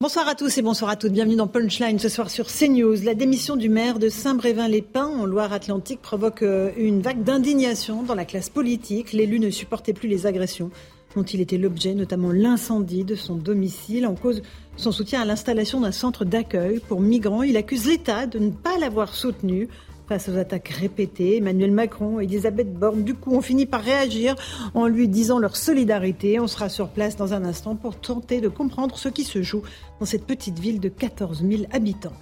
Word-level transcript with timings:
Bonsoir 0.00 0.28
à 0.28 0.36
tous 0.36 0.56
et 0.56 0.62
bonsoir 0.62 0.92
à 0.92 0.94
toutes. 0.94 1.10
Bienvenue 1.10 1.34
dans 1.34 1.48
Punchline 1.48 1.98
ce 1.98 2.08
soir 2.08 2.30
sur 2.30 2.46
CNews. 2.46 3.02
La 3.02 3.14
démission 3.14 3.56
du 3.56 3.68
maire 3.68 3.98
de 3.98 4.08
Saint-Brévin-les-Pins 4.08 5.08
en 5.08 5.26
Loire-Atlantique 5.26 6.00
provoque 6.00 6.42
euh, 6.42 6.70
une 6.76 7.02
vague 7.02 7.24
d'indignation 7.24 8.04
dans 8.04 8.14
la 8.14 8.24
classe 8.24 8.48
politique. 8.48 9.12
L'élu 9.12 9.40
ne 9.40 9.50
supportait 9.50 9.92
plus 9.92 10.08
les 10.08 10.24
agressions 10.24 10.70
dont 11.16 11.24
il 11.24 11.40
était 11.40 11.58
l'objet, 11.58 11.94
notamment 11.94 12.30
l'incendie 12.30 13.02
de 13.02 13.16
son 13.16 13.34
domicile. 13.34 14.06
En 14.06 14.14
cause 14.14 14.42
son 14.76 14.92
soutien 14.92 15.20
à 15.20 15.24
l'installation 15.24 15.80
d'un 15.80 15.90
centre 15.90 16.24
d'accueil 16.24 16.78
pour 16.78 17.00
migrants. 17.00 17.42
Il 17.42 17.56
accuse 17.56 17.88
l'État 17.88 18.28
de 18.28 18.38
ne 18.38 18.50
pas 18.50 18.78
l'avoir 18.78 19.12
soutenu 19.12 19.68
face 20.08 20.28
aux 20.28 20.38
attaques 20.38 20.68
répétées. 20.68 21.36
Emmanuel 21.36 21.70
Macron 21.70 22.18
et 22.18 22.24
Elisabeth 22.24 22.72
Borne, 22.72 23.04
du 23.04 23.14
coup, 23.14 23.34
ont 23.34 23.42
fini 23.42 23.66
par 23.66 23.82
réagir 23.82 24.34
en 24.72 24.86
lui 24.86 25.06
disant 25.06 25.38
leur 25.38 25.54
solidarité. 25.54 26.40
On 26.40 26.46
sera 26.46 26.70
sur 26.70 26.88
place 26.88 27.16
dans 27.16 27.34
un 27.34 27.44
instant 27.44 27.76
pour 27.76 27.96
tenter 27.96 28.40
de 28.40 28.48
comprendre 28.48 28.96
ce 28.96 29.10
qui 29.10 29.24
se 29.24 29.42
joue 29.42 29.62
dans 30.00 30.06
cette 30.06 30.24
petite 30.24 30.58
ville 30.58 30.80
de 30.80 30.88
14 30.88 31.44
000 31.46 31.64
habitants. 31.72 32.14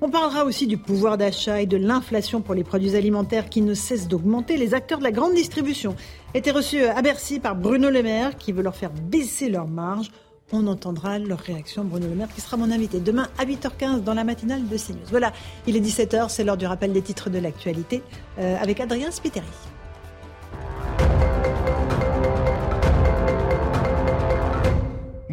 On 0.00 0.08
parlera 0.08 0.44
aussi 0.44 0.66
du 0.66 0.78
pouvoir 0.78 1.18
d'achat 1.18 1.60
et 1.60 1.66
de 1.66 1.76
l'inflation 1.76 2.40
pour 2.40 2.54
les 2.54 2.64
produits 2.64 2.96
alimentaires 2.96 3.50
qui 3.50 3.60
ne 3.60 3.74
cessent 3.74 4.08
d'augmenter. 4.08 4.56
Les 4.56 4.72
acteurs 4.72 4.98
de 4.98 5.04
la 5.04 5.12
grande 5.12 5.34
distribution 5.34 5.94
étaient 6.34 6.50
reçus 6.50 6.84
à 6.84 7.02
Bercy 7.02 7.38
par 7.38 7.54
Bruno 7.54 7.90
Le 7.90 8.02
Maire 8.02 8.36
qui 8.38 8.52
veut 8.52 8.62
leur 8.62 8.76
faire 8.76 8.92
baisser 8.92 9.50
leurs 9.50 9.68
marges. 9.68 10.10
On 10.52 10.68
entendra 10.68 11.18
leur 11.18 11.40
réaction. 11.40 11.84
Bruno 11.84 12.06
Le 12.06 12.14
Maire 12.14 12.28
qui 12.32 12.40
sera 12.40 12.56
mon 12.56 12.70
invité 12.70 13.00
demain 13.00 13.28
à 13.36 13.44
8h15 13.44 14.04
dans 14.04 14.14
la 14.14 14.22
matinale 14.22 14.68
de 14.68 14.76
CNews. 14.76 15.06
Voilà, 15.10 15.32
il 15.66 15.76
est 15.76 15.80
17h, 15.80 16.28
c'est 16.28 16.44
l'heure 16.44 16.56
du 16.56 16.66
rappel 16.66 16.92
des 16.92 17.02
titres 17.02 17.30
de 17.30 17.38
l'actualité 17.38 18.02
euh, 18.38 18.56
avec 18.60 18.78
Adrien 18.78 19.10
Spiteri. 19.10 19.46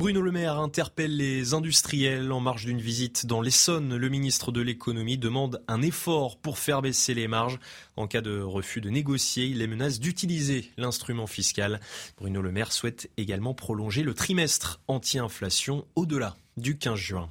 Bruno 0.04 0.22
Le 0.22 0.34
Maire 0.34 0.60
interpelle 0.60 1.16
les 1.16 1.54
industriels 1.54 2.30
en 2.34 2.42
marge 2.42 2.66
d'une 2.66 2.82
visite 2.82 3.26
dans 3.26 3.40
l'Essonne. 3.40 3.96
Le 3.96 4.10
ministre 4.10 4.52
de 4.52 4.60
l'économie 4.60 5.18
demande 5.18 5.64
un 5.70 5.82
effort 5.82 6.36
pour 6.36 6.58
faire 6.58 6.82
baisser 6.82 7.14
les 7.14 7.30
marges. 7.30 7.58
En 7.96 8.06
cas 8.06 8.20
de 8.20 8.42
refus 8.42 8.82
de 8.82 8.90
négocier, 8.90 9.46
il 9.46 9.60
les 9.60 9.68
menace 9.68 10.02
d'utiliser 10.02 10.70
l'instrument 10.76 11.26
fiscal. 11.26 11.80
Bruno 12.18 12.42
Le 12.42 12.52
Maire 12.52 12.74
souhaite 12.74 13.10
également 13.16 13.54
prolonger 13.54 14.04
le 14.04 14.14
trimestre 14.14 14.82
anti-inflation 14.90 15.86
au-delà 15.96 16.36
du 16.58 16.78
15 16.78 17.00
juin. 17.00 17.30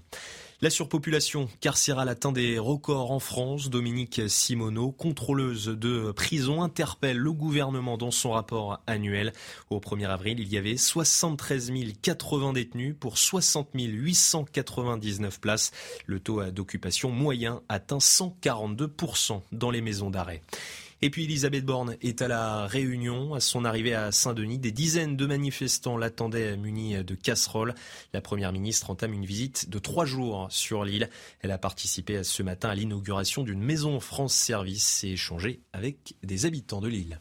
La 0.63 0.71
surpopulation 0.71 1.49
carcérale 1.61 2.09
atteint 2.09 2.31
des 2.31 2.57
records 2.57 3.11
en 3.11 3.19
France. 3.19 3.69
Dominique 3.69 4.21
Simoneau, 4.29 4.93
contrôleuse 4.93 5.67
de 5.67 6.13
prison, 6.13 6.63
interpelle 6.63 7.19
le 7.19 7.33
gouvernement 7.33 7.99
dans 7.99 8.13
son 8.13 8.31
rapport 8.31 8.81
annuel. 8.87 9.33
Au 9.71 9.81
1er 9.81 10.07
avril, 10.07 10.39
il 10.39 10.47
y 10.47 10.57
avait 10.57 10.77
73 10.77 11.73
080 12.01 12.53
détenus 12.53 12.95
pour 13.01 13.19
60 13.19 13.71
899 13.75 15.41
places. 15.41 15.73
Le 16.07 16.21
taux 16.21 16.45
d'occupation 16.53 17.11
moyen 17.11 17.61
atteint 17.69 17.99
142% 17.99 19.43
dans 19.51 19.73
les 19.73 19.81
maisons 19.81 20.11
d'arrêt. 20.11 20.43
Et 21.05 21.11
puis 21.11 21.25
Elisabeth 21.25 21.65
Borne 21.65 21.97
est 22.01 22.23
à 22.23 22.29
la 22.29 22.67
Réunion. 22.69 23.35
À 23.35 23.41
son 23.41 23.65
arrivée 23.65 23.93
à 23.93 24.13
Saint-Denis, 24.13 24.61
des 24.61 24.71
dizaines 24.71 25.17
de 25.17 25.27
manifestants 25.27 25.97
l'attendaient 25.97 26.57
munis 26.57 27.03
de 27.03 27.15
casseroles. 27.17 27.75
La 28.13 28.21
Première 28.21 28.53
ministre 28.53 28.89
entame 28.89 29.13
une 29.13 29.25
visite 29.25 29.69
de 29.69 29.81
trois 29.81 30.05
jours 30.05 30.47
sur 30.51 30.85
l'île. 30.85 31.11
Elle 31.41 31.51
a 31.51 31.59
participé 31.59 32.23
ce 32.23 32.45
matin 32.45 32.69
à 32.69 32.77
l'inauguration 32.77 33.43
d'une 33.43 33.61
maison 33.61 33.99
France 33.99 34.35
Service 34.35 35.03
et 35.03 35.09
échangé 35.09 35.59
avec 35.73 36.15
des 36.23 36.47
habitants 36.47 36.81
de 36.81 36.87
l'île. 36.87 37.19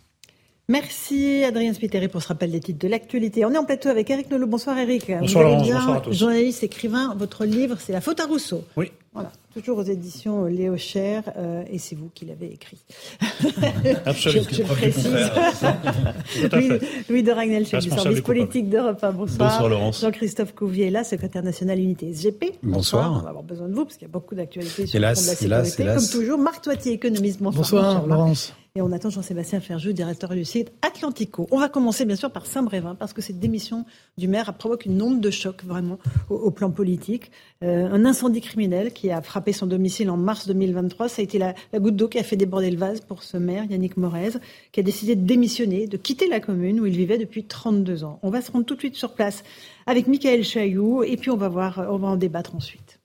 Merci 0.69 1.43
Adrien 1.43 1.73
Spiteri 1.73 2.07
pour 2.07 2.21
ce 2.21 2.27
rappel 2.27 2.51
des 2.51 2.59
titres 2.59 2.79
de 2.79 2.87
l'actualité. 2.87 3.45
On 3.45 3.51
est 3.51 3.57
en 3.57 3.65
plateau 3.65 3.89
avec 3.89 4.11
Eric 4.11 4.29
Nolot. 4.29 4.45
Bonsoir 4.45 4.77
Eric. 4.77 5.11
Bonsoir 5.11 5.43
Laurence, 5.43 5.67
bonsoir 5.67 5.97
à 5.97 6.01
tous. 6.01 6.13
Journaliste, 6.13 6.61
écrivain, 6.63 7.15
votre 7.15 7.45
livre 7.45 7.77
c'est 7.79 7.93
La 7.93 7.99
faute 7.99 8.19
à 8.19 8.25
Rousseau. 8.25 8.63
Oui. 8.77 8.91
Voilà, 9.11 9.31
toujours 9.53 9.77
aux 9.77 9.83
éditions 9.83 10.45
Léo 10.45 10.77
Cher, 10.77 11.23
euh, 11.37 11.63
et 11.69 11.77
c'est 11.77 11.95
vous 11.95 12.09
qui 12.13 12.25
l'avez 12.25 12.51
écrit. 12.53 12.77
Absolument. 14.05 14.43
je, 14.49 14.55
je 14.55 14.63
précise. 14.63 16.51
Louis. 16.51 16.79
Louis 17.09 17.23
de 17.23 17.31
Ragnel, 17.31 17.65
chef 17.67 17.83
du 17.83 17.89
service 17.89 18.21
politique 18.21 18.69
d'Europe 18.69 19.03
1. 19.03 19.11
Bonsoir. 19.11 19.49
Bonsoir, 19.49 19.69
Laurence. 19.69 20.01
Jean-Christophe 20.01 20.53
Couvier, 20.55 20.91
secrétaire 21.03 21.43
national 21.43 21.79
unité 21.79 22.13
SGP. 22.13 22.53
Bonsoir. 22.63 23.11
On 23.11 23.19
va 23.23 23.29
avoir 23.29 23.43
besoin 23.43 23.67
de 23.67 23.73
vous 23.73 23.85
parce 23.85 23.95
qu'il 23.97 24.07
y 24.07 24.11
a 24.11 24.13
beaucoup 24.13 24.35
d'actualités 24.35 24.85
sur 24.87 24.95
Hélas, 24.97 25.29
le 25.29 25.35
front 25.35 25.45
de 25.45 25.49
la 25.49 25.57
hélas, 25.57 25.69
sécurité. 25.69 25.83
hélas. 25.83 26.11
Comme 26.11 26.21
toujours, 26.21 26.37
Marc 26.39 26.61
Toitier, 26.63 26.93
économiste. 26.93 27.41
Bonsoir. 27.41 27.61
Bonsoir. 27.63 28.07
Laurence. 28.07 28.53
Et 28.73 28.81
on 28.81 28.93
attend 28.93 29.09
Jean-Sébastien 29.09 29.59
Ferjou, 29.59 29.91
directeur 29.91 30.29
du 30.29 30.45
site 30.45 30.71
Atlantico. 30.81 31.45
On 31.51 31.59
va 31.59 31.67
commencer 31.67 32.05
bien 32.05 32.15
sûr 32.15 32.31
par 32.31 32.45
Saint-Brévin, 32.45 32.95
parce 32.95 33.11
que 33.11 33.21
cette 33.21 33.37
démission 33.37 33.83
du 34.17 34.29
maire 34.29 34.47
a 34.47 34.53
provoqué 34.53 34.89
une 34.89 35.01
onde 35.01 35.19
de 35.19 35.29
choc 35.29 35.65
vraiment 35.65 35.99
au, 36.29 36.51
plan 36.51 36.71
politique. 36.71 37.31
Euh, 37.65 37.89
un 37.91 38.05
incendie 38.05 38.39
criminel 38.39 38.93
qui 38.93 39.11
a 39.11 39.21
frappé 39.21 39.51
son 39.51 39.67
domicile 39.67 40.09
en 40.09 40.15
mars 40.15 40.47
2023. 40.47 41.09
Ça 41.09 41.21
a 41.21 41.23
été 41.23 41.37
la, 41.37 41.53
la 41.73 41.79
goutte 41.79 41.97
d'eau 41.97 42.07
qui 42.07 42.17
a 42.17 42.23
fait 42.23 42.37
déborder 42.37 42.71
le 42.71 42.77
vase 42.77 43.01
pour 43.01 43.23
ce 43.23 43.35
maire, 43.35 43.65
Yannick 43.65 43.97
Morez, 43.97 44.39
qui 44.71 44.79
a 44.79 44.83
décidé 44.83 45.17
de 45.17 45.25
démissionner, 45.25 45.87
de 45.87 45.97
quitter 45.97 46.29
la 46.29 46.39
commune 46.39 46.79
où 46.79 46.85
il 46.85 46.95
vivait 46.95 47.17
depuis 47.17 47.43
32 47.43 48.05
ans. 48.05 48.19
On 48.23 48.29
va 48.29 48.41
se 48.41 48.53
rendre 48.53 48.65
tout 48.65 48.75
de 48.75 48.79
suite 48.79 48.95
sur 48.95 49.15
place 49.15 49.43
avec 49.85 50.07
Michael 50.07 50.45
Chailloux, 50.45 51.03
et 51.03 51.17
puis 51.17 51.29
on 51.29 51.35
va 51.35 51.49
voir, 51.49 51.85
on 51.89 51.97
va 51.97 52.07
en 52.07 52.15
débattre 52.15 52.55
ensuite. 52.55 53.00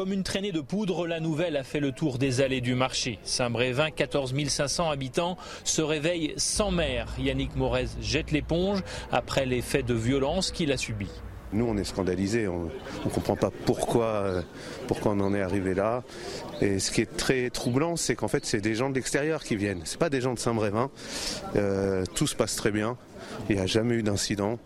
Comme 0.00 0.14
une 0.14 0.22
traînée 0.22 0.50
de 0.50 0.62
poudre, 0.62 1.06
la 1.06 1.20
nouvelle 1.20 1.58
a 1.58 1.62
fait 1.62 1.78
le 1.78 1.92
tour 1.92 2.16
des 2.16 2.40
allées 2.40 2.62
du 2.62 2.74
marché. 2.74 3.18
Saint-Brévin, 3.22 3.90
14 3.90 4.32
500 4.48 4.88
habitants, 4.88 5.36
se 5.62 5.82
réveille 5.82 6.32
sans 6.38 6.70
maire. 6.70 7.08
Yannick 7.18 7.54
Morez 7.54 7.88
jette 8.00 8.30
l'éponge 8.30 8.82
après 9.12 9.44
les 9.44 9.60
faits 9.60 9.84
de 9.84 9.92
violence 9.92 10.52
qu'il 10.52 10.72
a 10.72 10.78
subis. 10.78 11.10
Nous, 11.52 11.66
on 11.66 11.76
est 11.76 11.84
scandalisés. 11.84 12.48
On 12.48 12.70
ne 13.04 13.10
comprend 13.10 13.36
pas 13.36 13.50
pourquoi, 13.66 14.06
euh, 14.06 14.42
pourquoi 14.86 15.12
on 15.12 15.20
en 15.20 15.34
est 15.34 15.42
arrivé 15.42 15.74
là. 15.74 16.02
Et 16.62 16.78
ce 16.78 16.90
qui 16.90 17.02
est 17.02 17.16
très 17.18 17.50
troublant, 17.50 17.96
c'est 17.96 18.14
qu'en 18.14 18.28
fait, 18.28 18.46
c'est 18.46 18.62
des 18.62 18.74
gens 18.74 18.88
de 18.88 18.94
l'extérieur 18.94 19.44
qui 19.44 19.56
viennent. 19.56 19.82
C'est 19.84 20.00
pas 20.00 20.08
des 20.08 20.22
gens 20.22 20.32
de 20.32 20.38
Saint-Brévin. 20.38 20.90
Euh, 21.56 22.06
tout 22.14 22.26
se 22.26 22.34
passe 22.34 22.56
très 22.56 22.70
bien. 22.70 22.96
Il 23.50 23.56
n'y 23.56 23.60
a 23.60 23.66
jamais 23.66 23.96
eu 23.96 24.02
d'incident. 24.02 24.58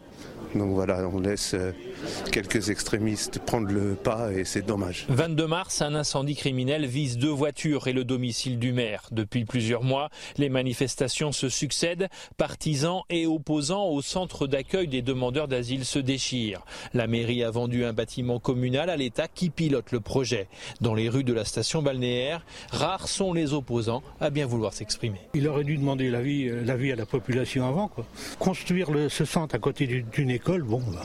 Donc 0.54 0.70
voilà, 0.72 1.09
on 1.09 1.20
laisse 1.20 1.54
euh, 1.54 1.72
quelques 2.31 2.70
extrémistes 2.70 3.38
prendre 3.41 3.69
le 3.72 3.94
pas 3.94 4.32
et 4.32 4.44
c'est 4.44 4.62
dommage. 4.62 5.06
22 5.09 5.47
mars, 5.47 5.82
un 5.82 5.94
incendie 5.94 6.37
criminel 6.37 6.87
vise 6.87 7.19
deux 7.19 7.28
voitures 7.31 7.88
et 7.88 7.92
le 7.92 8.04
domicile 8.04 8.59
du 8.59 8.72
maire. 8.72 9.03
Depuis 9.10 9.44
plusieurs 9.44 9.82
mois, 9.82 10.10
les 10.38 10.48
manifestations 10.48 11.32
se 11.32 11.48
succèdent. 11.48 12.09
Partisans 12.37 13.00
et 13.10 13.26
opposants 13.26 13.87
au 13.87 14.03
centre 14.03 14.47
d'accueil 14.47 14.88
des 14.88 15.03
demandeurs 15.03 15.48
d'asile 15.48 15.84
se 15.84 15.98
déchirent. 15.98 16.64
La 16.93 17.06
mairie 17.06 17.43
a 17.43 17.50
vendu 17.50 17.84
un 17.84 17.93
bâtiment 17.93 18.38
communal 18.38 18.91
à 18.91 18.97
l'État 18.97 19.28
qui 19.28 19.50
pilote 19.50 19.93
le 19.93 20.00
projet. 20.00 20.47
Dans 20.81 20.94
les 20.94 21.09
rues 21.09 21.25
de 21.25 21.32
la 21.32 21.44
station 21.44 21.82
balnéaire, 21.82 22.44
rares 22.70 23.09
sont 23.09 23.32
les 23.32 23.53
opposants 23.54 24.03
à 24.20 24.31
bien 24.31 24.47
vouloir 24.47 24.72
s'exprimer. 24.72 25.19
Il 25.34 25.48
aurait 25.48 25.64
dû 25.64 25.76
demander 25.76 26.10
l'avis 26.10 26.48
euh, 26.48 26.62
l'avis 26.64 26.93
à 26.93 26.97
la 26.97 27.06
population 27.06 27.66
avant. 27.66 27.88
Quoi. 27.88 28.04
Construire 28.38 28.91
le, 28.91 29.09
ce 29.09 29.25
centre 29.25 29.54
à 29.54 29.59
côté 29.59 29.87
du- 29.87 30.03
d'une 30.03 30.31
école, 30.31 30.44
bon, 30.53 30.82
bah, 30.93 31.02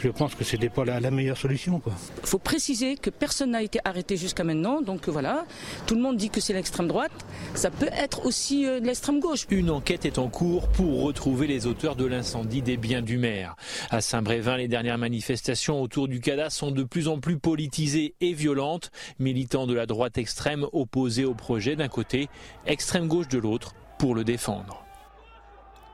je 0.00 0.08
pense 0.08 0.34
que 0.34 0.42
c'était 0.42 0.68
pas 0.68 0.84
la, 0.84 0.98
la 0.98 1.12
meilleure 1.12 1.36
solution. 1.36 1.80
Il 2.22 2.26
faut 2.26 2.40
préciser 2.40 2.96
que 2.96 3.08
personne 3.08 3.52
n'a 3.52 3.62
été 3.62 3.78
arrêté 3.84 4.16
jusqu'à 4.16 4.42
maintenant, 4.42 4.82
donc 4.82 5.08
euh, 5.08 5.12
voilà. 5.12 5.46
Tout 5.86 5.94
le 5.94 6.00
monde 6.00 6.16
dit 6.16 6.28
que 6.28 6.40
c'est 6.40 6.52
l'extrême 6.52 6.88
droite. 6.88 7.12
Ça 7.54 7.70
peut 7.70 7.90
être 7.92 8.26
aussi 8.26 8.66
euh, 8.66 8.80
l'extrême 8.80 9.20
gauche. 9.20 9.46
Une 9.50 9.70
enquête 9.70 10.04
est 10.04 10.18
en 10.18 10.28
cours 10.28 10.68
pour 10.68 11.02
retrouver 11.02 11.46
les 11.46 11.66
auteurs 11.66 11.94
de 11.94 12.04
l'incendie 12.04 12.62
des 12.62 12.76
biens 12.76 13.02
du 13.02 13.16
maire. 13.16 13.54
À 13.90 14.00
Saint-Brévin, 14.00 14.56
les 14.56 14.66
dernières 14.66 14.98
manifestations 14.98 15.80
autour 15.80 16.08
du 16.08 16.20
CADA 16.20 16.50
sont 16.50 16.72
de 16.72 16.82
plus 16.82 17.06
en 17.06 17.20
plus 17.20 17.38
politisées 17.38 18.16
et 18.20 18.32
violentes. 18.32 18.90
Militants 19.20 19.68
de 19.68 19.74
la 19.74 19.86
droite 19.86 20.18
extrême 20.18 20.66
opposés 20.72 21.24
au 21.24 21.34
projet 21.34 21.76
d'un 21.76 21.88
côté, 21.88 22.28
extrême 22.66 23.06
gauche 23.06 23.28
de 23.28 23.38
l'autre, 23.38 23.74
pour 24.00 24.16
le 24.16 24.24
défendre. 24.24 24.81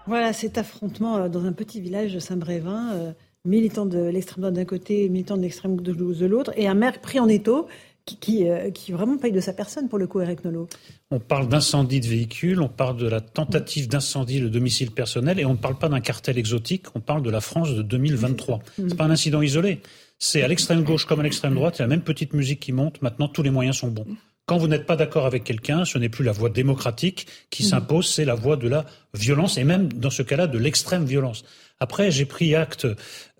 Voilà, 0.08 0.32
cet 0.32 0.56
affrontement 0.56 1.18
euh, 1.18 1.28
dans 1.28 1.44
un 1.44 1.52
petit 1.52 1.80
village 1.82 2.14
de 2.14 2.18
Saint-Brévin, 2.18 2.92
euh, 2.94 3.12
militant 3.44 3.84
de 3.84 3.98
l'extrême 3.98 4.40
droite 4.40 4.54
d'un 4.54 4.64
côté, 4.64 5.08
militant 5.10 5.36
de 5.36 5.42
l'extrême 5.42 5.76
gauche 5.76 6.16
de 6.16 6.26
l'autre, 6.26 6.52
et 6.56 6.66
un 6.66 6.74
maire 6.74 7.00
pris 7.00 7.20
en 7.20 7.28
étau 7.28 7.68
qui, 8.06 8.46
qui, 8.72 8.92
vraiment 8.92 9.18
paye 9.18 9.32
de 9.32 9.40
sa 9.40 9.52
personne 9.52 9.86
pour 9.86 9.98
le 9.98 10.06
coup, 10.06 10.22
Eric 10.22 10.42
Nolot. 10.42 10.66
On 11.10 11.20
parle 11.20 11.46
d'incendie 11.46 12.00
de 12.00 12.06
véhicules, 12.06 12.58
on 12.62 12.68
parle 12.70 12.96
de 12.96 13.06
la 13.06 13.20
tentative 13.20 13.86
d'incendie 13.86 14.40
de 14.40 14.48
domicile 14.48 14.92
personnel 14.92 15.38
et 15.38 15.44
on 15.44 15.52
ne 15.52 15.58
parle 15.58 15.76
pas 15.76 15.90
d'un 15.90 16.00
cartel 16.00 16.38
exotique, 16.38 16.86
on 16.94 17.00
parle 17.00 17.20
de 17.20 17.28
la 17.28 17.42
France 17.42 17.74
de 17.74 17.82
2023. 17.82 18.60
C'est 18.76 18.96
pas 18.96 19.04
un 19.04 19.10
incident 19.10 19.42
isolé. 19.42 19.82
C'est 20.18 20.40
à 20.42 20.48
l'extrême 20.48 20.84
gauche 20.84 21.04
comme 21.04 21.20
à 21.20 21.22
l'extrême 21.22 21.54
droite, 21.54 21.74
c'est 21.76 21.82
la 21.82 21.88
même 21.88 22.00
petite 22.00 22.32
musique 22.32 22.60
qui 22.60 22.72
monte. 22.72 23.02
Maintenant, 23.02 23.28
tous 23.28 23.42
les 23.42 23.50
moyens 23.50 23.76
sont 23.76 23.88
bons. 23.88 24.06
Quand 24.48 24.56
vous 24.56 24.66
n'êtes 24.66 24.86
pas 24.86 24.96
d'accord 24.96 25.26
avec 25.26 25.44
quelqu'un, 25.44 25.84
ce 25.84 25.98
n'est 25.98 26.08
plus 26.08 26.24
la 26.24 26.32
voie 26.32 26.48
démocratique 26.48 27.26
qui 27.50 27.64
s'impose, 27.64 28.08
c'est 28.08 28.24
la 28.24 28.34
voie 28.34 28.56
de 28.56 28.66
la 28.66 28.86
violence 29.12 29.58
et 29.58 29.64
même 29.64 29.92
dans 29.92 30.08
ce 30.08 30.22
cas-là 30.22 30.46
de 30.46 30.56
l'extrême 30.56 31.04
violence. 31.04 31.44
Après, 31.80 32.10
j'ai 32.10 32.24
pris 32.24 32.54
acte 32.54 32.86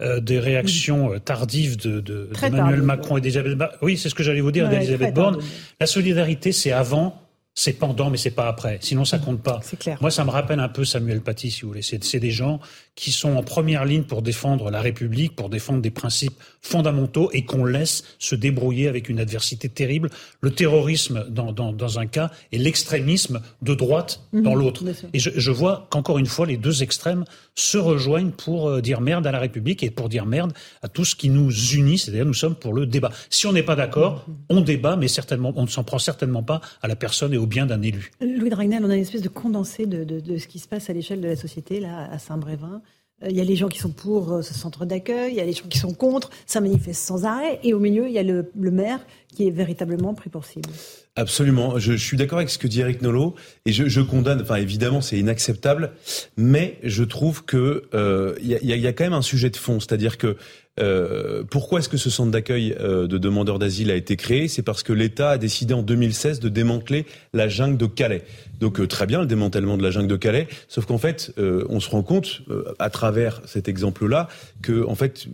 euh, 0.02 0.20
des 0.20 0.38
réactions 0.38 1.14
euh, 1.14 1.18
tardives 1.18 1.78
de, 1.78 2.00
de, 2.00 2.28
d'Emmanuel 2.38 2.82
Macron 2.82 3.16
et 3.16 3.22
d'Elisabeth 3.22 3.56
Borne. 3.56 3.70
Oui, 3.80 3.96
c'est 3.96 4.10
ce 4.10 4.14
que 4.14 4.22
j'allais 4.22 4.42
vous 4.42 4.52
dire 4.52 4.68
d'Elisabeth 4.68 5.14
Borne. 5.14 5.38
La 5.80 5.86
solidarité, 5.86 6.52
c'est 6.52 6.72
avant 6.72 7.27
c'est 7.58 7.72
pendant, 7.72 8.08
mais 8.08 8.18
c'est 8.18 8.30
pas 8.30 8.46
après. 8.46 8.78
Sinon, 8.80 9.04
ça 9.04 9.18
compte 9.18 9.42
pas. 9.42 9.58
C'est 9.64 9.76
clair. 9.76 9.98
Moi, 10.00 10.12
ça 10.12 10.24
me 10.24 10.30
rappelle 10.30 10.60
un 10.60 10.68
peu 10.68 10.84
Samuel 10.84 11.20
Paty, 11.20 11.50
si 11.50 11.62
vous 11.62 11.68
voulez. 11.68 11.82
C'est 11.82 12.20
des 12.20 12.30
gens 12.30 12.60
qui 12.94 13.10
sont 13.10 13.34
en 13.34 13.42
première 13.42 13.84
ligne 13.84 14.04
pour 14.04 14.22
défendre 14.22 14.70
la 14.70 14.80
République, 14.80 15.34
pour 15.34 15.48
défendre 15.48 15.82
des 15.82 15.90
principes 15.90 16.40
fondamentaux 16.62 17.30
et 17.32 17.44
qu'on 17.44 17.64
laisse 17.64 18.04
se 18.20 18.36
débrouiller 18.36 18.86
avec 18.86 19.08
une 19.08 19.18
adversité 19.18 19.68
terrible. 19.68 20.08
Le 20.40 20.52
terrorisme 20.52 21.26
dans, 21.28 21.50
dans, 21.50 21.72
dans 21.72 21.98
un 21.98 22.06
cas 22.06 22.30
et 22.52 22.58
l'extrémisme 22.58 23.40
de 23.60 23.74
droite 23.74 24.20
dans 24.32 24.52
mhm, 24.52 24.58
l'autre. 24.58 24.84
Et 25.12 25.18
je, 25.18 25.30
je 25.34 25.50
vois 25.50 25.88
qu'encore 25.90 26.18
une 26.18 26.26
fois, 26.26 26.46
les 26.46 26.58
deux 26.58 26.84
extrêmes 26.84 27.24
se 27.56 27.76
rejoignent 27.76 28.30
pour 28.30 28.68
euh, 28.68 28.80
dire 28.80 29.00
merde 29.00 29.26
à 29.26 29.32
la 29.32 29.40
République 29.40 29.82
et 29.82 29.90
pour 29.90 30.08
dire 30.08 30.26
merde 30.26 30.52
à 30.82 30.88
tout 30.88 31.04
ce 31.04 31.16
qui 31.16 31.28
nous 31.28 31.50
unit, 31.50 31.98
c'est-à-dire 31.98 32.24
nous 32.24 32.34
sommes 32.34 32.54
pour 32.54 32.72
le 32.72 32.86
débat. 32.86 33.10
Si 33.30 33.48
on 33.48 33.52
n'est 33.52 33.64
pas 33.64 33.74
d'accord, 33.74 34.24
mhm. 34.28 34.34
on 34.50 34.60
débat, 34.60 34.94
mais 34.94 35.08
certainement, 35.08 35.52
on 35.56 35.62
ne 35.62 35.68
s'en 35.68 35.82
prend 35.82 35.98
certainement 35.98 36.44
pas 36.44 36.60
à 36.82 36.86
la 36.86 36.94
personne 36.94 37.34
et 37.34 37.36
au 37.36 37.47
bien 37.48 37.66
d'un 37.66 37.82
élu. 37.82 38.10
Louis 38.20 38.50
Dragnel, 38.50 38.84
on 38.84 38.90
a 38.90 38.94
une 38.94 39.02
espèce 39.02 39.22
de 39.22 39.28
condensé 39.28 39.86
de, 39.86 40.04
de, 40.04 40.20
de 40.20 40.38
ce 40.38 40.46
qui 40.46 40.58
se 40.58 40.68
passe 40.68 40.90
à 40.90 40.92
l'échelle 40.92 41.20
de 41.20 41.28
la 41.28 41.36
société, 41.36 41.80
là, 41.80 42.08
à 42.10 42.18
Saint-Brévin. 42.18 42.82
Euh, 43.22 43.28
il 43.30 43.36
y 43.36 43.40
a 43.40 43.44
les 43.44 43.56
gens 43.56 43.68
qui 43.68 43.78
sont 43.78 43.90
pour 43.90 44.32
euh, 44.32 44.42
ce 44.42 44.54
centre 44.54 44.84
d'accueil, 44.84 45.32
il 45.32 45.36
y 45.36 45.40
a 45.40 45.44
les 45.44 45.52
gens 45.52 45.66
qui 45.68 45.78
sont 45.78 45.92
contre, 45.92 46.30
ça 46.46 46.60
manifeste 46.60 47.02
sans 47.02 47.24
arrêt, 47.24 47.58
et 47.62 47.74
au 47.74 47.80
milieu, 47.80 48.06
il 48.06 48.12
y 48.12 48.18
a 48.18 48.22
le, 48.22 48.50
maire 48.54 49.00
qui 49.34 49.46
est 49.46 49.50
véritablement 49.50 50.14
pris 50.14 50.30
pour 50.30 50.44
cible. 50.44 50.70
Absolument, 51.16 51.78
je, 51.78 51.94
suis 51.94 52.16
d'accord 52.16 52.38
avec 52.38 52.50
ce 52.50 52.58
que 52.58 52.68
dit 52.68 52.80
Eric 52.80 53.02
Nolot, 53.02 53.34
et 53.66 53.72
je, 53.72 54.00
condamne, 54.00 54.40
enfin 54.40 54.56
évidemment 54.56 55.00
c'est 55.00 55.18
inacceptable, 55.18 55.92
mais 56.36 56.78
je 56.84 57.02
trouve 57.02 57.44
que 57.44 57.88
euh, 57.92 58.36
il 58.40 58.50
y, 58.50 58.86
a, 58.86 58.92
quand 58.92 59.04
même 59.04 59.12
un 59.12 59.22
sujet 59.22 59.50
de 59.50 59.56
fond, 59.56 59.80
c'est-à-dire 59.80 60.16
que 60.16 60.36
euh, 60.78 61.44
pourquoi 61.48 61.80
est-ce 61.80 61.88
que 61.88 61.96
ce 61.96 62.10
centre 62.10 62.30
d'accueil 62.30 62.74
euh, 62.78 63.06
de 63.06 63.18
demandeurs 63.18 63.58
d'asile 63.58 63.90
a 63.90 63.94
été 63.94 64.16
créé? 64.16 64.48
C'est 64.48 64.62
parce 64.62 64.82
que 64.82 64.92
l'État 64.92 65.30
a 65.30 65.38
décidé 65.38 65.74
en 65.74 65.82
2016 65.82 66.40
de 66.40 66.48
démanteler 66.48 67.06
la 67.32 67.48
jungle 67.48 67.76
de 67.76 67.86
Calais. 67.86 68.22
Donc 68.60 68.80
euh, 68.80 68.86
très 68.86 69.06
bien 69.06 69.20
le 69.20 69.26
démantèlement 69.26 69.76
de 69.76 69.82
la 69.82 69.90
jungle 69.90 70.08
de 70.08 70.16
Calais, 70.16 70.48
sauf 70.68 70.86
qu'en 70.86 70.98
fait, 70.98 71.32
on 71.38 71.80
se 71.80 71.90
rend 71.90 72.02
compte 72.02 72.42
à 72.78 72.90
travers 72.90 73.40
cet 73.44 73.68
exemple-là 73.68 74.28
que 74.62 74.84
en 74.84 74.94
fait 74.94 75.26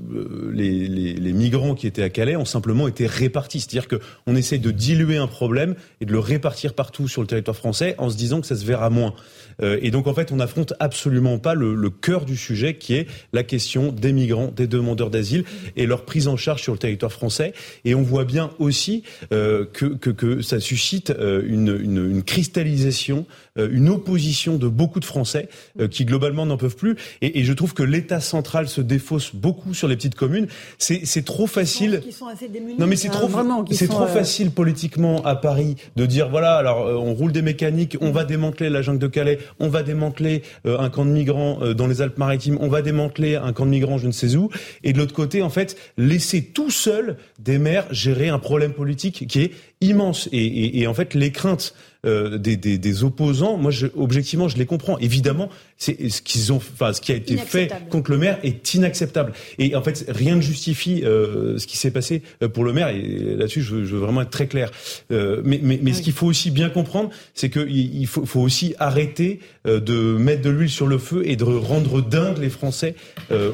les, 0.52 1.32
migrants 1.32 1.74
qui 1.74 1.86
étaient 1.86 2.02
à 2.02 2.10
Calais 2.10 2.36
ont 2.36 2.44
simplement 2.44 2.88
été 2.88 3.06
répartis. 3.06 3.60
C'est-à-dire 3.60 3.88
qu'on 3.88 4.36
essaie 4.36 4.58
de 4.58 4.70
diluer 4.70 5.16
un 5.16 5.26
problème 5.26 5.74
et 6.00 6.06
de 6.06 6.12
le 6.12 6.18
répartir 6.18 6.74
partout 6.74 7.08
sur 7.08 7.22
le 7.22 7.26
territoire 7.26 7.56
français 7.56 7.94
en 7.98 8.10
se 8.10 8.16
disant 8.16 8.40
que 8.40 8.46
ça 8.46 8.56
se 8.56 8.64
verra 8.64 8.90
moins. 8.90 9.14
et 9.62 9.90
donc 9.90 10.06
en 10.06 10.14
fait, 10.14 10.32
on 10.32 10.36
n'affronte 10.36 10.74
absolument 10.80 11.38
pas 11.38 11.54
le 11.54 11.90
cœur 11.90 12.24
du 12.24 12.36
sujet 12.36 12.76
qui 12.76 12.94
est 12.94 13.06
la 13.32 13.42
question 13.42 13.92
des 13.92 14.12
migrants, 14.12 14.52
des 14.54 14.66
demandeurs 14.66 15.10
d'asile 15.10 15.33
et 15.76 15.86
leur 15.86 16.04
prise 16.04 16.28
en 16.28 16.36
charge 16.36 16.62
sur 16.62 16.72
le 16.72 16.78
territoire 16.78 17.12
français. 17.12 17.52
Et 17.84 17.94
on 17.94 18.02
voit 18.02 18.24
bien 18.24 18.50
aussi 18.58 19.02
euh, 19.32 19.64
que, 19.64 20.42
ça 20.42 20.60
suscite 20.60 21.10
euh, 21.10 21.42
une, 21.46 22.22
cristallisation, 22.22 23.26
une 23.56 23.88
opposition 23.88 24.56
de 24.56 24.68
beaucoup 24.68 25.00
de 25.00 25.04
Français 25.04 25.48
qui 25.90 26.04
globalement 26.04 26.46
n'en 26.46 26.56
peuvent 26.56 26.76
plus. 26.76 26.96
Et, 27.22 27.40
et, 27.40 27.44
je 27.44 27.52
trouve 27.52 27.74
que 27.74 27.82
l'État 27.82 28.20
central 28.20 28.68
se 28.68 28.80
défausse 28.80 29.34
beaucoup 29.34 29.74
sur 29.74 29.86
les 29.88 29.96
petites 29.96 30.14
communes. 30.14 30.48
C'est 30.78 31.24
trop 31.24 31.46
facile. 31.46 32.02
sont 32.10 32.26
assez 32.26 32.48
démunis, 32.48 32.78
non 32.78 32.86
mais 32.86 32.96
c'est 32.96 33.08
trop, 33.08 33.28
c'est 33.70 33.88
trop 33.88 34.06
facile 34.06 34.50
politiquement 34.50 35.22
à 35.24 35.36
Paris 35.36 35.76
de 35.96 36.06
dire 36.06 36.28
voilà 36.28 36.56
alors 36.56 36.86
on 36.86 37.14
roule 37.14 37.32
des 37.32 37.42
mécaniques, 37.42 37.96
on 38.00 38.10
va 38.10 38.24
démanteler 38.24 38.70
la 38.70 38.82
jungle 38.82 38.98
de 38.98 39.06
Calais, 39.06 39.38
on 39.60 39.68
va 39.68 39.82
démanteler 39.82 40.42
un 40.64 40.90
camp 40.90 41.04
de 41.04 41.10
migrants 41.10 41.60
dans 41.74 41.86
les 41.86 42.02
Alpes-Maritimes, 42.02 42.58
on 42.60 42.68
va 42.68 42.82
démanteler 42.82 43.36
un 43.36 43.52
camp 43.52 43.66
de 43.66 43.70
migrants 43.70 43.98
je 43.98 44.06
ne 44.06 44.12
sais 44.12 44.36
où, 44.36 44.50
et 44.82 44.92
de 44.92 44.98
l'autre 44.98 45.14
côté 45.14 45.42
en 45.42 45.50
fait, 45.50 45.76
laisser 45.96 46.42
tout 46.42 46.70
seul 46.70 47.16
des 47.38 47.58
maires 47.58 47.86
gérer 47.90 48.28
un 48.28 48.38
problème 48.38 48.72
politique 48.72 49.26
qui 49.28 49.40
est 49.40 49.52
immense. 49.80 50.28
et 50.32 50.86
en 50.86 50.94
fait, 50.94 51.14
les 51.14 51.30
craintes 51.30 51.74
euh, 52.04 52.38
des, 52.38 52.56
des, 52.56 52.78
des, 52.78 53.04
opposants, 53.04 53.56
moi, 53.56 53.70
je, 53.70 53.86
objectivement, 53.96 54.48
je 54.48 54.56
les 54.56 54.66
comprends. 54.66 54.98
Évidemment, 54.98 55.48
c'est 55.76 56.08
ce 56.08 56.22
qu'ils 56.22 56.52
ont, 56.52 56.56
enfin, 56.56 56.92
ce 56.92 57.00
qui 57.00 57.12
a 57.12 57.16
été 57.16 57.36
fait 57.36 57.70
contre 57.90 58.10
le 58.10 58.18
maire 58.18 58.38
est 58.42 58.74
inacceptable. 58.74 59.32
Et 59.58 59.74
en 59.74 59.82
fait, 59.82 60.04
rien 60.08 60.36
ne 60.36 60.40
justifie 60.40 61.02
euh, 61.04 61.58
ce 61.58 61.66
qui 61.66 61.76
s'est 61.76 61.90
passé 61.90 62.22
euh, 62.42 62.48
pour 62.48 62.64
le 62.64 62.72
maire. 62.72 62.88
Et 62.88 63.36
là-dessus, 63.36 63.62
je, 63.62 63.84
je, 63.84 63.94
veux 63.94 64.00
vraiment 64.00 64.22
être 64.22 64.30
très 64.30 64.46
clair. 64.46 64.70
Euh, 65.10 65.42
mais, 65.44 65.60
mais, 65.62 65.78
mais 65.82 65.92
ce 65.92 66.02
qu'il 66.02 66.12
faut 66.12 66.26
aussi 66.26 66.50
bien 66.50 66.70
comprendre, 66.70 67.10
c'est 67.34 67.50
qu'il 67.50 67.70
il 67.70 68.06
faut, 68.06 68.24
faut, 68.24 68.40
aussi 68.40 68.74
arrêter 68.78 69.40
de 69.64 70.16
mettre 70.16 70.42
de 70.42 70.50
l'huile 70.50 70.70
sur 70.70 70.86
le 70.86 70.98
feu 70.98 71.22
et 71.24 71.36
de 71.36 71.44
rendre 71.44 72.02
dingue 72.02 72.38
les 72.38 72.50
Français 72.50 72.94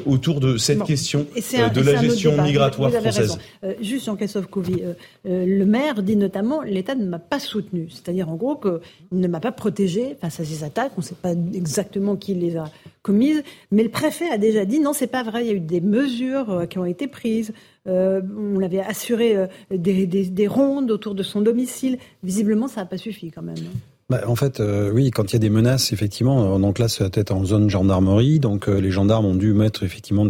autour 0.05 0.39
de 0.41 0.57
cette 0.57 0.83
question 0.83 1.25
de 1.35 1.81
la 1.81 2.01
gestion 2.01 2.41
migratoire 2.41 2.91
française. 2.91 3.37
juste 3.81 4.09
en 4.09 4.15
Christophe 4.15 4.47
Couvi, 4.47 4.81
le 5.23 5.63
maire 5.63 6.03
dit 6.03 6.17
notamment 6.17 6.61
l'État 6.63 6.95
ne 6.95 7.05
m'a 7.05 7.19
pas 7.19 7.39
soutenu, 7.39 7.87
c'est-à-dire 7.89 8.29
en 8.29 8.35
gros 8.41 8.55
qu'il 8.55 8.79
ne 9.19 9.27
m'a 9.27 9.39
pas 9.39 9.51
protégé 9.51 10.17
face 10.19 10.39
à 10.39 10.45
ces 10.45 10.63
attaques. 10.63 10.91
On 10.97 11.01
ne 11.01 11.05
sait 11.05 11.15
pas 11.15 11.31
exactement 11.31 12.15
qui 12.15 12.33
les 12.33 12.57
a 12.57 12.65
commises, 13.03 13.43
mais 13.71 13.83
le 13.83 13.89
préfet 13.89 14.29
a 14.29 14.37
déjà 14.37 14.65
dit 14.65 14.79
non, 14.79 14.93
c'est 14.93 15.07
pas 15.07 15.23
vrai. 15.23 15.45
Il 15.45 15.47
y 15.47 15.51
a 15.51 15.55
eu 15.55 15.59
des 15.59 15.81
mesures 15.81 16.49
euh, 16.49 16.65
qui 16.65 16.79
ont 16.79 16.85
été 16.85 17.07
prises. 17.07 17.53
Euh, 17.87 18.21
on 18.37 18.59
l'avait 18.59 18.79
assuré 18.79 19.35
euh, 19.35 19.47
des, 19.71 20.47
rondes 20.47 20.91
autour 20.91 21.15
de 21.15 21.23
son 21.23 21.41
domicile. 21.41 21.97
Visiblement, 22.23 22.67
ça 22.67 22.81
n'a 22.81 22.87
pas 22.87 22.97
suffi 22.97 23.31
quand 23.31 23.41
même. 23.41 23.55
Bah, 24.09 24.21
en 24.27 24.35
fait, 24.35 24.61
oui, 24.93 25.09
quand 25.09 25.31
il 25.31 25.33
y 25.33 25.35
a 25.37 25.39
des 25.39 25.49
menaces, 25.49 25.93
effectivement, 25.93 26.59
donc 26.59 26.79
là, 26.79 26.89
c'est 26.89 27.09
peut-être 27.09 27.31
en 27.31 27.45
zone 27.45 27.69
gendarmerie, 27.69 28.41
donc 28.41 28.67
les 28.67 28.91
gendarmes 28.91 29.25
ont 29.25 29.35
dû 29.35 29.53
mettre 29.53 29.83
effectivement 29.83 30.27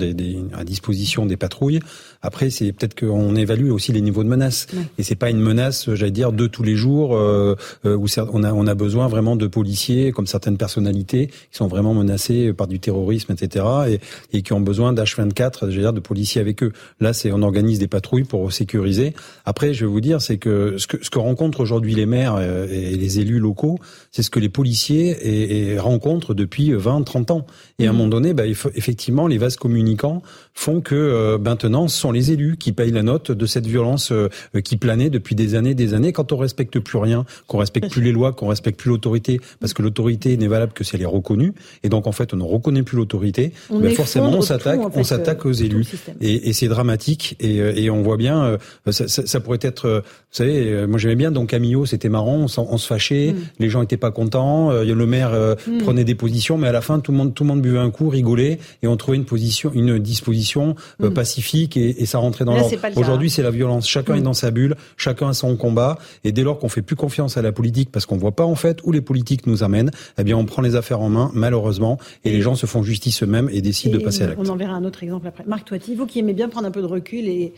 à 0.54 0.64
disposition 0.64 1.26
des 1.26 1.36
patrouilles. 1.36 1.80
Après, 2.22 2.50
c'est 2.50 2.72
peut-être 2.72 3.00
qu'on 3.00 3.36
évalue 3.36 3.72
aussi 3.72 3.92
les 3.92 4.02
niveaux 4.02 4.24
de 4.24 4.30
menaces, 4.30 4.68
et 4.98 5.04
c'est 5.04 5.16
pas 5.16 5.30
une 5.30 5.40
menace, 5.40 5.94
j'allais 5.94 6.12
dire, 6.12 6.32
de 6.32 6.48
tous 6.48 6.64
les 6.64 6.76
jours 6.76 7.16
euh, 7.16 7.56
euh 7.86 7.96
où 7.96 8.06
on 8.34 8.44
a 8.44 8.54
on 8.54 8.68
a 8.68 8.76
besoin 8.76 9.08
vraiment 9.08 9.36
de 9.36 9.48
policiers, 9.48 10.12
comme 10.12 10.28
certaines 10.28 10.58
personnalités 10.58 11.28
qui 11.28 11.58
sont 11.58 11.68
vraiment 11.68 11.94
menacées 11.94 12.54
par 12.54 12.68
du 12.68 12.80
terrorisme, 12.80 13.32
etc., 13.32 13.66
et, 13.88 14.00
et 14.38 14.42
qui 14.42 14.54
ont 14.54 14.62
besoin 14.62 14.94
d'H24, 14.94 15.70
j'allais 15.70 15.82
dire, 15.82 15.94
de 15.94 16.00
policiers 16.00 16.42
avec 16.42 16.64
eux. 16.64 16.74
Là, 17.00 17.14
c'est 17.14 17.32
on 17.32 17.42
organise 17.42 17.80
des 17.80 17.88
patrouilles 17.88 18.24
pour 18.24 18.52
sécuriser. 18.52 19.14
Après, 19.46 19.74
je 19.74 19.86
vais 19.86 19.92
vous 19.92 20.02
dire, 20.02 20.22
c'est 20.22 20.38
que 20.38 20.78
ce 20.78 20.88
que 20.88 21.04
ce 21.04 21.10
que 21.10 21.20
rencontrent 21.20 21.60
aujourd'hui 21.60 21.96
les 21.96 22.06
maires 22.06 22.40
et 22.40 22.96
les 22.96 23.20
élus 23.20 23.40
locaux 23.40 23.80
c'est 24.12 24.24
ce 24.24 24.30
que 24.30 24.40
les 24.40 24.50
policiers 24.50 25.78
rencontrent 25.80 26.34
depuis 26.34 26.74
20, 26.74 27.04
30 27.04 27.32
ans. 27.32 27.46
Et 27.82 27.88
à 27.88 27.90
un 27.90 27.94
mmh. 27.94 27.98
moment 27.98 28.10
donné, 28.10 28.34
bah, 28.34 28.46
effectivement, 28.46 29.28
les 29.28 29.38
vases 29.38 29.56
communicants 29.56 30.22
font 30.54 30.82
que 30.82 30.96
euh, 30.96 31.38
maintenant, 31.38 31.88
ce 31.88 31.98
sont 31.98 32.12
les 32.12 32.32
élus 32.32 32.58
qui 32.58 32.72
payent 32.72 32.92
la 32.92 33.04
note 33.04 33.32
de 33.32 33.46
cette 33.46 33.66
violence 33.66 34.12
euh, 34.12 34.30
qui 34.64 34.78
planait 34.78 35.10
depuis 35.10 35.36
des 35.36 35.56
années, 35.56 35.74
des 35.74 35.94
années. 35.94 36.12
Quand 36.12 36.32
on 36.32 36.38
respecte 36.38 36.80
plus 36.80 36.98
rien, 36.98 37.26
qu'on 37.48 37.58
respecte 37.58 37.90
plus 37.90 38.02
les 38.02 38.12
lois, 38.12 38.32
qu'on 38.34 38.48
respecte 38.48 38.80
plus 38.80 38.90
l'autorité, 38.90 39.42
parce 39.60 39.74
que 39.74 39.82
l'autorité 39.82 40.36
n'est 40.38 40.48
valable 40.48 40.74
que 40.74 40.84
si 40.84 40.96
elle 40.96 41.02
est 41.02 41.06
reconnue, 41.06 41.54
et 41.84 41.90
donc 41.90 42.08
en 42.08 42.12
fait, 42.12 42.34
on 42.34 42.38
ne 42.38 42.44
reconnaît 42.44 42.84
plus 42.84 42.98
l'autorité. 42.98 43.54
Bah, 43.70 43.90
forcément, 43.92 44.30
on 44.30 44.42
s'attaque, 44.42 44.80
on 44.96 45.04
s'attaque 45.04 45.46
aux 45.46 45.52
élus, 45.52 45.86
et, 46.22 46.50
et 46.50 46.54
c'est 46.54 46.68
dramatique. 46.68 47.36
Et, 47.40 47.58
et, 47.58 47.90
on 47.90 48.02
voit 48.02 48.18
bien, 48.18 48.58
ça, 48.90 49.08
ça, 49.08 49.26
ça, 49.26 49.40
pourrait 49.40 49.60
être, 49.62 50.04
vous 50.04 50.36
savez, 50.36 50.88
moi 50.88 50.98
j'aimais 50.98 51.16
bien 51.16 51.32
donc 51.32 51.50
Camillo, 51.50 51.86
c'était 51.86 52.10
marrant, 52.10 52.46
on, 52.46 52.62
on 52.62 52.78
se 52.78 52.88
fâchait, 52.88 53.34
mmh 53.34 53.42
les 53.60 53.70
gens 53.70 53.82
étaient 53.82 53.98
pas 53.98 54.12
contents, 54.12 54.72
euh, 54.72 54.84
le 54.84 55.06
maire 55.06 55.34
euh, 55.34 55.56
hmm. 55.68 55.80
prenait 55.80 56.04
des 56.04 56.16
positions, 56.16 56.58
mais 56.58 56.68
à 56.68 56.72
la 56.72 56.82
fin 56.82 57.00
tout 57.00 57.12
le 57.12 57.18
monde 57.18 57.34
tout 57.34 57.44
le 57.44 57.50
monde 57.50 57.62
un 57.78 57.90
coup, 57.92 58.10
rigolait 58.10 58.60
et 58.82 58.88
on 58.88 58.98
trouvait 58.98 59.18
une 59.18 59.26
position, 59.26 59.72
une 59.74 60.00
disposition 60.00 60.76
euh, 61.02 61.10
hmm. 61.10 61.14
pacifique 61.14 61.78
et, 61.78 62.02
et, 62.02 62.06
ça 62.06 62.18
rentrait 62.18 62.46
dans 62.46 62.56
l'ordre. 62.56 62.76
Aujourd'hui, 62.96 63.30
c'est 63.30 63.44
la 63.44 63.52
violence. 63.52 63.88
Chacun 63.88 64.16
est 64.16 64.20
hmm. 64.20 64.24
dans 64.24 64.34
sa 64.34 64.52
bulle, 64.52 64.76
chacun 64.98 65.30
a 65.30 65.34
son 65.34 65.56
combat 65.56 65.98
et 66.24 66.32
dès 66.32 66.44
lors 66.44 66.60
qu'on 66.60 66.70
fait 66.70 66.82
plus 66.82 66.96
confiance 66.96 67.38
à 67.38 67.42
la 67.42 67.52
politique 67.52 67.92
parce 67.92 68.06
qu'on 68.06 68.18
voit 68.18 68.36
pas 68.36 68.46
en 68.46 68.56
fait 68.56 68.80
où 68.84 68.92
les 68.92 69.02
politiques 69.02 69.48
nous 69.48 69.64
amènent, 69.64 69.92
eh 70.18 70.24
bien 70.24 70.38
on 70.38 70.46
prend 70.46 70.62
les 70.62 70.76
affaires 70.76 71.02
en 71.02 71.10
main 71.10 71.32
malheureusement 71.34 71.98
et 72.24 72.32
les 72.32 72.42
gens 72.42 72.56
se 72.56 72.66
font 72.66 72.84
justice 72.84 73.24
eux-mêmes 73.24 73.50
et 73.52 73.62
décident 73.62 73.98
de 73.98 74.04
passer 74.04 74.24
à 74.24 74.28
l'acte. 74.28 74.40
On 74.42 74.50
en 74.50 74.56
verra 74.56 74.74
un 74.74 74.86
autre 74.86 75.04
exemple 75.04 75.28
après. 75.28 75.44
Marc 75.48 75.66
Toiti, 75.66 75.96
vous 75.96 76.06
qui 76.06 76.20
aimez 76.20 76.34
bien 76.34 76.50
prendre 76.50 76.68
un 76.68 76.72
peu 76.72 76.82
de 76.82 76.88
recul 76.88 77.28
et 77.28 77.54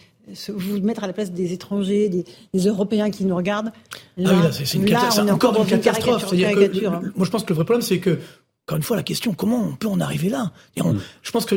vous 0.50 0.80
mettre 0.82 1.04
à 1.04 1.08
la 1.08 1.14
place 1.14 1.32
des 1.32 1.54
étrangers, 1.54 2.10
des, 2.10 2.26
Européens 2.66 3.10
qui 3.12 3.26
nous 3.26 3.36
regardent. 3.36 3.72
Là, 4.18 4.32
ah 4.34 4.46
oui, 4.46 4.66
c'est 4.66 4.78
une 4.78 4.86
catastrophe. 4.86 5.30
Encore 5.30 5.58
une 5.60 5.80
catastrophe. 5.80 6.34
Hein. 6.34 7.02
moi, 7.16 7.26
je 7.26 7.30
pense 7.30 7.44
que 7.44 7.50
le 7.50 7.56
vrai 7.56 7.66
problème, 7.66 7.82
c'est 7.82 8.00
que, 8.00 8.20
encore 8.66 8.78
une 8.78 8.84
fois, 8.84 8.96
la 8.96 9.04
question, 9.04 9.34
comment 9.34 9.62
on 9.62 9.76
peut 9.76 9.88
en 9.88 10.00
arriver 10.00 10.30
là? 10.30 10.52
Mm. 10.78 10.92
Je 11.22 11.32
pense 11.32 11.46
que 11.46 11.56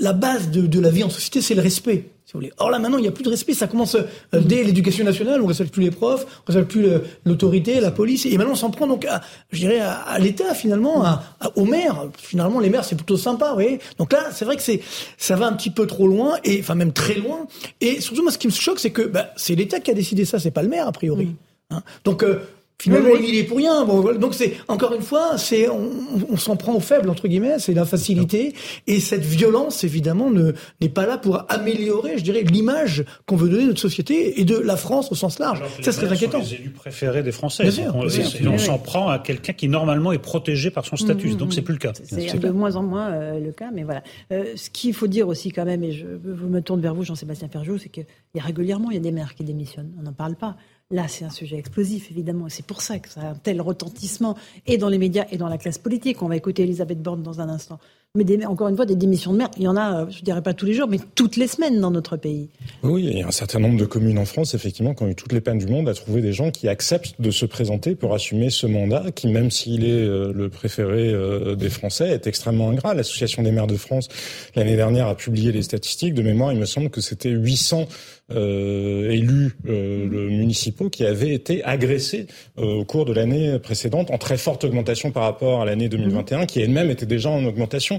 la 0.00 0.12
base 0.12 0.50
de, 0.50 0.66
de 0.66 0.80
la 0.80 0.90
vie 0.90 1.04
en 1.04 1.10
société, 1.10 1.40
c'est 1.40 1.54
le 1.54 1.62
respect. 1.62 2.10
Or 2.58 2.70
là 2.70 2.78
maintenant, 2.78 2.98
il 2.98 3.02
n'y 3.02 3.08
a 3.08 3.12
plus 3.12 3.22
de 3.22 3.28
respect. 3.28 3.54
Ça 3.54 3.66
commence 3.66 3.94
euh, 3.94 4.40
dès 4.40 4.64
l'éducation 4.64 5.04
nationale. 5.04 5.40
On 5.40 5.44
ne 5.44 5.48
respecte 5.48 5.72
plus 5.72 5.84
les 5.84 5.90
profs, 5.90 6.24
on 6.24 6.52
ne 6.52 6.56
respecte 6.56 6.70
plus 6.70 6.88
l'autorité, 7.24 7.80
la 7.80 7.90
police. 7.90 8.26
Et 8.26 8.36
maintenant, 8.36 8.52
on 8.52 8.56
s'en 8.56 8.70
prend 8.70 8.86
donc, 8.86 9.04
à, 9.04 9.20
je 9.50 9.58
dirais, 9.60 9.78
à, 9.80 10.18
l'État 10.18 10.52
finalement, 10.54 11.04
à, 11.04 11.22
aux 11.54 11.64
maires. 11.64 12.08
Finalement, 12.18 12.60
les 12.60 12.70
maires, 12.70 12.84
c'est 12.84 12.96
plutôt 12.96 13.16
sympa, 13.16 13.48
vous 13.50 13.54
voyez. 13.54 13.78
Donc 13.98 14.12
là, 14.12 14.30
c'est 14.32 14.44
vrai 14.44 14.56
que 14.56 14.62
c'est, 14.62 14.80
ça 15.16 15.36
va 15.36 15.46
un 15.46 15.52
petit 15.52 15.70
peu 15.70 15.86
trop 15.86 16.08
loin, 16.08 16.38
et 16.44 16.58
enfin 16.60 16.74
même 16.74 16.92
très 16.92 17.14
loin. 17.14 17.46
Et 17.80 18.00
surtout, 18.00 18.22
moi, 18.22 18.32
ce 18.32 18.38
qui 18.38 18.48
me 18.48 18.52
choque, 18.52 18.80
c'est 18.80 18.90
que 18.90 19.02
bah, 19.02 19.30
c'est 19.36 19.54
l'État 19.54 19.78
qui 19.80 19.90
a 19.90 19.94
décidé 19.94 20.24
ça, 20.24 20.38
c'est 20.38 20.50
pas 20.50 20.62
le 20.62 20.68
maire 20.68 20.88
a 20.88 20.92
priori. 20.92 21.26
Mmh. 21.26 21.34
Hein. 21.70 21.82
Donc 22.04 22.22
euh, 22.22 22.40
Finalement, 22.80 23.14
il 23.16 23.36
est 23.36 23.44
pour 23.44 23.58
rien. 23.58 23.84
Bon, 23.84 24.14
donc 24.18 24.34
c'est 24.34 24.54
encore 24.68 24.94
une 24.94 25.02
fois, 25.02 25.38
c'est 25.38 25.68
on, 25.68 25.90
on 26.28 26.36
s'en 26.36 26.56
prend 26.56 26.74
au 26.74 26.80
faible 26.80 27.08
entre 27.08 27.28
guillemets, 27.28 27.58
c'est 27.58 27.72
la 27.72 27.84
facilité 27.84 28.52
et 28.86 29.00
cette 29.00 29.24
violence 29.24 29.84
évidemment 29.84 30.30
ne 30.30 30.52
n'est 30.80 30.88
pas 30.88 31.06
là 31.06 31.16
pour 31.16 31.44
améliorer, 31.50 32.18
je 32.18 32.24
dirais, 32.24 32.42
l'image 32.42 33.04
qu'on 33.26 33.36
veut 33.36 33.48
donner 33.48 33.62
de 33.62 33.68
notre 33.68 33.80
société 33.80 34.40
et 34.40 34.44
de 34.44 34.56
la 34.56 34.76
France 34.76 35.12
au 35.12 35.14
sens 35.14 35.38
large. 35.38 35.62
Ça 35.82 35.92
serait 35.92 36.08
inquiétant. 36.08 36.42
Sont 36.42 36.50
les 36.50 36.54
élus 36.56 36.70
préférés 36.70 37.22
des 37.22 37.32
Français. 37.32 37.70
on, 37.94 38.06
on 38.48 38.58
s'en 38.58 38.78
prend 38.78 39.08
à 39.08 39.18
quelqu'un 39.18 39.52
qui 39.52 39.68
normalement 39.68 40.12
est 40.12 40.18
protégé 40.18 40.70
par 40.70 40.84
son 40.84 40.96
statut, 40.96 41.30
mmh, 41.30 41.36
donc 41.36 41.54
c'est 41.54 41.62
plus 41.62 41.74
le 41.74 41.78
cas. 41.78 41.92
C'est 41.94 42.38
de 42.38 42.50
moins 42.50 42.76
en 42.76 42.82
moins 42.82 43.12
euh, 43.12 43.40
le 43.40 43.52
cas, 43.52 43.70
mais 43.72 43.84
voilà. 43.84 44.02
Euh, 44.32 44.44
ce 44.56 44.68
qu'il 44.70 44.94
faut 44.94 45.06
dire 45.06 45.28
aussi 45.28 45.50
quand 45.50 45.64
même, 45.64 45.82
et 45.84 45.92
je 45.92 46.06
vous 46.06 46.48
me 46.48 46.60
tourne 46.60 46.80
vers 46.80 46.94
vous, 46.94 47.04
Jean-Sébastien 47.04 47.48
Ferjou, 47.48 47.78
c'est 47.78 47.88
qu'il 47.88 48.06
y 48.34 48.40
a 48.40 48.42
régulièrement 48.42 48.90
il 48.90 48.94
y 48.94 48.98
a 48.98 49.02
des 49.02 49.12
maires 49.12 49.34
qui 49.34 49.44
démissionnent. 49.44 49.92
On 49.98 50.02
n'en 50.02 50.12
parle 50.12 50.34
pas. 50.34 50.56
Là, 50.94 51.08
c'est 51.08 51.24
un 51.24 51.30
sujet 51.30 51.58
explosif, 51.58 52.08
évidemment, 52.12 52.46
et 52.46 52.50
c'est 52.50 52.64
pour 52.64 52.80
ça 52.80 53.00
que 53.00 53.08
ça 53.08 53.20
a 53.20 53.30
un 53.30 53.34
tel 53.34 53.60
retentissement, 53.60 54.36
et 54.68 54.78
dans 54.78 54.88
les 54.88 54.98
médias, 54.98 55.24
et 55.32 55.36
dans 55.36 55.48
la 55.48 55.58
classe 55.58 55.76
politique. 55.76 56.22
On 56.22 56.28
va 56.28 56.36
écouter 56.36 56.62
Elisabeth 56.62 57.02
Borne 57.02 57.20
dans 57.20 57.40
un 57.40 57.48
instant. 57.48 57.80
Mais 58.16 58.46
encore 58.46 58.68
une 58.68 58.76
fois, 58.76 58.86
des 58.86 58.94
démissions 58.94 59.32
de 59.32 59.38
maire, 59.38 59.50
il 59.56 59.64
y 59.64 59.66
en 59.66 59.76
a, 59.76 60.08
je 60.08 60.20
ne 60.20 60.24
dirais 60.24 60.40
pas 60.40 60.54
tous 60.54 60.66
les 60.66 60.72
jours, 60.72 60.86
mais 60.86 61.00
toutes 61.16 61.36
les 61.36 61.48
semaines 61.48 61.80
dans 61.80 61.90
notre 61.90 62.16
pays. 62.16 62.48
Oui, 62.84 63.08
il 63.10 63.18
y 63.18 63.22
a 63.22 63.26
un 63.26 63.32
certain 63.32 63.58
nombre 63.58 63.76
de 63.76 63.86
communes 63.86 64.20
en 64.20 64.24
France, 64.24 64.54
effectivement, 64.54 64.94
qui 64.94 65.02
ont 65.02 65.08
eu 65.08 65.16
toutes 65.16 65.32
les 65.32 65.40
peines 65.40 65.58
du 65.58 65.66
monde 65.66 65.88
à 65.88 65.94
trouver 65.94 66.22
des 66.22 66.32
gens 66.32 66.52
qui 66.52 66.68
acceptent 66.68 67.20
de 67.20 67.32
se 67.32 67.44
présenter 67.44 67.96
pour 67.96 68.14
assumer 68.14 68.50
ce 68.50 68.68
mandat, 68.68 69.10
qui, 69.16 69.26
même 69.26 69.50
s'il 69.50 69.84
est 69.84 69.90
euh, 69.90 70.32
le 70.32 70.48
préféré 70.48 71.12
euh, 71.12 71.56
des 71.56 71.70
Français, 71.70 72.10
est 72.10 72.28
extrêmement 72.28 72.70
ingrat. 72.70 72.94
L'Association 72.94 73.42
des 73.42 73.50
maires 73.50 73.66
de 73.66 73.76
France, 73.76 74.06
l'année 74.54 74.76
dernière, 74.76 75.08
a 75.08 75.16
publié 75.16 75.50
les 75.50 75.62
statistiques. 75.62 76.14
De 76.14 76.22
mémoire, 76.22 76.52
il 76.52 76.60
me 76.60 76.66
semble 76.66 76.90
que 76.90 77.00
c'était 77.00 77.30
800 77.30 77.88
euh, 78.32 79.10
élus 79.10 79.52
euh, 79.68 80.06
municipaux 80.08 80.88
qui 80.88 81.04
avaient 81.04 81.34
été 81.34 81.62
agressés 81.62 82.26
euh, 82.58 82.76
au 82.76 82.84
cours 82.86 83.04
de 83.04 83.12
l'année 83.12 83.58
précédente, 83.58 84.10
en 84.10 84.16
très 84.16 84.38
forte 84.38 84.64
augmentation 84.64 85.10
par 85.10 85.24
rapport 85.24 85.60
à 85.60 85.66
l'année 85.66 85.90
2021, 85.90 86.46
qui 86.46 86.62
elle-même 86.62 86.90
était 86.90 87.04
déjà 87.04 87.28
en 87.28 87.44
augmentation. 87.44 87.98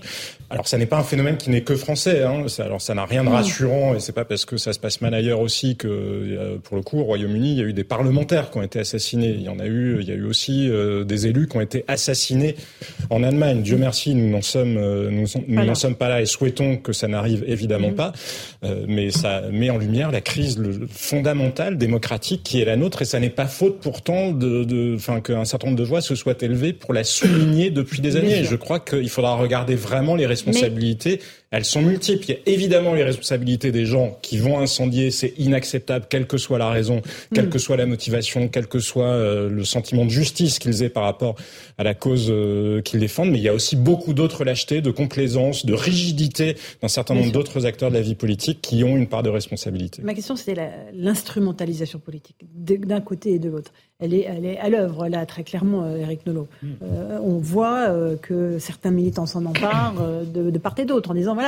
Alors, 0.50 0.68
ça 0.68 0.80
n'est 0.80 0.88
pas 0.88 0.98
un 0.98 1.04
phénomène 1.04 1.38
qui 1.38 1.52
n'est 1.52 1.62
que 1.62 1.76
français. 1.76 2.24
Hein. 2.24 2.48
Ça, 2.48 2.66
alors, 2.66 2.82
ça 2.82 2.96
n'a 2.96 3.06
rien 3.06 3.24
de 3.24 3.30
rassurant, 3.30 3.94
et 3.94 4.00
c'est 4.00 4.14
pas 4.14 4.26
parce 4.26 4.46
que 4.46 4.58
ça 4.58 4.74
se 4.74 4.80
passe 4.80 5.00
mal 5.02 5.14
ailleurs 5.14 5.42
aussi 5.42 5.76
que, 5.76 5.88
euh, 5.88 6.58
pour 6.58 6.76
le 6.76 6.82
coup, 6.82 7.00
au 7.00 7.04
Royaume-Uni, 7.04 7.52
il 7.52 7.58
y 7.60 7.62
a 7.62 7.66
eu 7.66 7.74
des 7.74 7.84
parlementaires 7.84 8.50
qui 8.50 8.58
ont 8.58 8.64
été 8.64 8.80
assassinés. 8.80 9.30
Il 9.30 9.44
y 9.44 9.50
en 9.50 9.60
a 9.60 9.68
eu, 9.68 10.00
il 10.02 10.08
y 10.08 10.12
a 10.12 10.16
eu 10.16 10.26
aussi 10.26 10.70
des 11.06 11.28
élus 11.28 11.48
qui 11.48 11.58
ont 11.58 11.62
été 11.62 11.86
assassinés 11.88 12.56
en 13.12 13.22
Allemagne. 13.22 13.62
Dieu 13.62 13.78
merci, 13.78 14.16
nous 14.16 14.30
n'en 14.30 14.42
sommes, 14.42 14.74
nous, 15.10 15.28
n'en 15.48 15.76
sommes 15.76 15.96
pas 15.96 16.10
là 16.10 16.22
et 16.22 16.26
souhaitons 16.26 16.78
que 16.78 16.94
ça 16.94 17.08
n'arrive 17.08 17.44
évidemment 17.48 17.92
mm. 17.92 17.96
pas. 17.96 18.14
mais 18.88 19.12
ça 19.12 19.44
met 19.52 19.70
en 19.70 19.78
lumière 19.78 20.12
la 20.16 20.22
crise 20.22 20.62
fondamentale 20.90 21.78
démocratique 21.78 22.42
qui 22.42 22.62
est 22.62 22.66
la 22.66 22.78
nôtre 22.78 23.02
et 23.02 23.06
ça 23.06 23.20
n'est 23.20 23.30
pas 23.30 23.48
faute 23.48 23.80
pourtant 23.82 24.32
de, 24.32 24.96
enfin, 24.96 25.20
qu'un 25.20 25.44
certain 25.44 25.68
nombre 25.68 25.78
de 25.78 25.84
voix 25.84 26.00
se 26.00 26.16
soient 26.16 26.38
élevées 26.40 26.72
pour 26.72 26.94
la 26.94 27.04
souligner 27.04 27.70
depuis 27.70 28.02
des 28.02 28.16
années. 28.16 28.46
je 28.46 28.56
crois 28.56 28.80
qu'il 28.80 29.10
faudra 29.10 29.36
regarder 29.36 29.76
vraiment 29.76 30.16
les 30.16 30.26
responsabilités 30.26 31.20
elles 31.56 31.66
sont 31.66 31.82
multiples. 31.82 32.26
Il 32.28 32.32
y 32.32 32.34
a 32.34 32.40
évidemment 32.46 32.94
les 32.94 33.04
responsabilités 33.04 33.72
des 33.72 33.86
gens 33.86 34.18
qui 34.22 34.38
vont 34.38 34.60
incendier, 34.60 35.12
c'est 35.12 35.34
inacceptable, 35.38 36.06
quelle 36.10 36.28
que 36.28 36.38
soit 36.38 36.58
la 36.58 36.70
raison, 36.70 37.02
quelle 37.34 37.48
mm. 37.48 37.50
que 37.50 37.60
soit 37.60 37.78
la 37.78 37.86
motivation, 37.86 38.48
quel 38.48 38.68
que 38.68 38.80
soit 38.80 39.06
euh, 39.06 39.50
le 39.50 39.64
sentiment 39.64 40.06
de 40.06 40.10
justice 40.10 40.60
qu'ils 40.60 40.84
aient 40.84 40.90
par 40.90 41.04
rapport 41.04 41.36
à 41.78 41.84
la 41.84 41.94
cause 41.94 42.28
euh, 42.30 42.82
qu'ils 42.82 43.00
défendent. 43.00 43.32
Mais 43.32 43.38
il 43.38 43.44
y 43.44 43.50
a 43.50 43.54
aussi 43.54 43.76
beaucoup 43.76 44.14
d'autres 44.14 44.44
lâchetés, 44.44 44.82
de 44.82 44.92
complaisance, 44.92 45.66
de 45.66 45.74
rigidité 45.74 46.58
d'un 46.82 46.88
certain 46.88 47.16
nombre 47.16 47.32
d'autres 47.32 47.66
acteurs 47.66 47.90
de 47.90 47.96
la 47.96 48.02
vie 48.02 48.16
politique 48.16 48.62
qui 48.62 48.84
ont 48.84 48.98
une 48.98 49.08
part 49.08 49.24
de 49.24 49.30
responsabilité. 49.30 50.02
Ma 50.02 50.14
question, 50.14 50.36
c'était 50.36 50.70
l'instrumentalisation 50.94 52.00
politique, 52.00 52.38
d'un 52.54 53.02
côté 53.02 53.34
et 53.34 53.40
de 53.40 53.50
l'autre 53.50 53.72
elle 54.00 54.14
est, 54.14 54.24
elle 54.24 54.46
est 54.46 54.58
à 54.58 54.70
l'œuvre, 54.70 55.08
là, 55.08 55.26
très 55.26 55.44
clairement, 55.44 55.88
Eric 55.96 56.22
euh, 56.28 56.32
Nolot. 56.32 56.48
Euh, 56.84 57.18
on 57.24 57.38
voit 57.38 57.88
euh, 57.90 58.18
que 58.18 58.60
certains 58.60 58.92
militants 58.92 59.26
s'en 59.26 59.46
emparent 59.46 60.02
de, 60.26 60.52
de, 60.52 60.60
part 60.60 60.76
et 60.78 60.86
d'autre 60.86 61.12
en 61.12 61.14
disant, 61.14 61.34
voilà, 61.34 61.45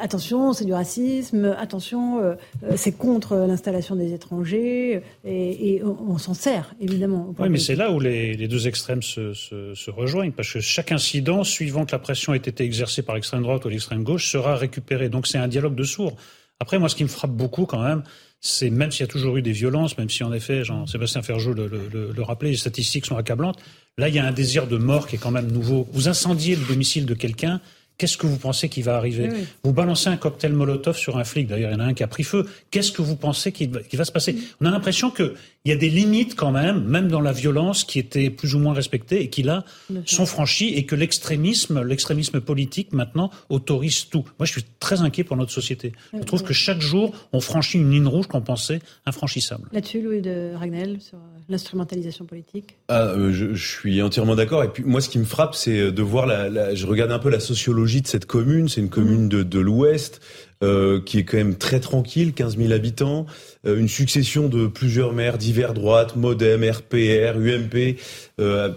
attention, 0.00 0.52
c'est 0.52 0.64
du 0.64 0.72
racisme, 0.72 1.54
attention, 1.56 2.36
c'est 2.74 2.90
contre 2.90 3.36
l'installation 3.36 3.94
des 3.94 4.12
étrangers, 4.12 5.02
et, 5.24 5.74
et 5.74 5.82
on, 5.84 6.18
s'en 6.18 6.34
sert, 6.34 6.74
évidemment. 6.80 7.32
Oui, 7.38 7.48
mais 7.48 7.60
c'est 7.60 7.76
là 7.76 7.92
où 7.92 8.00
les, 8.00 8.34
les 8.34 8.48
deux 8.48 8.66
extrêmes 8.66 9.02
se, 9.02 9.34
se, 9.34 9.74
se, 9.74 9.90
rejoignent, 9.92 10.32
parce 10.32 10.52
que 10.52 10.58
chaque 10.58 10.90
incident, 10.90 11.44
suivant 11.44 11.86
que 11.86 11.92
la 11.92 12.00
pression 12.00 12.34
ait 12.34 12.38
été 12.38 12.64
exercée 12.64 13.02
par 13.02 13.14
l'extrême 13.14 13.42
droite 13.42 13.64
ou 13.66 13.68
l'extrême 13.68 14.02
gauche, 14.02 14.28
sera 14.32 14.56
récupéré. 14.56 15.08
Donc 15.08 15.28
c'est 15.28 15.38
un 15.38 15.46
dialogue 15.46 15.76
de 15.76 15.84
sourds. 15.84 16.16
Après, 16.60 16.78
moi, 16.78 16.88
ce 16.88 16.96
qui 16.96 17.04
me 17.04 17.08
frappe 17.08 17.30
beaucoup 17.30 17.66
quand 17.66 17.82
même, 17.82 18.02
c'est 18.40 18.70
même 18.70 18.90
s'il 18.90 19.00
y 19.00 19.04
a 19.04 19.08
toujours 19.08 19.36
eu 19.36 19.42
des 19.42 19.52
violences, 19.52 19.98
même 19.98 20.10
si 20.10 20.22
en 20.22 20.32
effet, 20.32 20.64
Jean-Sébastien 20.64 21.22
Ferjou 21.22 21.52
le, 21.54 21.66
le, 21.66 22.12
le, 22.12 22.22
rappelait, 22.22 22.50
les 22.50 22.56
statistiques 22.56 23.06
sont 23.06 23.16
accablantes, 23.16 23.58
là 23.96 24.08
il 24.08 24.14
y 24.14 24.18
a 24.18 24.24
un 24.24 24.32
désir 24.32 24.66
de 24.66 24.76
mort 24.76 25.08
qui 25.08 25.16
est 25.16 25.18
quand 25.18 25.30
même 25.30 25.50
nouveau. 25.50 25.88
Vous 25.92 26.08
incendiez 26.08 26.54
le 26.54 26.64
domicile 26.64 27.06
de 27.06 27.14
quelqu'un, 27.14 27.60
Qu'est-ce 27.98 28.16
que 28.16 28.28
vous 28.28 28.36
pensez 28.36 28.68
qui 28.68 28.80
va 28.80 28.96
arriver 28.96 29.28
Vous 29.64 29.72
balancez 29.72 30.08
un 30.08 30.16
cocktail 30.16 30.52
Molotov 30.52 30.96
sur 30.96 31.18
un 31.18 31.24
flic. 31.24 31.48
D'ailleurs, 31.48 31.72
il 31.72 31.74
y 31.74 31.76
en 31.76 31.80
a 31.80 31.88
un 31.88 31.94
qui 31.94 32.04
a 32.04 32.06
pris 32.06 32.22
feu. 32.22 32.46
Qu'est-ce 32.70 32.92
que 32.92 33.02
vous 33.02 33.16
pensez 33.16 33.50
qui 33.50 33.66
va, 33.66 34.04
se 34.04 34.12
passer 34.12 34.36
On 34.60 34.66
a 34.66 34.70
l'impression 34.70 35.10
qu'il 35.10 35.32
y 35.64 35.72
a 35.72 35.76
des 35.76 35.90
limites 35.90 36.36
quand 36.36 36.52
même, 36.52 36.84
même 36.84 37.08
dans 37.08 37.20
la 37.20 37.32
violence, 37.32 37.82
qui 37.82 37.98
étaient 37.98 38.30
plus 38.30 38.54
ou 38.54 38.60
moins 38.60 38.72
respectées 38.72 39.20
et 39.22 39.30
qui 39.30 39.42
là 39.42 39.64
sont 40.06 40.26
franchies, 40.26 40.74
et 40.74 40.86
que 40.86 40.94
l'extrémisme, 40.94 41.82
l'extrémisme 41.82 42.40
politique 42.40 42.92
maintenant 42.92 43.32
autorise 43.48 44.08
tout. 44.08 44.24
Moi, 44.38 44.46
je 44.46 44.52
suis 44.52 44.64
très 44.78 45.00
inquiet 45.00 45.24
pour 45.24 45.36
notre 45.36 45.50
société. 45.50 45.92
Je 46.12 46.22
trouve 46.22 46.44
que 46.44 46.52
chaque 46.52 46.80
jour, 46.80 47.12
on 47.32 47.40
franchit 47.40 47.78
une 47.78 47.90
ligne 47.90 48.06
rouge 48.06 48.28
qu'on 48.28 48.42
pensait 48.42 48.78
infranchissable. 49.06 49.68
Là-dessus, 49.72 50.02
Louis 50.02 50.22
de 50.22 50.52
Ragnel, 50.54 51.00
sur 51.00 51.18
l'instrumentalisation 51.48 52.26
politique. 52.26 52.76
Ah, 52.88 53.06
euh, 53.06 53.32
je, 53.32 53.54
suis 53.54 54.00
entièrement 54.02 54.36
d'accord. 54.36 54.62
Et 54.62 54.68
puis 54.68 54.84
moi, 54.84 55.00
ce 55.00 55.08
qui 55.08 55.18
me 55.18 55.24
frappe, 55.24 55.56
c'est 55.56 55.90
de 55.90 56.02
voir 56.02 56.26
la, 56.26 56.74
je 56.76 56.86
regarde 56.86 57.10
un 57.10 57.18
peu 57.18 57.30
la 57.30 57.40
sociologie 57.40 57.87
de 57.88 58.06
cette 58.06 58.26
commune. 58.26 58.68
C'est 58.68 58.80
une 58.80 58.88
commune 58.88 59.28
de, 59.28 59.42
de 59.42 59.58
l'Ouest 59.58 60.20
euh, 60.64 61.00
qui 61.00 61.18
est 61.18 61.24
quand 61.24 61.36
même 61.36 61.54
très 61.54 61.78
tranquille, 61.78 62.32
15 62.32 62.56
000 62.58 62.72
habitants, 62.72 63.26
euh, 63.64 63.78
une 63.78 63.88
succession 63.88 64.48
de 64.48 64.66
plusieurs 64.66 65.12
maires 65.12 65.38
divers 65.38 65.72
droites, 65.72 66.16
MoDem, 66.16 66.64
RPR, 66.64 67.38
UMP. 67.38 67.96
Euh, 68.40 68.70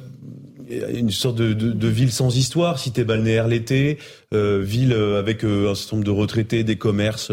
une 0.70 1.10
sorte 1.10 1.36
de, 1.36 1.54
de, 1.54 1.72
de, 1.72 1.88
ville 1.88 2.12
sans 2.12 2.38
histoire, 2.38 2.80
cité 2.80 3.04
balnéaire 3.04 3.48
l'été, 3.48 3.98
ville 4.32 4.94
avec 4.94 5.44
un 5.44 5.76
certain 5.76 5.98
nombre 5.98 6.06
de 6.06 6.12
retraités, 6.12 6.64
des 6.64 6.78
commerces 6.78 7.30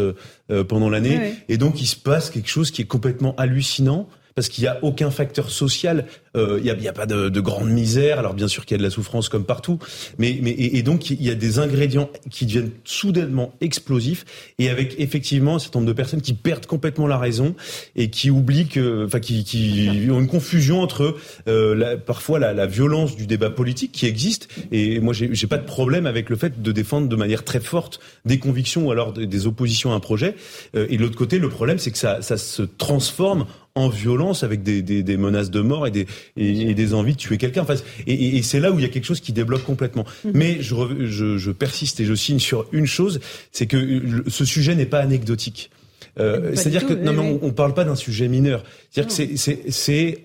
pendant 0.67 0.89
l'année. 0.89 1.35
Et 1.47 1.55
donc 1.55 1.79
il 1.79 1.85
se 1.85 1.95
passe 1.95 2.31
quelque 2.31 2.49
chose 2.49 2.69
qui 2.69 2.81
est 2.81 2.85
complètement 2.85 3.35
hallucinant 3.37 4.09
parce 4.35 4.49
qu'il 4.49 4.63
n'y 4.63 4.67
a 4.67 4.79
aucun 4.83 5.11
facteur 5.11 5.49
social. 5.49 6.05
Euh, 6.35 6.57
il 6.59 6.63
n'y 6.63 6.69
a, 6.69 6.75
y 6.75 6.87
a, 6.87 6.93
pas 6.93 7.05
de, 7.05 7.29
de, 7.29 7.41
grande 7.41 7.69
misère. 7.69 8.19
Alors 8.19 8.33
bien 8.33 8.47
sûr 8.47 8.65
qu'il 8.65 8.75
y 8.75 8.77
a 8.77 8.79
de 8.79 8.83
la 8.83 8.89
souffrance 8.89 9.29
comme 9.29 9.45
partout, 9.45 9.79
mais, 10.17 10.39
mais 10.41 10.51
et, 10.51 10.83
donc 10.83 11.09
il 11.09 11.21
y 11.21 11.29
a 11.29 11.35
des 11.35 11.59
ingrédients 11.59 12.09
qui 12.29 12.45
deviennent 12.45 12.71
soudainement 12.83 13.53
explosifs 13.61 14.25
et 14.59 14.69
avec 14.69 14.95
effectivement 14.99 15.55
un 15.55 15.59
certain 15.59 15.79
nombre 15.79 15.87
de 15.87 15.95
personnes 15.95 16.21
qui 16.21 16.33
perdent 16.33 16.65
complètement 16.65 17.07
la 17.07 17.17
raison 17.17 17.55
et 17.95 18.09
qui 18.09 18.29
oublient 18.29 18.67
que, 18.67 19.05
enfin 19.05 19.19
qui, 19.19 19.43
qui 19.43 20.07
ont 20.11 20.19
une 20.19 20.27
confusion 20.27 20.81
entre 20.81 21.15
euh, 21.47 21.73
la, 21.75 21.97
parfois 21.97 22.39
la, 22.39 22.53
la, 22.53 22.67
violence 22.67 23.15
du 23.15 23.25
débat 23.25 23.49
politique 23.49 23.91
qui 23.91 24.05
existe. 24.05 24.49
Et 24.71 24.99
moi 24.99 25.13
j'ai 25.13 25.47
pas 25.47 25.57
de 25.57 25.65
problème 25.65 26.05
avec 26.05 26.29
le 26.29 26.35
fait 26.35 26.61
de 26.61 26.71
défendre 26.71 27.07
de 27.07 27.15
manière 27.15 27.43
très 27.43 27.59
forte 27.59 27.99
des 28.25 28.37
convictions 28.37 28.87
ou 28.87 28.91
alors 28.91 29.13
des, 29.13 29.47
oppositions 29.47 29.93
à 29.93 29.95
un 29.95 29.99
projet. 29.99 30.35
Euh, 30.75 30.85
et 30.89 30.97
de 30.97 31.01
l'autre 31.01 31.17
côté 31.17 31.39
le 31.39 31.49
problème 31.49 31.79
c'est 31.79 31.91
que 31.91 31.97
ça, 31.97 32.21
ça 32.21 32.37
se 32.37 32.61
transforme 32.61 33.45
en 33.75 33.87
violence 33.87 34.43
avec 34.43 34.63
des, 34.63 34.81
des, 34.81 35.03
des 35.03 35.17
menaces 35.17 35.51
de 35.51 35.61
mort 35.61 35.87
et 35.87 35.91
des, 35.91 36.07
et, 36.37 36.73
des 36.73 36.93
envies 36.93 37.13
de 37.13 37.17
tuer 37.17 37.37
quelqu'un. 37.37 37.61
Enfin, 37.61 37.75
et, 38.07 38.37
et 38.37 38.41
c'est 38.43 38.59
là 38.59 38.71
où 38.71 38.79
il 38.79 38.81
y 38.81 38.85
a 38.85 38.89
quelque 38.89 39.05
chose 39.05 39.21
qui 39.21 39.33
débloque 39.33 39.63
complètement. 39.63 40.05
Mhm. 40.25 40.31
Mais 40.33 40.61
je, 40.61 40.75
je, 41.05 41.37
je, 41.37 41.51
persiste 41.51 41.99
et 41.99 42.05
je 42.05 42.13
signe 42.13 42.39
sur 42.39 42.65
une 42.71 42.85
chose, 42.85 43.19
c'est 43.51 43.67
que 43.67 44.23
ce 44.27 44.45
sujet 44.45 44.75
n'est 44.75 44.85
pas 44.85 44.99
anecdotique. 44.99 45.71
Euh, 46.19 46.51
C'est-à-dire 46.55 46.85
que 46.85 46.93
non, 46.93 47.13
mais 47.13 47.19
on, 47.19 47.39
on 47.43 47.51
parle 47.51 47.73
pas 47.73 47.83
d'un 47.83 47.95
sujet 47.95 48.27
mineur. 48.27 48.63
C'est-à-dire 48.89 49.15
que 49.15 49.71
c'est 49.71 50.23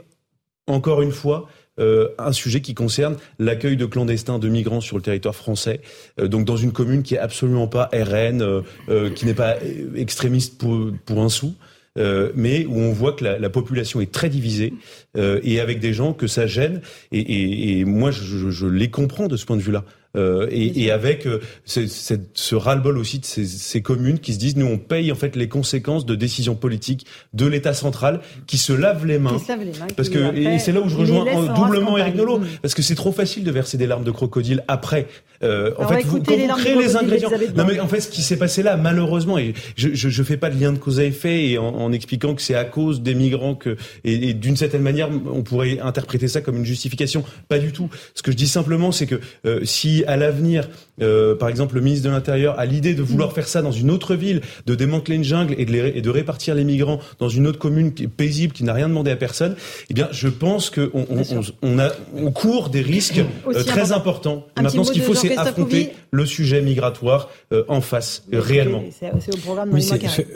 encore 0.67 1.03
une 1.03 1.13
fois 1.13 1.49
euh, 1.81 2.09
un 2.19 2.33
sujet 2.33 2.61
qui 2.61 2.75
concerne 2.75 3.17
l'accueil 3.39 3.77
de 3.77 3.87
clandestins, 3.87 4.39
de 4.39 4.49
migrants 4.49 4.81
sur 4.81 4.97
le 4.97 5.03
territoire 5.03 5.35
français, 5.35 5.81
euh, 6.21 6.29
donc 6.29 6.45
dans 6.45 6.57
une 6.57 6.73
commune 6.73 7.03
qui 7.03 7.17
est 7.17 7.19
absolument 7.19 7.67
pas 7.67 7.91
RN, 7.93 8.43
euh, 8.43 8.61
euh, 8.89 9.11
qui 9.11 9.27
n'est 9.27 9.35
pas 9.35 9.57
extrémiste 9.97 10.59
pour, 10.59 10.91
pour 11.05 11.21
un 11.21 11.29
sou. 11.29 11.55
Euh, 11.97 12.33
mais 12.35 12.67
où 12.67 12.77
on 12.77 12.93
voit 12.93 13.13
que 13.13 13.23
la, 13.23 13.39
la 13.39 13.51
population 13.51 14.01
est 14.01 14.11
très 14.11 14.29
divisée 14.29 14.75
euh, 15.17 15.39
et 15.45 15.61
avec 15.61 15.79
des 15.79 15.93
gens 15.93 16.13
que 16.13 16.27
ça 16.27 16.47
gêne. 16.47 16.81
Et, 17.13 17.85
moi, 17.85 18.11
je, 18.11 18.51
je, 18.51 18.67
les 18.67 18.91
comprends 18.91 19.29
de 19.29 19.37
ce 19.37 19.47
point 19.47 19.57
de 19.57 19.63
vue-là. 19.63 19.85
Euh, 20.17 20.47
et, 20.51 20.85
et, 20.85 20.91
avec 20.91 21.27
euh, 21.27 21.41
ce, 21.65 21.81
ce 21.87 22.55
ras-le-bol 22.55 22.99
aussi 22.99 23.19
de 23.19 23.25
ces, 23.25 23.47
ces, 23.47 23.83
communes 23.83 24.19
qui 24.19 24.35
se 24.35 24.39
disent 24.39 24.57
nous 24.57 24.67
on 24.67 24.79
paye 24.79 25.11
en 25.11 25.15
fait 25.15 25.37
les 25.37 25.49
conséquences 25.49 26.07
de 26.07 26.15
décisions 26.15 26.55
politiques 26.55 27.07
de 27.33 27.47
l'État 27.47 27.75
central 27.75 28.21
qui 28.47 28.59
se 28.59 28.73
lave 28.73 29.07
les 29.07 29.19
mains. 29.19 29.37
Les 29.49 29.57
mains 29.57 29.87
parce 29.97 30.09
que 30.09 30.35
et 30.37 30.59
c'est 30.59 30.73
là 30.73 30.81
où 30.81 30.89
je 30.89 30.97
rejoins 30.97 31.25
doublement 31.55 31.99
Eric 31.99 32.15
Nolot 32.15 32.41
parce 32.63 32.75
que 32.75 32.83
c'est 32.83 32.95
trop 32.95 33.13
facile 33.13 33.45
de 33.45 33.51
verser 33.51 33.77
des 33.77 33.87
larmes 33.87 34.05
de 34.05 34.11
crocodile 34.11 34.65
après. 34.69 35.07
Euh, 35.43 35.73
en 35.79 35.89
fait, 35.89 36.03
vous, 36.05 36.23
quand 36.23 36.37
vous 36.37 36.57
créez 36.57 36.77
les 36.77 36.97
ingrédients. 36.97 37.31
Non 37.57 37.65
mais 37.67 37.81
en 37.81 37.89
fait, 37.89 38.01
ce 38.01 38.09
qui 38.09 38.23
s'est 38.23 38.37
passé 38.37 38.63
là, 38.63 38.77
malheureusement, 38.77 39.37
et 39.37 39.55
je, 39.77 39.91
je, 39.93 40.09
je 40.09 40.23
fais 40.23 40.37
pas 40.37 40.49
de 40.49 40.59
lien 40.59 40.73
de 40.73 40.79
cause 40.79 41.01
à 41.01 41.05
effet, 41.05 41.49
et 41.49 41.59
en, 41.59 41.67
en 41.67 41.93
expliquant 41.93 42.35
que 42.35 42.41
c'est 42.43 42.55
à 42.55 42.65
cause 42.65 43.03
des 43.03 43.15
migrants 43.15 43.55
que, 43.55 43.77
et, 44.05 44.31
et 44.31 44.35
d'une 44.35 44.57
certaine 44.57 44.83
manière, 44.83 45.11
on 45.11 45.43
pourrait 45.43 45.81
interpréter 45.81 46.29
ça 46.29 46.41
comme 46.41 46.57
une 46.57 46.65
justification. 46.65 47.25
Pas 47.49 47.59
du 47.59 47.73
tout. 47.73 47.91
Ce 48.15 48.23
que 48.23 48.31
je 48.31 48.37
dis 48.37 48.49
simplement, 48.49 48.93
c'est 48.93 49.07
que 49.07 49.21
euh, 49.45 49.61
à 50.07 50.17
l'avenir, 50.17 50.69
euh, 51.03 51.35
par 51.35 51.49
exemple, 51.49 51.75
le 51.75 51.81
ministre 51.81 52.07
de 52.09 52.13
l'Intérieur 52.13 52.59
a 52.59 52.67
l'idée 52.67 52.95
de 52.95 53.03
vouloir 53.03 53.33
faire 53.33 53.49
ça 53.49 53.63
dans 53.63 53.73
une 53.73 53.91
autre 53.91 54.15
ville, 54.15 54.41
de 54.67 54.75
démanteler 54.75 55.17
une 55.17 55.25
jungle 55.25 55.55
et 55.59 55.65
de, 55.65 55.73
les, 55.73 55.93
et 55.97 56.03
de 56.03 56.11
répartir 56.11 56.55
les 56.55 56.65
migrants 56.65 57.01
dans 57.19 57.29
une 57.29 57.47
autre 57.47 57.59
commune 57.59 57.93
qui 57.93 58.05
est 58.05 58.09
paisible, 58.09 58.53
qui 58.53 58.65
n'a 58.65 58.73
rien 58.73 58.89
demandé 58.89 59.11
à 59.11 59.17
personne, 59.17 59.57
eh 59.91 59.95
bien, 59.95 60.09
je 60.13 60.29
pense 60.29 60.71
qu'on 60.71 60.91
on, 60.95 61.23
on, 61.23 61.41
on, 61.63 61.79
a, 61.79 61.91
on 62.17 62.31
court 62.31 62.69
des 62.69 62.83
risques 62.83 63.23
euh, 63.49 63.65
très 63.65 63.93
importants. 63.93 64.47
Et 64.59 64.63
maintenant, 64.63 64.85
ce 64.85 64.93
qu'il 64.93 65.03
faut, 65.03 65.15
c'est 65.15 65.37
affronter 65.37 65.93
le 66.11 66.27
sujet 66.27 66.63
migratoire 66.63 67.31
euh, 67.53 67.65
en 67.69 67.81
face, 67.81 68.25
réellement. 68.33 68.85
C'est 68.91 69.35
au 69.35 69.39
programme 69.39 69.71
oui, 69.73 69.85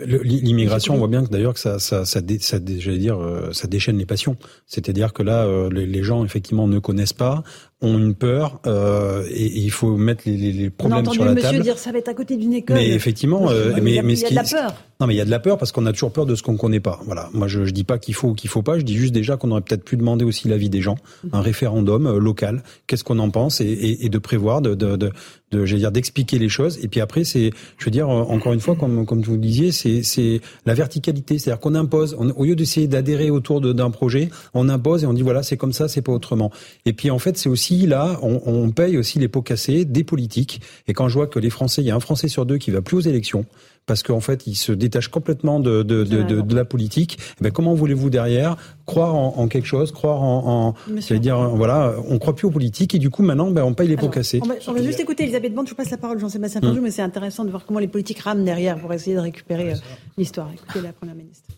L'immigration, 0.04 0.94
on 0.94 0.98
voit 0.98 1.08
bien 1.08 1.24
que 1.24 1.30
d'ailleurs 1.30 1.54
que 1.54 1.60
ça, 1.60 1.78
ça, 1.78 2.04
ça, 2.04 2.20
dé, 2.20 2.38
ça 2.40 2.58
j'allais 2.78 2.98
dire, 2.98 3.18
ça 3.52 3.68
déchaîne 3.68 3.98
les 3.98 4.06
passions. 4.06 4.36
C'est-à-dire 4.66 5.12
que 5.12 5.22
là, 5.22 5.46
les, 5.70 5.86
les 5.86 6.02
gens 6.02 6.24
effectivement 6.24 6.66
ne 6.66 6.78
connaissent 6.78 7.12
pas, 7.12 7.42
ont 7.80 7.98
une 7.98 8.14
peur 8.14 8.60
euh, 8.66 9.24
et, 9.30 9.46
et, 9.46 9.60
il 9.60 9.70
faut 9.70 9.96
mettre 9.96 10.22
les, 10.26 10.36
les, 10.36 10.47
les 10.52 10.70
problèmes 10.70 11.10
sur 11.10 11.24
la 11.24 11.34
monsieur 11.34 11.60
dire 11.60 11.78
ça 11.78 11.92
va 11.92 11.98
être 11.98 12.08
à 12.08 12.14
côté 12.14 12.36
d'une 12.36 12.52
école. 12.52 12.76
Mais 12.76 12.88
effectivement, 12.90 13.50
euh, 13.50 13.74
mais, 13.82 13.92
il 13.92 13.94
y 13.94 13.98
a, 13.98 14.02
mais 14.02 14.14
il 14.14 14.20
y 14.20 14.24
a 14.26 14.30
de 14.30 14.34
la 14.34 14.44
peur. 14.44 14.74
Non, 15.00 15.06
mais 15.06 15.14
il 15.14 15.16
y 15.16 15.20
a 15.20 15.24
de 15.24 15.30
la 15.30 15.38
peur 15.38 15.58
parce 15.58 15.70
qu'on 15.70 15.86
a 15.86 15.92
toujours 15.92 16.12
peur 16.12 16.26
de 16.26 16.34
ce 16.34 16.42
qu'on 16.42 16.56
connaît 16.56 16.80
pas. 16.80 17.00
Voilà. 17.06 17.28
Moi, 17.32 17.46
je, 17.46 17.64
je 17.64 17.70
dis 17.70 17.84
pas 17.84 17.98
qu'il 17.98 18.14
faut 18.14 18.28
ou 18.28 18.34
qu'il 18.34 18.50
faut 18.50 18.62
pas. 18.62 18.78
Je 18.78 18.84
dis 18.84 18.96
juste 18.96 19.14
déjà 19.14 19.36
qu'on 19.36 19.50
aurait 19.52 19.60
peut-être 19.60 19.84
pu 19.84 19.96
demander 19.96 20.24
aussi 20.24 20.48
l'avis 20.48 20.70
des 20.70 20.80
gens, 20.80 20.96
un 21.32 21.40
référendum 21.40 22.06
euh, 22.06 22.18
local. 22.18 22.62
Qu'est-ce 22.86 23.04
qu'on 23.04 23.18
en 23.20 23.30
pense 23.30 23.60
et, 23.60 23.66
et, 23.66 24.06
et, 24.06 24.08
de 24.08 24.18
prévoir, 24.18 24.60
de, 24.60 24.74
de, 24.74 24.96
de, 24.96 25.12
de 25.50 25.64
j'allais 25.64 25.80
dire, 25.80 25.92
d'expliquer 25.92 26.38
les 26.38 26.48
choses. 26.48 26.78
Et 26.82 26.88
puis 26.88 27.00
après, 27.00 27.24
c'est, 27.24 27.50
je 27.78 27.84
veux 27.84 27.90
dire, 27.90 28.08
encore 28.08 28.52
une 28.52 28.60
fois, 28.60 28.76
comme 28.76 29.06
comme 29.06 29.22
vous 29.22 29.32
le 29.32 29.38
disiez, 29.38 29.72
c'est 29.72 30.02
c'est 30.02 30.40
la 30.66 30.74
verticalité. 30.74 31.38
C'est-à-dire 31.38 31.60
qu'on 31.60 31.74
impose, 31.74 32.16
on, 32.18 32.30
au 32.30 32.44
lieu 32.44 32.56
d'essayer 32.56 32.86
d'adhérer 32.86 33.30
autour 33.30 33.60
d'un 33.60 33.90
projet, 33.90 34.28
on 34.54 34.68
impose 34.68 35.04
et 35.04 35.06
on 35.06 35.12
dit 35.12 35.22
voilà, 35.22 35.42
c'est 35.42 35.56
comme 35.56 35.72
ça, 35.72 35.88
c'est 35.88 36.02
pas 36.02 36.12
autrement. 36.12 36.50
Et 36.86 36.92
puis 36.92 37.10
en 37.10 37.18
fait, 37.18 37.36
c'est 37.38 37.48
aussi 37.48 37.86
là, 37.86 38.18
on, 38.22 38.40
on 38.46 38.70
paye 38.70 38.96
aussi 38.98 39.18
les 39.18 39.28
pots 39.28 39.42
cassés 39.42 39.84
des 39.84 40.04
politiques. 40.04 40.60
Et 40.86 40.92
quand 40.92 41.08
je 41.08 41.14
vois 41.14 41.26
que 41.26 41.38
les 41.38 41.50
Français, 41.50 41.82
il 41.82 41.86
y 41.86 41.90
a 41.90 41.96
un 41.96 42.00
Français 42.00 42.28
sur 42.28 42.46
deux 42.46 42.58
qui 42.58 42.70
va 42.70 42.82
plus 42.82 42.96
aux 42.96 43.00
élections 43.00 43.46
parce 43.88 44.04
qu'en 44.04 44.20
fait, 44.20 44.46
il 44.46 44.54
se 44.54 44.70
détache 44.70 45.08
complètement 45.08 45.58
de, 45.58 45.82
de, 45.82 46.04
de, 46.04 46.22
de, 46.22 46.40
de 46.42 46.54
la 46.54 46.64
politique. 46.64 47.18
Eh 47.40 47.44
ben, 47.44 47.50
comment 47.50 47.74
voulez-vous 47.74 48.10
derrière 48.10 48.56
croire 48.86 49.16
en, 49.16 49.38
en, 49.38 49.48
quelque 49.48 49.66
chose, 49.66 49.90
croire 49.90 50.22
en, 50.22 50.74
dire, 51.10 51.48
voilà, 51.56 51.94
on 52.08 52.18
croit 52.18 52.36
plus 52.36 52.46
aux 52.46 52.50
politiques 52.52 52.94
et 52.94 52.98
du 52.98 53.10
coup 53.10 53.22
maintenant, 53.22 53.50
ben, 53.50 53.64
on 53.64 53.74
paye 53.74 53.88
les 53.88 53.96
pots 53.96 54.08
cassés. 54.08 54.40
On 54.44 54.46
va, 54.46 54.54
on 54.68 54.72
va 54.72 54.82
juste 54.82 55.00
écouter 55.00 55.24
Elisabeth 55.24 55.54
Bande. 55.54 55.66
Je 55.66 55.70
vous 55.70 55.76
passe 55.76 55.90
la 55.90 55.96
parole, 55.96 56.20
Jean-Sébastien 56.20 56.60
Ferjou, 56.60 56.80
mmh. 56.80 56.84
mais 56.84 56.90
c'est 56.90 57.02
intéressant 57.02 57.44
de 57.44 57.50
voir 57.50 57.64
comment 57.66 57.80
les 57.80 57.88
politiques 57.88 58.20
rament 58.20 58.44
derrière 58.44 58.78
pour 58.78 58.92
essayer 58.92 59.16
de 59.16 59.20
récupérer 59.20 59.72
euh, 59.72 59.76
l'histoire. 60.16 60.50
Écoutez 60.52 60.82
la 60.82 60.92
première 60.92 61.16
ministre. 61.16 61.48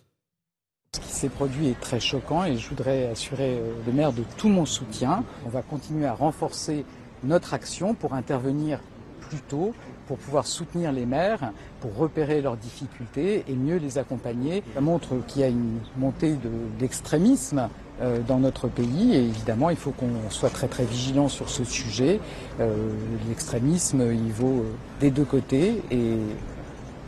Ce 0.94 1.00
qui 1.00 1.08
s'est 1.12 1.28
produit 1.28 1.68
est 1.68 1.80
très 1.80 2.00
choquant 2.00 2.44
et 2.44 2.56
je 2.56 2.68
voudrais 2.68 3.08
assurer 3.08 3.58
euh, 3.58 3.72
le 3.86 3.92
maire 3.92 4.12
de 4.12 4.22
tout 4.36 4.48
mon 4.48 4.66
soutien. 4.66 5.24
On 5.46 5.48
va 5.48 5.62
continuer 5.62 6.06
à 6.06 6.14
renforcer 6.14 6.84
notre 7.24 7.54
action 7.54 7.94
pour 7.94 8.14
intervenir 8.14 8.80
plus 9.28 9.40
tôt, 9.40 9.74
pour 10.10 10.18
pouvoir 10.18 10.44
soutenir 10.44 10.90
les 10.90 11.06
maires, 11.06 11.52
pour 11.80 11.96
repérer 11.96 12.42
leurs 12.42 12.56
difficultés 12.56 13.44
et 13.46 13.54
mieux 13.54 13.76
les 13.76 13.96
accompagner. 13.96 14.64
Ça 14.74 14.80
montre 14.80 15.14
qu'il 15.28 15.42
y 15.42 15.44
a 15.44 15.48
une 15.48 15.78
montée 15.96 16.32
de 16.32 16.50
l'extrémisme 16.80 17.68
euh, 18.00 18.18
dans 18.26 18.40
notre 18.40 18.66
pays 18.66 19.14
et 19.14 19.20
évidemment 19.20 19.70
il 19.70 19.76
faut 19.76 19.92
qu'on 19.92 20.28
soit 20.28 20.50
très 20.50 20.66
très 20.66 20.84
vigilant 20.84 21.28
sur 21.28 21.48
ce 21.48 21.62
sujet. 21.62 22.18
Euh, 22.58 22.90
L'extrémisme 23.28 24.02
il 24.12 24.32
vaut 24.32 24.62
euh, 24.62 24.72
des 24.98 25.12
deux 25.12 25.24
côtés 25.24 25.80
et 25.92 26.16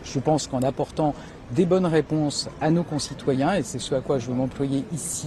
je 0.05 0.21
pense 0.21 0.47
qu'en 0.47 0.63
apportant 0.63 1.13
des 1.51 1.67
bonnes 1.67 1.87
réponses 1.87 2.49
à 2.61 2.71
nos 2.71 2.85
concitoyens, 2.85 3.55
et 3.55 3.65
c'est 3.65 3.81
ce 3.81 3.97
à 3.97 4.01
quoi 4.01 4.21
je 4.21 4.29
veux 4.29 4.35
m'employer 4.35 4.85
ici, 4.95 5.27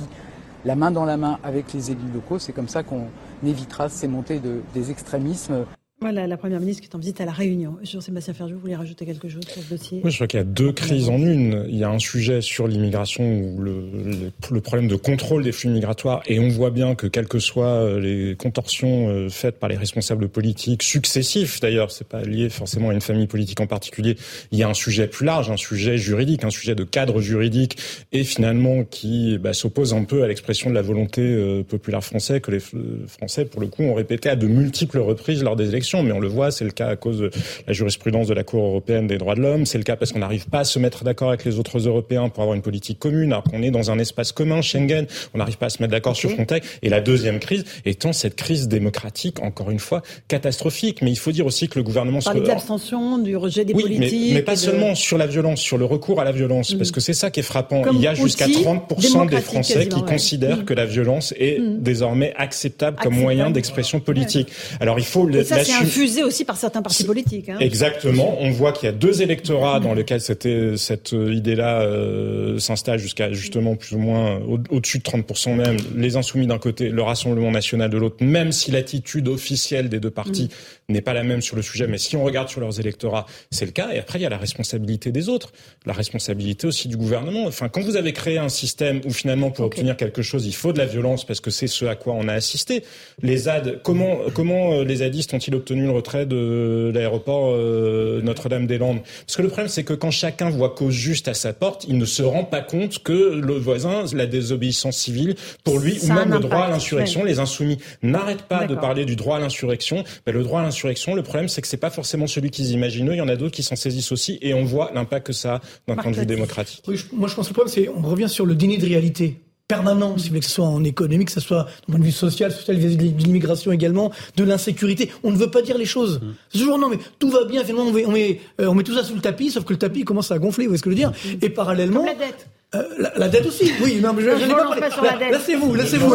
la 0.64 0.78
main 0.78 0.92
dans 0.92 1.04
la 1.04 1.18
main 1.18 1.40
avec 1.44 1.74
les 1.74 1.92
élus 1.92 2.10
locaux, 2.14 2.40
c'est 2.40 2.54
comme 2.54 2.70
ça 2.70 2.84
qu'on 2.84 3.08
évitera 3.46 3.90
ces 3.90 4.08
montées 4.08 4.40
de, 4.40 4.62
des 4.74 4.92
extrémismes. 4.92 5.66
Voilà, 6.06 6.28
la 6.28 6.38
Première 6.38 6.60
ministre 6.60 6.84
qui 6.84 6.88
est 6.88 6.96
en 6.96 7.00
visite 7.00 7.20
à 7.20 7.26
La 7.26 7.32
Réunion. 7.32 7.78
Jean-Sébastien 7.82 8.36
Ferjou, 8.36 8.54
vous 8.54 8.62
voulez 8.62 8.76
rajouter 8.76 9.08
quelque 9.08 9.28
chose 9.28 9.42
sur 9.44 9.64
ce 9.64 9.68
dossier 9.68 10.02
Oui, 10.04 10.12
je 10.12 10.18
crois 10.18 10.28
qu'il 10.28 10.38
y 10.38 10.42
a 10.42 10.46
deux 10.46 10.72
crises 10.72 11.10
en 11.10 11.18
une. 11.18 11.66
Il 11.68 11.78
y 11.78 11.84
a 11.84 11.90
un 11.90 11.98
sujet 11.98 12.42
sur 12.42 12.68
l'immigration, 12.68 13.24
ou 13.24 13.60
le, 13.60 13.72
le, 13.72 14.32
le, 14.52 14.62
problème 14.62 14.88
de 14.88 14.98
contrôle 14.98 15.44
des 15.44 15.52
flux 15.52 15.72
migratoires, 15.72 16.22
et 16.28 16.40
on 16.40 16.48
voit 16.48 16.70
bien 16.70 16.94
que 16.94 17.08
quelles 17.08 17.28
que 17.28 17.40
soient 17.40 18.00
les 18.00 18.36
contorsions 18.36 19.28
faites 19.32 19.58
par 19.58 19.68
les 19.68 19.78
responsables 19.78 20.30
politiques, 20.30 20.84
successifs 20.84 21.60
d'ailleurs, 21.60 21.90
c'est 21.90 22.08
pas 22.08 22.22
lié 22.22 22.50
forcément 22.50 22.90
à 22.90 22.94
une 22.94 23.02
famille 23.02 23.26
politique 23.26 23.60
en 23.60 23.66
particulier, 23.66 24.16
il 24.52 24.60
y 24.60 24.64
a 24.64 24.70
un 24.70 24.76
sujet 24.76 25.08
plus 25.08 25.26
large, 25.26 25.50
un 25.50 25.58
sujet 25.58 25.98
juridique, 25.98 26.44
un 26.44 26.52
sujet 26.52 26.76
de 26.76 26.84
cadre 26.84 27.20
juridique, 27.20 27.80
et 28.12 28.24
finalement 28.24 28.84
qui 28.84 29.40
bah, 29.40 29.54
s'oppose 29.54 29.96
un 29.96 30.04
peu 30.04 30.22
à 30.22 30.28
l'expression 30.28 30.70
de 30.70 30.76
la 30.76 30.84
volonté 30.84 31.24
euh, 31.24 31.64
populaire 31.64 32.04
française 32.04 32.42
que 32.42 32.52
les 32.52 32.62
Français, 33.08 33.46
pour 33.46 33.60
le 33.60 33.66
coup, 33.66 33.82
ont 33.82 33.96
répété 33.96 34.30
à 34.30 34.36
de 34.36 34.46
multiples 34.46 35.00
reprises 35.00 35.42
lors 35.42 35.56
des 35.56 35.70
élections 35.70 35.95
mais 36.04 36.12
on 36.12 36.20
le 36.20 36.28
voit, 36.28 36.52
c'est 36.52 36.66
le 36.66 36.72
cas 36.72 36.88
à 36.88 36.96
cause 36.96 37.20
de 37.20 37.32
la 37.68 37.74
jurisprudence 37.74 38.28
de 38.28 38.34
la 38.34 38.44
Cour 38.44 38.66
européenne 38.66 39.08
des 39.08 39.18
droits 39.18 39.36
de 39.36 39.42
l'homme, 39.42 39.66
c'est 39.66 39.78
le 39.78 39.84
cas 39.84 39.96
parce 39.96 40.12
qu'on 40.12 40.20
n'arrive 40.20 40.48
pas 40.48 40.60
à 40.60 40.64
se 40.64 40.80
mettre 40.80 41.04
d'accord 41.04 41.30
avec 41.30 41.46
les 41.46 41.60
autres 41.60 41.80
Européens 41.80 42.30
pour 42.30 42.44
avoir 42.44 42.56
une 42.56 42.62
politique 42.62 43.00
commune, 43.00 43.32
alors 43.32 43.44
qu'on 43.44 43.62
est 43.62 43.72
dans 43.72 43.92
un 43.92 44.00
espace 44.00 44.32
commun, 44.32 44.62
Schengen, 44.62 45.08
on 45.34 45.38
n'arrive 45.38 45.58
pas 45.58 45.68
à 45.68 45.70
se 45.70 45.82
mettre 45.82 45.92
d'accord 45.92 46.14
okay. 46.14 46.22
sur 46.22 46.32
Frontex. 46.32 46.68
Et 46.82 46.90
la 46.90 47.02
deuxième 47.02 47.40
crise 47.40 47.66
étant 47.86 48.14
cette 48.14 48.36
crise 48.36 48.68
démocratique, 48.68 49.42
encore 49.42 49.72
une 49.72 49.80
fois, 49.80 50.02
catastrophique. 50.28 51.02
Mais 51.02 51.12
il 51.12 51.18
faut 51.18 51.32
dire 51.32 51.46
aussi 51.46 51.68
que 51.68 51.78
le 51.78 51.84
gouvernement... 51.84 52.20
Parler 52.20 52.40
se... 52.40 52.46
de 52.46 52.50
l'abstention, 52.50 53.18
du 53.18 53.36
rejet 53.36 53.66
des 53.66 53.74
oui, 53.74 53.84
politiques... 53.84 54.30
Mais, 54.30 54.36
mais 54.36 54.42
pas 54.42 54.56
de... 54.56 54.60
seulement 54.60 54.96
sur 54.96 55.18
la 55.18 55.28
violence, 55.28 55.60
sur 55.60 55.78
le 55.78 55.86
recours 55.86 56.20
à 56.22 56.24
la 56.24 56.32
violence, 56.32 56.74
mmh. 56.74 56.78
parce 56.78 56.92
que 56.92 57.00
c'est 57.00 57.14
ça 57.14 57.32
qui 57.32 57.40
est 57.40 57.44
frappant. 57.44 57.82
Comme 57.82 57.98
il 57.98 58.02
y 58.02 58.08
a 58.08 58.14
jusqu'à 58.14 58.48
30% 58.48 59.30
des 59.30 59.42
Français 59.42 59.88
qui 59.88 60.00
ouais. 60.00 60.06
considèrent 60.06 60.58
mmh. 60.58 60.66
que 60.66 60.74
la 60.74 60.86
violence 60.86 61.34
est 61.38 61.60
mmh. 61.60 61.82
désormais 61.82 62.34
acceptable 62.38 62.98
comme 62.98 63.14
acceptable. 63.14 63.22
moyen 63.22 63.52
d'expression 63.52 64.00
politique. 64.00 64.48
Ouais. 64.48 64.78
Alors 64.82 65.00
il 65.00 65.06
faut... 65.06 65.30
Et 65.30 65.44
ça, 65.44 65.64
c'est 65.64 65.75
infusé 65.82 66.24
aussi 66.24 66.46
par 66.46 66.58
certains 66.58 66.82
partis 66.82 67.04
politiques. 67.04 67.50
Hein. 67.50 67.58
Exactement. 67.60 68.38
On 68.40 68.52
voit 68.52 68.72
qu'il 68.72 68.86
y 68.86 68.90
a 68.90 68.94
deux 68.94 69.22
électorats 69.22 69.80
dans 69.80 69.94
lesquels 69.94 70.22
cette, 70.22 70.48
cette 70.78 71.12
idée-là 71.12 71.82
euh, 71.82 72.60
s'installe 72.60 73.00
jusqu'à 73.00 73.32
justement 73.32 73.76
plus 73.76 73.96
ou 73.96 74.00
moins 74.00 74.40
au-dessus 74.70 74.98
au 74.98 75.20
de 75.20 75.24
30% 75.24 75.56
même. 75.56 75.78
Les 75.96 76.16
insoumis 76.16 76.48
d'un 76.48 76.58
côté, 76.58 76.90
le 76.90 77.02
Rassemblement 77.02 77.52
national 77.52 77.90
de 77.90 77.98
l'autre, 77.98 78.18
même 78.24 78.52
si 78.52 78.72
l'attitude 78.72 79.28
officielle 79.28 79.90
des 79.90 80.00
deux 80.00 80.12
partis 80.12 80.50
mmh. 80.90 80.94
n'est 80.94 81.02
pas 81.02 81.14
la 81.14 81.24
même 81.24 81.42
sur 81.42 81.56
le 81.56 81.62
sujet, 81.62 81.88
mais 81.88 81.98
si 81.98 82.16
on 82.16 82.24
regarde 82.24 82.50
sur 82.50 82.62
leurs 82.62 82.80
électorats, 82.80 83.26
c'est 83.52 83.66
le 83.66 83.72
cas. 83.72 83.90
Et 83.94 84.00
après, 84.00 84.20
il 84.20 84.22
y 84.22 84.26
a 84.26 84.30
la 84.30 84.38
responsabilité 84.38 85.12
des 85.12 85.30
autres, 85.30 85.52
la 85.86 85.94
responsabilité 85.94 86.68
aussi 86.68 86.88
du 86.88 86.98
gouvernement. 86.98 87.46
Enfin, 87.46 87.70
quand 87.70 87.82
vous 87.82 87.96
avez 87.96 88.14
créé 88.14 88.38
un 88.38 88.50
système 88.50 89.02
où 89.06 89.12
finalement 89.12 89.52
pour 89.52 89.66
okay. 89.66 89.80
obtenir 89.80 89.98
quelque 89.98 90.22
chose, 90.22 90.46
il 90.46 90.56
faut 90.56 90.74
de 90.74 90.78
la 90.78 90.86
violence 90.86 91.26
parce 91.26 91.40
que 91.40 91.52
c'est 91.52 91.68
ce 91.68 91.86
à 91.86 91.96
quoi 91.96 92.14
on 92.14 92.28
a 92.28 92.34
assisté. 92.34 92.84
Les 93.22 93.38
ZAD, 93.38 93.82
comment, 93.84 94.18
comment 94.34 94.82
les 94.82 94.98
zadistes 94.98 95.34
ont-ils 95.34 95.56
obtenu 95.56 95.65
le 95.74 95.92
retrait 95.92 96.26
de 96.26 96.92
l'aéroport 96.94 97.52
euh, 97.52 98.22
Notre-Dame-des-Landes. 98.22 99.02
Parce 99.26 99.38
que 99.38 99.42
le 99.42 99.48
problème, 99.48 99.68
c'est 99.68 99.84
que 99.84 99.94
quand 99.94 100.12
chacun 100.12 100.50
voit 100.50 100.70
cause 100.70 100.94
juste 100.94 101.28
à 101.28 101.34
sa 101.34 101.54
porte, 101.54 101.86
il 101.88 101.98
ne 101.98 102.06
se 102.06 102.24
rend 102.24 102.44
pas 102.44 102.62
compte 102.62 103.00
que 103.04 103.36
le 103.36 103.54
voisin, 103.54 104.06
la 104.14 104.26
désobéissance 104.26 104.98
civile, 104.98 105.36
pour 105.64 105.80
lui, 105.80 106.00
Ça 106.00 106.14
ou 106.14 106.16
même 106.16 106.32
le 106.32 106.40
droit 106.40 106.66
à 106.66 106.70
l'insurrection, 106.70 107.24
les 107.24 107.40
insoumis 107.40 107.78
n'arrêtent 108.02 108.44
pas 108.44 108.66
de 108.66 108.76
parler 108.76 109.06
du 109.06 109.16
droit 109.16 109.38
à 109.38 109.40
l'insurrection. 109.40 110.04
Ben, 110.26 110.34
le 110.34 110.44
droit 110.44 110.62
à 110.62 110.64
l'insurrection, 110.64 111.16
le 111.16 111.24
problème, 111.24 111.48
c'est 111.48 111.62
que 111.62 111.68
c'est 111.68 111.78
pas 111.78 111.90
forcément 111.90 112.28
celui 112.28 112.50
qu'ils 112.50 112.72
imaginent. 112.72 113.10
Il 113.12 113.18
y 113.18 113.22
en 113.22 113.28
a 113.28 113.36
d'autres 113.36 113.56
qui 113.56 113.64
s'en 113.64 113.76
saisissent 113.76 114.12
aussi, 114.12 114.38
et 114.42 114.54
on 114.54 114.64
voit 114.64 114.92
l'impact 114.94 115.28
que 115.28 115.34
ça 115.34 115.56
a 115.56 115.62
d'un 115.88 115.96
point 115.96 116.12
de 116.12 116.18
vue 116.18 116.26
démocratique. 116.26 116.84
Oui, 116.88 116.98
je, 116.98 117.06
moi, 117.14 117.28
je 117.28 117.36
pense 117.36 117.48
que 117.48 117.52
le 117.52 117.54
problème, 117.54 117.74
c'est 117.74 117.90
on 117.90 118.02
revient 118.02 118.30
sur 118.30 118.46
le 118.46 118.56
dîner 118.56 118.78
de 118.78 118.86
réalité 118.86 119.40
permanent, 119.68 120.16
si 120.18 120.26
vous 120.26 120.30
voulez, 120.30 120.40
que 120.42 120.46
ce 120.46 120.52
soit 120.52 120.66
en 120.66 120.84
économie, 120.84 121.26
que 121.26 121.32
ce 121.32 121.40
soit 121.40 121.64
d'un 121.64 121.94
point 121.94 122.00
de 122.00 122.04
vue 122.04 122.12
social, 122.12 122.52
social, 122.52 122.80
de 122.80 123.24
l'immigration 123.24 123.72
également, 123.72 124.12
de 124.36 124.44
l'insécurité. 124.44 125.12
On 125.24 125.32
ne 125.32 125.38
veut 125.38 125.50
pas 125.50 125.64
dire 125.64 125.78
les 125.78 125.86
choses. 125.86 126.20
Mmh. 126.20 126.34
C'est 126.50 126.60
toujours 126.60 126.78
non, 126.78 126.90
mais 126.90 127.00
tout 127.18 127.30
va 127.30 127.46
bien, 127.46 127.64
finalement, 127.64 127.90
on 127.90 127.92
met, 127.92 128.06
on 128.06 128.12
met, 128.12 128.42
euh, 128.62 128.68
on 128.68 128.76
met 128.76 128.84
tout 128.84 128.94
ça 128.94 129.04
sous 129.04 129.16
le 129.16 129.22
tapis, 129.22 129.50
sauf 129.50 129.64
que 129.64 129.74
le 129.74 129.80
tapis 129.80 130.04
commence 130.04 130.32
à 130.32 130.38
gonfler, 130.38 130.66
vous 130.66 130.72
voyez 130.72 130.78
ce 130.78 130.84
que 130.84 130.92
je 130.92 130.96
veux 130.96 131.00
dire? 131.00 131.12
Mmh. 131.12 131.44
Et 131.46 131.50
parallèlement. 131.50 132.06
Comme 132.06 132.20
la 132.20 132.28
dette. 132.28 132.48
Euh, 132.74 132.84
la, 132.98 133.12
la, 133.16 133.28
dette 133.30 133.46
aussi, 133.46 133.72
oui. 133.82 134.00
Non, 134.02 134.12
mais 134.14 134.24
je, 134.24 134.30
je 134.38 134.46
n'ai 134.46 134.54
pas 134.54 134.66
parlé. 134.90 135.32
Laissez-vous, 135.32 135.76
laissez-vous. 135.76 136.14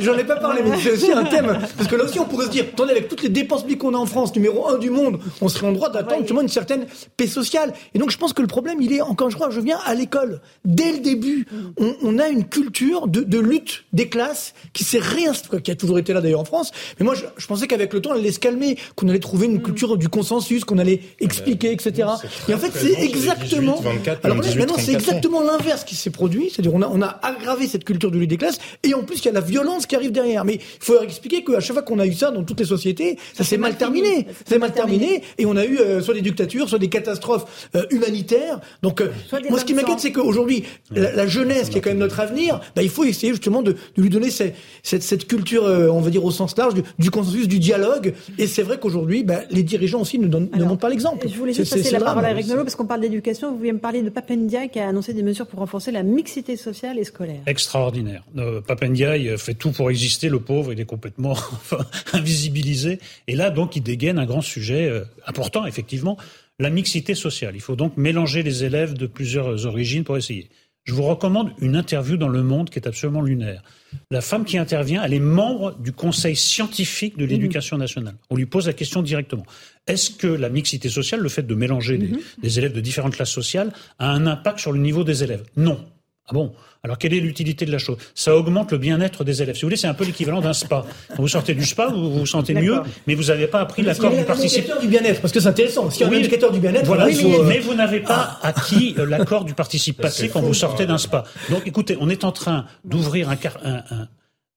J'en 0.00 0.16
ai 0.16 0.24
pas 0.24 0.36
parlé, 0.36 0.62
mais 0.64 0.76
c'est 0.80 0.92
aussi 0.92 1.12
un 1.12 1.24
thème. 1.24 1.58
Parce 1.76 1.88
que 1.88 1.96
là 1.96 2.04
aussi, 2.04 2.18
on 2.20 2.24
pourrait 2.24 2.46
se 2.46 2.50
dire, 2.50 2.64
attendez, 2.72 2.92
avec 2.92 3.08
toutes 3.08 3.22
les 3.22 3.28
dépenses 3.28 3.62
publiques 3.62 3.80
qu'on 3.80 3.94
a 3.94 3.98
en 3.98 4.06
France, 4.06 4.34
numéro 4.34 4.68
un 4.68 4.78
du 4.78 4.90
monde, 4.90 5.18
on 5.40 5.48
serait 5.48 5.66
en 5.66 5.72
droit 5.72 5.90
d'attendre 5.90 6.20
justement 6.20 6.40
une 6.40 6.48
certaine 6.48 6.86
paix 7.16 7.26
sociale. 7.26 7.74
Et 7.94 7.98
donc, 7.98 8.10
je 8.10 8.18
pense 8.18 8.32
que 8.32 8.40
le 8.42 8.48
problème, 8.48 8.80
il 8.80 8.92
est, 8.92 9.02
encore 9.02 9.30
je 9.30 9.34
crois, 9.34 9.50
je 9.50 9.60
viens 9.60 9.78
à 9.84 9.94
l'école. 9.94 10.40
Dès 10.64 10.92
le 10.92 10.98
début, 11.00 11.46
on, 11.78 11.94
on 12.02 12.18
a 12.18 12.28
une 12.28 12.44
culture 12.44 13.06
de, 13.08 13.20
de, 13.20 13.38
lutte 13.38 13.84
des 13.92 14.08
classes 14.08 14.54
qui 14.72 14.84
s'est 14.84 14.98
réinstallée, 14.98 15.62
qui 15.62 15.70
a 15.70 15.76
toujours 15.76 15.98
été 15.98 16.12
là 16.12 16.20
d'ailleurs 16.20 16.40
en 16.40 16.44
France. 16.44 16.70
Mais 16.98 17.04
moi, 17.04 17.14
je, 17.14 17.24
je 17.36 17.46
pensais 17.46 17.66
qu'avec 17.66 17.92
le 17.92 18.00
temps, 18.00 18.14
elle 18.14 18.20
allait 18.20 18.32
se 18.32 18.38
calmer, 18.38 18.78
qu'on 18.96 19.08
allait 19.08 19.18
trouver 19.18 19.46
une 19.46 19.62
culture 19.62 19.96
du 19.96 20.08
consensus, 20.08 20.64
qu'on 20.64 20.78
allait 20.78 21.00
expliquer, 21.20 21.72
etc. 21.72 22.08
Et 22.48 22.54
en 22.54 22.58
fait, 22.58 22.72
c'est 22.74 23.00
exactement. 23.02 23.82
alors 24.22 24.36
maintenant, 24.38 24.74
c'est 24.78 24.92
exactement 24.92 25.42
l'inverse 25.48 25.84
qui 25.84 25.94
s'est 25.94 26.10
produit, 26.10 26.50
c'est-à-dire 26.50 26.74
on 26.74 26.82
a, 26.82 26.88
on 26.88 27.02
a 27.02 27.18
aggravé 27.22 27.66
cette 27.66 27.84
culture 27.84 28.10
du 28.10 28.18
lutte 28.18 28.30
des 28.30 28.36
classes, 28.36 28.58
et 28.82 28.94
en 28.94 29.02
plus 29.02 29.18
il 29.18 29.24
y 29.26 29.28
a 29.28 29.32
la 29.32 29.40
violence 29.40 29.86
qui 29.86 29.96
arrive 29.96 30.12
derrière. 30.12 30.44
Mais 30.44 30.54
il 30.54 30.84
faut 30.84 31.00
expliquer 31.02 31.42
qu'à 31.44 31.60
chaque 31.60 31.74
fois 31.74 31.82
qu'on 31.82 31.98
a 31.98 32.06
eu 32.06 32.12
ça 32.12 32.30
dans 32.30 32.44
toutes 32.44 32.60
les 32.60 32.66
sociétés, 32.66 33.18
ça, 33.34 33.44
s'est 33.44 33.56
mal, 33.56 33.76
terminé, 33.76 34.26
c'est 34.46 34.58
mal 34.58 34.72
terminé, 34.72 35.22
et 35.38 35.46
on 35.46 35.56
a 35.56 35.64
eu 35.64 35.78
euh, 35.78 36.00
soit 36.00 36.14
des 36.14 36.22
dictatures, 36.22 36.68
soit 36.68 36.78
des 36.78 36.88
catastrophes 36.88 37.68
euh, 37.74 37.84
humanitaires. 37.90 38.60
Donc 38.82 39.00
euh, 39.00 39.10
moi 39.50 39.58
ce 39.58 39.64
qui 39.64 39.74
m'inquiète, 39.74 40.00
c'est 40.00 40.12
qu'aujourd'hui 40.12 40.64
la, 40.90 41.12
la, 41.12 41.26
jeunesse, 41.26 41.68
qui 41.68 41.78
est 41.78 41.80
quand 41.80 41.90
même 41.90 41.98
notre 41.98 42.20
avenir, 42.20 42.60
bah, 42.76 42.82
il 42.82 42.90
faut 42.90 43.04
essayer 43.04 43.32
justement 43.32 43.62
de, 43.62 43.72
de 43.72 44.02
lui 44.02 44.10
donner 44.10 44.30
cette, 44.30 44.54
cette, 44.82 45.02
cette 45.02 45.26
culture, 45.26 45.64
on 45.64 46.00
va 46.00 46.10
dire 46.10 46.24
au 46.24 46.30
sens 46.30 46.56
large, 46.56 46.74
du, 46.74 46.82
du 46.98 47.10
consensus, 47.10 47.48
du 47.48 47.58
dialogue. 47.58 48.14
Et 48.38 48.46
c'est 48.46 48.62
vrai 48.62 48.78
qu'aujourd'hui, 48.78 49.24
bah, 49.24 49.40
les 49.50 49.62
dirigeants 49.62 50.00
aussi 50.00 50.18
ne, 50.18 50.26
donnent, 50.26 50.48
ne 50.54 50.64
montrent 50.64 50.80
pas 50.80 50.88
l'exemple. 50.88 51.26
Je 51.28 51.38
voulais 51.38 51.52
juste 51.52 51.74
passer 51.74 51.90
la 51.92 52.00
parole 52.00 52.24
à 52.24 52.30
Eric 52.30 52.46
Nolot 52.48 52.64
parce 52.64 52.76
qu'on 52.76 52.86
parle 52.86 53.00
d'éducation. 53.00 53.50
Vous 53.50 53.58
vouliez 53.58 53.72
me 53.72 53.78
parler 53.78 54.02
de 54.02 54.10
Papendia 54.10 54.68
qui 54.68 54.78
a 54.78 54.88
annoncé 54.88 55.12
des 55.14 55.22
mesures 55.22 55.37
pour 55.46 55.60
renforcer 55.60 55.90
la 55.90 56.02
mixité 56.02 56.56
sociale 56.56 56.98
et 56.98 57.04
scolaire. 57.04 57.42
Extraordinaire. 57.46 58.24
Euh, 58.36 58.60
Papendiaï 58.60 59.36
fait 59.38 59.54
tout 59.54 59.72
pour 59.72 59.90
exister, 59.90 60.28
le 60.28 60.40
pauvre, 60.40 60.72
il 60.72 60.80
est 60.80 60.84
complètement 60.84 61.36
invisibilisé. 62.12 62.98
Et 63.26 63.36
là, 63.36 63.50
donc, 63.50 63.76
il 63.76 63.82
dégaine 63.82 64.18
un 64.18 64.26
grand 64.26 64.40
sujet 64.40 64.88
euh, 64.88 65.04
important, 65.26 65.66
effectivement, 65.66 66.16
la 66.58 66.70
mixité 66.70 67.14
sociale. 67.14 67.54
Il 67.54 67.60
faut 67.60 67.76
donc 67.76 67.96
mélanger 67.96 68.42
les 68.42 68.64
élèves 68.64 68.94
de 68.94 69.06
plusieurs 69.06 69.66
origines 69.66 70.04
pour 70.04 70.16
essayer. 70.16 70.48
Je 70.88 70.94
vous 70.94 71.02
recommande 71.02 71.52
une 71.58 71.76
interview 71.76 72.16
dans 72.16 72.30
Le 72.30 72.42
Monde 72.42 72.70
qui 72.70 72.78
est 72.78 72.88
absolument 72.88 73.20
lunaire. 73.20 73.62
La 74.10 74.22
femme 74.22 74.46
qui 74.46 74.56
intervient, 74.56 75.04
elle 75.04 75.12
est 75.12 75.20
membre 75.20 75.76
du 75.78 75.92
Conseil 75.92 76.34
scientifique 76.34 77.18
de 77.18 77.26
l'éducation 77.26 77.76
nationale. 77.76 78.14
On 78.30 78.36
lui 78.36 78.46
pose 78.46 78.66
la 78.66 78.72
question 78.72 79.02
directement. 79.02 79.44
Est-ce 79.86 80.10
que 80.10 80.26
la 80.26 80.48
mixité 80.48 80.88
sociale, 80.88 81.20
le 81.20 81.28
fait 81.28 81.42
de 81.42 81.54
mélanger 81.54 81.98
des, 81.98 82.12
des 82.42 82.58
élèves 82.58 82.72
de 82.72 82.80
différentes 82.80 83.14
classes 83.16 83.30
sociales, 83.30 83.70
a 83.98 84.10
un 84.10 84.26
impact 84.26 84.60
sur 84.60 84.72
le 84.72 84.78
niveau 84.78 85.04
des 85.04 85.22
élèves? 85.22 85.44
Non. 85.58 85.84
Ah 86.26 86.32
bon? 86.32 86.54
Alors 86.84 86.96
quelle 86.98 87.12
est 87.14 87.20
l'utilité 87.20 87.66
de 87.66 87.72
la 87.72 87.78
chose? 87.78 87.96
Ça 88.14 88.36
augmente 88.36 88.70
le 88.72 88.78
bien-être 88.78 89.24
des 89.24 89.42
élèves. 89.42 89.56
Si 89.56 89.62
vous 89.62 89.66
voulez, 89.66 89.76
c'est 89.76 89.88
un 89.88 89.94
peu 89.94 90.04
l'équivalent 90.04 90.40
d'un 90.40 90.52
spa. 90.52 90.84
Quand 91.08 91.22
vous 91.22 91.28
sortez 91.28 91.54
du 91.54 91.64
spa, 91.64 91.88
vous 91.88 92.10
vous 92.20 92.26
sentez 92.26 92.54
mieux, 92.54 92.80
mais 93.06 93.14
vous 93.14 93.24
n'avez 93.24 93.46
pas 93.48 93.60
appris 93.60 93.82
l'accord 93.82 94.14
du 94.16 94.22
participant. 94.24 94.78
du 94.80 94.86
bien-être, 94.88 95.20
parce 95.20 95.32
que 95.32 95.40
c'est 95.40 95.48
intéressant. 95.48 95.90
S'il 95.90 96.02
y 96.02 96.04
a 96.04 96.06
un 96.06 96.10
Oui. 96.10 96.18
indicateur 96.18 96.52
du 96.52 96.60
bien-être, 96.60 96.84
Voilà, 96.86 97.06
euh, 97.06 97.42
mais 97.48 97.58
vous 97.58 97.74
n'avez 97.74 98.00
pas 98.00 98.38
acquis 98.42 98.94
euh, 98.98 99.06
l'accord 99.06 99.44
du 99.44 99.54
participe 99.62 100.00
passé 100.00 100.28
quand 100.28 100.40
vous 100.40 100.54
sortez 100.54 100.86
d'un 100.86 100.98
spa. 100.98 101.24
Donc 101.50 101.62
écoutez, 101.66 101.96
on 102.00 102.08
est 102.08 102.24
en 102.24 102.32
train 102.32 102.64
d'ouvrir 102.84 103.28
un, 103.28 103.36
car- 103.36 103.58
un- 103.64 103.82
un- 103.90 104.08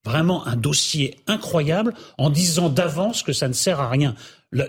vraiment 0.06 0.46
un 0.48 0.56
dossier 0.56 1.18
incroyable 1.28 1.94
en 2.18 2.30
disant 2.30 2.70
d'avance 2.70 3.24
que 3.24 3.34
ça 3.34 3.48
ne 3.48 3.54
sert 3.54 3.80
à 3.80 3.90
rien. 3.90 4.16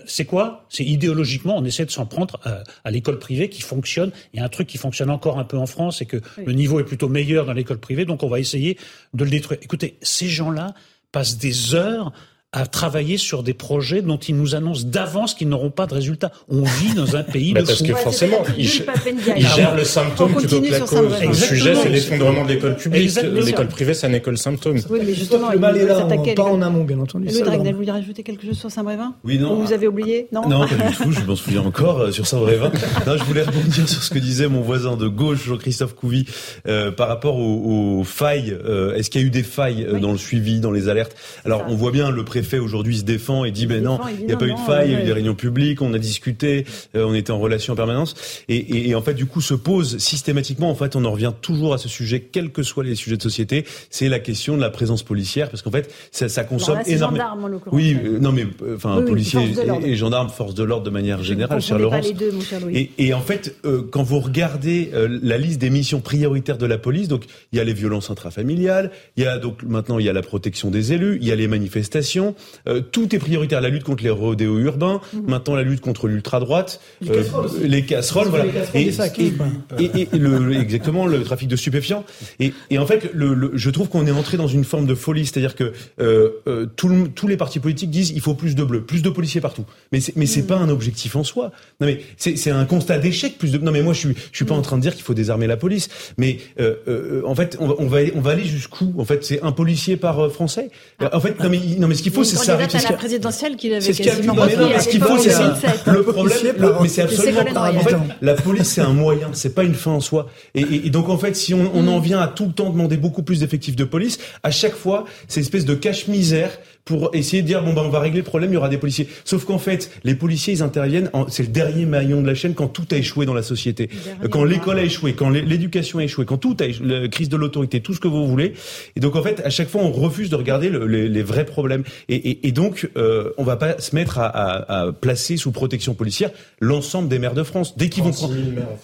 C'est 0.06 0.26
quoi? 0.26 0.66
C'est 0.68 0.84
idéologiquement, 0.84 1.56
on 1.56 1.64
essaie 1.64 1.84
de 1.84 1.90
s'en 1.90 2.06
prendre 2.06 2.38
à, 2.44 2.62
à 2.84 2.90
l'école 2.90 3.18
privée 3.18 3.48
qui 3.48 3.62
fonctionne. 3.62 4.12
Il 4.32 4.38
y 4.38 4.42
a 4.42 4.44
un 4.44 4.48
truc 4.48 4.68
qui 4.68 4.78
fonctionne 4.78 5.10
encore 5.10 5.38
un 5.38 5.44
peu 5.44 5.56
en 5.56 5.66
France, 5.66 5.98
c'est 5.98 6.06
que 6.06 6.20
le 6.36 6.52
niveau 6.52 6.78
est 6.78 6.84
plutôt 6.84 7.08
meilleur 7.08 7.46
dans 7.46 7.52
l'école 7.52 7.78
privée, 7.78 8.04
donc 8.04 8.22
on 8.22 8.28
va 8.28 8.38
essayer 8.38 8.78
de 9.12 9.24
le 9.24 9.30
détruire. 9.30 9.58
Écoutez, 9.62 9.98
ces 10.00 10.28
gens-là 10.28 10.74
passent 11.10 11.36
des 11.36 11.74
heures 11.74 12.12
à 12.52 12.66
travailler 12.66 13.16
sur 13.16 13.42
des 13.42 13.54
projets 13.54 14.02
dont 14.02 14.18
ils 14.18 14.36
nous 14.36 14.54
annoncent 14.54 14.84
d'avance 14.86 15.32
qu'ils 15.32 15.48
n'auront 15.48 15.70
pas 15.70 15.86
de 15.86 15.94
résultats. 15.94 16.32
On 16.50 16.62
vit 16.62 16.92
dans 16.94 17.16
un 17.16 17.22
pays 17.22 17.52
Bah 17.54 17.62
de 17.62 17.66
parce 17.66 17.80
que 17.82 17.94
forcément, 17.94 18.42
ils, 18.58 18.64
ils 18.66 19.46
gèrent 19.48 19.74
le 19.74 19.84
symptôme 19.84 20.34
plutôt 20.34 20.60
que 20.60 20.70
la 20.70 20.80
cause. 20.80 21.22
Le 21.26 21.32
sujet, 21.32 21.74
c'est 21.74 21.88
l'effondrement 21.88 22.44
de 22.44 22.48
l'école 22.50 22.76
publique. 22.76 23.10
L'école 23.44 23.68
privée, 23.68 23.94
ça 23.94 24.08
n'est 24.08 24.20
que 24.20 24.28
le 24.28 24.36
symptôme. 24.36 24.78
Oui, 24.90 25.00
mais 25.04 25.14
justement, 25.14 25.48
le 25.48 25.56
il 25.56 25.60
mal 25.60 25.76
est 25.78 25.86
là, 25.86 26.06
pas 26.36 26.42
en 26.42 26.60
amont, 26.60 26.84
bien 26.84 26.98
entendu. 26.98 27.26
Le 27.26 27.40
Dragnel, 27.40 27.72
vous 27.72 27.80
voulez 27.80 27.90
rajouter 27.90 28.22
quelque 28.22 28.46
chose 28.46 28.58
sur 28.58 28.70
Saint-Brévin? 28.70 29.14
Oui, 29.24 29.38
non. 29.38 29.54
Ou 29.58 29.64
vous 29.64 29.72
avez 29.72 29.88
oublié? 29.88 30.28
Non 30.30 30.46
Non, 30.46 30.66
pas 30.68 30.74
du 30.74 30.94
tout, 30.96 31.10
je 31.10 31.20
m'en 31.20 31.36
souviens 31.36 31.62
encore 31.62 32.00
euh, 32.00 32.10
sur 32.10 32.26
Saint-Brévin. 32.26 32.70
Non, 33.06 33.16
je 33.16 33.24
voulais 33.24 33.42
rebondir 33.42 33.88
sur 33.88 34.02
ce 34.02 34.10
que 34.10 34.18
disait 34.18 34.46
mon 34.48 34.60
voisin 34.60 34.96
de 34.96 35.08
gauche, 35.08 35.46
Jean-Christophe 35.46 35.94
Couvi, 35.94 36.26
euh, 36.68 36.92
par 36.92 37.08
rapport 37.08 37.36
aux, 37.38 37.98
aux 38.00 38.04
failles. 38.04 38.56
Euh, 38.64 38.94
Est-ce 38.94 39.10
qu'il 39.10 39.20
y 39.22 39.24
a 39.24 39.26
eu 39.26 39.30
des 39.30 39.42
failles 39.42 39.84
euh, 39.84 39.94
Oui. 39.94 40.00
dans 40.00 40.12
le 40.12 40.18
suivi, 40.18 40.60
dans 40.60 40.70
les 40.70 40.88
alertes? 40.88 41.16
Alors, 41.44 41.64
on 41.68 41.74
voit 41.74 41.90
bien, 41.90 42.10
le 42.10 42.24
préfet 42.24 42.41
aujourd'hui 42.58 42.98
se 42.98 43.02
défend 43.04 43.44
et 43.44 43.50
dit, 43.50 43.66
ben 43.66 43.82
non, 43.82 43.98
il 44.18 44.26
n'y 44.26 44.32
a 44.32 44.36
pas 44.36 44.46
eu 44.46 44.52
de 44.52 44.58
faille, 44.58 44.90
il 44.90 44.92
y 44.92 44.96
a 44.96 45.00
eu 45.02 45.04
des 45.04 45.12
réunions 45.12 45.34
publiques, 45.34 45.82
on 45.82 45.92
a 45.94 45.98
discuté, 45.98 46.64
euh, 46.96 47.04
on 47.04 47.14
était 47.14 47.30
en 47.30 47.38
relation 47.38 47.72
en 47.72 47.76
permanence. 47.76 48.14
Et, 48.48 48.56
et, 48.56 48.88
et 48.90 48.94
en 48.94 49.02
fait, 49.02 49.14
du 49.14 49.26
coup, 49.26 49.40
se 49.40 49.54
pose 49.54 49.98
systématiquement, 49.98 50.70
en 50.70 50.74
fait, 50.74 50.96
on 50.96 51.04
en 51.04 51.12
revient 51.12 51.32
toujours 51.40 51.74
à 51.74 51.78
ce 51.78 51.88
sujet, 51.88 52.20
quels 52.20 52.50
que 52.50 52.62
soient 52.62 52.84
les 52.84 52.94
sujets 52.94 53.16
de 53.16 53.22
société, 53.22 53.64
c'est 53.90 54.08
la 54.08 54.18
question 54.18 54.56
de 54.56 54.60
la 54.60 54.70
présence 54.70 55.02
policière, 55.02 55.50
parce 55.50 55.62
qu'en 55.62 55.70
fait, 55.70 55.92
ça, 56.10 56.28
ça 56.28 56.40
Alors 56.42 56.50
consomme 56.50 56.76
là, 56.76 56.82
énormément. 56.86 57.10
gendarme, 57.24 57.44
en 57.44 57.48
l'occurrence. 57.48 57.74
Oui, 57.74 57.96
euh, 58.04 58.18
non 58.18 58.32
mais 58.32 58.44
euh, 58.62 58.76
enfin 58.76 58.96
Oui, 58.96 59.02
oui, 59.04 59.10
policiers 59.10 59.40
et, 59.84 59.90
et 59.90 59.96
gendarmes, 59.96 60.28
force 60.30 60.54
de 60.54 60.62
l'ordre 60.64 60.84
de 60.84 60.90
manière 60.90 61.22
générale, 61.22 61.60
cher 61.60 61.76
pas 61.76 61.82
Laurence. 61.82 62.06
les 62.06 62.14
deux, 62.14 62.32
mon 62.32 62.40
cher 62.40 62.60
Louis. 62.60 62.76
Et, 62.98 63.06
et 63.06 63.14
en 63.14 63.20
fait, 63.20 63.56
euh, 63.64 63.82
quand 63.90 64.02
vous 64.02 64.20
regardez 64.20 64.90
euh, 64.94 65.18
la 65.22 65.38
liste 65.38 65.60
des 65.60 65.70
missions 65.70 66.00
prioritaires 66.00 66.58
de 66.58 66.66
la 66.66 66.78
police, 66.78 67.08
donc 67.08 67.24
il 67.52 67.58
y 67.58 67.60
a 67.60 67.64
les 67.64 67.72
violences 67.72 68.10
intrafamiliales, 68.10 68.90
il 69.16 69.24
y 69.24 69.26
a 69.26 69.38
donc 69.38 69.62
maintenant 69.62 69.98
il 69.98 70.06
y 70.06 70.08
a 70.08 70.12
la 70.12 70.22
protection 70.22 70.70
des 70.70 70.92
élus, 70.92 71.18
il 71.20 71.26
y 71.26 71.32
a 71.32 71.36
les 71.36 71.48
manifestations, 71.48 72.31
euh, 72.68 72.80
tout 72.80 73.14
est 73.14 73.18
prioritaire. 73.18 73.60
La 73.60 73.68
lutte 73.68 73.84
contre 73.84 74.02
les 74.04 74.10
rodéos 74.10 74.58
urbains, 74.58 75.00
maintenant 75.26 75.54
la 75.54 75.62
lutte 75.62 75.80
contre 75.80 76.08
l'ultra 76.08 76.40
droite, 76.40 76.80
Les 77.00 77.08
casseroles 77.08 77.50
les 77.62 77.82
casseroles, 77.84 78.28
voilà. 78.28 78.44
Les 78.46 78.52
casseroles, 78.52 79.10
et, 79.18 79.30
quoi. 79.32 79.46
et, 79.78 80.08
et 80.12 80.18
le, 80.18 80.52
exactement 80.54 81.06
le 81.06 81.22
trafic 81.22 81.48
de 81.48 81.56
stupéfiants. 81.56 82.04
Et, 82.40 82.52
en 82.78 82.86
fait, 82.86 83.10
le, 83.12 83.34
le- 83.34 83.52
je 83.54 83.70
trouve 83.70 83.88
qu'on 83.88 84.06
est 84.06 84.10
entré 84.10 84.36
dans 84.36 84.46
une 84.48 84.64
forme 84.64 84.86
de 84.86 84.94
folie, 84.94 85.26
c'est-à-dire 85.26 85.54
que 85.54 85.72
euh, 86.00 86.30
euh, 86.46 86.66
tout 86.76 86.88
tous 87.14 87.28
les 87.28 87.36
partis 87.36 87.60
politiques 87.60 87.90
disent 87.90 88.10
il 88.10 88.20
faut 88.20 88.34
plus 88.34 88.54
de 88.54 88.64
bleus, 88.64 88.82
plus 88.82 89.02
de 89.02 89.10
policiers 89.10 89.40
partout. 89.40 89.64
Mais 89.92 90.00
c'est, 90.00 90.16
mais 90.16 90.26
c'est 90.26 90.46
pas 90.46 90.56
un 90.56 90.68
objectif 90.68 91.16
en 91.16 91.24
soi. 91.24 91.52
Non 91.80 91.86
mais 91.86 92.00
c'est, 92.16 92.36
c'est 92.36 92.50
un 92.50 92.64
constat 92.64 92.98
d'échec. 92.98 93.38
Plus 93.38 93.52
de 93.52 93.58
non 93.58 93.72
mais 93.72 93.82
moi 93.82 93.92
je 93.94 93.98
suis 94.00 94.14
je 94.30 94.36
suis 94.36 94.44
pas 94.44 94.54
en 94.54 94.62
train 94.62 94.76
de 94.76 94.82
dire 94.82 94.94
qu'il 94.94 95.02
faut 95.04 95.14
désarmer 95.14 95.46
la 95.46 95.56
police, 95.56 95.88
mais 96.18 96.38
euh, 96.60 96.74
euh, 96.88 97.22
en 97.24 97.34
fait 97.34 97.56
on 97.60 97.68
va 97.68 97.74
on 97.78 97.86
va 97.86 97.98
aller, 97.98 98.12
on 98.14 98.20
va 98.20 98.30
aller 98.32 98.44
jusqu'où? 98.44 98.92
En 98.98 99.04
fait 99.04 99.24
c'est 99.24 99.42
un 99.42 99.52
policier 99.52 99.96
par 99.96 100.18
euh, 100.20 100.28
français? 100.28 100.70
En 101.12 101.20
fait 101.20 101.38
non 101.40 101.48
mais 101.50 101.60
non 101.78 101.88
mais 101.88 101.94
ce 101.94 102.02
qu'il 102.02 102.12
faut 102.12 102.21
c'est 102.24 102.36
candidate 102.36 102.74
à 102.74 102.90
la 102.90 102.96
présidentielle 102.96 103.56
qu'il 103.56 103.72
avait 103.72 103.80
c'est 103.80 103.92
ce 103.92 104.02
qu'il 104.02 104.12
Ce 104.12 104.88
qu'il 104.88 105.00
faut, 105.00 105.16
l'époque 105.16 105.20
c'est 105.20 105.28
de 105.28 105.34
ça. 105.34 105.48
2007. 105.48 105.86
Le 105.86 106.02
problème, 106.02 106.76
mais 106.82 106.88
c'est 106.88 107.02
absolument 107.02 107.44
pas. 107.44 107.60
En 107.60 107.72
Royal. 107.72 107.84
fait, 107.84 107.96
la 108.20 108.34
police, 108.34 108.68
c'est 108.68 108.80
un 108.80 108.92
moyen, 108.92 109.30
c'est 109.32 109.54
pas 109.54 109.64
une 109.64 109.74
fin 109.74 109.92
en 109.92 110.00
soi. 110.00 110.28
Et, 110.54 110.90
donc, 110.90 111.08
en 111.08 111.18
fait, 111.18 111.34
si 111.34 111.54
on, 111.54 111.88
en 111.88 112.00
vient 112.00 112.20
à 112.20 112.28
tout 112.28 112.46
le 112.46 112.52
temps 112.52 112.70
demander 112.70 112.96
beaucoup 112.96 113.22
plus 113.22 113.40
d'effectifs 113.40 113.76
de 113.76 113.84
police, 113.84 114.18
à 114.42 114.50
chaque 114.50 114.74
fois, 114.74 115.04
c'est 115.28 115.40
une 115.40 115.44
espèce 115.46 115.64
de 115.64 115.74
cache-misère 115.74 116.50
pour 116.84 117.10
essayer 117.14 117.42
de 117.42 117.46
dire 117.46 117.62
bon 117.62 117.72
ben 117.74 117.82
on 117.84 117.88
va 117.90 118.00
régler 118.00 118.18
le 118.18 118.24
problème, 118.24 118.50
il 118.50 118.54
y 118.54 118.56
aura 118.56 118.68
des 118.68 118.78
policiers. 118.78 119.08
Sauf 119.24 119.44
qu'en 119.44 119.58
fait, 119.58 119.90
les 120.04 120.14
policiers 120.16 120.52
ils 120.54 120.62
interviennent, 120.62 121.10
en- 121.12 121.28
c'est 121.28 121.44
le 121.44 121.48
dernier 121.50 121.86
maillon 121.86 122.20
de 122.22 122.26
la 122.26 122.34
chaîne 122.34 122.54
quand 122.54 122.66
tout 122.68 122.86
a 122.90 122.96
échoué 122.96 123.24
dans 123.24 123.34
la 123.34 123.42
société, 123.42 123.88
quand 124.30 124.42
l'école 124.44 124.78
a 124.78 124.82
échoué, 124.82 125.12
quand 125.12 125.30
l'é- 125.30 125.42
l'éducation 125.42 125.98
a 126.00 126.04
échoué, 126.04 126.24
quand 126.24 126.38
tout 126.38 126.56
a 126.60 126.66
échoué, 126.66 126.86
la 126.86 127.08
crise 127.08 127.28
de 127.28 127.36
l'autorité, 127.36 127.80
tout 127.80 127.94
ce 127.94 128.00
que 128.00 128.08
vous 128.08 128.26
voulez. 128.26 128.54
Et 128.96 129.00
donc 129.00 129.14
en 129.16 129.22
fait, 129.22 129.40
à 129.44 129.50
chaque 129.50 129.68
fois, 129.68 129.82
on 129.82 129.92
refuse 129.92 130.28
de 130.30 130.36
regarder 130.36 130.68
le- 130.70 130.86
les, 130.86 131.08
les 131.08 131.22
vrais 131.22 131.44
problèmes. 131.46 131.84
Et, 132.08 132.16
et- 132.16 132.48
et 132.48 132.52
donc, 132.52 132.90
euh, 132.96 133.30
on 133.38 133.44
va 133.44 133.56
pas 133.56 133.78
se 133.78 133.94
mettre 133.94 134.18
à, 134.18 134.26
à- 134.26 134.80
à 134.88 134.92
placer 134.92 135.36
sous 135.36 135.52
protection 135.52 135.94
policière 135.94 136.30
l'ensemble 136.60 137.08
des 137.08 137.18
maires 137.18 137.34
de 137.34 137.42
France 137.44 137.76
dès 137.76 137.88
qu'ils 137.88 138.02
vont 138.02 138.10
prendre. 138.10 138.34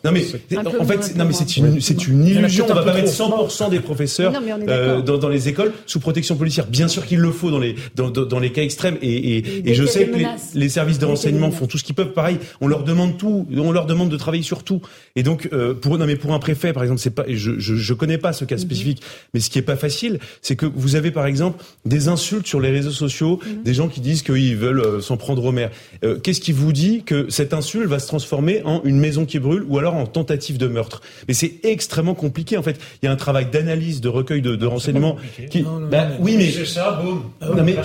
Non 0.04 0.12
mais 0.12 0.20
en 0.80 0.84
fait, 0.84 1.16
non 1.16 1.24
mais 1.24 1.32
c'est 1.32 1.56
une 1.56 1.80
c'est 1.80 2.06
une 2.06 2.24
illusion. 2.24 2.64
On 2.70 2.74
va 2.74 2.82
pas 2.82 2.94
mettre 2.94 3.12
trop. 3.12 3.48
100% 3.48 3.70
des 3.70 3.80
professeurs 3.80 4.32
euh, 4.68 5.00
dans, 5.02 5.18
dans 5.18 5.28
les 5.28 5.48
écoles 5.48 5.72
sous 5.86 6.00
protection 6.00 6.36
policière. 6.36 6.66
Bien 6.66 6.86
sûr 6.88 7.04
qu'il 7.06 7.18
le 7.18 7.30
faut 7.32 7.50
dans 7.50 7.58
les 7.58 7.74
dans, 7.94 8.10
dans, 8.10 8.24
dans 8.24 8.38
les 8.38 8.52
cas 8.52 8.62
extrêmes. 8.62 8.96
Et, 9.02 9.38
et, 9.38 9.70
et 9.70 9.74
je 9.74 9.84
sais 9.84 10.06
que 10.06 10.16
les, 10.54 10.68
services 10.68 10.98
de 10.98 11.06
renseignement 11.06 11.50
font 11.50 11.66
tout 11.66 11.78
ce 11.78 11.84
qu'ils 11.84 11.94
peuvent. 11.94 12.12
Pareil, 12.12 12.38
on 12.60 12.66
leur 12.68 12.84
demande 12.84 13.16
tout. 13.18 13.46
On 13.56 13.72
leur 13.72 13.86
demande 13.86 14.08
de 14.08 14.16
travailler 14.16 14.42
sur 14.42 14.62
tout. 14.64 14.80
Et 15.16 15.22
donc 15.22 15.48
euh, 15.52 15.74
pour 15.74 15.98
non 15.98 16.06
mais 16.06 16.16
pour 16.16 16.32
un 16.34 16.38
préfet 16.38 16.72
par 16.72 16.82
exemple, 16.82 17.00
c'est 17.00 17.10
pas. 17.14 17.24
et 17.26 17.36
Je, 17.36 17.58
je 17.58 17.74
je 17.76 17.94
connais 17.94 18.18
pas 18.18 18.32
ce 18.32 18.44
Mhm. 18.44 18.48
cas 18.48 18.58
spécifique, 18.58 19.02
mais 19.34 19.40
ce 19.40 19.50
qui 19.50 19.58
est 19.58 19.62
pas 19.62 19.76
facile, 19.76 20.18
c'est 20.42 20.56
que 20.56 20.66
vous 20.66 20.96
avez 20.96 21.10
par 21.10 21.26
exemple 21.26 21.62
des 21.84 22.08
insultes 22.08 22.46
sur 22.46 22.60
les 22.60 22.70
réseaux 22.70 22.90
sociaux, 22.90 23.40
Mhm. 23.44 23.62
des 23.64 23.74
gens 23.74 23.88
qui 23.88 24.00
disent 24.00 24.22
qu'ils 24.22 24.56
veulent 24.56 24.80
euh, 24.80 25.00
s'en 25.00 25.16
prendre 25.16 25.44
au 25.44 25.52
maire. 25.52 25.70
Euh, 26.04 26.18
Qu'est-ce 26.18 26.40
qui 26.40 26.52
vous 26.52 26.72
dit 26.72 27.02
que 27.04 27.26
cette 27.30 27.52
insulte 27.54 27.88
va 27.88 27.98
se 27.98 28.06
transformer 28.06 28.62
en 28.64 28.82
une 28.84 28.98
maison 28.98 29.24
qui 29.24 29.38
brûle 29.38 29.64
ou 29.68 29.78
alors 29.78 29.94
en 29.94 30.06
tentative 30.06 30.58
de 30.58 30.66
meurtre? 30.66 31.00
Mais 31.28 31.34
c'est 31.34 31.54
extrêmement 31.64 32.14
compliqué 32.14 32.56
en 32.56 32.62
fait. 32.62 32.78
Il 33.02 33.06
y 33.06 33.08
a 33.08 33.12
un 33.12 33.16
travail 33.16 33.46
d'analyse, 33.50 34.00
de 34.00 34.08
recueil 34.08 34.42
de, 34.42 34.56
de 34.56 34.66
renseignements. 34.66 35.16
Qui... 35.50 35.62
Non, 35.62 35.80
non, 35.80 35.88
Bah, 35.88 36.06
non, 36.06 36.16
oui, 36.20 36.34
mais 36.38 36.50
C'est 36.50 36.64
ça, 36.66 37.00
boum. 37.02 37.22
non, 37.42 37.62
mais- 37.64 37.76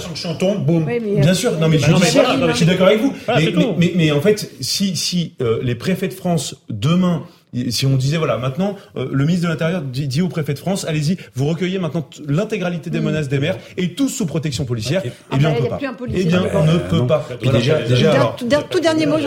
Boum. 0.66 0.86
Oui, 0.88 1.00
mais, 1.02 1.18
euh, 1.18 1.22
Bien 1.22 1.34
sûr, 1.34 1.52
non 1.54 1.68
mais, 1.68 1.78
non, 1.78 1.88
mais 1.88 1.94
judiciaire, 2.00 2.24
voilà, 2.24 2.40
non, 2.40 2.46
mais- 2.48 2.52
je 2.54 2.58
suis 2.58 2.66
d'accord 2.66 2.88
avec 2.88 3.00
vous. 3.02 3.14
Voilà, 3.26 3.40
mais, 3.42 3.46
c'est 3.48 3.56
mais, 3.58 3.64
tout. 3.64 3.74
mais- 3.78 3.94
mais 3.96 4.12
en 4.12 4.22
fait, 4.22 4.52
si, 4.62 4.96
si 4.96 5.34
euh, 5.42 5.60
les 5.64 5.76
préfets 5.76 6.08
de 6.08 6.14
France 6.14 6.56
demain 6.70 7.24
Si 7.70 7.86
on 7.86 7.96
disait 7.96 8.18
voilà, 8.18 8.38
maintenant 8.38 8.76
euh, 8.98 9.08
le 9.12 9.26
ministre 9.26 9.48
de 9.48 9.52
l'Intérieur 9.52 9.82
dit, 9.82 10.22
au 10.22 10.28
préfet 10.28 10.54
de 10.54 10.60
France, 10.60 10.86
allez-y, 10.86 11.18
vous 11.36 11.46
recueillez 11.46 11.80
maintenant 11.80 12.08
l'intégralité 12.28 12.90
des 12.90 13.00
mm. 13.00 13.04
menaces 13.04 13.30
des 13.30 13.40
maires 13.40 13.58
et 13.78 13.94
tous 13.94 14.10
sous 14.10 14.26
protection 14.26 14.66
policière. 14.66 15.06
Et 15.06 15.12
Eh 15.34 15.38
bien, 15.38 15.52
on 15.52 15.62
peut 15.62 15.70
pas. 15.70 15.80
Eh 16.14 16.24
bien, 16.26 16.44
on 16.54 16.66
ne 16.66 16.78
peut 16.78 17.08
pas. 17.08 17.28
déjà, 17.42 17.82
déjà, 17.82 18.36
tout 18.70 18.80
dernier 18.80 19.06
mot, 19.06 19.18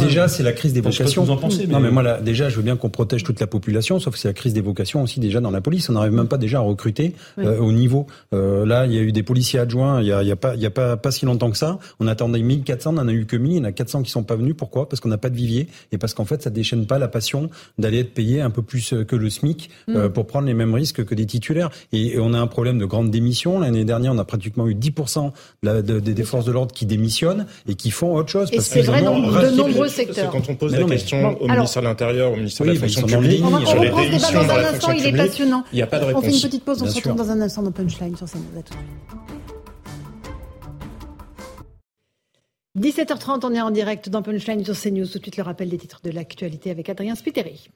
Déjà, 0.00 0.28
c'est 0.28 0.42
la 0.42 0.52
crise 0.52 0.72
des 0.72 0.80
vocations. 0.80 1.24
Non, 1.24 1.80
mais 1.80 1.90
moi, 1.90 2.20
déjà, 2.20 2.48
je 2.48 2.56
veux 2.56 2.62
bien 2.62 2.76
qu'on 2.76 2.90
protège 2.90 3.24
toute 3.24 3.40
la 3.40 3.46
population, 3.46 3.98
sauf 3.98 4.14
que 4.14 4.18
c'est 4.18 4.28
la 4.28 4.34
crise 4.34 4.52
des 4.52 4.60
vocations 4.60 5.02
aussi 5.02 5.20
déjà 5.20 5.40
dans 5.40 5.50
la 5.50 5.60
police. 5.60 5.88
On 5.88 5.94
n'arrive 5.94 6.12
même 6.12 6.28
pas 6.28 6.38
déjà 6.38 6.58
à 6.58 6.62
recruter 6.62 7.14
euh, 7.38 7.58
au 7.58 7.72
niveau. 7.72 8.06
Euh, 8.32 8.66
là, 8.66 8.86
il 8.86 8.92
y 8.92 8.98
a 8.98 9.02
eu 9.02 9.12
des 9.12 9.22
policiers 9.22 9.60
adjoints 9.60 10.00
il 10.00 10.06
y 10.08 10.12
a, 10.12 10.22
il 10.22 10.28
y 10.28 10.32
a 10.32 10.36
pas, 10.36 10.54
il 10.54 10.60
y 10.60 10.66
a 10.66 10.70
pas, 10.70 10.96
pas 10.96 11.10
si 11.10 11.26
longtemps 11.26 11.50
que 11.50 11.56
ça. 11.56 11.78
On 12.00 12.06
attendait 12.06 12.40
1400, 12.40 12.94
on 12.94 12.98
en 12.98 13.08
a 13.08 13.12
eu 13.12 13.26
que 13.26 13.36
1000, 13.36 13.52
il 13.52 13.56
y 13.58 13.60
en 13.60 13.64
a 13.64 13.72
400 13.72 14.02
qui 14.02 14.10
sont 14.10 14.22
pas 14.22 14.36
venus. 14.36 14.54
Pourquoi? 14.56 14.88
Parce 14.88 15.00
qu'on 15.00 15.08
n'a 15.08 15.18
pas 15.18 15.30
de 15.30 15.36
vivier 15.36 15.68
et 15.92 15.98
parce 15.98 16.14
qu'en 16.14 16.24
fait, 16.24 16.42
ça 16.42 16.50
déchaîne 16.50 16.86
pas 16.86 16.98
la 16.98 17.08
passion 17.14 17.48
d'aller 17.78 18.00
être 18.00 18.12
payé 18.12 18.40
un 18.42 18.50
peu 18.50 18.60
plus 18.60 18.92
euh, 18.92 19.04
que 19.04 19.16
le 19.16 19.30
SMIC 19.30 19.70
mm. 19.88 20.08
pour 20.08 20.26
prendre 20.26 20.46
les 20.46 20.52
mêmes 20.54 20.74
risques 20.74 21.04
que 21.04 21.14
des 21.14 21.26
titulaires. 21.26 21.70
Et, 21.92 22.18
on 22.18 22.34
a 22.34 22.38
un 22.38 22.46
problème 22.46 22.78
de 22.78 22.84
grande 22.84 23.10
démission. 23.10 23.60
L'année 23.60 23.84
dernière, 23.84 24.12
on 24.12 24.18
a 24.18 24.24
pratiquement 24.24 24.66
eu 24.66 24.74
10% 24.74 25.32
des 25.62 26.24
forces 26.24 26.44
de 26.44 26.52
l'ordre 26.52 26.72
qui 26.72 26.86
démissionnent 26.86 27.46
et 27.68 27.74
qui 27.74 27.90
font 27.90 28.14
autre 28.14 28.30
chose. 28.30 28.48
Et 28.52 28.60
c'est 28.60 28.82
vrai 28.82 29.02
dans 29.02 29.18
de 29.18 29.56
nombreux 29.56 29.88
secteurs. 29.88 30.30
Quand 30.30 30.48
on 30.48 30.56
pose 30.56 30.74
la 30.74 30.84
question 30.84 31.40
au 31.40 31.48
ministère 31.48 31.82
de 31.82 31.88
l'Intérieur, 31.88 32.32
au 32.32 32.36
ministère 32.36 32.66
de 32.66 32.72
la 32.72 32.78
fonction 32.78 33.06
publique, 33.06 33.42
on 33.44 33.66
sur 33.66 33.80
les 33.80 33.90
démissions 33.90 34.42
dans, 34.42 34.50
un 34.50 34.64
instant, 34.64 34.92
il 34.92 35.06
est 35.06 35.16
passionnant. 35.16 35.64
Il 35.72 35.76
n'y 35.76 35.82
a 35.82 35.86
pas 35.86 35.98
de 35.98 36.04
réponse. 36.06 36.22
On 36.24 36.26
fait 36.26 36.34
une 36.34 36.42
petite 36.42 36.64
pause, 36.64 36.82
on 36.82 36.86
se 36.86 36.96
retrouve 36.96 37.16
dans 37.16 37.30
un 37.30 37.40
instant 37.40 37.62
dans 37.62 37.72
Punchline 37.72 38.16
sur 38.16 38.28
scène. 38.28 38.42
17h30, 42.76 43.46
on 43.46 43.54
est 43.54 43.60
en 43.60 43.70
direct 43.70 44.08
dans 44.08 44.20
Punchline 44.20 44.64
sur 44.64 44.76
CNews. 44.76 45.06
Tout 45.06 45.18
de 45.18 45.22
suite, 45.22 45.36
le 45.36 45.44
rappel 45.44 45.68
des 45.68 45.78
titres 45.78 46.00
de 46.02 46.10
l'actualité 46.10 46.72
avec 46.72 46.88
Adrien 46.88 47.14
Spiteri. 47.14 47.68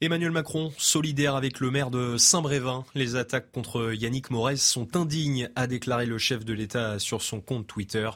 Emmanuel 0.00 0.30
Macron, 0.30 0.70
solidaire 0.78 1.34
avec 1.34 1.58
le 1.58 1.72
maire 1.72 1.90
de 1.90 2.16
Saint-Brévin. 2.16 2.84
Les 2.94 3.16
attaques 3.16 3.50
contre 3.50 3.92
Yannick 3.94 4.30
Morez 4.30 4.58
sont 4.58 4.96
indignes, 4.96 5.48
a 5.56 5.66
déclaré 5.66 6.06
le 6.06 6.18
chef 6.18 6.44
de 6.44 6.52
l'État 6.52 7.00
sur 7.00 7.20
son 7.20 7.40
compte 7.40 7.66
Twitter. 7.66 8.08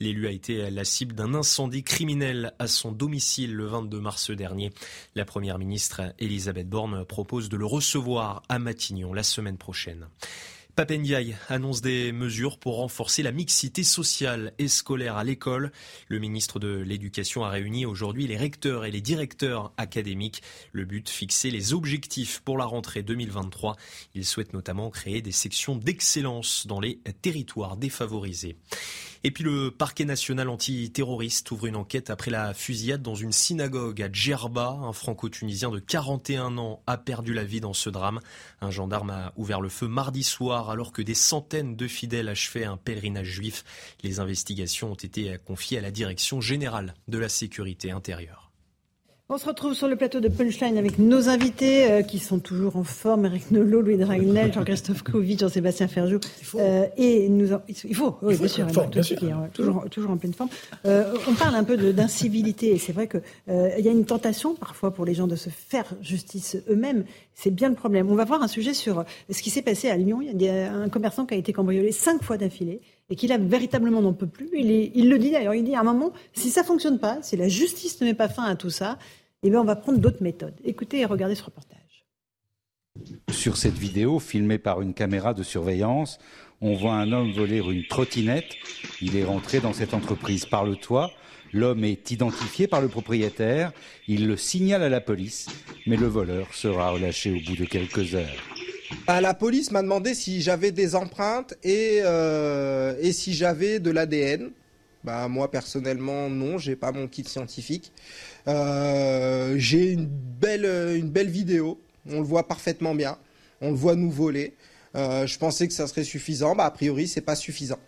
L'élu 0.00 0.26
a 0.26 0.32
été 0.32 0.68
la 0.70 0.84
cible 0.84 1.14
d'un 1.14 1.34
incendie 1.34 1.84
criminel 1.84 2.54
à 2.58 2.66
son 2.66 2.90
domicile 2.90 3.54
le 3.54 3.66
22 3.66 4.00
mars 4.00 4.32
dernier. 4.32 4.72
La 5.14 5.24
première 5.24 5.60
ministre 5.60 6.12
Elisabeth 6.18 6.68
Borne 6.68 7.04
propose 7.04 7.48
de 7.50 7.56
le 7.56 7.66
recevoir 7.66 8.42
à 8.48 8.58
Matignon 8.58 9.12
la 9.12 9.22
semaine 9.22 9.58
prochaine. 9.58 10.08
Papendiaï 10.76 11.34
annonce 11.48 11.80
des 11.80 12.12
mesures 12.12 12.58
pour 12.58 12.76
renforcer 12.76 13.22
la 13.22 13.32
mixité 13.32 13.82
sociale 13.82 14.52
et 14.58 14.68
scolaire 14.68 15.16
à 15.16 15.24
l'école. 15.24 15.72
Le 16.08 16.18
ministre 16.18 16.58
de 16.58 16.68
l'Éducation 16.68 17.44
a 17.44 17.48
réuni 17.48 17.86
aujourd'hui 17.86 18.26
les 18.26 18.36
recteurs 18.36 18.84
et 18.84 18.90
les 18.90 19.00
directeurs 19.00 19.72
académiques. 19.78 20.42
Le 20.72 20.84
but, 20.84 21.08
fixer 21.08 21.50
les 21.50 21.72
objectifs 21.72 22.42
pour 22.44 22.58
la 22.58 22.66
rentrée 22.66 23.02
2023. 23.02 23.76
Il 24.14 24.26
souhaite 24.26 24.52
notamment 24.52 24.90
créer 24.90 25.22
des 25.22 25.32
sections 25.32 25.76
d'excellence 25.76 26.66
dans 26.66 26.80
les 26.80 26.98
territoires 27.22 27.78
défavorisés. 27.78 28.56
Et 29.26 29.32
puis 29.32 29.42
le 29.42 29.72
parquet 29.72 30.04
national 30.04 30.48
antiterroriste 30.48 31.50
ouvre 31.50 31.66
une 31.66 31.74
enquête 31.74 32.10
après 32.10 32.30
la 32.30 32.54
fusillade 32.54 33.02
dans 33.02 33.16
une 33.16 33.32
synagogue 33.32 34.00
à 34.00 34.08
Djerba. 34.08 34.68
Un 34.68 34.92
franco-tunisien 34.92 35.72
de 35.72 35.80
41 35.80 36.56
ans 36.58 36.80
a 36.86 36.96
perdu 36.96 37.34
la 37.34 37.42
vie 37.42 37.60
dans 37.60 37.72
ce 37.72 37.90
drame. 37.90 38.20
Un 38.60 38.70
gendarme 38.70 39.10
a 39.10 39.32
ouvert 39.34 39.60
le 39.60 39.68
feu 39.68 39.88
mardi 39.88 40.22
soir 40.22 40.70
alors 40.70 40.92
que 40.92 41.02
des 41.02 41.14
centaines 41.14 41.74
de 41.74 41.88
fidèles 41.88 42.28
achevaient 42.28 42.66
un 42.66 42.76
pèlerinage 42.76 43.26
juif. 43.26 43.64
Les 44.04 44.20
investigations 44.20 44.92
ont 44.92 44.94
été 44.94 45.36
confiées 45.44 45.78
à 45.78 45.82
la 45.82 45.90
direction 45.90 46.40
générale 46.40 46.94
de 47.08 47.18
la 47.18 47.28
sécurité 47.28 47.90
intérieure. 47.90 48.45
On 49.28 49.38
se 49.38 49.46
retrouve 49.46 49.74
sur 49.74 49.88
le 49.88 49.96
plateau 49.96 50.20
de 50.20 50.28
Punchline 50.28 50.78
avec 50.78 51.00
nos 51.00 51.28
invités 51.28 51.90
euh, 51.90 52.02
qui 52.02 52.20
sont 52.20 52.38
toujours 52.38 52.76
en 52.76 52.84
forme. 52.84 53.26
Eric 53.26 53.50
Nolot, 53.50 53.80
Louis 53.80 53.96
Dragnel, 53.96 54.52
Jean-Christophe 54.54 55.02
Covid, 55.02 55.36
Jean-Sébastien 55.36 55.88
Ferjou. 55.88 56.20
Euh, 56.54 56.86
et 56.96 57.28
nous 57.28 57.48
il 57.66 57.96
faut, 57.96 58.16
oui, 58.22 58.36
bien 58.36 58.46
sûr, 58.46 58.68
toujours, 59.52 59.84
toujours 59.90 60.10
en 60.12 60.16
pleine 60.16 60.32
forme. 60.32 60.48
Euh, 60.84 61.12
on 61.26 61.34
parle 61.34 61.56
un 61.56 61.64
peu 61.64 61.76
d'incivilité 61.92 62.70
et 62.70 62.78
c'est 62.78 62.92
vrai 62.92 63.08
qu'il 63.08 63.22
il 63.48 63.84
y 63.84 63.88
a 63.88 63.90
une 63.90 64.04
tentation 64.04 64.54
parfois 64.54 64.94
pour 64.94 65.04
les 65.04 65.14
gens 65.14 65.26
de 65.26 65.34
se 65.34 65.50
faire 65.50 65.86
justice 66.00 66.56
eux-mêmes. 66.70 67.04
C'est 67.34 67.50
bien 67.50 67.68
le 67.68 67.74
problème. 67.74 68.08
On 68.08 68.14
va 68.14 68.24
voir 68.24 68.44
un 68.44 68.48
sujet 68.48 68.74
sur 68.74 69.04
ce 69.28 69.42
qui 69.42 69.50
s'est 69.50 69.62
passé 69.62 69.90
à 69.90 69.96
Lyon. 69.96 70.20
Il 70.22 70.40
y 70.40 70.48
a 70.48 70.72
un 70.72 70.88
commerçant 70.88 71.26
qui 71.26 71.34
a 71.34 71.36
été 71.36 71.52
cambriolé 71.52 71.90
cinq 71.90 72.22
fois 72.22 72.36
d'affilée 72.36 72.80
et 73.10 73.16
qu'il 73.16 73.32
a 73.32 73.38
véritablement 73.38 74.02
n'en 74.02 74.12
peut 74.12 74.26
plus. 74.26 74.48
Il, 74.52 75.08
le 75.08 75.18
dit 75.18 75.30
d'ailleurs, 75.30 75.54
il 75.54 75.64
dit 75.64 75.74
à 75.74 75.80
un 75.80 75.84
moment, 75.84 76.12
si 76.32 76.50
ça 76.50 76.64
fonctionne 76.64 76.98
pas, 76.98 77.18
si 77.22 77.36
la 77.36 77.48
justice 77.48 78.00
ne 78.00 78.06
met 78.06 78.14
pas 78.14 78.28
fin 78.28 78.44
à 78.44 78.56
tout 78.56 78.70
ça, 78.70 78.98
eh 79.42 79.50
bien 79.50 79.60
on 79.60 79.64
va 79.64 79.76
prendre 79.76 79.98
d'autres 79.98 80.22
méthodes. 80.22 80.56
Écoutez 80.64 81.00
et 81.00 81.04
regardez 81.04 81.34
ce 81.34 81.44
reportage. 81.44 82.04
Sur 83.30 83.56
cette 83.56 83.76
vidéo, 83.76 84.18
filmée 84.18 84.58
par 84.58 84.80
une 84.80 84.94
caméra 84.94 85.34
de 85.34 85.42
surveillance, 85.42 86.18
on 86.60 86.74
voit 86.74 86.94
un 86.94 87.12
homme 87.12 87.32
voler 87.32 87.58
une 87.58 87.86
trottinette. 87.86 88.54
Il 89.02 89.16
est 89.16 89.24
rentré 89.24 89.60
dans 89.60 89.74
cette 89.74 89.92
entreprise 89.92 90.46
par 90.46 90.64
le 90.64 90.76
toit. 90.76 91.10
L'homme 91.52 91.84
est 91.84 92.10
identifié 92.10 92.66
par 92.66 92.80
le 92.80 92.88
propriétaire. 92.88 93.72
Il 94.08 94.26
le 94.26 94.36
signale 94.36 94.82
à 94.82 94.88
la 94.88 95.00
police, 95.00 95.46
mais 95.86 95.96
le 95.96 96.06
voleur 96.06 96.54
sera 96.54 96.90
relâché 96.90 97.30
au 97.30 97.40
bout 97.46 97.56
de 97.56 97.66
quelques 97.66 98.14
heures. 98.14 98.55
Bah, 99.06 99.20
la 99.20 99.34
police 99.34 99.70
m'a 99.70 99.82
demandé 99.82 100.14
si 100.14 100.42
j'avais 100.42 100.72
des 100.72 100.94
empreintes 100.94 101.54
et, 101.62 102.00
euh, 102.02 103.12
si 103.12 103.34
j'avais 103.34 103.78
de 103.78 103.90
l'ADN. 103.90 104.50
Bah, 105.04 105.28
moi 105.28 105.50
personnellement 105.50 106.28
non, 106.28 106.58
j'ai 106.58 106.74
pas 106.74 106.90
mon 106.90 107.06
kit 107.06 107.24
scientifique. 107.24 107.92
Euh, 108.48 109.54
j'ai 109.56 109.92
une 109.92 110.06
belle, 110.06 110.64
une 110.96 111.10
belle 111.10 111.28
vidéo, 111.28 111.80
on 112.10 112.18
le 112.18 112.24
voit 112.26 112.48
parfaitement 112.48 112.94
bien, 112.94 113.16
on 113.60 113.70
le 113.70 113.76
voit 113.76 113.94
nous 113.94 114.10
voler. 114.10 114.54
Euh, 114.96 115.26
je 115.26 115.38
pensais 115.38 115.68
que 115.68 115.74
ça 115.74 115.86
serait 115.86 116.04
suffisant, 116.04 116.56
bah, 116.56 116.64
a 116.64 116.70
priori 116.70 117.06
c'est 117.06 117.20
pas 117.20 117.36
suffisant. 117.36 117.78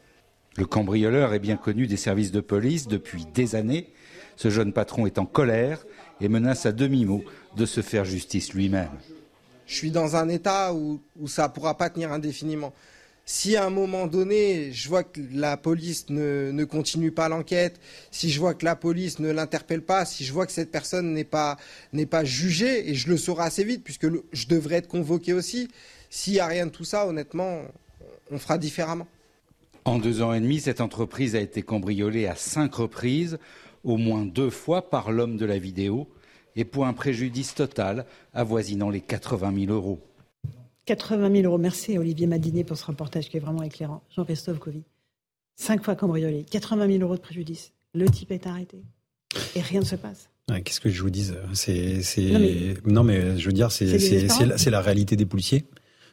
Le 0.56 0.66
cambrioleur 0.66 1.34
est 1.34 1.38
bien 1.40 1.56
connu 1.56 1.86
des 1.86 1.96
services 1.96 2.30
de 2.30 2.40
police 2.40 2.86
depuis 2.86 3.26
des 3.34 3.56
années. 3.56 3.92
Ce 4.36 4.50
jeune 4.50 4.72
patron 4.72 5.06
est 5.06 5.18
en 5.18 5.26
colère 5.26 5.84
et 6.20 6.28
menace 6.28 6.66
à 6.66 6.72
demi-mot 6.72 7.24
de 7.56 7.66
se 7.66 7.80
faire 7.80 8.04
justice 8.04 8.52
lui-même 8.52 8.90
je 9.68 9.74
suis 9.74 9.90
dans 9.90 10.16
un 10.16 10.28
état 10.28 10.72
où, 10.74 11.00
ça 11.26 11.46
ne 11.46 11.52
pourra 11.52 11.76
pas 11.76 11.90
tenir 11.90 12.10
indéfiniment. 12.10 12.72
Si 13.26 13.54
à 13.54 13.66
un 13.66 13.70
moment 13.70 14.06
donné, 14.06 14.72
je 14.72 14.88
vois 14.88 15.04
que 15.04 15.20
la 15.32 15.58
police 15.58 16.06
ne, 16.08 16.64
continue 16.64 17.12
pas 17.12 17.28
l'enquête, 17.28 17.78
si 18.10 18.30
je 18.30 18.40
vois 18.40 18.54
que 18.54 18.64
la 18.64 18.74
police 18.74 19.18
ne 19.18 19.30
l'interpelle 19.30 19.82
pas, 19.82 20.06
si 20.06 20.24
je 20.24 20.32
vois 20.32 20.46
que 20.46 20.52
cette 20.52 20.70
personne 20.70 21.12
n'est 21.12 21.24
pas, 21.24 21.58
n'est 21.92 22.06
pas 22.06 22.24
jugée, 22.24 22.88
et 22.88 22.94
je 22.94 23.10
le 23.10 23.18
saurai 23.18 23.44
assez 23.44 23.62
vite, 23.62 23.84
puisque 23.84 24.08
je 24.32 24.46
devrais 24.48 24.76
être 24.76 24.88
convoqué 24.88 25.34
aussi, 25.34 25.68
s'il 26.08 26.32
n'y 26.32 26.40
a 26.40 26.46
rien 26.46 26.64
de 26.64 26.70
tout 26.70 26.84
ça, 26.84 27.06
honnêtement, 27.06 27.60
on 28.30 28.38
fera 28.38 28.56
différemment. 28.56 29.06
En 29.84 29.98
deux 29.98 30.22
ans 30.22 30.32
et 30.32 30.40
demi, 30.40 30.60
cette 30.60 30.80
entreprise 30.80 31.36
a 31.36 31.40
été 31.40 31.60
cambriolée 31.60 32.26
à 32.26 32.34
cinq 32.34 32.76
reprises, 32.76 33.38
au 33.84 33.98
moins 33.98 34.24
deux 34.24 34.50
fois 34.50 34.88
par 34.88 35.12
l'homme 35.12 35.36
de 35.36 35.44
la 35.44 35.58
vidéo 35.58 36.08
et 36.56 36.64
pour 36.64 36.86
un 36.86 36.92
préjudice 36.92 37.54
total 37.54 38.06
avoisinant 38.32 38.90
les 38.90 39.00
80 39.00 39.66
000 39.66 39.72
euros. 39.72 40.00
80 40.86 41.30
000 41.32 41.44
euros. 41.44 41.58
Merci 41.58 41.98
Olivier 41.98 42.26
Madinet 42.26 42.64
pour 42.64 42.76
ce 42.76 42.86
reportage 42.86 43.28
qui 43.28 43.36
est 43.36 43.40
vraiment 43.40 43.62
éclairant. 43.62 44.02
Jean-Christophe 44.14 44.58
Covy. 44.58 44.82
Cinq 45.56 45.84
fois 45.84 45.96
cambriolé, 45.96 46.44
80 46.44 46.86
000 46.86 47.02
euros 47.02 47.16
de 47.16 47.20
préjudice. 47.20 47.72
Le 47.94 48.08
type 48.08 48.30
est 48.30 48.46
arrêté. 48.46 48.78
Et 49.54 49.60
rien 49.60 49.80
ne 49.80 49.84
se 49.84 49.96
passe. 49.96 50.30
Qu'est-ce 50.64 50.80
que 50.80 50.88
je 50.88 51.02
vous 51.02 51.10
dise? 51.10 51.36
C'est, 51.52 52.00
non, 52.86 53.04
mais... 53.04 53.38
je 53.38 53.46
veux 53.46 53.52
dire, 53.52 53.70
c'est 53.70 54.70
la 54.70 54.80
réalité 54.80 55.16
des 55.16 55.26
policiers. 55.26 55.66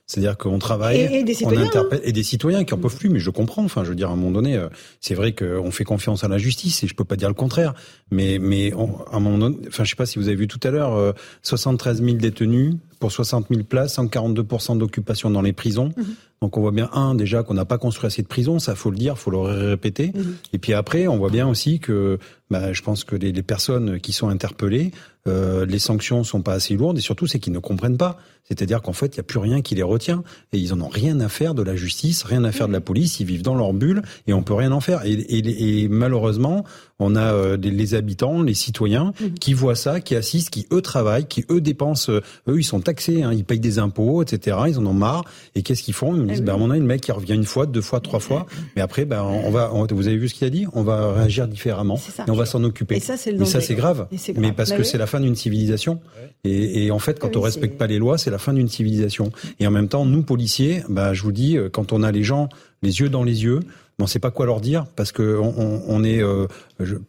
C'est-à-dire 0.07 0.37
qu'on 0.37 0.59
travaille, 0.59 0.99
et, 0.99 1.23
des 1.23 1.45
on 1.45 1.57
interpelle, 1.57 1.99
et 2.03 2.11
des 2.11 2.21
citoyens 2.21 2.63
qui 2.63 2.75
en 2.75 2.77
peuvent 2.77 2.95
plus. 2.95 3.09
Mais 3.09 3.19
je 3.19 3.31
comprends. 3.31 3.63
Enfin, 3.63 3.83
je 3.83 3.89
veux 3.89 3.95
dire, 3.95 4.09
à 4.09 4.13
un 4.13 4.15
moment 4.15 4.31
donné, 4.31 4.55
euh, 4.55 4.69
c'est 5.01 5.15
vrai 5.15 5.33
qu'on 5.33 5.71
fait 5.71 5.83
confiance 5.83 6.23
à 6.23 6.27
la 6.27 6.37
justice 6.37 6.83
et 6.83 6.87
je 6.87 6.93
peux 6.93 7.05
pas 7.05 7.15
dire 7.15 7.27
le 7.27 7.33
contraire. 7.33 7.73
Mais, 8.11 8.37
mais 8.39 8.71
à 8.71 9.15
un 9.15 9.19
moment 9.19 9.39
donné, 9.39 9.57
enfin, 9.67 9.83
je 9.83 9.89
sais 9.89 9.95
pas 9.95 10.05
si 10.05 10.19
vous 10.19 10.27
avez 10.27 10.37
vu 10.37 10.47
tout 10.47 10.59
à 10.63 10.69
l'heure, 10.69 11.15
73 11.41 12.01
euh, 12.01 12.05
000 12.05 12.17
détenus 12.17 12.75
pour 12.99 13.11
60 13.11 13.47
000 13.49 13.63
places, 13.63 13.97
142% 13.97 14.77
d'occupation 14.77 15.31
dans 15.31 15.41
les 15.41 15.53
prisons. 15.53 15.91
Mhm. 15.97 16.05
Donc 16.41 16.57
on 16.57 16.61
voit 16.61 16.71
bien 16.71 16.89
un 16.93 17.15
déjà 17.15 17.43
qu'on 17.43 17.53
n'a 17.53 17.65
pas 17.65 17.77
construit 17.77 18.07
assez 18.07 18.21
de 18.21 18.27
prisons, 18.27 18.59
ça 18.59 18.75
faut 18.75 18.91
le 18.91 18.97
dire, 18.97 19.17
faut 19.17 19.31
le 19.31 19.39
répéter. 19.39 20.11
Mhm. 20.13 20.35
Et 20.53 20.57
puis 20.57 20.73
après, 20.73 21.07
on 21.07 21.17
voit 21.17 21.29
bien 21.29 21.47
aussi 21.47 21.79
que, 21.79 22.19
bah, 22.49 22.73
je 22.73 22.81
pense 22.81 23.03
que 23.03 23.15
les, 23.15 23.31
les 23.31 23.43
personnes 23.43 23.99
qui 23.99 24.11
sont 24.11 24.27
interpellées, 24.27 24.91
euh, 25.27 25.65
les 25.65 25.79
sanctions 25.79 26.23
sont 26.23 26.43
pas 26.43 26.53
assez 26.53 26.75
lourdes 26.75 26.99
et 26.99 27.01
surtout 27.01 27.25
c'est 27.25 27.39
qu'ils 27.39 27.53
ne 27.53 27.59
comprennent 27.59 27.97
pas. 27.97 28.19
C'est-à-dire 28.43 28.83
qu'en 28.83 28.93
fait, 28.93 29.07
il 29.07 29.15
n'y 29.15 29.21
a 29.21 29.23
plus 29.23 29.39
rien 29.39 29.63
qui 29.63 29.73
les 29.73 29.81
retient 29.81 30.23
et 30.53 30.59
ils 30.59 30.71
en 30.71 30.79
ont 30.81 30.87
rien 30.87 31.19
à 31.19 31.29
faire 31.29 31.55
de 31.55 31.63
la 31.63 31.75
justice, 31.75 32.21
rien 32.21 32.43
à 32.43 32.51
faire 32.51 32.67
de 32.67 32.73
la 32.73 32.79
police. 32.79 33.19
Ils 33.19 33.25
vivent 33.25 33.41
dans 33.41 33.55
leur 33.55 33.73
bulle 33.73 34.03
et 34.27 34.33
on 34.33 34.43
peut 34.43 34.53
rien 34.53 34.71
en 34.71 34.81
faire. 34.81 35.03
Et, 35.03 35.13
et, 35.13 35.83
et 35.83 35.89
malheureusement, 35.89 36.63
on 36.99 37.15
a 37.15 37.33
euh, 37.33 37.57
les 37.57 37.95
habitants, 37.95 38.43
les 38.43 38.53
citoyens 38.53 39.13
mhm. 39.19 39.33
qui 39.33 39.55
voient 39.55 39.73
ça, 39.73 39.99
qui 39.99 40.15
assistent, 40.15 40.51
qui 40.51 40.67
eux 40.71 40.81
travaillent, 40.81 41.25
qui 41.25 41.43
eux 41.49 41.59
dépensent, 41.59 42.11
eux 42.11 42.59
ils 42.59 42.63
sont 42.63 42.81
taxés 42.81 43.23
hein. 43.23 43.33
ils 43.33 43.45
payent 43.45 43.59
des 43.59 43.79
impôts, 43.79 44.21
etc. 44.21 44.57
Ils 44.67 44.77
en 44.77 44.85
ont 44.85 44.93
marre. 44.93 45.25
Et 45.55 45.63
qu'est-ce 45.63 45.81
qu'ils 45.81 45.95
font? 45.95 46.15
Ils 46.27 46.34
disent, 46.35 46.45
ben, 46.45 46.57
mon 46.57 46.69
avis, 46.71 46.79
le 46.79 46.85
mec 46.85 47.01
qui 47.01 47.11
revient 47.11 47.33
une 47.33 47.43
fois, 47.45 47.65
deux 47.65 47.81
fois, 47.81 47.99
trois 47.99 48.19
fois, 48.19 48.45
mais 48.75 48.81
après, 48.81 49.05
ben, 49.05 49.23
on 49.23 49.49
va, 49.51 49.71
on- 49.73 49.85
vous 49.89 50.07
avez 50.07 50.17
vu 50.17 50.29
ce 50.29 50.33
qu'il 50.35 50.45
a 50.47 50.49
dit? 50.49 50.65
On 50.73 50.83
va 50.83 51.13
réagir 51.13 51.47
différemment 51.47 51.97
C'est 51.97 52.11
ça. 52.11 52.25
et 52.27 52.31
on 52.31 52.35
va 52.35 52.45
s'en 52.45 52.63
occuper. 52.63 52.95
Et 52.95 52.99
ça, 52.99 53.17
c'est 53.17 53.31
le 53.31 53.39
mais 53.39 53.45
ça, 53.45 53.53
danger. 53.59 53.65
c'est 53.67 53.75
grave. 53.75 54.07
C'est 54.17 54.33
Mais 54.35 54.41
grave. 54.41 54.53
parce 54.55 54.69
Bah 54.69 54.75
que 54.77 54.81
oui. 54.81 54.87
c'est 54.87 54.97
la 54.97 55.07
fin 55.07 55.19
d'une 55.19 55.35
civilisation. 55.35 55.99
Et, 56.43 56.85
et 56.85 56.91
en 56.91 56.99
fait, 56.99 57.19
quand 57.19 57.29
Oui, 57.29 57.37
on 57.37 57.41
respecte 57.41 57.77
pas 57.77 57.87
les 57.87 57.97
lois, 57.97 58.17
c'est 58.17 58.31
la 58.31 58.37
fin 58.37 58.53
d'une 58.53 58.67
civilisation. 58.69 59.31
Et 59.59 59.67
en 59.67 59.71
même 59.71 59.87
temps, 59.87 60.05
nous 60.05 60.23
policiers, 60.23 60.83
bah, 60.89 61.13
je 61.13 61.21
vous 61.23 61.31
dis, 61.31 61.57
euh, 61.57 61.69
quand 61.69 61.93
on 61.93 62.03
a 62.03 62.11
les 62.11 62.23
gens 62.23 62.49
les 62.83 62.99
yeux 62.99 63.09
dans 63.09 63.23
les 63.23 63.43
yeux, 63.43 63.61
on 63.99 64.07
sait 64.07 64.19
pas 64.19 64.29
quoi 64.31 64.45
leur 64.45 64.59
dire 64.61 64.85
parce 64.95 65.11
que 65.11 65.37
on, 65.39 65.53
on- 65.57 65.81
on 65.87 66.03
est 66.03 66.21
euh, 66.21 66.47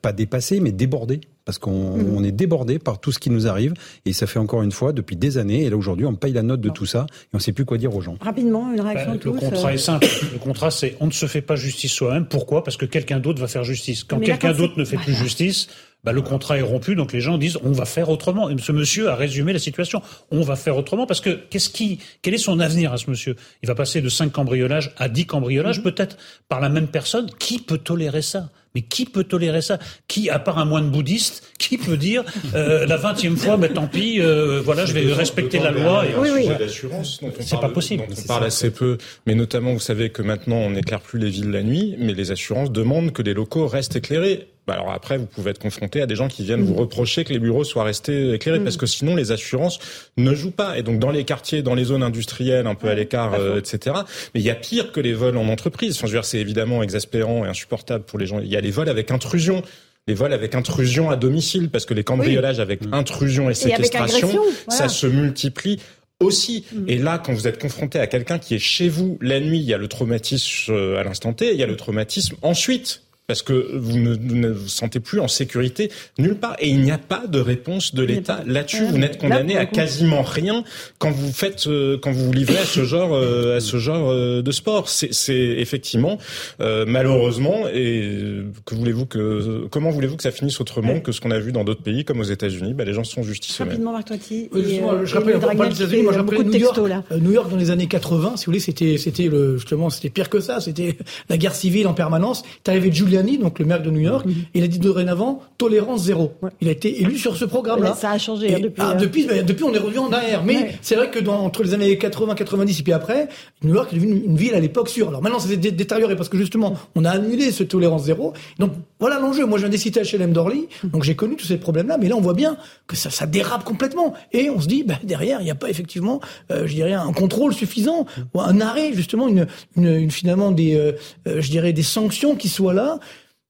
pas 0.00 0.12
dépassé, 0.12 0.60
mais 0.60 0.72
débordé. 0.72 1.20
Parce 1.46 1.58
qu'on 1.58 1.96
Mhm. 1.96 2.14
on 2.16 2.24
est 2.24 2.32
débordé 2.32 2.78
par 2.78 3.00
tout 3.00 3.12
ce 3.12 3.18
qui 3.18 3.30
nous 3.30 3.46
arrive 3.46 3.72
et 4.04 4.12
ça 4.12 4.26
fait 4.26 4.38
encore 4.40 4.62
une 4.62 4.72
fois 4.72 4.92
depuis 4.92 5.14
des 5.16 5.38
années 5.38 5.62
et 5.62 5.70
là 5.70 5.76
aujourd'hui 5.76 6.04
on 6.04 6.14
paye 6.16 6.32
la 6.32 6.42
note 6.42 6.60
de 6.60 6.68
tout 6.68 6.84
ça 6.86 7.06
et 7.22 7.28
on 7.36 7.38
sait 7.38 7.52
plus 7.52 7.64
quoi 7.64 7.78
dire 7.78 7.94
aux 7.94 8.00
gens. 8.02 8.16
Rapidement, 8.20 8.72
une 8.74 8.80
réaction 8.80 9.12
Ben, 9.12 9.18
tous. 9.18 9.32
le 9.32 9.38
contrat 9.40 9.68
euh, 9.70 9.72
est 9.74 9.78
simple. 9.78 10.06
Le 10.32 10.38
contrat, 10.38 10.70
c'est 10.72 10.96
on 11.00 11.06
ne 11.06 11.12
se 11.12 11.26
fait 11.26 11.42
pas 11.42 11.54
justice 11.56 11.92
soi-même. 11.92 12.26
Pourquoi? 12.26 12.64
Parce 12.64 12.76
que 12.76 12.84
quelqu'un 12.84 13.20
d'autre 13.20 13.40
va 13.40 13.46
faire 13.46 13.62
justice. 13.64 14.02
Quand 14.04 14.18
quelqu'un 14.18 14.52
d'autre 14.52 14.74
ne 14.76 14.84
fait 14.84 14.96
plus 14.96 15.14
justice, 15.14 15.68
bah, 16.02 16.10
le 16.12 16.20
contrat 16.22 16.58
est 16.58 16.62
rompu. 16.62 16.96
Donc 16.96 17.12
les 17.12 17.20
gens 17.20 17.38
disent 17.38 17.58
on 17.62 17.70
va 17.70 17.84
faire 17.84 18.08
autrement. 18.10 18.50
Et 18.50 18.56
ce 18.58 18.72
monsieur 18.72 19.08
a 19.08 19.14
résumé 19.14 19.52
la 19.52 19.60
situation. 19.60 20.02
On 20.32 20.40
va 20.42 20.56
faire 20.56 20.76
autrement 20.76 21.06
parce 21.06 21.20
que 21.20 21.30
qu'est-ce 21.30 21.70
qui, 21.70 22.00
quel 22.22 22.34
est 22.34 22.38
son 22.38 22.58
avenir 22.58 22.92
à 22.92 22.96
ce 22.96 23.08
monsieur? 23.08 23.36
Il 23.62 23.68
va 23.68 23.76
passer 23.76 24.00
de 24.00 24.08
5 24.08 24.32
cambriolages 24.32 24.92
à 24.98 25.08
10 25.08 25.26
cambriolages, 25.26 25.80
peut-être 25.82 26.16
par 26.48 26.60
la 26.60 26.68
même 26.70 26.88
personne. 26.88 27.28
Qui 27.38 27.60
peut 27.60 27.78
tolérer 27.78 28.22
ça? 28.22 28.50
Mais 28.76 28.82
qui 28.82 29.06
peut 29.06 29.24
tolérer 29.24 29.62
ça? 29.62 29.78
Qui, 30.06 30.28
à 30.28 30.38
part 30.38 30.58
un 30.58 30.66
moine 30.66 30.90
bouddhiste, 30.90 31.50
qui 31.58 31.78
peut 31.78 31.96
dire 31.96 32.24
euh, 32.54 32.84
la 32.84 32.98
vingtième 32.98 33.38
fois, 33.38 33.56
mais 33.56 33.70
tant 33.70 33.86
pis, 33.86 34.20
euh, 34.20 34.60
voilà, 34.62 34.84
je 34.84 34.92
vais 34.92 35.10
respecter 35.14 35.58
la 35.58 35.70
loi. 35.70 36.04
Et... 36.04 36.14
Oui, 36.14 36.28
oui. 36.30 36.46
on 36.92 37.02
C'est 37.40 37.58
pas 37.58 37.70
possible. 37.70 38.04
on 38.06 38.26
parle 38.26 38.44
assez 38.44 38.70
peu, 38.70 38.98
mais 39.26 39.34
notamment, 39.34 39.72
vous 39.72 39.80
savez 39.80 40.10
que 40.10 40.20
maintenant, 40.20 40.56
on 40.56 40.72
n'éclaire 40.72 41.00
plus 41.00 41.18
les 41.18 41.30
villes 41.30 41.50
la 41.50 41.62
nuit, 41.62 41.96
mais 41.98 42.12
les 42.12 42.32
assurances 42.32 42.70
demandent 42.70 43.12
que 43.12 43.22
les 43.22 43.32
locaux 43.32 43.66
restent 43.66 43.96
éclairés. 43.96 44.46
Bah 44.66 44.74
alors 44.74 44.90
après, 44.90 45.16
vous 45.16 45.26
pouvez 45.26 45.52
être 45.52 45.60
confronté 45.60 46.02
à 46.02 46.06
des 46.06 46.16
gens 46.16 46.26
qui 46.26 46.42
viennent 46.42 46.62
vous 46.62 46.74
reprocher 46.74 47.24
que 47.24 47.32
les 47.32 47.38
bureaux 47.38 47.62
soient 47.62 47.84
restés 47.84 48.32
éclairés, 48.32 48.58
parce 48.60 48.76
que 48.76 48.86
sinon, 48.86 49.14
les 49.14 49.30
assurances 49.30 49.78
ne 50.16 50.34
jouent 50.34 50.50
pas. 50.50 50.76
Et 50.76 50.82
donc, 50.82 50.98
dans 50.98 51.12
les 51.12 51.24
quartiers, 51.24 51.62
dans 51.62 51.74
les 51.74 51.84
zones 51.84 52.02
industrielles, 52.02 52.66
un 52.66 52.74
peu 52.74 52.88
à 52.88 52.94
l'écart, 52.94 53.34
euh, 53.34 53.58
etc. 53.58 53.96
Mais 54.34 54.40
il 54.40 54.46
y 54.46 54.50
a 54.50 54.56
pire 54.56 54.90
que 54.90 55.00
les 55.00 55.14
vols 55.14 55.36
en 55.36 55.48
entreprise. 55.48 55.96
Enfin, 55.96 56.08
je 56.08 56.12
veux 56.12 56.18
dire, 56.18 56.24
c'est 56.24 56.40
évidemment 56.40 56.82
exaspérant 56.82 57.44
et 57.44 57.48
insupportable 57.48 58.04
pour 58.04 58.18
les 58.18 58.26
gens. 58.26 58.40
Il 58.40 58.48
y 58.48 58.56
a 58.56 58.60
les 58.60 58.72
vols 58.72 58.88
avec 58.88 59.12
intrusion. 59.12 59.62
Les 60.08 60.14
vols 60.14 60.32
avec 60.32 60.54
intrusion 60.54 61.10
à 61.10 61.16
domicile, 61.16 61.68
parce 61.70 61.84
que 61.84 61.94
les 61.94 62.04
cambriolages 62.04 62.60
avec 62.60 62.80
intrusion 62.92 63.50
et 63.50 63.54
séquestration, 63.54 64.28
voilà. 64.28 64.48
ça 64.68 64.88
se 64.88 65.06
multiplie 65.06 65.80
aussi. 66.20 66.64
Et 66.86 66.98
là, 66.98 67.18
quand 67.18 67.32
vous 67.32 67.46
êtes 67.46 67.60
confronté 67.60 67.98
à 67.98 68.06
quelqu'un 68.06 68.38
qui 68.38 68.54
est 68.54 68.60
chez 68.60 68.88
vous 68.88 69.18
la 69.20 69.40
nuit, 69.40 69.58
il 69.58 69.64
y 69.64 69.74
a 69.74 69.78
le 69.78 69.88
traumatisme 69.88 70.72
euh, 70.72 70.98
à 70.98 71.04
l'instant 71.04 71.32
T, 71.32 71.52
il 71.52 71.58
y 71.58 71.62
a 71.62 71.66
le 71.66 71.76
traumatisme 71.76 72.36
ensuite. 72.42 73.02
Parce 73.26 73.42
que 73.42 73.76
vous 73.76 73.98
ne, 73.98 74.10
vous 74.14 74.36
ne 74.36 74.48
vous 74.50 74.68
sentez 74.68 75.00
plus 75.00 75.18
en 75.20 75.28
sécurité 75.28 75.90
nulle 76.18 76.36
part. 76.36 76.56
Et 76.60 76.68
il 76.68 76.80
n'y 76.80 76.92
a 76.92 76.98
pas 76.98 77.24
de 77.26 77.40
réponse 77.40 77.94
de 77.94 78.02
l'État 78.04 78.42
là-dessus. 78.46 78.82
Ouais. 78.82 78.88
Vous 78.90 78.98
n'êtes 78.98 79.14
Là, 79.14 79.28
condamné 79.28 79.52
pour 79.54 79.62
à 79.62 79.66
quasiment 79.66 80.22
rien 80.22 80.62
quand 80.98 81.10
vous 81.10 81.32
faites, 81.32 81.66
euh, 81.66 81.98
quand 82.00 82.12
vous 82.12 82.26
vous 82.26 82.32
livrez 82.32 82.58
à 82.58 82.64
ce 82.64 82.84
genre, 82.84 83.14
euh, 83.14 83.56
à 83.56 83.60
ce 83.60 83.78
genre 83.78 84.10
euh, 84.10 84.42
de 84.42 84.50
sport. 84.52 84.88
C'est 84.88 85.12
c'est 85.12 85.34
effectivement, 85.34 86.18
euh, 86.60 86.84
malheureusement, 86.86 87.66
et 87.72 88.02
euh, 88.04 88.44
que 88.64 88.74
voulez-vous 88.74 89.06
que, 89.06 89.66
comment 89.70 89.90
voulez-vous 89.90 90.16
que 90.16 90.22
ça 90.22 90.30
finisse 90.30 90.60
autrement 90.60 90.92
Ouais. 90.94 91.00
que 91.02 91.10
ce 91.10 91.20
qu'on 91.20 91.30
a 91.32 91.38
vu 91.38 91.50
dans 91.52 91.64
d'autres 91.64 91.82
pays 91.82 92.04
comme 92.04 92.20
aux 92.20 92.24
États-unis? 92.24 92.74
Ben 92.74 92.86
les 92.86 92.94
gens 92.94 93.02
sont 93.04 93.22
justice 93.24 93.60
eux-mêmes. 93.60 93.70
Rapidement, 93.70 93.92
Marc 93.92 94.06
Toiti. 94.06 94.48
Oui, 94.52 94.80
euh, 94.82 95.04
je 95.04 95.14
rappelle, 95.14 95.30
le 95.32 95.36
on 95.36 95.40
parle 95.40 95.56
Dragnel 95.56 95.68
des 95.70 95.74
qui 95.74 95.82
États-Unis, 95.82 95.96
fait 95.98 96.02
moi 96.04 96.12
je 96.12 96.18
rappelle 96.18 96.38
New 96.42 96.52
York. 96.58 96.74
textos, 96.74 96.88
là. 96.88 97.02
Euh, 97.10 97.18
New 97.18 97.32
York 97.32 97.50
dans 97.50 97.56
les 97.56 97.70
années 97.70 97.88
80, 97.88 98.34
si 98.36 98.44
vous 98.46 98.50
voulez, 98.52 98.60
c'était 98.60 98.98
c'était 98.98 99.26
le 99.28 99.56
justement 99.56 99.90
c'était 99.90 100.10
pire 100.10 100.28
que 100.30 100.38
ça, 100.40 100.60
c'était 100.60 100.96
la 101.28 101.36
guerre 101.36 101.54
civile 101.56 101.88
en 101.88 101.94
permanence. 101.94 102.44
Est 102.64 102.68
arrivé 102.70 102.90
Giuliani, 103.20 103.38
donc 103.38 103.58
le 103.58 103.64
maire 103.64 103.82
de 103.82 103.90
New 103.90 104.00
York, 104.00 104.26
Mhm. 104.26 104.34
il 104.54 104.62
a 104.64 104.66
dit 104.68 104.78
dorénavant 104.78 105.42
tolérance 105.58 106.02
zéro. 106.04 106.32
Il 106.60 106.68
a 106.68 106.70
été 106.72 107.00
élu 107.02 107.16
sur 107.18 107.36
ce 107.36 107.44
programme-là. 107.44 107.94
Ça 107.94 108.10
a 108.10 108.18
changé 108.18 108.54
hein, 108.54 108.58
depuis. 108.62 108.82
ah, 108.82 108.90
euh, 108.92 108.94
depuis, 108.94 109.26
ben, 109.26 109.44
depuis, 109.44 109.64
on 109.64 109.72
est 109.72 109.78
revenu 109.78 109.98
en 109.98 110.12
arrière. 110.12 110.44
Mais 110.44 110.56
Ouais. 110.56 110.74
c'est 110.82 110.94
vrai 110.96 111.10
que 111.10 111.18
dans, 111.18 111.38
entre 111.40 111.62
les 111.62 111.74
années 111.74 111.96
80, 111.98 112.34
90 112.34 112.80
et 112.80 112.82
puis 112.82 112.92
après, 112.92 113.28
New 113.62 113.74
York 113.74 113.92
est 113.92 113.96
devenu 113.96 114.22
une, 114.24 114.36
ville 114.36 114.54
à 114.54 114.60
l'époque 114.60 114.88
sûre. 114.88 115.08
Alors 115.08 115.22
maintenant, 115.22 115.38
ça 115.38 115.48
s'est 115.48 115.56
dé- 115.56 115.70
détérioré 115.72 116.16
parce 116.16 116.28
que 116.28 116.36
justement, 116.36 116.74
on 116.94 117.04
a 117.04 117.10
annulé 117.10 117.50
ce 117.52 117.62
tolérance 117.64 118.04
zéro. 118.04 118.32
Donc 118.58 118.72
voilà 119.00 119.18
l'enjeu. 119.18 119.46
Moi, 119.46 119.58
je 119.58 119.62
viens 119.64 119.70
des 119.70 119.78
cités 119.78 120.00
HLM 120.02 120.32
d'Orly, 120.32 120.68
donc 120.84 121.04
j'ai 121.04 121.14
connu 121.14 121.36
tous 121.36 121.46
ces 121.46 121.56
problèmes-là. 121.58 121.96
Mais 121.98 122.08
là, 122.08 122.16
on 122.16 122.20
voit 122.20 122.34
bien 122.34 122.56
que 122.86 122.96
ça, 122.96 123.10
ça 123.10 123.26
dérape 123.26 123.64
complètement. 123.64 124.14
Et 124.32 124.50
on 124.50 124.60
se 124.60 124.66
dit, 124.68 124.82
ben, 124.84 124.98
derrière, 125.04 125.40
il 125.40 125.44
n'y 125.44 125.50
a 125.50 125.54
pas 125.54 125.70
effectivement, 125.70 126.20
euh, 126.50 126.66
je 126.66 126.74
dirais, 126.74 126.92
un 126.92 127.12
contrôle 127.12 127.54
suffisant 127.54 128.06
ou 128.34 128.40
un 128.40 128.60
arrêt, 128.60 128.92
justement, 128.92 129.28
une, 129.28 129.46
une, 129.76 129.86
une- 129.86 130.10
finalement 130.10 130.50
des, 130.52 130.74
euh, 130.76 130.92
euh, 131.28 131.40
je 131.40 131.50
dirais, 131.50 131.72
des 131.72 131.82
sanctions 131.82 132.36
qui 132.36 132.48
soient 132.48 132.74
là 132.74 132.98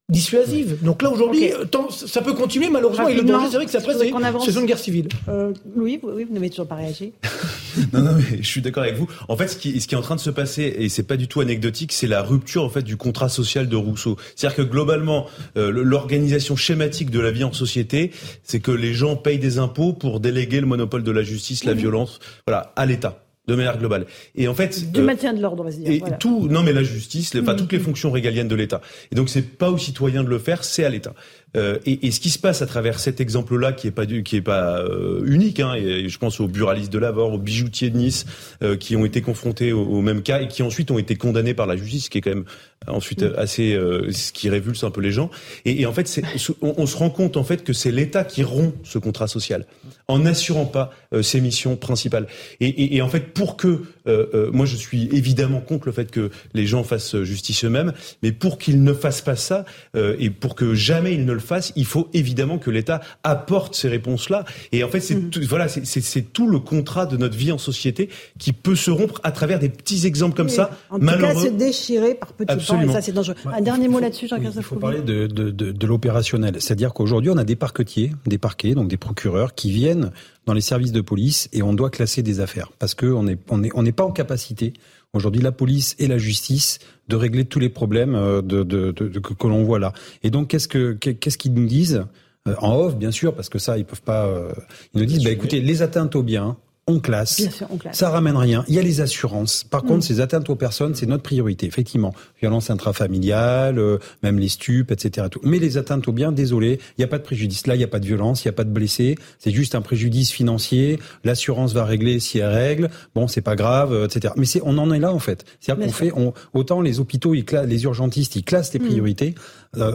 dissuasives. 0.09 0.79
Donc 0.83 1.03
là 1.03 1.11
aujourd'hui, 1.11 1.53
euh, 1.53 1.65
tant- 1.65 1.91
ça 1.91 2.23
peut 2.23 2.33
continuer 2.35 2.71
malheureusement 2.71 3.09
et 3.09 3.15
le 3.15 3.23
danger 3.23 3.49
c'est 3.51 3.57
vrai 3.57 3.67
que 3.67 3.73
ça 3.73 3.81
voudrais 3.81 3.99
c'est 3.99 4.11
qu'on 4.11 4.23
avance. 4.23 4.45
c'est 4.45 4.53
zone 4.53 4.67
guerre 4.67 4.79
civile. 4.79 5.09
euh, 5.29 5.53
Louis, 5.77 5.99
vous- 6.01 6.11
oui, 6.11 6.25
vous 6.29 6.35
n'avez 6.35 6.49
toujours 6.51 6.67
pas 6.69 6.77
réagi. 6.77 7.13
Non, 7.93 8.01
non, 8.01 8.13
mais 8.17 8.39
je 8.41 8.47
suis 8.49 8.63
d'accord 8.63 8.85
avec 8.85 8.97
vous. 8.97 9.07
En 9.29 9.37
fait, 9.37 9.49
ce 9.49 9.57
qui, 9.59 9.79
ce 9.83 9.87
qui 9.87 9.95
est 9.95 9.99
en 9.99 10.03
train 10.03 10.17
de 10.17 10.21
se 10.21 10.31
passer, 10.31 10.75
et 10.79 10.89
c'est 10.89 11.03
pas 11.03 11.19
du 11.19 11.29
tout 11.29 11.43
anecdotique, 11.43 11.93
c'est 11.93 12.07
la 12.07 12.23
rupture 12.23 12.65
en 12.65 12.71
fait 12.71 12.81
du 12.81 12.97
contrat 12.97 13.29
social 13.29 13.69
de 13.69 13.77
Rousseau. 13.77 14.17
C'est-à-dire 14.35 14.57
que 14.57 14.63
globalement, 14.63 15.27
euh, 15.59 15.71
l'organisation 15.71 16.57
schématique 16.57 17.11
de 17.11 17.21
la 17.21 17.31
vie 17.31 17.45
en 17.45 17.53
société, 17.53 18.13
c'est 18.45 18.61
que 18.61 18.71
les 18.71 18.95
gens 18.95 19.15
payent 19.17 19.39
des 19.39 19.59
impôts 19.59 19.93
pour 19.93 20.21
déléguer 20.21 20.61
le 20.61 20.67
monopole 20.67 21.03
de 21.03 21.11
la 21.11 21.23
justice, 21.23 21.65
la 21.65 21.75
violence, 21.75 22.19
voilà, 22.47 22.73
à 22.77 22.87
l'État 22.87 23.26
de 23.47 23.55
manière 23.55 23.79
globale. 23.79 24.07
Et 24.35 24.49
en 24.49 24.55
fait, 24.55 24.91
Du 24.93 25.01
euh, 25.01 25.05
maintien 25.05 25.33
de 25.33 25.41
l'ordre, 25.41 25.63
on 25.63 25.65
va 25.67 25.73
se 25.73 25.77
dire. 25.79 25.91
et 25.91 25.99
voilà. 25.99 26.17
tout, 26.17 26.49
non 26.49 26.63
mais 26.63 26.73
la 26.73 26.83
justice, 26.83 27.33
les- 27.35 27.41
enfin 27.41 27.53
Mhm. 27.53 27.59
toutes 27.59 27.73
les 27.73 27.79
fonctions 27.79 28.11
régaliennes 28.11 28.49
de 28.49 28.55
l'État. 28.57 28.81
Et 29.13 29.15
donc 29.15 29.29
c'est 29.29 29.43
pas 29.43 29.71
aux 29.71 29.79
citoyens 29.79 30.25
de 30.25 30.29
le 30.29 30.39
faire, 30.39 30.65
c'est 30.65 30.85
à 30.85 30.89
l'État. 30.91 31.15
Euh, 31.57 31.79
et, 31.87 32.07
et 32.07 32.11
ce 32.11 32.21
qui 32.21 32.31
se 32.31 32.39
passe 32.39 32.63
à 32.63 32.67
travers 32.67 32.99
cet 32.99 33.21
exemple-là, 33.21 33.73
qui 33.73 33.87
est 33.87 33.93
pas 33.93 34.07
du, 34.07 34.23
qui 34.23 34.37
est 34.37 34.43
pas 34.43 34.81
euh, 34.81 35.23
unique, 35.27 35.61
hein, 35.61 35.75
et 35.75 36.09
je 36.09 36.19
pense 36.19 36.41
aux 36.41 36.49
buralistes 36.49 36.93
de 36.93 36.99
Lavore, 36.99 37.33
aux 37.33 37.39
bijoutiers 37.39 37.91
de 37.91 37.97
Nice, 37.97 38.27
euh, 38.63 38.77
qui 38.77 38.97
ont 38.97 39.05
été 39.05 39.23
confrontés 39.23 39.73
au, 39.73 39.83
au 39.83 40.03
même 40.03 40.23
cas 40.23 40.41
et 40.41 40.49
qui 40.49 40.63
ensuite 40.63 40.91
ont 40.91 40.99
été 40.99 41.17
condamnés 41.17 41.55
par 41.55 41.67
la 41.67 41.77
justice, 41.77 42.05
ce 42.05 42.11
qui 42.11 42.19
est 42.19 42.21
quand 42.21 42.31
même 42.35 42.45
ensuite 42.87 43.23
Mhm. 43.23 43.35
assez, 43.39 43.79
ce 44.11 44.33
qui 44.33 44.49
révulse 44.51 44.85
un 44.85 44.91
peu 44.91 45.01
les 45.01 45.11
gens. 45.11 45.31
Et, 45.65 45.81
et 45.81 45.87
en 45.87 45.93
fait, 45.93 46.23
on, 46.61 46.75
on 46.77 46.87
se 46.87 46.97
rend 46.97 47.11
compte 47.11 47.37
en 47.37 47.45
fait 47.45 47.65
que 47.65 47.73
c'est 47.73 47.91
l'État 47.91 48.23
qui 48.23 48.45
rompt 48.45 48.75
ce 48.85 48.99
contrat 48.99 49.27
social 49.27 49.67
en 50.09 50.21
n'assurant 50.21 50.67
pas 50.67 50.93
ses 51.23 51.41
missions 51.41 51.77
principales. 51.77 52.27
Et 52.61 53.01
en 53.01 53.09
fait, 53.09 53.33
pour 53.33 53.57
que, 53.57 53.83
euh, 54.09 54.27
euh, 54.35 54.51
moi, 54.53 54.67
je 54.67 54.77
suis 54.77 55.09
évidemment 55.13 55.61
contre 55.61 55.87
le 55.87 55.93
fait 55.93 56.11
que 56.11 56.31
les 56.55 56.67
gens 56.67 56.83
fassent 56.85 57.17
justice 57.23 57.65
eux-mêmes, 57.65 57.93
mais 58.23 58.33
pour 58.33 58.59
qu'ils 58.59 58.83
ne 58.83 58.93
fassent 58.93 59.23
pas 59.23 59.37
ça 59.37 59.65
euh, 59.97 60.17
et 60.19 60.31
pour 60.31 60.55
que 60.55 60.75
jamais 60.75 61.15
ils 61.15 61.25
ne 61.25 61.33
le 61.33 61.39
fassent, 61.41 61.73
il 61.77 61.85
faut 61.87 62.09
évidemment 62.15 62.59
que 62.59 62.71
l'État 62.71 63.01
apporte 63.25 63.75
ces 63.75 63.89
réponses-là. 63.89 64.45
Et 64.73 64.85
en 64.85 64.89
fait, 64.89 65.01
c'est 65.01 65.31
tout, 65.31 65.41
voilà, 65.49 65.69
c'est- 65.69 65.85
c'est 65.85 66.01
c'est 66.01 66.23
tout 66.23 66.49
le 66.49 66.59
contrat 66.61 67.07
de 67.07 67.17
notre 67.17 67.37
vie 67.37 67.53
en 67.53 67.59
société 67.59 68.09
qui 68.39 68.53
peut 68.53 68.77
se 68.77 68.91
rompre 68.91 69.21
à 69.25 69.33
travers 69.33 69.59
des 69.59 69.69
petits 69.69 70.07
exemples 70.07 70.37
comme 70.37 70.47
Oui, 70.47 70.53
ça, 70.53 70.71
En 70.91 70.99
tout 70.99 71.05
malheureux. 71.05 71.35
cas, 71.35 71.41
se 71.41 71.49
déchirer 71.49 72.15
par 72.15 72.33
petits 72.33 72.47
pans, 72.47 72.53
et 72.55 72.57
Absolument. 72.57 72.93
ça, 72.93 73.03
c'est 73.03 73.13
dangereux. 73.13 73.37
Ouais, 73.45 73.53
Un 73.57 73.61
dernier 73.61 73.89
mot 73.89 73.99
là-dessus, 74.01 74.25
oui, 74.27 74.29
Jean-Christophe 74.31 74.65
Il 74.65 74.69
faut 74.69 74.77
parler 74.77 75.01
de, 75.01 75.27
de, 75.27 75.51
de, 75.51 75.73
de 75.73 75.87
l'opérationnel. 75.87 76.57
C'est-à-dire 76.61 76.93
qu'aujourd'hui, 76.93 77.31
on 77.31 77.37
a 77.37 77.45
des 77.45 77.57
parquetiers, 77.57 78.13
des 78.27 78.39
parquets, 78.39 78.75
donc 78.75 78.89
des 78.89 78.97
procureurs 78.97 79.55
qui 79.55 79.71
viennent 79.71 80.11
dans 80.47 80.55
les 80.55 80.61
services 80.61 80.93
de 80.93 81.01
police 81.01 81.49
et 81.53 81.63
on 81.63 81.75
doit 81.75 81.91
classer 81.91 82.23
des 82.23 82.41
affaires. 82.41 82.71
Parce 82.79 82.95
que 82.95 83.07
on 83.07 83.27
est 83.27 83.39
on 83.51 83.63
est 83.63 83.71
on 83.75 83.83
n'est 83.83 83.93
pas 83.93 84.05
en 84.05 84.13
capacité 84.13 84.73
aujourd'hui 85.13 85.43
la 85.43 85.53
police 85.53 85.95
et 85.99 86.07
la 86.07 86.19
justice 86.19 86.79
de 87.09 87.17
régler 87.17 87.45
tous 87.45 87.59
les 87.59 87.69
problèmes 87.69 88.15
euh, 88.15 88.43
de, 88.43 88.63
de, 88.63 88.93
de- 88.93 89.09
de- 89.09 89.19
que, 89.19 89.35
que 89.35 89.47
l'on 89.47 89.65
voit 89.65 89.79
là. 89.79 89.93
Et 90.23 90.31
donc 90.31 90.49
qu'est-ce 90.49 90.69
que 90.69 90.93
qu'est-ce 90.93 91.39
qu'ils 91.39 91.55
nous 91.55 91.67
disent? 91.67 92.05
Euh, 92.49 92.55
en 92.59 92.77
off 92.77 92.97
bien 92.97 93.11
sûr 93.11 93.35
parce 93.35 93.49
que 93.49 93.59
ça 93.59 93.77
ils 93.77 93.85
peuvent 93.85 94.03
pas 94.03 94.27
euh, 94.27 94.53
ils 94.95 95.01
nous 95.01 95.07
disent 95.07 95.25
bah 95.25 95.31
écoutez 95.31 95.61
les 95.61 95.83
atteintes 95.83 96.15
aux 96.15 96.23
biens 96.23 96.57
on 96.89 97.01
classe. 97.01 97.41
Bien 97.41 97.51
sûr, 97.51 97.67
on 97.71 97.77
classe. 97.79 97.97
Ça 97.99 98.11
ramène 98.11 98.37
rien. 98.37 98.65
Il 98.69 98.75
y 98.75 98.79
a 98.79 98.83
les 98.83 99.01
assurances. 99.01 99.65
Par 99.65 99.83
Mm. 99.85 99.89
contre, 99.89 100.05
ces 100.07 100.21
atteintes 100.21 100.49
aux 100.51 100.55
personnes, 100.55 100.95
c'est 100.95 101.07
notre 101.07 101.23
priorité, 101.25 101.67
effectivement. 101.67 102.15
Violence 102.41 102.71
intrafamiliale, 102.71 103.79
euh, 103.79 103.99
même 104.23 104.39
les 104.39 104.49
stupes, 104.49 104.91
etc. 104.93 105.27
Tout. 105.31 105.41
Mais 105.43 105.59
les 105.59 105.79
atteintes 105.79 106.07
aux 106.09 106.13
biens, 106.13 106.33
désolé, 106.33 106.79
il 106.97 107.01
n'y 107.01 107.05
a 107.05 107.09
pas 107.09 107.19
de 107.19 107.23
préjudice. 107.25 107.67
Là, 107.67 107.75
il 107.75 107.79
n'y 107.79 107.85
a 107.85 107.89
pas 107.89 107.99
de 108.01 108.07
violence, 108.07 108.45
il 108.45 108.49
n'y 108.49 108.51
a 108.51 108.53
pas 108.53 108.65
de 108.65 108.71
blessés. 108.71 109.17
C'est 109.39 109.51
juste 109.51 109.75
un 109.75 109.81
préjudice 109.83 110.31
financier. 110.31 110.99
L'assurance 111.25 111.73
va 111.73 111.85
régler 111.85 112.21
si 112.21 112.39
elle 112.39 112.53
règle. 112.53 112.91
Bon, 113.15 113.29
c'est 113.29 113.41
pas 113.41 113.57
grave, 113.57 113.93
euh, 113.93 114.07
etc. 114.07 114.35
Mais 114.37 114.47
c'est, 114.47 114.61
on 114.65 114.79
en 114.79 114.93
est 114.93 114.99
là 115.01 115.13
en 115.13 115.19
fait. 115.19 115.45
C'est-à-dire 115.61 115.87
qu'on 115.87 115.93
fait, 115.93 116.13
on, 116.15 116.33
autant 116.55 116.81
les 116.81 117.01
hôpitaux, 117.01 117.35
ils 117.35 117.45
les 117.67 117.85
urgentistes, 117.85 118.37
ils 118.37 118.45
classent 118.45 118.73
les 118.73 118.81
Mm. 118.81 118.87
priorités. 118.87 119.35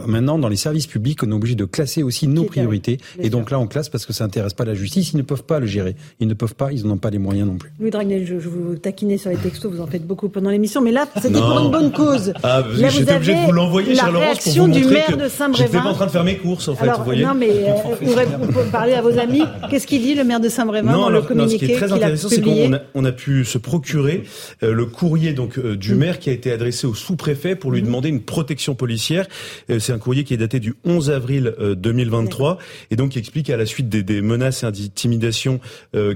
Maintenant, 0.06 0.38
dans 0.38 0.48
les 0.48 0.56
services 0.56 0.86
publics, 0.86 1.22
on 1.22 1.30
est 1.30 1.34
obligé 1.34 1.54
de 1.54 1.64
classer 1.64 2.02
aussi 2.02 2.28
nos 2.28 2.44
priorités. 2.44 2.98
Et 3.18 3.30
donc 3.30 3.50
là, 3.50 3.58
on 3.58 3.66
classe 3.66 3.88
parce 3.88 4.06
que 4.06 4.12
ça 4.12 4.24
intéresse 4.24 4.54
pas 4.54 4.64
la 4.64 4.74
justice. 4.74 5.12
Ils 5.12 5.16
ne 5.16 5.22
peuvent 5.22 5.44
pas 5.44 5.58
le 5.58 5.66
gérer. 5.66 5.96
Ils 6.20 6.28
ne 6.28 6.34
peuvent 6.34 6.54
pas. 6.54 6.72
Ils 6.72 6.82
ils 6.82 6.88
n'ont 6.88 6.96
pas 6.96 7.10
les 7.10 7.18
moyens 7.18 7.48
non 7.48 7.56
plus. 7.56 7.70
Louis 7.78 7.90
Dragnel, 7.90 8.26
je, 8.26 8.34
vous 8.34 8.76
taquinais 8.76 9.18
sur 9.18 9.30
les 9.30 9.36
textos, 9.36 9.72
vous 9.72 9.80
en 9.80 9.86
faites 9.86 10.06
beaucoup 10.06 10.28
pendant 10.28 10.50
l'émission, 10.50 10.80
mais 10.80 10.90
là, 10.90 11.06
c'était 11.20 11.40
pour 11.40 11.60
une 11.60 11.70
bonne 11.70 11.92
cause. 11.92 12.32
Ah, 12.44 12.64
j'étais 12.74 13.14
obligé 13.14 13.34
de 13.34 13.46
vous 13.46 13.52
l'envoyer, 13.52 13.94
cher 13.94 14.10
Laurence, 14.10 14.40
pour 14.40 14.52
vous 14.52 14.72
du 14.72 14.84
maire 14.84 15.16
de 15.16 15.28
Saint-Brévin. 15.28 15.66
J'étais 15.66 15.78
pas 15.78 15.90
en 15.90 15.94
train 15.94 16.06
de 16.06 16.10
faire 16.10 16.24
mes 16.24 16.36
courses, 16.36 16.66
en 16.66 16.74
fait, 16.74 16.84
Alors, 16.84 16.98
vous 16.98 17.04
voyez. 17.04 17.24
Non, 17.24 17.34
mais 17.34 17.50
euh, 17.68 17.94
vous, 18.00 18.46
vous 18.50 18.70
parlez 18.70 18.94
à 18.94 19.00
vos 19.00 19.16
amis. 19.16 19.42
Qu'est-ce 19.70 19.86
qu'il 19.86 20.02
dit, 20.02 20.14
le 20.14 20.24
maire 20.24 20.40
de 20.40 20.48
Saint-Brévin, 20.48 20.92
dans 20.92 21.08
le 21.08 21.22
communiqué 21.22 21.54
non, 21.54 21.60
ce 21.60 21.64
qui 21.64 21.72
est 21.72 21.76
très 21.76 21.92
intéressant, 21.92 22.28
c'est 22.28 22.40
qu'on 22.40 22.72
a, 22.72 22.80
on 22.94 23.04
a 23.04 23.12
pu 23.12 23.44
se 23.44 23.58
procurer 23.58 24.24
euh, 24.62 24.72
le 24.72 24.86
courrier 24.86 25.32
donc 25.32 25.58
euh, 25.58 25.76
du 25.76 25.94
mm. 25.94 25.98
maire 25.98 26.18
qui 26.18 26.30
a 26.30 26.32
été 26.32 26.50
adressé 26.50 26.86
au 26.86 26.94
sous-préfet 26.94 27.54
pour 27.54 27.70
lui 27.70 27.80
mm. 27.80 27.86
demander 27.86 28.08
une 28.08 28.22
protection 28.22 28.74
policière. 28.74 29.26
Euh, 29.72 29.78
c'est 29.78 29.92
un 29.92 29.98
courrier 29.98 30.24
qui 30.24 30.34
est 30.34 30.38
daté 30.38 30.60
du 30.60 30.74
11 30.84 31.10
avril 31.10 31.54
2023 31.58 32.58
et 32.90 32.96
donc 32.96 33.10
qui 33.10 33.18
explique 33.18 33.50
à 33.50 33.56
la 33.56 33.66
suite 33.66 33.88
des, 33.88 34.02
des 34.02 34.20
menaces 34.20 34.62
et 34.62 34.66
intimidations 34.66 35.60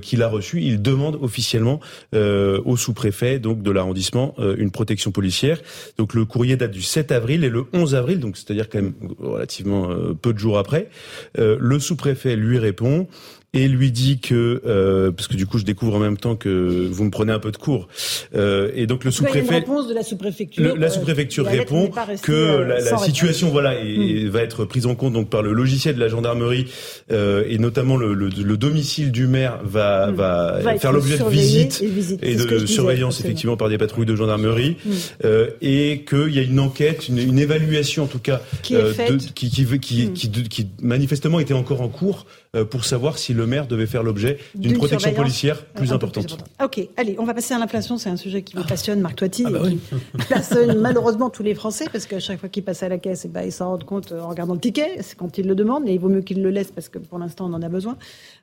qu'il 0.03 0.23
a 0.23 0.29
reçues, 0.29 0.63
il 0.63 0.83
demande 0.83 1.19
officiellement 1.21 1.81
au 2.13 2.77
sous-préfet 2.77 3.39
donc 3.39 3.63
de 3.63 3.71
l'arrondissement 3.71 4.35
une 4.39 4.71
protection 4.71 5.11
policière. 5.11 5.61
Donc 5.99 6.15
le 6.15 6.25
courrier 6.25 6.57
date 6.57 6.71
du 6.71 6.83
7 6.83 7.13
avril 7.13 7.45
et 7.45 7.49
le 7.49 7.65
11 7.73 7.95
avril, 7.95 8.21
donc 8.21 8.37
c'est-à-dire 8.37 8.69
quand 8.69 8.81
même 8.81 8.95
relativement 9.19 9.91
peu 10.21 10.33
de 10.33 10.39
jours 10.39 10.59
après, 10.59 10.89
le 11.37 11.79
sous-préfet 11.79 12.37
lui 12.37 12.59
répond 12.59 13.09
et 13.57 13.69
lui 13.69 13.91
dit 13.91 14.19
que 14.19 14.63
euh, 14.67 15.11
parce 15.13 15.29
que 15.29 15.37
du 15.37 15.47
coup 15.47 15.59
je 15.59 15.65
découvre 15.65 15.97
en 15.97 15.99
même 15.99 16.17
temps 16.17 16.37
que 16.37 16.89
vous 16.91 17.05
me 17.05 17.11
prenez 17.11 17.33
un 17.33 17.39
peu 17.39 17.51
de 17.51 17.57
cours. 17.57 17.89
Euh, 18.35 18.71
et 18.75 18.87
donc 18.87 19.05
le 19.05 19.11
sous-préfet 19.11 19.57
réponse 19.57 19.89
de 19.89 19.95
la 19.95 20.03
sous-préfecture 20.03 20.77
la 20.77 20.91
sous-préfecture 20.91 21.47
répond 21.47 21.91
que 22.23 22.33
euh, 22.33 22.65
la, 22.65 22.81
la 22.81 22.99
situation 22.99 23.49
voilà 23.49 23.75
et, 23.81 24.25
hmm. 24.25 24.29
va 24.29 24.43
être 24.43 24.65
prise 24.65 24.87
en 24.87 24.95
compte 24.95 25.13
donc 25.13 25.29
par 25.31 25.43
le 25.43 25.53
logiciel 25.53 25.95
de 25.95 26.01
la 26.01 26.09
gendarmerie 26.09 26.67
euh, 27.11 27.45
et 27.49 27.59
notamment 27.59 27.97
le, 27.97 28.15
le, 28.15 28.29
le, 28.29 28.57
domicile 28.57 29.13
du 29.13 29.27
maire 29.27 29.61
va, 29.65 30.11
hmm. 30.11 30.15
va, 30.15 30.59
va 30.61 30.79
faire 30.79 30.93
l'objet 30.93 31.19
de 31.19 31.25
visites 31.29 31.83
et, 32.23 32.35
de 32.35 32.67
surveillance 32.67 33.21
effectivement 33.21 33.57
par 33.57 33.69
des 33.69 33.79
patrouilles 33.79 34.07
de 34.07 34.17
gendarmerie. 34.17 34.77
Hmm. 34.85 34.91
euh, 35.25 35.51
et 35.61 36.05
qu'il 36.09 36.35
y 36.35 36.39
a 36.39 36.43
une 36.43 36.61
enquête 36.61 37.09
une, 37.09 37.19
une, 37.19 37.39
évaluation 37.39 38.05
en 38.05 38.07
tout 38.07 38.19
cas 38.19 38.41
qui, 38.63 38.75
euh, 38.75 38.93
de, 38.93 39.17
qui, 39.17 39.51
qui, 39.51 39.79
qui, 39.79 40.13
qui, 40.13 40.31
qui 40.31 40.69
manifestement 40.83 41.41
était 41.41 41.55
encore 41.55 41.81
en 41.81 41.89
cours 41.89 42.27
pour 42.65 42.85
savoir 42.85 43.19
si 43.19 43.35
le 43.35 43.47
maire 43.47 43.67
devait 43.67 43.87
faire 43.87 44.03
l'objet 44.03 44.39
d'une 44.55 44.77
protection 44.77 45.13
policière 45.13 45.65
plus 45.67 45.93
importante. 45.93 46.39
Ok, 46.63 46.81
allez, 46.97 47.17
on 47.19 47.25
va 47.25 47.35
passer 47.35 47.55
à 47.55 47.59
l'inflation. 47.59 47.99
C'est 47.99 48.11
un 48.11 48.17
sujet 48.17 48.43
qui 48.43 48.57
vous 48.57 48.65
passionne, 48.65 49.01
Marc 49.01 49.17
Toiti, 49.17 49.45
ah 49.47 49.51
bah 49.51 49.61
oui. 49.65 49.79
qui 50.21 50.27
passionne 50.29 50.79
malheureusement 50.81 51.31
tous 51.31 51.43
les 51.43 51.55
Français, 51.55 51.87
parce 51.93 52.07
qu'à 52.07 52.21
chaque 52.21 52.41
fois 52.41 52.49
qu'ils 52.49 52.63
passent 52.63 52.83
à 52.83 52.89
la 52.89 52.99
caisse, 52.99 53.25
et 53.25 53.29
eh 53.29 53.33
ben, 53.33 53.43
ils 53.43 53.53
s'en 53.53 53.69
rendent 53.69 53.85
compte 53.85 54.13
en 54.13 54.29
regardant 54.29 54.55
le 54.55 54.61
ticket, 54.61 54.99
c'est 55.01 55.17
quand 55.17 55.39
ils 55.39 55.47
le 55.47 55.55
demandent, 55.55 55.85
mais 55.85 55.95
il 55.95 56.01
vaut 56.01 56.09
mieux 56.09 56.23
qu'ils 56.23 56.43
le 56.43 56.51
laissent, 56.51 56.73
parce 56.73 56.89
que 56.89 56.99
pour 56.99 57.19
l'instant, 57.19 57.47
on 57.47 57.55
en 57.55 57.63
a 57.63 57.69
besoin. 57.69 57.97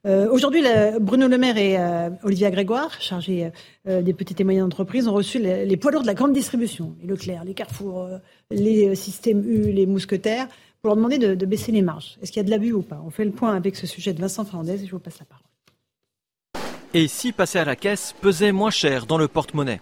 Euh, 0.06 0.28
Aujourd'hui, 0.30 0.64
Bruno 1.00 1.28
Le 1.28 1.38
Maire 1.38 1.58
et 1.58 1.78
euh, 1.78 2.10
Olivier 2.24 2.50
Grégoire, 2.52 3.02
chargés 3.02 3.52
euh, 3.88 4.02
des 4.02 4.14
petites 4.14 4.40
et 4.40 4.44
moyennes 4.44 4.64
entreprises, 4.64 5.08
ont 5.08 5.14
reçu 5.14 5.40
les, 5.40 5.66
les, 5.66 5.78
poids 5.78 5.92
lourds 5.92 6.02
de 6.02 6.08
la 6.08 6.14
grande 6.14 6.34
distribution, 6.34 6.96
les 7.02 7.08
Leclerc, 7.08 7.44
les 7.44 7.54
Carrefour, 7.54 8.04
euh, 8.04 8.18
les 8.52 8.96
systèmes 8.96 9.44
U, 9.46 9.72
les 9.72 9.86
Mousquetaires, 9.86 10.48
pour 10.84 10.90
leur 10.90 10.98
demander 10.98 11.18
de, 11.18 11.46
baisser 11.46 11.72
les 11.72 11.82
marges. 11.82 12.18
Est-ce 12.22 12.34
qu'il 12.34 12.42
y 12.42 12.44
a 12.44 12.44
de 12.44 12.50
l'abus 12.50 12.74
ou 12.74 12.82
pas? 12.82 13.02
On 13.06 13.10
fait 13.10 13.24
le 13.24 13.32
point 13.32 13.56
avec 13.56 13.78
ce 13.78 13.88
sujet 13.88 14.12
de 14.12 14.20
Vincent 14.20 14.44
Fernandez 14.44 14.84
et 14.84 14.86
je 14.86 14.92
vous 14.92 15.00
passe 15.00 15.18
la 15.18 15.26
parole. 15.26 15.46
Et 16.94 17.08
si 17.08 17.32
passer 17.32 17.58
à 17.58 17.64
la 17.64 17.78
caisse 17.78 18.14
pesait 18.20 18.52
moins 18.52 18.70
cher 18.70 19.06
dans 19.06 19.18
le 19.18 19.30
porte-monnaie? 19.30 19.80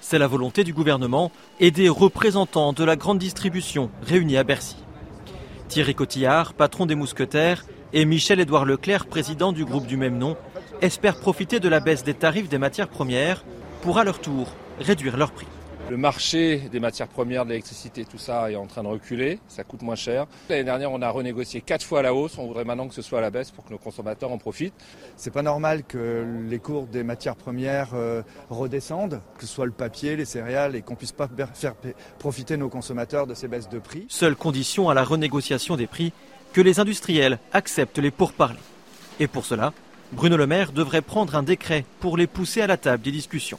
C'est 0.00 0.18
la 0.18 0.26
volonté 0.26 0.64
du 0.64 0.72
gouvernement 0.72 1.30
et 1.60 1.70
des 1.70 1.88
représentants 1.88 2.72
de 2.72 2.82
la 2.82 2.96
grande 2.96 3.20
distribution 3.20 3.90
réunis 4.02 4.38
à 4.38 4.42
Bercy. 4.42 4.74
Thierry 5.68 5.94
Cotillard, 5.94 6.54
patron 6.54 6.84
des 6.84 6.96
mousquetaires, 6.96 7.64
et 7.92 8.04
Michel-Édouard 8.04 8.64
Leclerc, 8.64 9.06
président 9.06 9.52
du 9.52 9.64
groupe 9.64 9.86
du 9.86 9.96
même 9.96 10.18
nom, 10.18 10.36
espèrent 10.82 11.20
profiter 11.20 11.60
de 11.60 11.68
la 11.68 11.78
baisse 11.78 12.02
des 12.02 12.14
tarifs 12.14 12.48
des 12.48 12.58
matières 12.58 12.88
premières 12.88 13.44
pour 13.82 13.98
à 13.98 14.04
leur 14.04 14.20
tour 14.20 14.48
réduire 14.80 15.16
leurs 15.16 15.30
prix. 15.30 15.46
Le 15.90 15.96
marché 15.96 16.58
des 16.70 16.78
matières 16.78 17.08
premières, 17.08 17.44
de 17.44 17.50
l'électricité, 17.50 18.04
tout 18.04 18.16
ça 18.16 18.48
est 18.48 18.54
en 18.54 18.66
train 18.66 18.84
de 18.84 18.86
reculer, 18.86 19.40
ça 19.48 19.64
coûte 19.64 19.82
moins 19.82 19.96
cher. 19.96 20.28
L'année 20.48 20.62
dernière, 20.62 20.92
on 20.92 21.02
a 21.02 21.10
renégocié 21.10 21.62
quatre 21.62 21.84
fois 21.84 21.98
à 21.98 22.02
la 22.02 22.14
hausse, 22.14 22.38
on 22.38 22.46
voudrait 22.46 22.64
maintenant 22.64 22.86
que 22.86 22.94
ce 22.94 23.02
soit 23.02 23.18
à 23.18 23.22
la 23.22 23.30
baisse 23.30 23.50
pour 23.50 23.64
que 23.64 23.72
nos 23.72 23.78
consommateurs 23.78 24.30
en 24.30 24.38
profitent. 24.38 24.72
C'est 25.16 25.32
pas 25.32 25.42
normal 25.42 25.82
que 25.82 26.24
les 26.48 26.60
cours 26.60 26.86
des 26.86 27.02
matières 27.02 27.34
premières 27.34 27.88
euh, 27.94 28.22
redescendent, 28.50 29.20
que 29.36 29.44
ce 29.44 29.52
soit 29.52 29.66
le 29.66 29.72
papier, 29.72 30.14
les 30.14 30.26
céréales, 30.26 30.76
et 30.76 30.82
qu'on 30.82 30.94
puisse 30.94 31.10
pas 31.10 31.28
faire 31.54 31.74
profiter 32.20 32.56
nos 32.56 32.68
consommateurs 32.68 33.26
de 33.26 33.34
ces 33.34 33.48
baisses 33.48 33.68
de 33.68 33.80
prix. 33.80 34.06
Seule 34.08 34.36
condition 34.36 34.90
à 34.90 34.94
la 34.94 35.02
renégociation 35.02 35.76
des 35.76 35.88
prix, 35.88 36.12
que 36.52 36.60
les 36.60 36.78
industriels 36.78 37.40
acceptent 37.52 37.98
les 37.98 38.12
pourparlers. 38.12 38.60
Et 39.18 39.26
pour 39.26 39.44
cela, 39.44 39.72
Bruno 40.12 40.36
Le 40.36 40.46
Maire 40.46 40.70
devrait 40.70 41.02
prendre 41.02 41.34
un 41.34 41.42
décret 41.42 41.84
pour 41.98 42.16
les 42.16 42.28
pousser 42.28 42.60
à 42.60 42.68
la 42.68 42.76
table 42.76 43.02
des 43.02 43.10
discussions. 43.10 43.58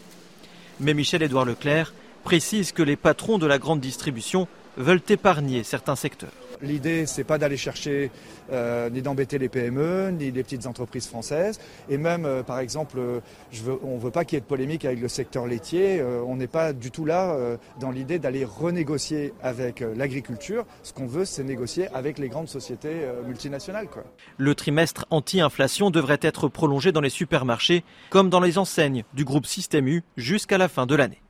Mais 0.79 0.93
Michel-Édouard 0.93 1.43
Leclerc 1.43 1.93
précise 2.22 2.72
que 2.72 2.84
les 2.84 2.95
patrons 2.95 3.38
de 3.38 3.47
la 3.47 3.59
grande 3.59 3.80
distribution 3.80 4.47
veulent 4.78 5.01
épargner 5.09 5.63
certains 5.63 5.95
secteurs. 5.95 6.32
L'idée, 6.61 7.07
c'est 7.07 7.24
pas 7.24 7.39
d'aller 7.39 7.57
chercher 7.57 8.11
euh, 8.51 8.89
ni 8.91 9.01
d'embêter 9.01 9.39
les 9.39 9.49
PME, 9.49 10.11
ni 10.11 10.30
les 10.30 10.43
petites 10.43 10.67
entreprises 10.67 11.07
françaises. 11.07 11.59
Et 11.89 11.97
même, 11.97 12.26
euh, 12.26 12.43
par 12.43 12.59
exemple, 12.59 12.99
euh, 12.99 13.19
je 13.51 13.63
veux, 13.63 13.80
on 13.84 13.95
ne 13.95 13.99
veut 13.99 14.11
pas 14.11 14.26
qu'il 14.26 14.36
y 14.36 14.38
ait 14.38 14.41
de 14.41 14.45
polémique 14.45 14.86
avec 14.86 15.01
le 15.01 15.07
secteur 15.07 15.47
laitier. 15.47 16.03
on 16.03 16.36
n'est 16.36 16.47
pas 16.47 16.74
du 16.74 16.91
tout 16.91 17.05
là 17.05 17.36
dans 17.80 17.91
l'idée 17.91 18.19
d'aller 18.19 18.45
renégocier 18.45 19.34
avec 19.41 19.84
l'agriculture. 19.95 20.65
Ce 20.84 20.93
qu'on 20.93 21.07
veut, 21.07 21.26
c'est 21.26 21.43
négocier 21.43 21.88
avec 21.93 22.17
les 22.17 22.30
grandes 22.30 22.47
sociétés 22.47 23.05
multinationales. 23.26 23.88
Quoi. 23.88 24.03
Le 24.38 24.55
trimestre 24.55 25.05
anti-inflation 25.09 25.89
devrait 25.89 26.19
être 26.22 26.47
prolongé 26.47 26.91
dans 26.91 27.01
les 27.01 27.09
supermarchés 27.09 27.84
comme 28.09 28.30
dans 28.30 28.39
les 28.39 28.57
enseignes 28.57 29.03
du 29.13 29.26
groupe 29.26 29.45
Système 29.45 29.88
U 29.88 30.03
jusqu'à 30.17 30.57
la 30.57 30.67
fin 30.67 30.86
de 30.86 30.95
l'année 30.95 31.22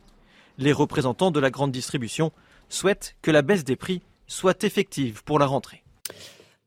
les 0.57 0.71
représentants 0.71 1.31
de 1.31 1.39
la 1.39 1.49
grande 1.49 1.71
distribution 1.71 2.31
souhaitent 2.69 3.15
que 3.21 3.31
la 3.31 3.41
baisse 3.41 3.63
des 3.63 3.75
prix 3.75 4.01
soit 4.27 4.63
effective 4.63 5.23
pour 5.23 5.39
la 5.39 5.45
rentrée. 5.45 5.83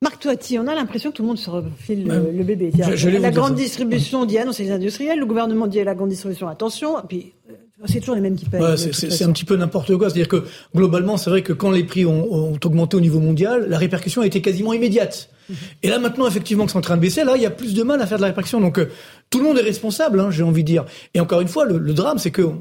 Marc 0.03 0.21
Toiti, 0.21 0.59
on 0.59 0.67
a 0.67 0.75
l'impression 0.75 1.11
que 1.11 1.17
tout 1.17 1.23
le 1.23 1.29
monde 1.29 1.39
se 1.39 1.49
refile 1.49 2.05
le, 2.07 2.45
bébé. 2.45 2.71
la 2.77 3.31
grande 3.31 3.55
distribution 3.55 4.27
dit 4.27 4.37
ah 4.37 4.45
non, 4.45 4.53
c'est 4.53 4.65
les 4.65 4.71
industriels, 4.71 5.19
le 5.19 5.25
gouvernement 5.25 5.67
dit 5.67 5.81
à 5.81 5.85
la 5.85 5.95
grande 5.95 6.11
distribution 6.11 6.47
attention, 6.47 6.97
puis 7.09 7.33
euh, 7.49 7.55
c'est 7.87 8.01
toujours 8.01 8.15
les 8.15 8.21
mêmes 8.21 8.37
qui 8.37 8.45
payent. 8.45 8.77
c'est 8.77 9.23
un 9.23 9.33
petit 9.33 9.47
peu 9.47 9.57
n'importe 9.57 9.97
quoi. 9.97 10.11
C'est-à-dire 10.11 10.29
que 10.29 10.45
globalement, 10.75 11.17
c'est 11.17 11.31
vrai 11.31 11.41
que 11.41 11.55
quand 11.55 11.71
les 11.71 11.85
prix 11.85 12.05
ont, 12.05 12.31
ont, 12.31 12.59
augmenté 12.63 12.99
au 12.99 13.01
niveau 13.01 13.19
mondial, 13.19 13.67
la 13.67 13.79
répercussion 13.79 14.21
a 14.21 14.27
été 14.27 14.43
quasiment 14.43 14.75
immédiate. 14.75 15.31
Mhm. 15.49 15.57
Et 15.83 15.89
là 15.89 15.99
maintenant, 15.99 16.27
effectivement, 16.27 16.67
que 16.67 16.73
c'est 16.73 16.79
en 16.79 16.83
train 16.83 16.97
de 16.97 17.01
baisser, 17.01 17.25
là, 17.25 17.37
il 17.37 17.43
y 17.43 17.47
a 17.47 17.51
plus 17.51 17.73
de 17.73 17.83
mal 17.83 18.03
à 18.03 18.07
faire 18.07 18.19
de 18.19 18.23
la 18.23 18.29
répercussion. 18.29 18.61
Donc 18.61 18.79
euh, 18.79 18.91
tout 19.35 19.41
le 19.41 19.47
monde 19.47 19.59
est 19.59 19.63
responsable, 19.63 20.21
hein, 20.21 20.31
j'ai 20.31 20.45
envie 20.45 20.63
de 20.63 20.69
dire. 20.69 20.85
Et 21.13 21.19
encore 21.19 21.41
une 21.41 21.49
fois, 21.49 21.65
le, 21.65 21.77
le 21.77 21.93
drame, 21.93 22.19
c'est 22.19 22.31
que 22.31 22.53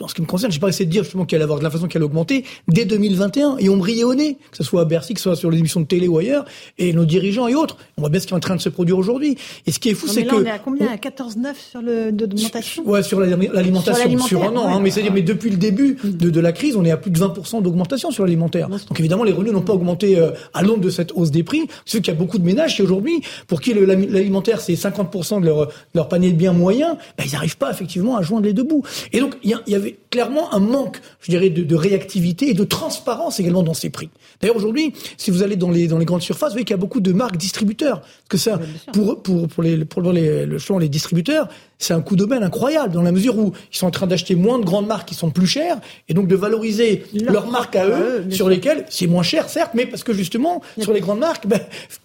en 0.00 0.08
ce 0.08 0.14
qui 0.14 0.22
me 0.22 0.26
concerne, 0.26 0.52
j'ai 0.52 0.60
pas 0.60 0.68
essayé 0.68 0.86
de 0.86 0.90
dire 0.90 1.02
justement 1.02 1.24
qu'il 1.24 1.36
allait 1.36 1.44
avoir 1.44 1.58
de 1.58 1.64
l'inflation 1.64 1.88
qui 1.88 1.96
allait 1.96 2.06
augmenter 2.06 2.44
dès 2.68 2.84
2021 2.84 3.56
et 3.58 3.68
on 3.68 3.76
brillait 3.76 4.04
au 4.04 4.14
nez, 4.14 4.38
que 4.50 4.56
ce 4.56 4.62
soit 4.62 4.82
à 4.82 4.84
Bercy, 4.84 5.14
que 5.14 5.20
ce 5.20 5.24
soit 5.24 5.36
sur 5.36 5.50
les 5.50 5.58
émissions 5.58 5.80
de 5.80 5.86
télé 5.86 6.06
ou 6.06 6.18
ailleurs, 6.18 6.44
et 6.78 6.92
nos 6.92 7.04
dirigeants 7.04 7.48
et 7.48 7.54
autres. 7.54 7.76
On 7.96 8.02
voit 8.02 8.10
bien 8.10 8.20
ce 8.20 8.26
qui 8.26 8.32
est 8.32 8.36
en 8.36 8.40
train 8.40 8.54
de 8.54 8.60
se 8.60 8.68
produire 8.68 8.96
aujourd'hui. 8.96 9.36
Et 9.66 9.72
ce 9.72 9.80
qui 9.80 9.88
est 9.88 9.94
fou, 9.94 10.06
c'est 10.06 10.24
que 10.24 10.36
on 10.36 10.44
est 10.44 10.50
à 10.50 10.58
combien? 10.58 10.86
À 10.86 10.96
14,9 10.96 11.54
sur 11.70 11.82
le 11.82 12.12
d'augmentation 12.12 12.88
Ouais, 12.88 13.02
sur 13.02 13.18
l'alimentation, 13.18 14.18
sur, 14.18 14.44
un 14.44 14.56
an. 14.56 14.68
Hein, 14.68 14.80
mais 14.80 14.90
c'est-à-dire, 14.90 15.12
mais 15.12 15.22
depuis 15.22 15.50
le 15.50 15.56
début 15.56 15.96
de, 16.04 16.30
de, 16.30 16.40
la 16.40 16.52
crise, 16.52 16.76
on 16.76 16.84
est 16.84 16.92
à 16.92 16.96
plus 16.96 17.10
de 17.10 17.18
20% 17.18 17.62
d'augmentation 17.62 18.12
sur 18.12 18.24
l'alimentaire. 18.24 18.68
Donc 18.68 19.00
évidemment, 19.00 19.24
les 19.24 19.32
revenus 19.32 19.52
n'ont 19.52 19.62
pas 19.62 19.72
augmenté 19.72 20.18
euh, 20.18 20.30
à 20.54 20.62
l'ombre 20.62 20.80
de 20.80 20.90
cette 20.90 21.12
hausse 21.12 21.32
des 21.32 21.42
prix. 21.42 21.66
C'est 21.84 22.00
qu'il 22.00 22.14
y 22.14 22.16
a 22.16 22.18
beaucoup 22.18 22.38
de 22.38 22.44
ménages 22.44 22.76
qui 22.76 22.82
aujourd'hui, 22.82 23.22
pour 23.48 23.60
qui 23.60 23.74
l'alimentaire 23.74 24.60
c'est 24.60 24.74
50% 24.74 25.40
de 25.40 25.46
leur, 25.46 25.68
leur 25.98 26.08
panier 26.08 26.32
de 26.32 26.36
biens 26.36 26.52
moyen, 26.52 26.96
ben, 27.16 27.24
ils 27.26 27.32
n'arrivent 27.32 27.58
pas 27.58 27.70
effectivement 27.70 28.16
à 28.16 28.22
joindre 28.22 28.46
les 28.46 28.52
deux 28.52 28.62
bouts. 28.62 28.84
Et 29.12 29.20
donc 29.20 29.36
il 29.42 29.50
y, 29.50 29.70
y 29.70 29.74
avait 29.74 29.98
clairement 30.10 30.52
un 30.54 30.60
manque, 30.60 31.00
je 31.20 31.30
dirais, 31.30 31.50
de, 31.50 31.62
de, 31.62 31.76
réactivité 31.76 32.50
et 32.50 32.54
de 32.54 32.64
transparence 32.64 33.40
également 33.40 33.62
dans 33.62 33.74
ces 33.74 33.90
prix. 33.90 34.10
D'ailleurs, 34.40 34.56
aujourd'hui, 34.56 34.94
si 35.16 35.30
vous 35.30 35.42
allez 35.42 35.56
dans 35.56 35.70
les, 35.70 35.88
dans 35.88 35.98
les 35.98 36.04
grandes 36.04 36.22
surfaces, 36.22 36.50
vous 36.50 36.54
voyez 36.54 36.64
qu'il 36.64 36.74
y 36.74 36.80
a 36.80 36.84
beaucoup 36.86 37.00
de 37.00 37.12
marques 37.12 37.36
distributeurs. 37.36 38.00
Parce 38.00 38.28
que 38.28 38.36
ça, 38.38 38.60
pour, 38.92 39.22
pour, 39.22 39.48
pour, 39.48 39.62
les, 39.62 39.84
pour 39.84 40.00
les, 40.12 40.46
le 40.46 40.58
champ, 40.58 40.78
les 40.78 40.88
distributeurs, 40.88 41.48
c'est 41.78 41.94
un 41.94 42.00
coup 42.00 42.16
de 42.16 42.24
main 42.24 42.42
incroyable 42.42 42.94
dans 42.94 43.02
la 43.02 43.12
mesure 43.12 43.38
où 43.38 43.52
ils 43.72 43.76
sont 43.76 43.86
en 43.86 43.90
train 43.90 44.06
d'acheter 44.06 44.34
moins 44.34 44.58
de 44.58 44.64
grandes 44.64 44.86
marques 44.86 45.08
qui 45.08 45.14
sont 45.14 45.30
plus 45.30 45.46
chères 45.46 45.78
et 46.08 46.14
donc 46.14 46.28
de 46.28 46.36
valoriser 46.36 47.04
leurs 47.12 47.50
marques 47.50 47.76
à 47.76 47.86
eux, 47.86 48.26
sur 48.30 48.48
lesquelles 48.48 48.84
c'est 48.88 49.06
moins 49.06 49.22
cher, 49.22 49.48
certes, 49.48 49.72
mais 49.74 49.86
parce 49.86 50.04
que 50.04 50.12
justement, 50.12 50.62
sur 50.78 50.92
les 50.92 51.00
grandes 51.00 51.20
marques, 51.20 51.46
ben, 51.46 51.60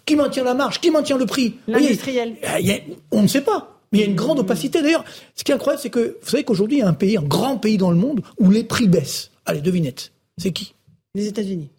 qui 0.06 0.16
maintient 0.16 0.44
la 0.44 0.54
marge, 0.54 0.80
qui 0.80 0.90
maintient 0.90 1.18
le 1.18 1.26
prix? 1.26 1.54
L'industriel. 1.66 2.34
On 3.10 3.22
ne 3.22 3.28
sait 3.28 3.40
pas. 3.40 3.70
Mais 3.94 4.00
il 4.00 4.02
y 4.02 4.04
a 4.04 4.10
une 4.10 4.16
grande 4.16 4.40
opacité. 4.40 4.82
D'ailleurs, 4.82 5.04
ce 5.36 5.44
qui 5.44 5.52
est 5.52 5.54
incroyable, 5.54 5.80
c'est 5.80 5.90
que 5.90 6.18
vous 6.20 6.28
savez 6.28 6.42
qu'aujourd'hui, 6.42 6.78
il 6.78 6.80
y 6.80 6.82
a 6.82 6.88
un 6.88 6.94
pays, 6.94 7.16
un 7.16 7.22
grand 7.22 7.58
pays 7.58 7.78
dans 7.78 7.90
le 7.90 7.96
monde, 7.96 8.22
où 8.38 8.50
les 8.50 8.64
prix 8.64 8.88
baissent. 8.88 9.30
Allez, 9.46 9.60
devinette. 9.60 10.12
C'est 10.36 10.50
qui? 10.50 10.74
Les 11.14 11.28
États-Unis. 11.28 11.70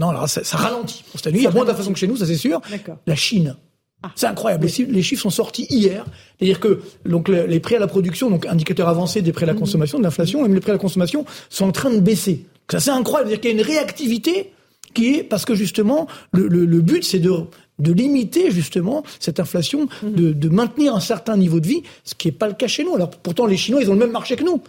Non, 0.00 0.10
alors 0.10 0.28
ça, 0.28 0.44
ça 0.44 0.56
ralentit. 0.56 1.04
Aux 1.14 1.18
États-Unis, 1.18 1.40
il 1.40 1.44
y 1.44 1.48
a 1.48 1.50
moins 1.50 1.64
d'inflation 1.64 1.92
que 1.92 1.98
chez 1.98 2.06
nous, 2.06 2.16
ça 2.16 2.26
c'est 2.26 2.36
sûr. 2.36 2.60
La 3.06 3.16
Chine. 3.16 3.56
Ah. 4.04 4.12
C'est 4.16 4.26
incroyable. 4.26 4.66
Les, 4.66 5.02
chiffres 5.02 5.22
sont 5.22 5.30
sortis 5.30 5.66
hier. 5.70 6.04
C'est-à-dire 6.38 6.60
que 6.60 6.82
donc 7.06 7.28
les 7.28 7.60
prix 7.60 7.76
à 7.76 7.78
la 7.78 7.86
production, 7.86 8.28
donc 8.28 8.46
indicateur 8.46 8.88
avancé 8.88 9.22
des 9.22 9.32
prix 9.32 9.44
à 9.44 9.46
la 9.46 9.54
mhm. 9.54 9.60
consommation, 9.60 9.98
de 9.98 10.04
l'inflation, 10.04 10.42
même 10.42 10.54
les 10.54 10.60
prix 10.60 10.70
à 10.70 10.74
la 10.74 10.78
consommation 10.78 11.24
sont 11.48 11.66
en 11.66 11.72
train 11.72 11.90
de 11.90 12.00
baisser. 12.00 12.44
Ça 12.70 12.80
c'est 12.80 12.90
incroyable. 12.90 13.30
C'est-à-dire 13.30 13.50
qu'il 13.50 13.58
y 13.58 13.60
a 13.60 13.62
une 13.62 13.66
réactivité 13.66 14.52
qui 14.92 15.14
est 15.14 15.22
parce 15.22 15.44
que 15.44 15.54
justement 15.54 16.06
le, 16.32 16.48
le, 16.48 16.66
le 16.66 16.80
but 16.82 17.02
c'est 17.02 17.18
de 17.18 17.32
de 17.78 17.92
limiter 17.92 18.50
justement 18.50 19.02
cette 19.20 19.40
inflation, 19.40 19.88
Mhm. 20.02 20.12
de, 20.14 20.32
de 20.32 20.48
maintenir 20.48 20.94
un 20.94 21.00
certain 21.00 21.36
niveau 21.36 21.60
de 21.60 21.66
vie, 21.66 21.82
ce 22.04 22.14
qui 22.14 22.28
n'est 22.28 22.32
pas 22.32 22.46
le 22.48 22.54
cas 22.54 22.66
chez 22.68 22.84
nous. 22.84 22.94
Alors 22.94 23.10
pourtant 23.10 23.46
les 23.46 23.56
Chinois 23.56 23.82
ils 23.82 23.90
ont 23.90 23.94
le 23.94 23.98
même 23.98 24.12
marché 24.12 24.36
que 24.36 24.44
nous. 24.44 24.60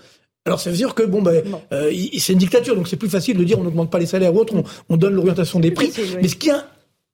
Alors 0.47 0.60
ça 0.60 0.70
veut 0.70 0.78
dire 0.78 0.93
que 0.93 1.03
bon 1.03 1.22
ben 1.22 1.43
euh, 1.72 1.91
c'est 2.20 2.34
une 2.34 2.39
dictature 2.39 2.76
donc 2.76 2.88
c'est 2.88 2.97
plus 2.97 3.10
facile 3.10 3.38
de 3.38 3.43
dire 3.43 3.60
on 3.60 3.64
n'augmente 3.64 3.89
pas 3.91 3.99
les 3.99 4.06
salaires 4.06 4.34
ou 4.36 4.39
autre, 4.39 4.53
on, 4.56 4.64
on 4.89 4.97
donne 4.97 5.14
l'orientation 5.16 5.60
des 5.60 5.72
prix. 5.72 5.88
facile, 5.88 6.06
oui. 6.16 6.20
Mais 6.24 6.28
ce 6.28 6.36
qui 6.36 6.49
a 6.51 6.66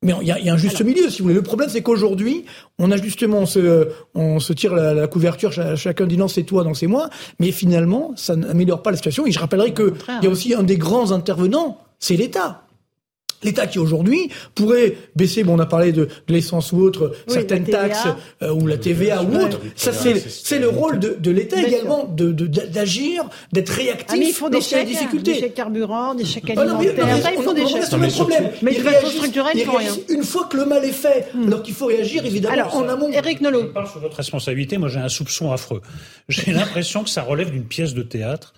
mais 0.03 0.13
il 0.21 0.27
y 0.27 0.31
a, 0.31 0.39
il 0.39 0.45
y 0.47 0.49
a 0.49 0.53
un 0.53 0.57
juste 0.57 0.81
milieu, 0.81 1.11
si 1.11 1.19
vous 1.19 1.25
voulez. 1.25 1.35
Le 1.35 1.43
problème, 1.43 1.69
c'est 1.69 1.83
qu'aujourd'hui, 1.83 2.45
on 2.79 2.89
a 2.89 2.97
justement, 2.97 3.37
on 3.37 3.45
se, 3.45 3.87
on 4.15 4.39
se 4.39 4.51
tire 4.51 4.73
la, 4.73 4.95
la 4.95 5.05
couverture, 5.05 5.53
cha- 5.53 5.75
chacun 5.75 6.07
dit 6.07 6.17
non, 6.17 6.27
c'est 6.27 6.41
toi, 6.41 6.63
non, 6.63 6.73
c'est 6.73 6.87
moi. 6.87 7.11
Mais 7.39 7.51
finalement, 7.51 8.11
ça 8.15 8.35
n'améliore 8.35 8.81
pas 8.81 8.89
la 8.89 8.97
situation. 8.97 9.27
Et 9.27 9.31
je 9.31 9.37
rappellerai 9.37 9.73
que 9.75 9.93
il 10.19 10.23
y 10.23 10.27
a 10.27 10.29
aussi 10.31 10.55
un 10.55 10.63
des 10.63 10.77
grands 10.77 11.11
intervenants, 11.11 11.77
c'est 11.99 12.15
l'État. 12.15 12.63
L'État 13.43 13.67
qui 13.67 13.79
aujourd'hui 13.79 14.29
pourrait 14.55 14.95
baisser, 15.15 15.43
bon 15.43 15.55
on 15.55 15.59
a 15.59 15.65
parlé 15.65 15.91
de, 15.91 16.05
de 16.05 16.33
l'essence 16.33 16.71
ou 16.71 16.79
autre, 16.81 17.11
Oui, 17.27 17.33
certaines 17.33 17.63
taxes 17.65 18.07
euh, 18.41 18.51
ou 18.53 18.67
la 18.67 18.77
TVA 18.77 19.23
ou 19.23 19.35
autre. 19.35 19.59
Ça 19.75 19.91
c'est 19.93 20.19
c'est 20.29 20.59
le 20.59 20.69
rôle 20.69 20.99
de, 20.99 21.15
de 21.19 21.31
l'État 21.31 21.61
également 21.61 22.05
de 22.05 22.31
de- 22.31 22.47
d'agir, 22.47 23.23
d'être 23.51 23.69
réactif 23.69 24.05
Ah, 24.09 24.15
mais 24.17 24.27
ils 24.27 24.33
font 24.33 24.49
des 24.49 24.61
chèques, 24.61 24.85
des 24.87 24.93
hein, 24.93 24.97
difficultés. 24.99 25.33
des 25.33 25.39
chèques 25.39 25.55
des 26.17 26.25
chèques 26.25 26.43
Ah 26.55 26.65
non, 26.65 26.77
mais- 26.79 26.89
alimentaires. 26.89 27.07
non, 27.07 27.13
mais 27.15 27.21
Ça, 27.21 27.31
ils 27.33 27.39
on- 27.39 27.41
font 27.41 27.53
des 27.53 27.67
chèques. 27.67 27.83
sur 27.85 27.97
le 27.97 28.07
problème. 28.07 28.49
Mais 28.61 28.73
Ils 28.75 28.87
réagissent- 28.87 29.21
ils 29.55 29.69
rien. 29.69 29.91
Une 30.09 30.23
fois 30.23 30.45
que 30.45 30.57
le 30.57 30.65
mal 30.65 30.83
est 30.85 30.91
fait, 30.91 31.27
alors 31.47 31.63
qu'il 31.63 31.73
faut 31.73 31.87
réagir 31.87 32.25
évidemment 32.25 32.53
Alors, 32.53 32.75
en 32.77 32.87
amont. 32.89 33.09
Eric 33.11 33.41
Nolot. 33.41 33.61
Je 33.61 33.65
parle 33.67 33.87
sous 33.87 33.99
votre 33.99 34.17
responsabilité. 34.17 34.77
Moi, 34.77 34.87
j'ai 34.89 34.99
un 34.99 35.09
soupçon 35.09 35.51
affreux. 35.51 35.81
J'ai 36.29 36.51
l'impression 36.51 37.03
que 37.03 37.09
ça 37.09 37.21
relève 37.23 37.51
d'une 37.51 37.65
pièce 37.65 37.93
de 37.93 38.03
théâtre. 38.03 38.53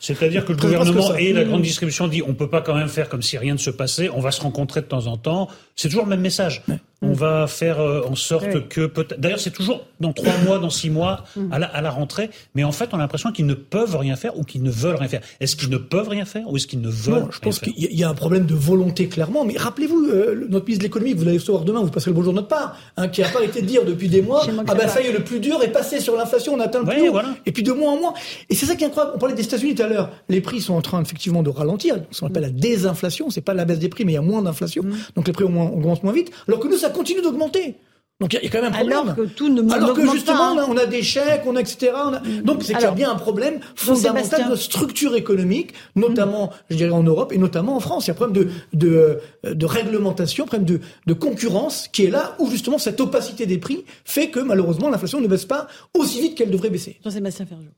C'est-à-dire 0.00 0.44
que 0.44 0.52
le 0.52 0.58
gouvernement 0.58 1.12
que 1.12 1.18
et 1.18 1.32
la 1.32 1.44
grande 1.44 1.62
distribution 1.62 2.08
dit 2.08 2.22
on 2.22 2.34
peut 2.34 2.48
pas 2.48 2.60
quand 2.60 2.74
même 2.74 2.88
faire 2.88 3.08
comme 3.08 3.22
si 3.22 3.36
rien 3.38 3.54
ne 3.54 3.58
se 3.58 3.70
passait. 3.70 4.08
On 4.10 4.20
va 4.20 4.30
se 4.30 4.40
rencontrer 4.40 4.80
de 4.80 4.86
temps 4.86 5.06
en 5.06 5.16
temps. 5.16 5.48
C'est 5.74 5.88
toujours 5.88 6.04
le 6.04 6.10
même 6.10 6.20
message. 6.20 6.62
On 7.02 7.12
va 7.12 7.46
faire 7.46 7.78
euh, 7.80 8.02
en 8.08 8.14
sorte 8.14 8.46
Oui. 8.54 8.62
que 8.70 8.86
peut-être. 8.86 9.20
D'ailleurs, 9.20 9.38
c'est 9.38 9.50
toujours 9.50 9.84
dans 10.00 10.12
trois 10.14 10.36
mois, 10.44 10.58
dans 10.58 10.70
six 10.70 10.88
mois, 10.88 11.24
Mmh. 11.36 11.52
à 11.52 11.58
la, 11.58 11.66
à 11.66 11.80
la 11.82 11.90
rentrée. 11.90 12.30
Mais 12.54 12.64
en 12.64 12.72
fait, 12.72 12.88
on 12.92 12.96
a 12.96 12.98
l'impression 13.00 13.32
qu'ils 13.32 13.44
ne 13.46 13.54
peuvent 13.54 13.96
rien 13.96 14.16
faire 14.16 14.38
ou 14.38 14.44
qu'ils 14.44 14.62
ne 14.62 14.70
veulent 14.70 14.96
rien 14.96 15.08
faire. 15.08 15.20
Est-ce 15.40 15.56
qu'ils 15.56 15.68
ne 15.68 15.76
peuvent 15.76 16.08
rien 16.08 16.24
faire 16.24 16.50
ou 16.50 16.56
est-ce 16.56 16.66
qu'ils 16.66 16.80
ne 16.80 16.88
veulent 16.88 17.14
Non, 17.14 17.28
je 17.30 17.38
rien 17.38 17.40
pense 17.42 17.58
faire 17.58 17.72
qu'il 17.72 17.82
y 17.82 17.86
a- 17.86 17.90
il 17.90 17.98
y 17.98 18.04
a 18.04 18.08
un 18.08 18.14
problème 18.14 18.46
de 18.46 18.54
volonté 18.54 19.08
clairement. 19.08 19.44
Mais 19.44 19.56
rappelez-vous, 19.58 20.06
euh, 20.08 20.46
notre 20.48 20.64
ministre 20.64 20.78
de 20.82 20.84
l'économie, 20.84 21.12
que 21.12 21.18
vous 21.18 21.28
allez 21.28 21.36
recevoir 21.38 21.64
demain, 21.64 21.80
vous 21.82 21.90
passerez 21.90 22.10
le 22.12 22.16
bonjour 22.16 22.32
de 22.32 22.36
notre 22.36 22.48
part, 22.48 22.76
hein, 22.96 23.08
qui 23.08 23.22
a 23.22 23.28
pas 23.28 23.38
arrêté 23.38 23.60
de 23.60 23.66
dire 23.66 23.84
depuis 23.84 24.08
des 24.08 24.22
mois, 24.22 24.42
ah 24.66 24.74
ben 24.74 24.88
ça 24.88 25.02
y 25.02 25.06
est, 25.06 25.12
le 25.12 25.22
plus 25.22 25.38
dur 25.40 25.62
est 25.62 25.72
passé 25.72 26.00
sur 26.00 26.16
l'inflation, 26.16 26.54
on 26.54 26.60
atteint 26.60 26.80
le 26.80 26.86
plus 26.86 27.08
haut. 27.10 27.18
Et 27.44 27.52
puis 27.52 27.62
de 27.62 27.72
mois 27.72 27.92
en 27.92 27.96
mois. 28.00 28.14
Et 28.48 28.54
c'est 28.54 28.64
ça 28.66 28.74
qui 28.74 28.84
est 28.84 28.86
incroyable. 28.86 29.12
On 29.16 29.18
parlait 29.18 29.34
des 29.34 29.44
États-Unis 29.44 29.74
tout 29.74 29.82
à 29.82 29.86
l'heure. 29.88 30.10
Les 30.30 30.40
prix 30.40 30.60
sont 30.62 30.74
en 30.74 30.80
train 30.82 31.02
effectivement 31.02 31.42
de 31.42 31.50
ralentir. 31.50 31.96
Ce 32.10 32.20
qu'on 32.20 32.28
appelle 32.28 32.42
la 32.44 32.50
désinflation. 32.50 33.28
C'est 33.30 33.40
pas 33.42 33.54
la 33.54 33.64
baisse 33.66 33.78
des 33.80 33.88
prix, 33.90 34.04
mais 34.04 34.12
il 34.12 34.14
y 34.16 34.18
a 34.18 34.22
moins 34.22 34.40
d'inflation. 34.42 34.82
Mmh. 34.82 34.94
Donc 35.16 35.26
les 35.26 35.32
prix 35.32 35.44
au 35.44 35.48
moins- 35.48 35.66
augmentent 35.66 36.02
moins 36.02 36.12
vite. 36.12 36.30
Alors 36.48 36.60
que 36.60 36.68
nous, 36.68 36.76
ça 36.86 36.90
continue 36.90 37.22
d'augmenter. 37.22 37.76
Donc 38.18 38.32
il 38.32 38.36
y, 38.36 38.38
a- 38.38 38.42
il 38.42 38.44
y 38.46 38.48
a 38.48 38.50
quand 38.50 38.62
même 38.62 38.72
un 38.72 38.76
problème. 38.76 38.98
Alors 38.98 39.14
que 39.16 39.22
tout 39.26 39.48
ne 39.50 39.70
Alors 39.70 39.92
que 39.92 40.10
justement, 40.10 40.54
pas, 40.56 40.62
hein. 40.62 40.66
on 40.70 40.72
a, 40.72 40.80
on 40.80 40.84
a 40.84 40.86
des 40.86 41.02
chèques, 41.02 41.42
on 41.44 41.54
a 41.54 41.60
etc. 41.60 41.92
on 42.02 42.14
a- 42.14 42.20
Donc 42.42 42.62
c'est 42.62 42.72
qu'il 42.72 42.82
y 42.82 42.86
a 42.86 42.90
bien 42.92 43.10
un 43.10 43.16
problème 43.16 43.60
fondamental 43.74 44.48
de 44.50 44.56
structure 44.56 45.14
économique, 45.16 45.74
notamment, 45.96 46.50
je 46.70 46.76
dirais, 46.76 46.92
en 46.92 47.02
Europe 47.02 47.30
et 47.32 47.38
notamment 47.38 47.76
en 47.76 47.80
France. 47.80 48.06
Il 48.06 48.08
y 48.08 48.10
a 48.12 48.14
un 48.14 48.16
problème 48.16 48.44
de, 48.46 48.50
de, 48.72 49.20
euh, 49.44 49.52
de 49.54 49.66
réglementation, 49.66 50.44
un 50.44 50.46
problème 50.46 50.66
de, 50.66 50.80
de 51.06 51.12
concurrence 51.12 51.88
qui 51.92 52.04
est 52.06 52.10
là 52.10 52.34
où 52.38 52.48
justement 52.50 52.78
cette 52.78 53.00
opacité 53.02 53.44
des 53.44 53.58
prix 53.58 53.84
fait 54.06 54.30
que 54.30 54.40
malheureusement 54.40 54.88
l'inflation 54.88 55.20
ne 55.20 55.28
baisse 55.28 55.44
pas 55.44 55.66
aussi 55.92 56.18
vite 56.22 56.36
qu'elle 56.36 56.50
devrait 56.50 56.70
baisser. 56.70 56.98
Jean-Sébastien 57.04 57.44
Ferjou. 57.44 57.68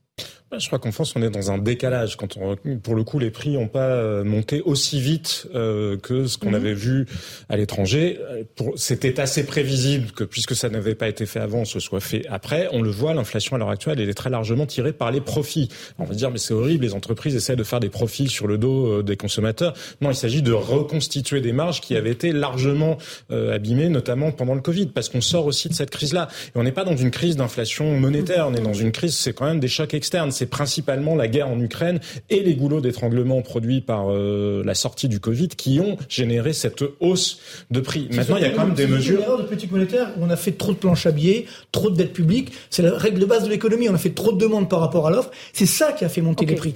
Bah, 0.51 0.57
Je 0.59 0.65
crois 0.65 0.79
qu'en 0.79 0.91
France, 0.91 1.13
on 1.15 1.21
est 1.21 1.29
dans 1.29 1.51
un 1.51 1.59
décalage. 1.59 2.17
Quand 2.17 2.35
on, 2.37 2.55
pour 2.81 2.95
le 2.95 3.03
coup, 3.03 3.19
les 3.19 3.29
prix 3.29 3.51
n'ont 3.51 3.67
pas 3.67 3.81
euh, 3.91 4.23
monté 4.23 4.61
aussi 4.61 4.99
vite 4.99 5.45
euh, 5.53 5.95
que 5.97 6.25
ce 6.25 6.39
qu'on 6.39 6.49
Mhm. 6.49 6.55
avait 6.55 6.73
vu 6.73 7.05
à 7.49 7.55
l'étranger. 7.57 8.17
Euh, 8.31 8.43
C'était 8.75 9.19
assez 9.19 9.45
prévisible 9.45 10.11
que, 10.11 10.23
puisque 10.23 10.55
ça 10.55 10.69
n'avait 10.69 10.95
pas 10.95 11.07
été 11.07 11.27
fait 11.27 11.39
avant, 11.39 11.65
ce 11.65 11.79
soit 11.79 11.99
fait 11.99 12.23
après. 12.29 12.67
On 12.71 12.81
le 12.81 12.89
voit, 12.89 13.13
l'inflation 13.13 13.55
à 13.55 13.59
l'heure 13.59 13.69
actuelle, 13.69 13.99
elle 14.01 14.09
est 14.09 14.13
très 14.15 14.31
largement 14.31 14.65
tirée 14.65 14.91
par 14.91 15.11
les 15.11 15.21
profits. 15.21 15.69
On 15.99 16.03
va 16.03 16.15
dire, 16.15 16.31
mais 16.31 16.39
c'est 16.39 16.55
horrible, 16.55 16.83
les 16.83 16.95
entreprises 16.95 17.35
essaient 17.35 17.55
de 17.55 17.63
faire 17.63 17.79
des 17.79 17.89
profits 17.89 18.27
sur 18.27 18.47
le 18.47 18.57
dos 18.57 18.87
euh, 18.87 19.03
des 19.03 19.17
consommateurs. 19.17 19.73
Non, 20.01 20.09
il 20.09 20.15
s'agit 20.15 20.41
de 20.41 20.51
reconstituer 20.51 21.41
des 21.41 21.53
marges 21.53 21.79
qui 21.79 21.95
avaient 21.95 22.09
été 22.11 22.31
largement 22.31 22.97
euh, 23.29 23.53
abîmées, 23.53 23.89
notamment 23.89 24.31
pendant 24.31 24.55
le 24.55 24.61
Covid, 24.61 24.87
parce 24.87 25.09
qu'on 25.09 25.21
sort 25.21 25.45
aussi 25.45 25.69
de 25.69 25.75
cette 25.75 25.91
crise-là. 25.91 26.27
Et 26.47 26.51
on 26.57 26.63
n'est 26.63 26.71
pas 26.71 26.85
dans 26.85 26.97
une 26.97 27.11
crise 27.11 27.35
d'inflation 27.35 27.99
monétaire, 27.99 28.47
on 28.47 28.55
est 28.55 28.61
dans 28.61 28.73
une 28.73 28.91
crise, 28.91 29.15
c'est 29.15 29.33
quand 29.33 29.45
même 29.45 29.59
des 29.59 29.67
chocs 29.67 29.93
externes. 29.93 30.31
C'est 30.39 30.45
principalement 30.45 31.17
la 31.17 31.27
guerre 31.27 31.49
en 31.49 31.59
Ukraine 31.59 31.99
et 32.29 32.39
les 32.39 32.53
goulots 32.55 32.79
d'étranglement 32.79 33.41
produits 33.41 33.81
par 33.81 34.05
euh, 34.09 34.63
la 34.65 34.73
sortie 34.73 35.09
du 35.09 35.19
Covid 35.19 35.49
qui 35.49 35.81
ont 35.81 35.97
généré 36.07 36.53
cette 36.53 36.81
hausse 37.01 37.39
de 37.71 37.81
prix. 37.81 38.07
Maintenant, 38.13 38.37
il 38.37 38.43
y 38.43 38.45
a 38.45 38.51
quand 38.51 38.63
même 38.65 38.73
des 38.73 38.83
C'est 38.83 38.87
une 38.89 38.95
mesures. 38.95 39.21
erreur 39.21 39.37
de 39.39 39.43
politique 39.43 39.69
monétaire 39.73 40.11
où 40.17 40.23
on 40.23 40.29
a 40.29 40.37
fait 40.37 40.53
trop 40.53 40.71
de 40.71 40.77
planches 40.77 41.05
à 41.07 41.11
billets, 41.11 41.45
trop 41.73 41.89
de 41.89 41.97
dettes 41.97 42.13
publiques. 42.13 42.53
C'est 42.69 42.83
la 42.83 42.97
règle 42.97 43.19
de 43.19 43.25
base 43.25 43.43
de 43.43 43.49
l'économie. 43.49 43.89
On 43.89 43.93
a 43.93 43.97
fait 43.97 44.11
trop 44.11 44.31
de 44.31 44.37
demandes 44.37 44.69
par 44.69 44.79
rapport 44.79 45.07
à 45.07 45.11
l'offre. 45.11 45.29
C'est 45.51 45.65
ça 45.65 45.91
qui 45.91 46.05
a 46.05 46.09
fait 46.09 46.21
monter 46.21 46.45
les 46.45 46.55
prix. 46.55 46.73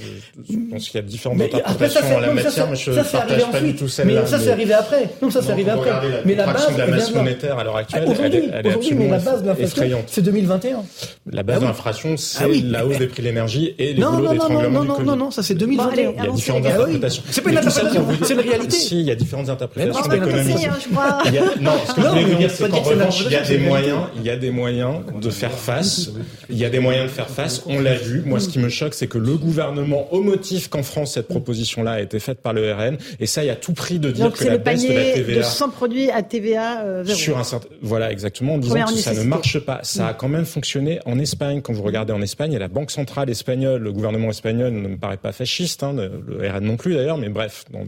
Je 0.50 0.58
pense 0.70 0.90
qu'il 0.90 1.00
y 1.00 1.04
a 1.04 1.08
différentes 1.08 1.38
Mais 1.38 1.46
après, 1.46 1.60
interprétations 1.62 2.02
ça, 2.02 2.08
c'est- 2.10 2.16
en 2.16 2.20
la 2.20 2.28
non, 2.28 2.34
matière, 2.34 2.70
mais 2.70 2.76
je 2.76 2.92
arrivé 2.92 3.10
partage 3.14 3.52
pas 3.52 3.62
du 3.62 3.76
tout 3.78 3.88
celle-là. 3.88 4.22
Mais 4.24 4.28
ça, 4.28 4.40
c'est 4.40 4.52
arrivé 4.52 4.74
après. 4.74 5.10
Non, 5.22 5.32
ça, 5.32 5.42
c'est 5.42 5.52
arrivé 5.52 5.72
après. 5.72 5.90
la 5.90 6.02
Mais 6.26 6.36
la 6.36 6.48
base 6.52 6.74
de 6.74 6.78
la 6.78 6.88
masse 6.88 7.14
monétaire 7.16 7.58
à 7.58 7.64
l'heure 7.64 7.78
actuelle, 7.78 8.04
aujourd'hui, 8.10 8.26
elle 8.26 8.36
est- 8.36 8.50
elle 8.52 8.66
est 8.66 8.70
aujourd'hui, 8.72 8.96
mais 8.96 9.08
la 9.08 9.16
absolument 9.16 9.32
base 9.32 9.42
de 9.44 9.48
l'inflation, 9.48 9.76
effrayante. 9.78 10.04
c'est 10.08 10.22
2021. 10.22 10.84
La 11.32 11.44
base 11.44 11.56
Ah 11.56 11.60
de 11.60 11.64
oui. 11.64 11.70
l'inflation, 11.70 12.18
c'est 12.18 12.44
Ah 12.44 12.48
oui. 12.50 12.66
la 12.70 12.86
hausse 12.86 12.98
des 12.98 13.08
prix 13.08 13.22
de 13.22 13.28
l'énergie 13.28 13.53
et 13.80 13.94
les 13.94 14.00
Non, 14.02 14.12
non, 14.14 14.20
non, 14.20 14.32
d'étranglement 14.32 14.84
non, 14.84 15.00
non, 15.00 15.04
non, 15.04 15.16
non, 15.16 15.32
ça 15.32 15.44
c'est 15.44 15.56
2021. 15.56 16.12
Il 16.12 16.24
y 16.24 16.28
a 16.28 16.32
différentes 16.32 16.64
Ah 16.66 16.70
interprétations. 16.74 17.24
C'est 17.30 17.42
pas 17.42 17.50
une 17.52 17.58
interprétation, 17.58 18.08
c'est 18.24 18.34
une 18.34 18.40
réalité. 18.40 18.76
Si, 18.76 19.00
il 19.00 19.06
y 19.06 19.12
a 19.12 19.16
différentes 19.16 19.50
interprétations 19.50 20.02
non, 20.10 20.16
y 20.16 21.38
a- 21.38 21.42
Non, 21.62 21.72
ce 21.88 21.94
que 21.94 22.02
je 22.02 22.08
voulais 22.08 22.24
vous 22.24 22.36
dire, 22.36 22.52
c'est 22.52 22.70
qu'en 22.70 22.82
revanche, 22.82 23.24
il 23.26 23.32
y 23.32 23.36
a 23.36 23.42
des 23.42 23.58
moyens, 23.58 24.00
il 24.16 24.24
y 24.24 24.30
a 24.30 24.38
des 24.38 24.52
moyens 24.52 24.96
de 25.22 25.30
faire 25.30 25.52
face. 25.52 26.10
Il 26.50 26.58
y 26.58 26.66
a 26.66 26.70
des 26.70 26.80
moyens 26.80 27.06
de 27.06 27.12
faire 27.12 27.30
face. 27.30 27.64
On 27.66 27.80
l'a 27.80 27.96
vu. 27.96 28.24
Moi, 28.26 28.40
ce 28.40 28.50
qui 28.50 28.60
me 28.60 28.70
choque, 28.70 28.94
c'est 28.94 29.08
que 29.08 29.18
le 29.18 29.38
gouvernement, 29.38 30.08
au 30.14 30.22
motif 30.22 30.70
qu'en 30.70 30.84
France, 30.84 31.14
cette 31.14 31.28
proposition-là 31.28 31.92
a 31.94 32.02
été 32.02 32.20
faite 32.20 32.40
par 32.42 32.54
le 32.54 32.72
RN, 32.74 32.98
et 33.20 33.26
ça, 33.28 33.44
il 33.44 33.48
y 33.48 33.50
a 33.50 33.56
tout 33.56 33.74
prix 33.74 34.00
de 34.00 34.12
dire 34.12 34.26
Donc 34.26 34.34
que 34.34 34.40
c'est 34.40 34.46
la 34.46 34.54
le 34.54 34.58
baisse 34.60 34.84
de 34.84 34.88
la 34.90 34.94
panier 34.94 35.12
de 35.12 35.26
TVA 35.26 35.44
100 35.44 35.70
produits 35.70 36.10
à 36.12 36.24
TVA 36.24 36.82
euh, 36.82 37.06
sur 37.06 37.38
un 37.38 37.44
certain, 37.44 37.68
voilà 37.82 38.12
exactement, 38.12 38.56
en 38.56 38.58
disant 38.58 38.86
que 38.86 38.94
ça 38.96 39.14
ne 39.14 39.24
marche 39.24 39.60
pas. 39.60 39.80
Ça 39.84 40.08
a 40.08 40.14
quand 40.14 40.28
même 40.30 40.46
fonctionné 40.46 41.00
en 41.06 41.20
Espagne. 41.20 41.62
Quand 41.62 41.74
vous 41.74 41.84
regardez 41.84 42.14
en 42.14 42.22
Espagne, 42.22 42.52
il 42.52 42.54
y 42.54 42.58
a 42.58 42.60
la 42.60 42.68
Banque 42.68 42.92
centrale 42.92 43.30
espagnole, 43.30 43.43
le 43.48 43.92
gouvernement 43.92 44.30
espagnol 44.30 44.74
ne 44.74 44.88
me 44.88 44.98
paraît 44.98 45.18
pas 45.18 45.32
fasciste, 45.32 45.84
hein, 45.84 45.94
le 45.94 46.50
RN 46.50 46.64
non 46.66 46.78
plus 46.78 46.96
d'ailleurs, 46.96 47.18
mais 47.18 47.30
bref, 47.30 47.66
dans- 47.72 47.86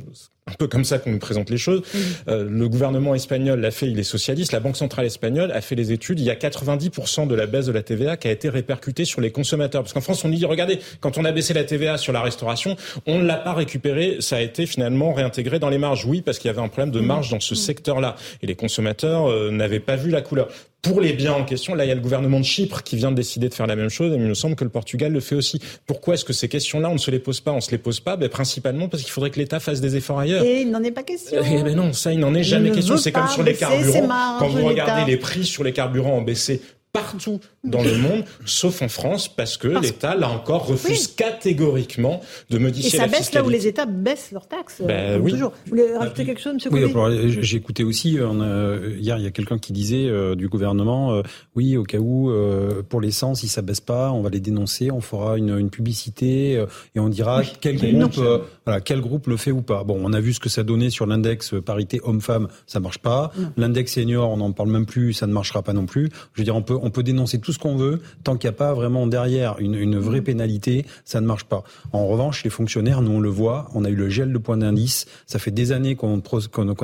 un 0.47 0.53
peu 0.53 0.67
comme 0.67 0.85
ça 0.85 0.99
qu'on 0.99 1.09
nous 1.09 1.17
présente 1.17 1.49
les 1.49 1.57
choses. 1.57 1.81
Euh, 2.27 2.47
le 2.47 2.69
gouvernement 2.69 3.15
espagnol 3.15 3.59
l'a 3.59 3.71
fait, 3.71 3.89
il 3.89 3.97
est 3.97 4.03
socialiste. 4.03 4.51
La 4.51 4.59
Banque 4.59 4.77
centrale 4.77 5.03
espagnole 5.07 5.51
a 5.51 5.59
fait 5.59 5.73
les 5.73 5.91
études. 5.91 6.19
Il 6.19 6.25
y 6.25 6.29
a 6.29 6.35
90% 6.35 7.25
de 7.25 7.33
la 7.33 7.47
baisse 7.47 7.65
de 7.65 7.71
la 7.71 7.81
TVA 7.81 8.15
qui 8.15 8.27
a 8.27 8.31
été 8.31 8.49
répercutée 8.49 9.05
sur 9.05 9.21
les 9.21 9.31
consommateurs. 9.31 9.81
Parce 9.81 9.93
qu'en 9.93 10.01
France, 10.01 10.23
on 10.23 10.29
dit, 10.29 10.45
regardez, 10.45 10.79
quand 10.99 11.17
on 11.17 11.25
a 11.25 11.31
baissé 11.31 11.55
la 11.55 11.63
TVA 11.63 11.97
sur 11.97 12.13
la 12.13 12.21
restauration, 12.21 12.75
on 13.07 13.17
ne 13.17 13.25
l'a 13.25 13.37
pas 13.37 13.53
récupéré. 13.53 14.17
Ça 14.19 14.35
a 14.35 14.41
été 14.41 14.67
finalement 14.67 15.13
réintégré 15.13 15.57
dans 15.57 15.69
les 15.69 15.79
marges. 15.79 16.05
Oui, 16.05 16.21
parce 16.21 16.37
qu'il 16.37 16.47
y 16.47 16.51
avait 16.53 16.61
un 16.61 16.67
problème 16.67 16.91
de 16.91 16.99
marge 16.99 17.31
dans 17.31 17.39
ce 17.39 17.55
secteur-là. 17.55 18.15
Et 18.43 18.45
les 18.45 18.55
consommateurs 18.55 19.31
euh, 19.31 19.49
n'avaient 19.49 19.79
pas 19.79 19.95
vu 19.95 20.11
la 20.11 20.21
couleur. 20.21 20.49
Pour 20.85 21.01
les 21.01 21.13
biens 21.13 21.33
en 21.33 21.43
question, 21.43 21.73
là, 21.73 21.83
il 21.83 21.87
y 21.87 21.91
a 21.91 21.95
le 21.95 22.01
gouvernement 22.01 22.39
de 22.39 22.45
Chypre 22.45 22.83
qui 22.83 22.95
vient 22.95 23.09
de 23.09 23.15
décider 23.15 23.49
de 23.49 23.55
faire 23.55 23.65
la 23.65 23.75
même 23.75 23.89
chose, 23.89 24.13
et 24.13 24.17
il 24.17 24.21
me 24.21 24.35
semble 24.35 24.55
que 24.55 24.63
le 24.63 24.69
Portugal 24.69 25.11
le 25.11 25.19
fait 25.19 25.33
aussi. 25.33 25.59
Pourquoi 25.87 26.13
est-ce 26.13 26.23
que 26.23 26.31
ces 26.31 26.47
questions-là, 26.47 26.91
on 26.91 26.93
ne 26.93 26.99
se 26.99 27.09
les 27.09 27.17
pose 27.17 27.41
pas? 27.41 27.51
On 27.53 27.59
se 27.59 27.71
les 27.71 27.79
pose 27.79 28.01
pas, 28.01 28.17
ben, 28.17 28.29
principalement 28.29 28.87
parce 28.87 29.01
qu'il 29.01 29.11
faudrait 29.11 29.31
que 29.31 29.39
l'État 29.39 29.59
fasse 29.59 29.81
des 29.81 29.95
efforts 29.95 30.19
ailleurs. 30.19 30.34
Et 30.43 30.61
il 30.61 30.71
n'en 30.71 30.83
est 30.83 30.91
pas 30.91 31.03
question. 31.03 31.41
Eh 31.43 31.63
ben 31.63 31.75
non, 31.75 31.93
ça, 31.93 32.11
il 32.11 32.19
n'en 32.19 32.33
est 32.33 32.43
jamais 32.43 32.71
question. 32.71 32.97
C'est 32.97 33.11
comme 33.11 33.27
sur 33.27 33.43
les 33.43 33.53
carburants. 33.53 34.37
Quand 34.39 34.47
vous 34.47 34.65
regardez 34.65 35.09
les 35.09 35.17
prix 35.17 35.45
sur 35.45 35.63
les 35.63 35.73
carburants 35.73 36.17
ont 36.17 36.21
baissé 36.21 36.61
partout 36.95 37.39
dans 37.63 37.83
le 37.83 37.97
monde, 37.97 38.23
sauf 38.45 38.81
en 38.81 38.87
France, 38.89 39.27
parce 39.27 39.57
que 39.57 39.67
l'État, 39.67 40.15
là 40.15 40.29
encore, 40.29 40.65
refuse 40.67 41.07
catégoriquement 41.07 42.21
de 42.49 42.57
Et 42.57 42.59
modifier 42.59 42.89
ça 42.97 43.05
la 43.05 43.11
baisse 43.11 43.33
là 43.33 43.43
où 43.43 43.49
les 43.49 43.67
États 43.67 43.85
baissent 43.85 44.31
leurs 44.31 44.47
taxes. 44.47 44.81
euh, 44.81 44.85
Ben 44.87 45.13
comme 45.17 45.25
oui. 45.25 45.31
toujours. 45.33 45.51
Vous 45.65 45.69
voulez 45.71 45.95
rajouter 45.95 46.25
quelque 46.25 46.41
chose, 46.41 46.53
Monsieur 46.55 46.69
Oui, 46.71 46.83
alors, 46.83 47.09
j'ai 47.41 47.57
écouté 47.57 47.83
aussi 47.83 48.17
on 48.21 48.41
a- 48.41 48.77
hier 48.97 49.17
il 49.17 49.23
y 49.23 49.27
a 49.27 49.31
quelqu'un 49.31 49.57
qui 49.57 49.73
disait 49.73 50.07
euh, 50.07 50.35
du 50.35 50.47
gouvernement 50.47 51.13
euh, 51.13 51.21
oui 51.55 51.77
au 51.77 51.83
cas 51.83 51.97
où 51.97 52.29
euh, 52.29 52.81
pour 52.87 53.01
l'essence 53.01 53.39
si 53.41 53.47
ça 53.47 53.61
baisse 53.61 53.81
pas 53.81 54.11
on 54.11 54.21
va 54.21 54.29
les 54.29 54.39
dénoncer 54.39 54.91
on 54.91 55.01
fera 55.01 55.37
une, 55.37 55.57
une 55.57 55.69
publicité 55.69 56.57
euh, 56.57 56.65
et 56.95 56.99
on 56.99 57.09
dira 57.09 57.41
quel 57.61 57.77
groupe 57.77 58.17
euh, 58.19 58.39
voilà 58.65 58.81
quel 58.81 59.01
groupe 59.01 59.27
le 59.27 59.37
fait 59.37 59.51
ou 59.51 59.61
pas 59.61 59.83
bon 59.83 59.99
on 60.03 60.13
a 60.13 60.19
vu 60.19 60.33
ce 60.33 60.39
que 60.39 60.49
ça 60.49 60.63
donnait 60.63 60.89
sur 60.89 61.05
l'index 61.05 61.53
euh, 61.53 61.61
parité 61.61 61.99
homme-femme 62.03 62.47
ça 62.67 62.79
marche 62.79 62.99
pas 62.99 63.31
Non. 63.37 63.51
l'index 63.57 63.93
senior 63.93 64.29
on 64.31 64.37
n'en 64.37 64.51
parle 64.51 64.69
même 64.69 64.85
plus 64.85 65.13
ça 65.13 65.27
ne 65.27 65.33
marchera 65.33 65.61
pas 65.63 65.73
non 65.73 65.85
plus 65.85 66.09
je 66.33 66.41
veux 66.41 66.45
dire 66.45 66.55
on 66.55 66.61
peut 66.61 66.77
on 66.85 66.91
peut 66.91 67.03
dénoncer 67.03 67.39
tout 67.39 67.51
ce 67.51 67.59
qu'on 67.59 67.75
veut. 67.75 67.99
Tant 68.23 68.37
qu'il 68.37 68.47
n'y 68.49 68.55
a 68.55 68.57
pas 68.57 68.73
vraiment 68.73 69.05
derrière 69.07 69.57
une, 69.59 69.75
une 69.75 69.97
vraie 69.97 70.21
pénalité 70.21 70.85
ça 71.03 71.19
ne 71.19 71.25
marche 71.25 71.43
pas. 71.45 71.63
En 71.91 72.07
revanche 72.07 72.43
les 72.45 72.49
fonctionnaires 72.49 73.01
nous 73.01 73.11
on 73.11 73.19
le 73.19 73.29
voit 73.29 73.67
on 73.75 73.83
a 73.83 73.89
eu 73.89 73.95
le 73.95 74.07
gel 74.09 74.31
de 74.31 74.37
point 74.37 74.55
d'indice. 74.57 75.05
Ça 75.25 75.39
fait 75.39 75.51
des 75.51 75.71
années 75.73 75.95
qu'on 75.95 76.21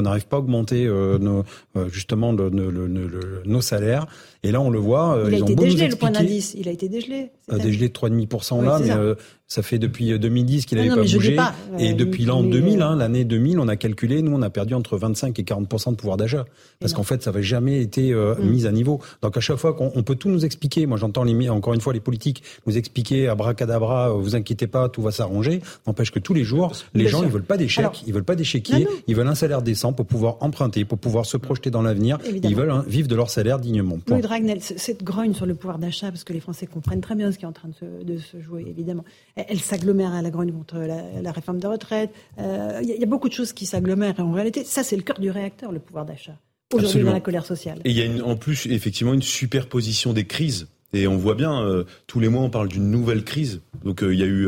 n'arrive 0.02 0.26
pas 0.28 0.38
à 0.38 0.39
augmenter 0.39 0.86
euh, 0.88 1.18
nos, 1.20 1.45
euh, 1.78 1.88
justement 1.89 2.32
le- 2.34 2.49
le- 2.49 2.70
le- 2.72 2.88
le- 2.88 3.08
le- 3.08 3.41
nos 3.45 3.62
salaires 3.62 4.08
et 4.44 4.52
là 4.52 4.60
on 4.62 4.70
le 4.70 4.80
voit 4.80 5.16
euh, 5.18 5.26
Il 5.28 5.34
a 5.34 5.38
ils 5.38 5.44
ont 5.44 5.46
été 5.48 5.56
dégelé 5.56 5.88
le 5.89 5.96
point 5.96 6.12
d'indice. 6.12 6.56
Il 6.58 6.68
a 6.68 6.72
été 6.72 6.89
dégelé. 6.89 7.32
dégelé 7.52 7.89
de 7.89 7.94
3,5% 7.94 8.60
Oui, 8.60 8.66
là, 8.66 8.80
mais 8.80 8.88
ça. 8.88 8.98
euh, 8.98 9.16
ça 9.48 9.62
fait 9.64 9.80
depuis 9.80 10.18
2010 10.18 10.66
qu'il 10.66 10.78
Non, 10.78 10.84
n'avait 10.86 10.96
non, 10.96 11.04
pas 11.06 11.12
bougé. 11.14 11.36
pas, 11.36 11.54
et 11.78 11.92
euh, 11.92 11.94
depuis 11.94 12.24
l'an 12.24 12.42
mais, 12.42 12.52
2000, 12.52 12.82
euh, 12.82 12.86
hein, 12.86 12.96
l'année 12.96 13.26
2000, 13.26 13.60
on 13.60 13.68
a 13.68 13.76
calculé, 13.76 14.22
nous, 14.22 14.34
on 14.34 14.42
a 14.42 14.50
perdu 14.50 14.74
entre 14.76 14.98
25 14.98 15.38
et 15.39 15.44
40% 15.44 15.92
de 15.92 15.96
pouvoir 15.98 16.16
d'achat. 16.16 16.46
Parce 16.80 16.94
qu'en 16.94 17.04
fait, 17.04 17.22
ça 17.22 17.32
n'avait 17.32 17.44
jamais 17.44 17.82
été 17.82 18.14
euh, 18.14 18.36
Mm. 18.36 18.50
mis 18.50 18.66
à 18.66 18.72
niveau. 18.72 19.02
Donc 19.22 19.36
à 19.36 19.42
chaque 19.42 19.58
fois 19.58 19.74
qu'on 19.74 19.92
on 19.94 20.04
peut 20.04 20.16
tout 20.16 20.30
nous 20.30 20.46
expliquer, 20.46 20.86
moi 20.86 20.98
j'entends 20.98 21.26
les, 21.26 21.50
encore 21.50 21.74
une 21.74 21.82
fois 21.82 21.92
les 21.92 22.00
politiques 22.00 22.42
nous 22.66 22.78
expliquer 22.78 23.28
à 23.28 23.36
bracadabra, 23.36 24.10
vous 24.14 24.36
inquiétez 24.38 24.68
pas, 24.68 24.88
tout 24.88 25.02
va 25.02 25.12
s'arranger. 25.12 25.62
N'empêche 25.86 26.12
que 26.12 26.20
tous 26.20 26.34
les 26.34 26.46
jours, 26.46 26.72
les 26.94 27.02
Bien 27.04 27.12
gens, 27.12 27.18
sûr. 27.20 27.28
ils 27.28 27.32
veulent 27.34 27.44
pas 27.44 27.58
des 27.58 27.68
chèques, 27.68 27.80
Alors- 27.86 28.02
ils 28.08 28.14
veulent 28.14 28.24
pas 28.24 28.36
des 28.36 28.46
chéquiers, 28.46 28.88
ils 29.08 29.16
veulent 29.16 29.28
un 29.28 29.36
salaire 29.36 29.62
décent 29.62 29.92
pour 29.92 30.06
pouvoir 30.06 30.38
emprunter, 30.39 30.86
pour 30.86 30.98
pouvoir 30.98 31.26
se 31.26 31.36
projeter 31.36 31.70
dans 31.72 31.82
l'avenir. 31.82 32.18
Ils 32.44 32.56
veulent 32.56 32.72
hein, 32.72 32.86
vivre 32.88 33.10
de 33.10 33.16
leur 33.16 33.30
salaire 33.30 33.60
dignement. 33.60 33.98
Point. 34.06 34.22
C- 34.61 34.75
cette 34.77 35.03
grogne 35.03 35.34
sur 35.34 35.45
le 35.45 35.55
pouvoir 35.55 35.77
d'achat, 35.79 36.09
parce 36.09 36.23
que 36.23 36.34
les 36.34 36.39
Français 36.39 36.67
comprennent 36.67 37.01
très 37.01 37.15
bien 37.15 37.32
ce 37.32 37.38
qui 37.38 37.43
est 37.45 37.47
en 37.47 37.51
train 37.51 37.69
de 37.69 37.73
se, 37.73 38.03
de 38.03 38.17
se 38.17 38.39
jouer, 38.41 38.65
évidemment, 38.67 39.03
elle, 39.36 39.59
s'agglomère 39.59 40.13
à 40.13 40.21
la 40.21 40.29
grogne 40.29 40.51
contre 40.51 40.77
la, 40.77 41.21
la 41.21 41.32
réforme 41.32 41.59
de 41.59 41.67
retraite. 41.67 42.11
Euh, 42.39 42.79
Il 42.82 42.89
y, 42.89 42.91
a- 42.91 42.95
il 42.95 43.01
y 43.01 43.03
a 43.03 43.07
beaucoup 43.07 43.29
de 43.29 43.34
choses 43.34 43.53
qui 43.53 43.65
s'agglomèrent. 43.65 44.19
En 44.19 44.32
réalité, 44.32 44.63
ça, 44.63 44.84
c'est 44.84 44.95
le 44.95 45.03
cœur 45.03 45.19
du 45.19 45.29
réacteur, 45.32 45.71
le 45.71 45.79
pouvoir 45.79 46.05
d'achat. 46.05 46.38
Aujourd'hui, 46.73 47.03
dans 47.03 47.11
la 47.11 47.19
colère 47.19 47.45
sociale. 47.45 47.79
Et 47.84 47.89
il 47.89 47.97
y 47.97 48.01
a 48.01 48.05
une, 48.05 48.21
en 48.21 48.36
plus 48.38 48.65
effectivement 48.67 49.13
une 49.13 49.21
superposition 49.21 50.13
des 50.13 50.25
crises. 50.25 50.67
Et 50.93 51.07
on 51.07 51.17
voit 51.17 51.36
bien, 51.36 51.61
euh, 51.63 51.86
tous 52.07 52.19
les 52.19 52.27
mois, 52.29 52.41
on 52.43 52.49
parle 52.49 52.67
d'une 52.67 52.89
nouvelle 52.91 53.23
crise. 53.23 53.61
Donc 53.84 54.03
euh, 54.03 54.13
il 54.13 54.19
y 54.19 54.23
a 54.23 54.25
eu 54.25 54.47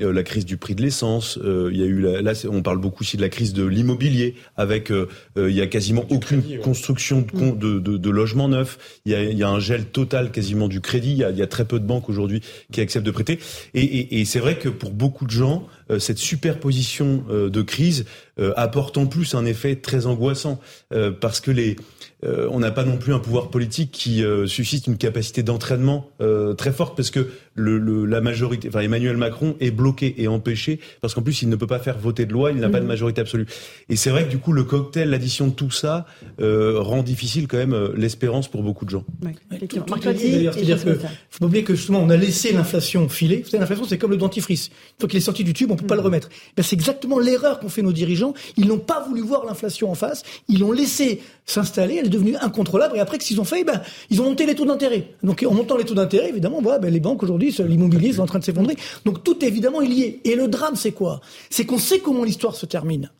euh, 0.00 0.12
la 0.12 0.22
crise 0.22 0.44
du 0.44 0.56
prix 0.56 0.74
de 0.74 0.82
l'essence. 0.82 1.38
euh, 1.42 1.70
il 1.72 1.78
y 1.78 1.82
a 1.82 1.86
eu 1.86 2.00
la- 2.00 2.22
là, 2.22 2.34
c'est- 2.34 2.48
on 2.48 2.62
parle 2.62 2.78
beaucoup 2.78 3.02
aussi 3.04 3.16
de 3.16 3.22
la 3.22 3.28
crise 3.28 3.52
de 3.52 3.64
l'immobilier, 3.64 4.34
avec 4.56 4.90
euh, 4.90 5.08
euh, 5.36 5.50
il 5.50 5.56
y 5.56 5.60
a 5.60 5.66
quasiment 5.66 6.04
aucune 6.10 6.42
construction 6.62 7.20
de, 7.22 7.30
con- 7.30 7.52
de, 7.54 7.78
de, 7.78 7.96
de 7.96 8.10
logements 8.10 8.48
neufs. 8.48 8.78
Il 9.06 9.12
y, 9.12 9.14
a, 9.14 9.22
il 9.22 9.36
y 9.38 9.42
a 9.42 9.48
un 9.48 9.60
gel 9.60 9.84
total 9.86 10.30
quasiment 10.30 10.68
du 10.68 10.80
crédit. 10.80 11.12
Il 11.12 11.18
y 11.18 11.24
a, 11.24 11.30
il 11.30 11.36
y 11.38 11.42
a 11.42 11.46
très 11.46 11.64
peu 11.64 11.78
de 11.80 11.84
banques 11.86 12.08
aujourd'hui 12.08 12.40
qui 12.72 12.80
acceptent 12.80 13.06
de 13.06 13.10
prêter. 13.10 13.38
Et, 13.74 13.82
et, 13.82 14.20
et 14.20 14.24
c'est 14.24 14.38
vrai 14.40 14.56
que 14.58 14.68
pour 14.68 14.90
beaucoup 14.92 15.24
de 15.26 15.30
gens, 15.30 15.66
euh, 15.90 15.98
cette 15.98 16.18
superposition 16.18 17.24
euh, 17.30 17.50
de 17.50 17.62
crises 17.62 18.04
euh, 18.40 18.52
apporte 18.56 18.96
en 18.98 19.06
plus 19.06 19.34
un 19.34 19.44
effet 19.46 19.76
très 19.76 20.06
angoissant 20.06 20.60
euh, 20.92 21.10
parce 21.10 21.40
que 21.40 21.50
les 21.50 21.76
euh, 22.24 22.48
on 22.50 22.58
n'a 22.58 22.72
pas 22.72 22.84
non 22.84 22.96
plus 22.96 23.14
un 23.14 23.20
pouvoir 23.20 23.48
politique 23.48 23.92
qui 23.92 24.24
euh, 24.24 24.46
suscite 24.48 24.88
une 24.88 24.96
capacité 24.96 25.44
d'entraînement 25.44 26.10
euh, 26.20 26.52
très 26.52 26.72
forte 26.72 26.96
parce 26.96 27.10
que 27.10 27.28
le, 27.58 27.78
le- 27.78 28.04
la 28.06 28.20
majorité, 28.20 28.68
enfin 28.68 28.80
Emmanuel 28.80 29.16
Macron 29.16 29.56
est 29.60 29.70
bloqué 29.70 30.14
et 30.18 30.28
empêché 30.28 30.80
parce 31.00 31.14
qu'en 31.14 31.22
plus 31.22 31.42
il 31.42 31.48
ne 31.48 31.56
peut 31.56 31.66
pas 31.66 31.78
faire 31.78 31.98
voter 31.98 32.24
de 32.26 32.32
loi, 32.32 32.52
il 32.52 32.58
n'a 32.58 32.68
pas 32.68 32.80
de 32.80 32.86
majorité 32.86 33.20
absolue. 33.20 33.46
Et 33.88 33.96
c'est 33.96 34.10
vrai 34.10 34.24
que 34.24 34.30
du 34.30 34.38
coup 34.38 34.52
le 34.52 34.64
cocktail, 34.64 35.10
l'addition 35.10 35.48
de 35.48 35.52
tout 35.52 35.70
ça 35.70 36.06
euh, 36.40 36.76
rend 36.78 37.02
difficile 37.02 37.48
quand 37.48 37.58
même 37.58 37.72
euh, 37.74 37.88
l'espérance 37.96 38.48
pour 38.48 38.62
beaucoup 38.62 38.84
de 38.84 38.90
gens. 38.90 39.04
Oui. 39.24 39.32
Tout 39.68 39.80
d'ailleurs. 40.04 40.54
C'est-à-dire 40.54 40.84
que 40.84 40.94
faut 40.94 41.38
pas 41.40 41.46
oublier 41.46 41.64
que 41.64 41.74
justement 41.74 42.00
on 42.00 42.10
a 42.10 42.16
laissé 42.16 42.52
l'inflation 42.52 43.08
filer. 43.08 43.42
Vous 43.44 43.50
savez, 43.50 43.60
l'inflation 43.60 43.84
c'est 43.84 43.98
comme 43.98 44.10
le 44.10 44.16
dentifrice. 44.16 44.68
Une 44.68 45.00
fois 45.00 45.08
qu'il 45.08 45.18
est 45.18 45.22
sorti 45.22 45.44
du 45.44 45.52
tube, 45.52 45.70
on 45.70 45.76
peut 45.76 45.86
pas 45.86 45.96
le 45.96 46.00
remettre. 46.02 46.28
Ben, 46.56 46.62
c'est 46.62 46.76
exactement 46.76 47.18
l'erreur 47.18 47.60
qu'ont 47.60 47.68
fait 47.68 47.82
nos 47.82 47.92
dirigeants. 47.92 48.34
Ils 48.56 48.68
n'ont 48.68 48.78
pas 48.78 49.04
voulu 49.06 49.20
voir 49.20 49.44
l'inflation 49.44 49.90
en 49.90 49.94
face. 49.94 50.22
Ils 50.48 50.60
l'ont 50.60 50.72
laissé 50.72 51.20
s'installer. 51.46 51.96
Elle 51.96 52.06
est 52.06 52.10
devenue 52.10 52.36
incontrôlable. 52.40 52.96
Et 52.96 53.00
après, 53.00 53.18
qu'est-ce 53.18 53.28
qu'ils 53.28 53.40
ont 53.40 53.44
fait? 53.44 53.64
Ben, 53.64 53.80
ils 54.10 54.20
ont 54.20 54.24
monté 54.24 54.46
les 54.46 54.54
taux 54.54 54.66
d'intérêt. 54.66 55.08
Donc 55.22 55.44
en 55.48 55.54
montant 55.54 55.76
les 55.76 55.84
taux 55.84 55.94
d'intérêt, 55.94 56.28
évidemment, 56.28 56.58
on 56.58 56.62
voit 56.62 56.78
ben, 56.78 56.92
les 56.92 57.00
banques 57.00 57.22
aujourd'hui, 57.22 57.47
l'immobilier, 57.58 58.12
sont 58.12 58.22
en 58.22 58.26
train 58.26 58.38
de 58.38 58.44
s'effondrer. 58.44 58.76
Donc 59.04 59.24
tout 59.24 59.44
évidemment 59.44 59.80
est 59.82 59.86
lié. 59.86 60.20
Et 60.24 60.34
le 60.34 60.48
drame, 60.48 60.76
c'est 60.76 60.92
quoi? 60.92 61.20
C'est 61.50 61.64
qu'on 61.66 61.78
sait 61.78 62.00
comment 62.00 62.24
l'histoire 62.24 62.54
se 62.54 62.66
termine 62.66 63.10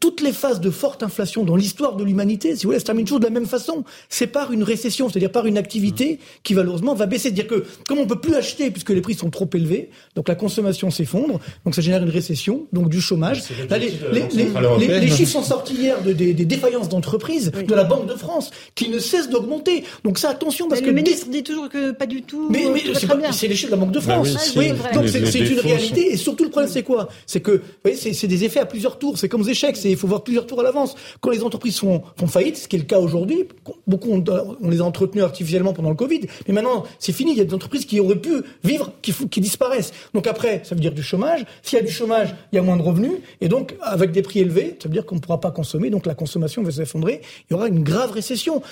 toutes 0.00 0.20
les 0.20 0.32
phases 0.32 0.60
de 0.60 0.70
forte 0.70 1.02
inflation 1.02 1.44
dans 1.44 1.56
l'histoire 1.56 1.96
de 1.96 2.04
l'humanité, 2.04 2.56
si 2.56 2.64
vous 2.64 2.70
voulez, 2.70 2.80
se 2.80 2.84
terminent 2.84 3.04
toujours 3.06 3.20
de 3.20 3.24
la 3.24 3.30
même 3.30 3.46
façon. 3.46 3.84
C'est 4.08 4.26
par 4.26 4.52
une 4.52 4.62
récession, 4.62 5.08
c'est-à-dire 5.08 5.30
par 5.32 5.46
une 5.46 5.58
activité 5.58 6.18
qui 6.42 6.54
malheureusement 6.54 6.94
va 6.94 7.06
baisser. 7.06 7.24
C'est-à-dire 7.28 7.46
que 7.46 7.64
comme 7.86 7.98
on 7.98 8.06
peut 8.06 8.20
plus 8.20 8.34
acheter 8.34 8.70
puisque 8.70 8.90
les 8.90 9.00
prix 9.00 9.14
sont 9.14 9.30
trop 9.30 9.48
élevés, 9.54 9.90
donc 10.16 10.28
la 10.28 10.34
consommation 10.34 10.90
s'effondre, 10.90 11.40
donc 11.64 11.74
ça 11.74 11.82
génère 11.82 12.02
une 12.02 12.08
récession, 12.10 12.66
donc 12.72 12.88
du 12.88 13.00
chômage. 13.00 13.42
Là, 13.70 13.78
les, 13.78 13.90
les- 14.12 14.24
les- 14.32 14.86
les- 14.88 15.00
les 15.00 15.08
chiffres 15.10 15.32
sont 15.32 15.42
sortis 15.42 15.74
hier 15.74 16.02
de- 16.02 16.12
des, 16.12 16.34
des 16.34 16.44
défaillances 16.44 16.88
d'entreprises 16.88 17.50
de 17.52 17.74
la 17.74 17.84
Banque 17.84 18.06
de 18.06 18.14
France 18.14 18.50
qui 18.74 18.88
ne 18.88 18.98
cessent 18.98 19.30
d'augmenter. 19.30 19.84
Donc 20.04 20.18
ça, 20.18 20.30
attention 20.30 20.68
parce 20.68 20.80
Mais 20.80 20.86
que 20.86 20.90
le 20.90 20.96
ministre 21.02 21.28
dit 21.28 21.42
toujours 21.42 21.68
que 21.68 21.92
pas 21.92 22.06
du 22.06 22.22
tout. 22.22 22.48
mais, 22.50 22.66
euh, 22.66 22.70
mais 22.72 23.32
c'est 23.32 23.48
les 23.48 23.54
chiffres 23.56 23.70
de 23.72 23.76
la 23.76 23.80
Banque 23.84 23.92
de 23.92 23.98
Bah 24.00 24.14
France. 24.22 24.52
oui, 24.56 24.70
oui, 24.72 24.78
donc 24.94 25.08
c'est 25.08 25.18
une 25.20 25.24
défauts 25.54 25.68
réalité. 25.68 26.12
Et 26.12 26.16
surtout, 26.16 26.44
le 26.44 26.50
problème, 26.50 26.70
c'est 26.70 26.82
quoi? 26.82 27.08
C'est 27.26 27.40
que, 27.40 27.52
vous 27.52 27.60
voyez, 27.84 27.96
c'est 27.96 28.26
des 28.26 28.44
effets 28.44 28.60
à 28.60 28.66
plusieurs 28.66 28.98
tours. 28.98 29.18
C'est 29.18 29.28
comme 29.28 29.42
aux 29.42 29.44
il 29.84 29.96
faut 29.96 30.06
voir 30.06 30.22
plusieurs 30.22 30.46
tours 30.46 30.60
à 30.60 30.62
l'avance. 30.62 30.94
Quand 31.20 31.30
les 31.30 31.42
entreprises 31.42 31.78
font, 31.78 32.02
faillite, 32.26 32.56
ce 32.56 32.68
qui 32.68 32.76
est 32.76 32.80
le 32.80 32.84
cas 32.84 32.98
aujourd'hui, 32.98 33.44
beaucoup 33.86 34.10
on, 34.10 34.68
les 34.68 34.80
a 34.80 34.84
entretenues 34.84 35.22
artificiellement 35.22 35.72
pendant 35.72 35.90
le 35.90 35.96
Covid, 35.96 36.20
mais 36.46 36.54
maintenant 36.54 36.84
c'est 36.98 37.12
fini. 37.12 37.32
Il 37.32 37.38
y 37.38 37.40
a 37.40 37.44
des 37.44 37.54
entreprises 37.54 37.84
qui 37.84 38.00
auraient 38.00 38.20
pu 38.20 38.42
vivre, 38.64 38.92
qui, 39.02 39.12
qui 39.12 39.40
disparaissent. 39.40 39.92
Donc 40.14 40.26
après, 40.26 40.62
ça 40.64 40.74
veut 40.74 40.80
dire 40.80 40.92
du 40.92 41.02
chômage. 41.02 41.44
S'il 41.62 41.78
y 41.78 41.82
a 41.82 41.84
du 41.84 41.92
chômage, 41.92 42.34
il 42.52 42.56
y 42.56 42.58
a 42.58 42.62
moins 42.62 42.76
de 42.76 42.82
revenus, 42.82 43.12
et 43.40 43.48
donc 43.48 43.76
avec 43.82 44.12
des 44.12 44.22
prix 44.22 44.40
élevés, 44.40 44.76
ça 44.80 44.88
veut 44.88 44.94
dire 44.94 45.06
qu'on 45.06 45.16
ne 45.16 45.20
pourra 45.20 45.40
pas 45.40 45.50
consommer. 45.50 45.90
Donc 45.90 46.06
la 46.06 46.14
consommation 46.14 46.62
va 46.62 46.70
s'effondrer. 46.70 47.20
Il 47.48 47.54
y 47.54 47.56
aura 47.56 47.68
une 47.68 47.82
grave 47.82 48.12
récession. 48.12 48.62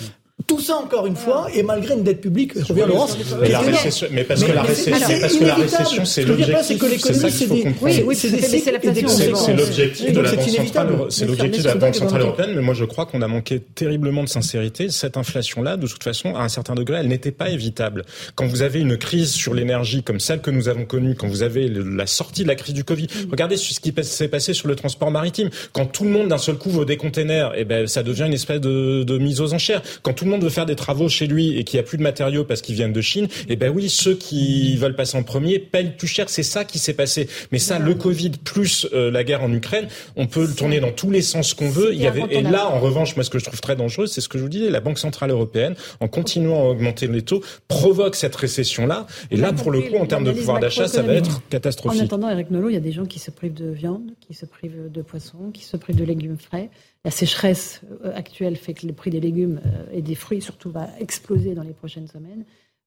Tout 0.46 0.60
ça, 0.60 0.76
encore 0.76 1.06
une 1.06 1.16
fois, 1.16 1.48
et 1.54 1.62
malgré 1.62 1.94
une 1.94 2.02
dette 2.04 2.20
publique, 2.20 2.52
je 2.54 2.62
reviens 2.66 2.86
Laurence, 2.86 3.16
Mais 3.40 3.48
la 3.48 3.60
récession- 3.60 4.06
mais 4.12 4.22
parce 4.22 4.44
que 4.44 4.52
la 4.52 4.62
récession- 4.62 4.92
c'est 5.06 5.20
parce 5.20 5.32
que 5.34 5.44
la 5.44 5.54
inévitable. 5.54 5.62
récession, 5.82 6.04
c'est 6.04 6.20
Ce 6.22 6.26
que 6.26 6.26
je 6.26 6.32
veux 6.32 6.36
dire, 6.44 6.46
l'objectif, 6.48 6.66
c'est 6.68 6.74
que 6.76 6.86
c'est 6.86 6.90
l'économie, 6.94 7.20
ça 7.20 7.28
qu'il 7.28 7.36
c'est 7.38 7.46
faut 7.46 7.56
comprendre. 7.56 7.92
c'est- 7.94 8.00
et 8.00 9.56
l'objectif 9.56 10.06
Et 10.06 10.12
de 10.12 10.20
la 10.20 10.30
Banque 10.30 10.50
centrale, 10.50 10.88
c'est 11.08 11.24
l'objectif 11.26 11.62
de 11.62 11.68
la 11.68 11.74
Banque 11.76 11.94
centrale 11.94 12.20
européenne, 12.20 12.50
mais 12.54 12.60
moi 12.60 12.74
je 12.74 12.84
crois 12.84 13.06
qu'on 13.06 13.22
a 13.22 13.28
manqué 13.28 13.60
terriblement 13.60 14.22
de 14.24 14.28
sincérité. 14.28 14.90
Cette 14.90 15.16
inflation-là, 15.16 15.78
de 15.78 15.86
toute 15.86 16.04
façon, 16.04 16.36
à 16.36 16.42
un 16.42 16.48
certain 16.50 16.74
degré, 16.74 16.98
elle 17.00 17.08
n'était 17.08 17.32
pas 17.32 17.48
évitable. 17.48 18.04
Quand 18.34 18.46
vous 18.46 18.60
avez 18.60 18.80
une 18.80 18.98
crise 18.98 19.30
sur 19.32 19.54
l'énergie 19.54 20.02
comme 20.02 20.20
celle 20.20 20.42
que 20.42 20.50
nous 20.50 20.68
avons 20.68 20.84
connue, 20.84 21.14
quand 21.14 21.28
vous 21.28 21.42
avez 21.42 21.68
la 21.70 22.06
sortie 22.06 22.42
de 22.42 22.48
la 22.48 22.56
crise 22.56 22.74
du 22.74 22.84
Covid, 22.84 23.06
regardez 23.30 23.56
ce 23.56 23.80
qui 23.80 23.92
s'est 24.02 24.28
passé 24.28 24.52
sur 24.52 24.68
le 24.68 24.76
transport 24.76 25.10
maritime. 25.10 25.48
Quand 25.72 25.86
tout 25.86 26.04
le 26.04 26.10
monde 26.10 26.28
d'un 26.28 26.36
seul 26.38 26.56
coup 26.56 26.70
veut 26.70 26.84
des 26.84 26.98
containers, 26.98 27.52
eh 27.56 27.64
ben 27.64 27.86
ça 27.86 28.02
devient 28.02 28.24
une 28.26 28.34
espèce 28.34 28.60
de, 28.60 29.02
de 29.02 29.16
mise 29.18 29.40
aux 29.40 29.54
enchères. 29.54 29.80
Quand 30.02 30.12
tout 30.12 30.25
le 30.26 30.32
monde 30.32 30.44
veut 30.44 30.50
faire 30.50 30.66
des 30.66 30.76
travaux 30.76 31.08
chez 31.08 31.26
lui 31.26 31.58
et 31.58 31.64
qu'il 31.64 31.78
n'y 31.78 31.80
a 31.80 31.86
plus 31.86 31.98
de 31.98 32.02
matériaux 32.02 32.44
parce 32.44 32.60
qu'ils 32.60 32.74
viennent 32.74 32.92
de 32.92 33.00
Chine, 33.00 33.28
eh 33.48 33.56
ben 33.56 33.72
oui, 33.74 33.88
ceux 33.88 34.14
qui 34.14 34.76
veulent 34.76 34.94
passer 34.96 35.16
en 35.16 35.22
premier 35.22 35.58
payent 35.58 35.96
plus 35.96 36.06
cher. 36.06 36.28
C'est 36.28 36.42
ça 36.42 36.64
qui 36.64 36.78
s'est 36.78 36.94
passé. 36.94 37.28
Mais 37.52 37.58
ça, 37.58 37.78
le 37.78 37.94
Covid 37.94 38.32
plus 38.44 38.86
euh, 38.92 39.10
la 39.10 39.24
guerre 39.24 39.42
en 39.42 39.52
Ukraine, 39.52 39.88
on 40.16 40.26
peut 40.26 40.46
le 40.46 40.54
tourner 40.54 40.80
dans 40.80 40.92
tous 40.92 41.10
les 41.10 41.22
sens 41.22 41.54
qu'on 41.54 41.68
veut. 41.68 41.92
Il 41.92 42.00
y 42.00 42.06
avait, 42.06 42.24
et 42.30 42.42
là, 42.42 42.68
en 42.68 42.78
revanche, 42.80 43.16
moi, 43.16 43.24
ce 43.24 43.30
que 43.30 43.38
je 43.38 43.44
trouve 43.44 43.60
très 43.60 43.76
dangereux, 43.76 44.06
c'est 44.06 44.20
ce 44.20 44.28
que 44.28 44.38
je 44.38 44.42
vous 44.42 44.48
disais, 44.48 44.70
la 44.70 44.80
Banque 44.80 44.98
centrale 44.98 45.30
européenne, 45.30 45.74
en 46.00 46.08
continuant 46.08 46.60
à 46.60 46.64
augmenter 46.70 47.06
les 47.06 47.22
taux, 47.22 47.42
provoque 47.68 48.16
cette 48.16 48.36
récession-là. 48.36 49.06
Et 49.30 49.36
là, 49.36 49.52
pour 49.52 49.70
le 49.70 49.80
coup, 49.82 49.96
en 49.96 50.06
termes 50.06 50.24
de 50.24 50.32
pouvoir 50.32 50.60
d'achat, 50.60 50.88
ça 50.88 51.02
va 51.02 51.14
être 51.14 51.36
En 51.36 51.42
catastrophique. 51.50 52.02
attendant, 52.02 52.28
Eric 52.28 52.50
Nolot, 52.50 52.70
il 52.70 52.74
y 52.74 52.78
a 52.78 52.80
des 52.80 52.92
gens 52.92 53.06
qui 53.06 53.18
se 53.18 53.30
privent 53.30 53.54
de 53.54 53.70
viande, 53.70 54.10
qui 54.20 54.34
se 54.34 54.46
privent 54.46 54.90
de 54.90 55.02
poissons, 55.02 55.50
qui 55.52 55.64
se 55.64 55.76
privent 55.76 55.96
de 55.96 56.04
légumes 56.04 56.38
frais. 56.38 56.70
La 57.06 57.12
sécheresse 57.12 57.82
euh, 58.04 58.12
actuelle 58.16 58.56
fait 58.56 58.74
que 58.74 58.84
le 58.84 58.92
prix 58.92 59.10
des 59.10 59.20
légumes 59.20 59.60
euh, 59.64 59.84
et 59.92 60.02
des 60.02 60.16
fruits, 60.16 60.42
surtout, 60.42 60.72
va 60.72 60.88
exploser 60.98 61.54
dans 61.54 61.62
les 61.62 61.72
prochaines 61.72 62.08
semaines. 62.08 62.44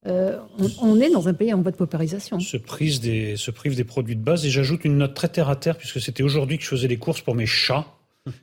Euh, 0.08 0.38
on, 0.82 1.00
est 1.00 1.10
dans 1.10 1.30
un 1.30 1.34
pays 1.34 1.54
en 1.54 1.62
voie 1.62 1.72
de 1.72 1.78
paupérisation. 1.78 2.38
se 2.42 2.58
prive 2.58 3.00
des, 3.00 3.38
se 3.38 3.50
prive 3.50 3.78
des 3.78 3.86
produits 3.86 4.18
de 4.18 4.22
base. 4.22 4.46
Et 4.46 4.50
j'ajoute 4.50 4.84
une 4.84 4.98
note 4.98 5.14
très 5.14 5.30
terre 5.30 5.48
à 5.48 5.56
terre, 5.56 5.78
puisque 5.78 6.02
c'était 6.02 6.22
aujourd'hui 6.22 6.58
que 6.58 6.66
je 6.66 6.68
faisais 6.68 6.90
les 6.90 6.98
courses 6.98 7.22
pour 7.22 7.34
mes 7.34 7.46
chats. 7.46 7.88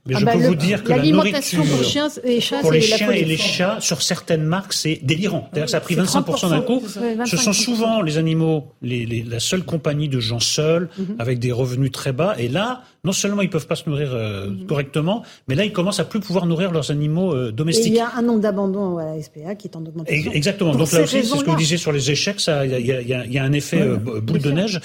Mais 0.06 0.14
Ah 0.16 0.18
je 0.20 0.24
bah, 0.24 0.32
peux 0.32 0.38
le- 0.40 0.46
vous 0.48 0.54
dire 0.56 0.82
que 0.82 0.88
la 0.88 1.02
nourriture 1.04 1.62
pour 1.64 1.84
chiens 1.84 2.08
et 2.24 2.40
chats, 2.40 2.60
pour 2.60 2.72
les 2.72 2.80
chiens 2.80 3.10
et 3.10 3.24
les 3.24 3.36
chats 3.36 3.76
sur 3.80 4.02
certaines 4.02 4.42
marques, 4.44 4.72
c'est 4.72 4.98
délirant. 5.02 5.48
D'ailleurs, 5.52 5.68
ça 5.68 5.76
a 5.76 5.80
pris 5.80 5.94
C'est 5.94 6.00
25% 6.00 6.48
d'un 6.50 6.60
coup. 6.62 6.80
30%, 6.80 7.00
ouais, 7.00 7.16
Ce 7.26 7.36
sont 7.36 7.50
25%. 7.50 7.52
souvent 7.52 8.02
les 8.02 8.16
animaux, 8.18 8.72
les, 8.82 9.04
les- 9.06 9.22
la 9.22 9.38
seule 9.38 9.62
compagnie 9.64 10.08
de 10.08 10.18
gens 10.18 10.40
seuls, 10.40 10.88
Mhm. 10.98 11.16
avec 11.18 11.38
des 11.38 11.52
revenus 11.52 11.92
très 11.92 12.12
bas. 12.12 12.34
Et 12.38 12.48
là, 12.48 12.82
non 13.04 13.12
seulement 13.12 13.42
ils 13.42 13.50
peuvent 13.50 13.66
pas 13.68 13.76
se 13.76 13.88
nourrir 13.88 14.10
euh, 14.12 14.48
correctement, 14.66 15.22
mais 15.46 15.54
là, 15.54 15.64
ils 15.64 15.72
commencent 15.72 16.00
à 16.00 16.04
plus 16.04 16.20
pouvoir 16.20 16.46
nourrir 16.46 16.72
leurs 16.72 16.90
animaux 16.90 17.32
euh, 17.34 17.46
Et 17.46 17.48
il 17.50 17.54
domestiques. 17.54 17.94
y 17.94 18.00
a 18.00 18.10
un 18.16 18.22
nombre 18.22 18.40
d'abandons 18.40 18.98
à 18.98 19.04
la 19.04 19.22
SPA 19.22 19.54
qui 19.54 19.68
est 19.68 19.76
en 19.76 19.84
augmentation. 19.84 20.32
Exactement. 20.32 20.70
Pour 20.70 20.80
Donc 20.80 20.92
là 20.92 21.02
aussi, 21.02 21.22
c'est 21.22 21.22
ce 21.22 21.44
que 21.44 21.50
vous 21.50 21.56
disiez 21.56 21.76
sur 21.76 21.92
les 21.92 22.10
échecs, 22.10 22.40
il 22.46 22.70
y 22.70 22.92
a, 22.92 23.00
y 23.02 23.04
y 23.28 23.32
y 23.34 23.38
un 23.38 23.52
effet 23.52 23.76
Ouais, 23.82 23.88
euh, 23.88 24.20
boule 24.20 24.40
de 24.40 24.50
neige. 24.50 24.80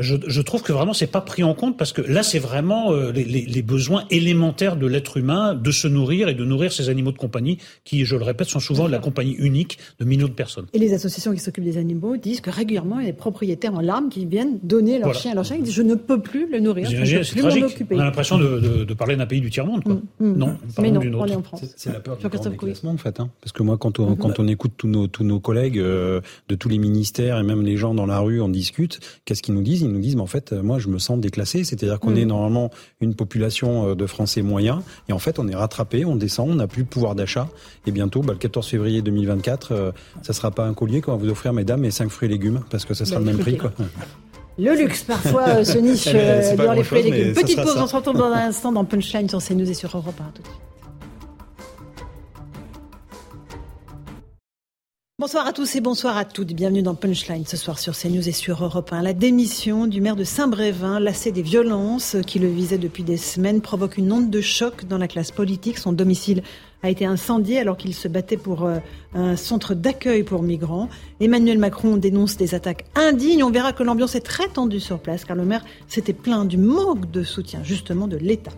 Je, 0.00 0.16
je 0.26 0.40
trouve 0.42 0.62
que 0.62 0.72
vraiment 0.72 0.92
c'est 0.92 1.06
pas 1.06 1.20
pris 1.20 1.44
en 1.44 1.54
compte 1.54 1.76
parce 1.78 1.92
que 1.92 2.02
là 2.02 2.22
c'est 2.24 2.38
vraiment 2.40 2.92
euh, 2.92 3.12
les, 3.12 3.24
les- 3.24 3.44
les 3.46 3.62
besoins 3.62 4.04
élémentaires 4.10 4.76
de 4.76 4.86
l'être 4.86 5.16
humain 5.18 5.54
de 5.54 5.70
se 5.70 5.86
nourrir 5.86 6.28
et 6.28 6.34
de 6.34 6.44
nourrir 6.44 6.72
ses 6.72 6.88
animaux 6.88 7.12
de 7.12 7.18
compagnie 7.18 7.58
qui, 7.84 8.04
je 8.04 8.16
le 8.16 8.24
répète, 8.24 8.48
sont 8.48 8.58
souvent 8.60 8.88
la 8.88 8.98
compagnie 8.98 9.34
unique 9.38 9.78
de 10.00 10.04
millions 10.04 10.26
de 10.26 10.32
personnes. 10.32 10.66
Et 10.72 10.78
les 10.78 10.94
associations 10.94 11.32
qui 11.32 11.38
s'occupent 11.38 11.64
des 11.64 11.78
animaux 11.78 12.16
disent 12.16 12.40
que 12.40 12.50
régulièrement, 12.50 12.98
il 12.98 13.06
y 13.06 13.08
a 13.08 13.12
des 13.12 13.16
propriétaires 13.16 13.74
en 13.74 13.80
larmes 13.80 14.08
qui 14.08 14.26
viennent 14.26 14.58
donner 14.62 14.98
leur 14.98 15.08
Voilà. 15.08 15.20
chien 15.20 15.30
à 15.32 15.34
leur 15.34 15.44
chien. 15.44 15.56
Ils 15.56 15.62
disent 15.62 15.74
Je 15.74 15.82
ne 15.82 15.94
peux 15.94 16.20
plus 16.20 16.50
le 16.50 16.58
nourrir. 16.60 16.90
Je 16.90 16.96
ne 16.96 17.00
peux 17.00 17.22
c'est 17.22 17.84
plus. 17.84 17.96
On 17.96 18.00
a 18.00 18.04
l'impression 18.04 18.38
de, 18.38 18.92
parler 18.94 19.14
d'un 19.16 19.26
pays 19.26 19.40
du 19.40 19.50
tiers-monde. 19.50 19.82
Mm, 19.86 20.24
mm. 20.26 20.36
Non, 20.36 20.56
mais 20.80 20.90
non, 20.90 21.00
on 21.20 21.26
est 21.26 21.34
en 21.36 21.42
France. 21.42 21.62
C'est 21.76 21.92
la 21.92 22.00
peur 22.00 22.16
du 22.16 22.26
grand 22.28 22.48
déclassement, 22.50 22.90
en 22.92 22.96
fait. 22.96 23.20
Hein. 23.20 23.30
Parce 23.40 23.52
que 23.52 23.62
moi, 23.62 23.76
quand 23.78 23.98
on, 24.00 24.16
quand 24.16 24.38
on 24.40 24.48
écoute 24.48 24.72
tous 24.76 24.88
nos, 24.88 25.06
tous 25.06 25.22
nos 25.24 25.38
collègues 25.40 25.78
euh, 25.78 26.20
de 26.48 26.54
tous 26.56 26.68
les 26.68 26.78
ministères 26.78 27.38
et 27.38 27.42
même 27.44 27.62
les 27.62 27.76
gens 27.76 27.94
dans 27.94 28.06
la 28.06 28.18
rue, 28.18 28.40
on 28.40 28.48
discute, 28.48 28.98
qu'est-ce 29.24 29.42
qu'ils 29.42 29.54
nous 29.54 29.62
disent? 29.62 29.83
Ils 29.84 29.92
nous 29.92 30.00
disent, 30.00 30.16
mais 30.16 30.22
en 30.22 30.26
fait, 30.26 30.52
moi, 30.52 30.78
je 30.78 30.88
me 30.88 30.98
sens 30.98 31.18
déclassé. 31.18 31.64
C'est-à-dire 31.64 32.00
qu'on 32.00 32.16
est 32.16 32.24
normalement 32.24 32.70
une 33.00 33.14
population 33.14 33.90
euh, 33.90 33.94
de 33.94 34.06
Français 34.06 34.42
moyens. 34.42 34.80
Et 35.08 35.12
en 35.12 35.18
fait, 35.18 35.38
on 35.38 35.48
est 35.48 35.54
rattrapé, 35.54 36.04
on 36.04 36.16
descend, 36.16 36.50
on 36.50 36.54
n'a 36.56 36.66
plus 36.66 36.82
de 36.82 36.88
pouvoir 36.88 37.14
d'achat. 37.14 37.48
Et 37.86 37.90
bientôt, 37.90 38.22
bah, 38.22 38.32
le 38.32 38.38
14 38.38 38.66
février 38.66 39.02
2024, 39.02 39.72
euh, 39.72 39.92
ça 40.22 40.32
sera 40.32 40.50
pas 40.50 40.64
un 40.64 40.74
collier 40.74 41.00
qu'on 41.00 41.12
va 41.12 41.18
vous 41.18 41.30
offrir, 41.30 41.52
mesdames, 41.52 41.84
et 41.84 41.90
5 41.90 42.10
fruits 42.10 42.28
et 42.28 42.32
légumes, 42.32 42.60
parce 42.70 42.84
que 42.84 42.94
ça 42.94 43.04
sera 43.04 43.20
le 43.20 43.26
même 43.26 43.38
prix. 43.38 43.56
Quoi. 43.58 43.72
Le 44.58 44.74
luxe, 44.76 45.02
parfois, 45.02 45.48
euh, 45.48 45.64
se 45.64 45.78
niche 45.78 46.08
euh, 46.14 46.56
dans 46.56 46.72
les 46.72 46.84
fruits 46.84 47.00
et 47.00 47.10
légumes. 47.10 47.34
Petite 47.34 47.60
pause, 47.60 47.76
on 47.76 47.86
se 47.86 47.96
retrouve 47.96 48.16
dans 48.16 48.26
un 48.26 48.48
instant 48.48 48.72
dans 48.72 48.84
Punchline 48.84 49.28
sur 49.28 49.42
CNews 49.42 49.68
et 49.68 49.74
sur 49.74 49.96
Europe 49.96 50.14
1. 50.20 50.24
Tout 50.34 50.42
de 50.42 50.46
suite. 50.46 50.58
Bonsoir 55.24 55.46
à 55.46 55.54
tous 55.54 55.74
et 55.74 55.80
bonsoir 55.80 56.18
à 56.18 56.26
toutes. 56.26 56.52
Bienvenue 56.52 56.82
dans 56.82 56.94
Punchline 56.94 57.46
ce 57.46 57.56
soir 57.56 57.78
sur 57.78 57.96
CNews 57.96 58.28
et 58.28 58.32
sur 58.32 58.62
Europe 58.62 58.92
1. 58.92 59.00
La 59.00 59.14
démission 59.14 59.86
du 59.86 60.02
maire 60.02 60.16
de 60.16 60.22
Saint-Brévin, 60.22 61.00
lassé 61.00 61.32
des 61.32 61.40
violences 61.40 62.18
qui 62.26 62.38
le 62.38 62.46
visaient 62.46 62.76
depuis 62.76 63.04
des 63.04 63.16
semaines, 63.16 63.62
provoque 63.62 63.96
une 63.96 64.12
onde 64.12 64.28
de 64.28 64.42
choc 64.42 64.84
dans 64.84 64.98
la 64.98 65.08
classe 65.08 65.30
politique. 65.30 65.78
Son 65.78 65.94
domicile 65.94 66.42
a 66.82 66.90
été 66.90 67.06
incendié 67.06 67.58
alors 67.58 67.78
qu'il 67.78 67.94
se 67.94 68.06
battait 68.06 68.36
pour 68.36 68.64
euh, 68.64 68.80
un 69.14 69.34
centre 69.36 69.72
d'accueil 69.72 70.24
pour 70.24 70.42
migrants. 70.42 70.90
Emmanuel 71.20 71.56
Macron 71.56 71.96
dénonce 71.96 72.36
des 72.36 72.54
attaques 72.54 72.84
indignes. 72.94 73.44
On 73.44 73.50
verra 73.50 73.72
que 73.72 73.82
l'ambiance 73.82 74.16
est 74.16 74.20
très 74.20 74.48
tendue 74.48 74.78
sur 74.78 74.98
place 74.98 75.24
car 75.24 75.36
le 75.36 75.46
maire 75.46 75.64
s'était 75.88 76.12
plaint 76.12 76.46
du 76.46 76.58
manque 76.58 77.10
de 77.10 77.22
soutien 77.22 77.62
justement 77.62 78.08
de 78.08 78.18
l'État. 78.18 78.52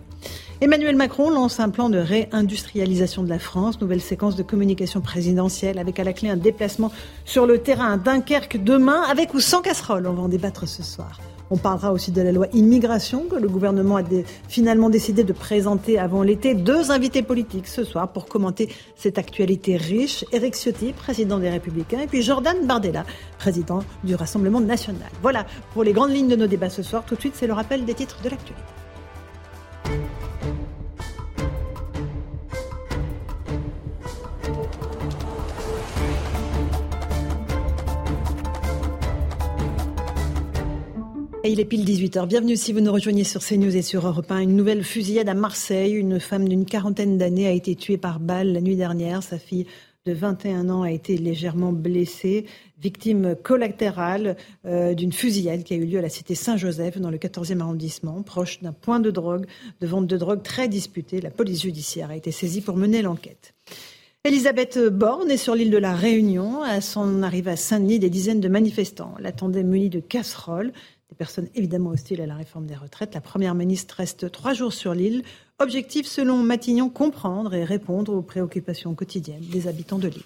Emmanuel 0.59 0.95
Macron 0.95 1.29
lance 1.29 1.59
un 1.59 1.69
plan 1.69 1.87
de 1.87 1.99
réindustrialisation 1.99 3.21
de 3.21 3.29
la 3.29 3.37
France, 3.37 3.79
nouvelle 3.79 4.01
séquence 4.01 4.35
de 4.35 4.41
communication 4.41 5.01
présidentielle 5.01 5.77
avec 5.77 5.99
à 5.99 6.03
la 6.03 6.13
clé 6.13 6.29
un 6.29 6.35
déplacement 6.35 6.91
sur 7.25 7.45
le 7.45 7.59
terrain 7.59 7.93
à 7.93 7.97
Dunkerque 7.97 8.63
demain 8.63 9.03
avec 9.03 9.35
ou 9.35 9.39
sans 9.39 9.61
casserole. 9.61 10.07
On 10.07 10.13
va 10.13 10.23
en 10.23 10.27
débattre 10.27 10.67
ce 10.67 10.81
soir. 10.81 11.19
On 11.51 11.57
parlera 11.57 11.93
aussi 11.93 12.11
de 12.11 12.23
la 12.23 12.31
loi 12.31 12.47
immigration 12.53 13.25
que 13.29 13.35
le 13.35 13.47
gouvernement 13.47 13.97
a 13.97 14.03
finalement 14.47 14.89
décidé 14.89 15.23
de 15.23 15.31
présenter 15.31 15.99
avant 15.99 16.23
l'été. 16.23 16.55
Deux 16.55 16.89
invités 16.89 17.21
politiques 17.21 17.67
ce 17.67 17.83
soir 17.83 18.11
pour 18.11 18.25
commenter 18.25 18.67
cette 18.95 19.19
actualité 19.19 19.77
riche. 19.77 20.25
Éric 20.31 20.55
Ciotti, 20.55 20.91
président 20.91 21.37
des 21.37 21.51
Républicains, 21.51 21.99
et 21.99 22.07
puis 22.07 22.23
Jordan 22.23 22.65
Bardella, 22.65 23.05
président 23.37 23.83
du 24.03 24.15
Rassemblement 24.15 24.59
national. 24.59 25.11
Voilà 25.21 25.45
pour 25.73 25.83
les 25.83 25.93
grandes 25.93 26.11
lignes 26.11 26.29
de 26.29 26.35
nos 26.35 26.47
débats 26.47 26.71
ce 26.71 26.81
soir. 26.81 27.03
Tout 27.05 27.13
de 27.13 27.19
suite, 27.19 27.35
c'est 27.35 27.47
le 27.47 27.53
rappel 27.53 27.85
des 27.85 27.93
titres 27.93 28.17
de 28.23 28.29
l'actualité. 28.29 30.16
Il 41.43 41.59
est 41.59 41.65
pile 41.65 41.85
18h. 41.85 42.27
Bienvenue 42.27 42.55
si 42.55 42.73
vous 42.73 42.81
nous 42.81 42.91
rejoignez 42.91 43.23
sur 43.23 43.41
CNews 43.41 43.75
et 43.75 43.81
sur 43.81 44.05
Europe 44.07 44.31
1. 44.31 44.39
Une 44.39 44.55
nouvelle 44.55 44.83
fusillade 44.83 45.29
à 45.29 45.33
Marseille. 45.33 45.93
Une 45.93 46.19
femme 46.19 46.47
d'une 46.47 46.65
quarantaine 46.65 47.17
d'années 47.17 47.47
a 47.47 47.51
été 47.51 47.75
tuée 47.75 47.97
par 47.97 48.19
balle 48.19 48.53
la 48.53 48.61
nuit 48.61 48.75
dernière. 48.75 49.23
Sa 49.23 49.37
fille 49.37 49.65
de 50.05 50.13
21 50.13 50.69
ans 50.69 50.83
a 50.83 50.91
été 50.91 51.17
légèrement 51.17 51.73
blessée, 51.73 52.45
victime 52.79 53.35
collatérale 53.35 54.37
euh, 54.65 54.93
d'une 54.93 55.11
fusillade 55.11 55.63
qui 55.63 55.73
a 55.73 55.77
eu 55.77 55.85
lieu 55.85 55.99
à 55.99 56.01
la 56.01 56.09
cité 56.09 56.33
Saint-Joseph 56.33 56.97
dans 56.97 57.11
le 57.11 57.17
14e 57.17 57.59
arrondissement, 57.59 58.21
proche 58.23 58.61
d'un 58.61 58.73
point 58.73 58.99
de 58.99 59.11
drogue, 59.11 59.45
de 59.81 59.87
vente 59.87 60.07
de 60.07 60.17
drogue 60.17 60.43
très 60.43 60.67
disputé. 60.67 61.19
La 61.21 61.29
police 61.29 61.61
judiciaire 61.61 62.09
a 62.09 62.15
été 62.15 62.31
saisie 62.31 62.61
pour 62.61 62.77
mener 62.77 63.01
l'enquête. 63.01 63.53
Elisabeth 64.23 64.79
Borne 64.89 65.31
est 65.31 65.37
sur 65.37 65.55
l'île 65.55 65.71
de 65.71 65.77
la 65.77 65.93
Réunion. 65.93 66.61
À 66.61 66.81
son 66.81 67.23
arrivée 67.23 67.51
à 67.51 67.55
Saint-Denis, 67.55 67.99
des 67.99 68.09
dizaines 68.09 68.41
de 68.41 68.49
manifestants 68.49 69.13
l'attendaient 69.19 69.63
munis 69.63 69.89
de 69.89 69.99
casseroles 69.99 70.73
des 71.09 71.15
personnes 71.15 71.47
évidemment 71.55 71.91
hostiles 71.91 72.21
à 72.21 72.25
la 72.25 72.35
réforme 72.35 72.65
des 72.65 72.75
retraites. 72.75 73.13
La 73.13 73.21
Première 73.21 73.55
ministre 73.55 73.95
reste 73.95 74.31
trois 74.31 74.53
jours 74.53 74.73
sur 74.73 74.93
l'île. 74.93 75.23
Objectif, 75.59 76.05
selon 76.05 76.37
Matignon, 76.37 76.89
comprendre 76.89 77.53
et 77.53 77.63
répondre 77.63 78.13
aux 78.13 78.21
préoccupations 78.21 78.93
quotidiennes 78.93 79.45
des 79.51 79.67
habitants 79.67 79.99
de 79.99 80.09
l'île. 80.09 80.23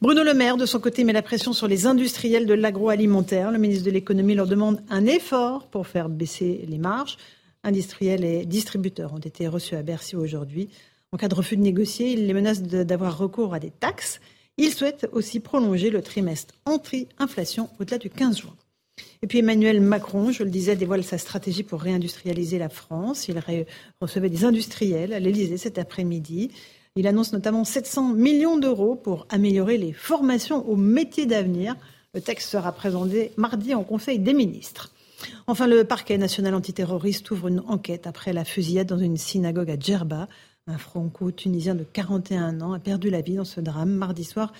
Bruno 0.00 0.22
Le 0.22 0.34
Maire, 0.34 0.56
de 0.56 0.66
son 0.66 0.80
côté, 0.80 1.04
met 1.04 1.12
la 1.12 1.22
pression 1.22 1.52
sur 1.52 1.66
les 1.66 1.86
industriels 1.86 2.46
de 2.46 2.54
l'agroalimentaire. 2.54 3.50
Le 3.50 3.58
ministre 3.58 3.84
de 3.84 3.90
l'économie 3.90 4.34
leur 4.34 4.46
demande 4.46 4.82
un 4.88 5.04
effort 5.06 5.66
pour 5.66 5.86
faire 5.86 6.08
baisser 6.08 6.64
les 6.68 6.78
marges. 6.78 7.16
Industriels 7.64 8.24
et 8.24 8.46
distributeurs 8.46 9.12
ont 9.12 9.18
été 9.18 9.48
reçus 9.48 9.74
à 9.74 9.82
Bercy 9.82 10.16
aujourd'hui. 10.16 10.68
En 11.12 11.16
cas 11.16 11.28
de 11.28 11.34
refus 11.34 11.56
de 11.56 11.62
négocier, 11.62 12.12
il 12.12 12.26
les 12.26 12.34
menace 12.34 12.62
d'avoir 12.62 13.18
recours 13.18 13.52
à 13.52 13.58
des 13.58 13.70
taxes. 13.70 14.20
Il 14.56 14.72
souhaite 14.72 15.08
aussi 15.12 15.40
prolonger 15.40 15.90
le 15.90 16.02
trimestre 16.02 16.54
anti-inflation 16.66 17.68
au-delà 17.80 17.98
du 17.98 18.10
15 18.10 18.38
juin. 18.38 18.54
Et 19.22 19.26
puis 19.26 19.38
Emmanuel 19.38 19.80
Macron, 19.80 20.32
je 20.32 20.42
le 20.42 20.50
disais, 20.50 20.76
dévoile 20.76 21.04
sa 21.04 21.18
stratégie 21.18 21.62
pour 21.62 21.80
réindustrialiser 21.80 22.58
la 22.58 22.68
France. 22.68 23.28
Il 23.28 23.40
recevait 24.00 24.30
des 24.30 24.44
industriels 24.44 25.12
à 25.12 25.20
l'Elysée 25.20 25.58
cet 25.58 25.78
après-midi. 25.78 26.50
Il 26.96 27.06
annonce 27.06 27.32
notamment 27.32 27.64
700 27.64 28.14
millions 28.14 28.56
d'euros 28.56 28.96
pour 28.96 29.26
améliorer 29.30 29.78
les 29.78 29.92
formations 29.92 30.68
aux 30.68 30.76
métiers 30.76 31.26
d'avenir. 31.26 31.76
Le 32.14 32.20
texte 32.20 32.50
sera 32.50 32.72
présenté 32.72 33.32
mardi 33.36 33.74
en 33.74 33.84
Conseil 33.84 34.18
des 34.18 34.34
ministres. 34.34 34.92
Enfin, 35.46 35.66
le 35.66 35.84
parquet 35.84 36.18
national 36.18 36.54
antiterroriste 36.54 37.30
ouvre 37.30 37.48
une 37.48 37.60
enquête 37.60 38.06
après 38.06 38.32
la 38.32 38.44
fusillade 38.44 38.88
dans 38.88 38.98
une 38.98 39.16
synagogue 39.16 39.70
à 39.70 39.78
Djerba. 39.78 40.28
Un 40.66 40.78
franco-tunisien 40.78 41.74
de 41.74 41.84
41 41.84 42.60
ans 42.60 42.72
a 42.72 42.78
perdu 42.78 43.10
la 43.10 43.20
vie 43.20 43.36
dans 43.36 43.44
ce 43.44 43.60
drame 43.60 43.90
mardi 43.90 44.24
soir. 44.24 44.52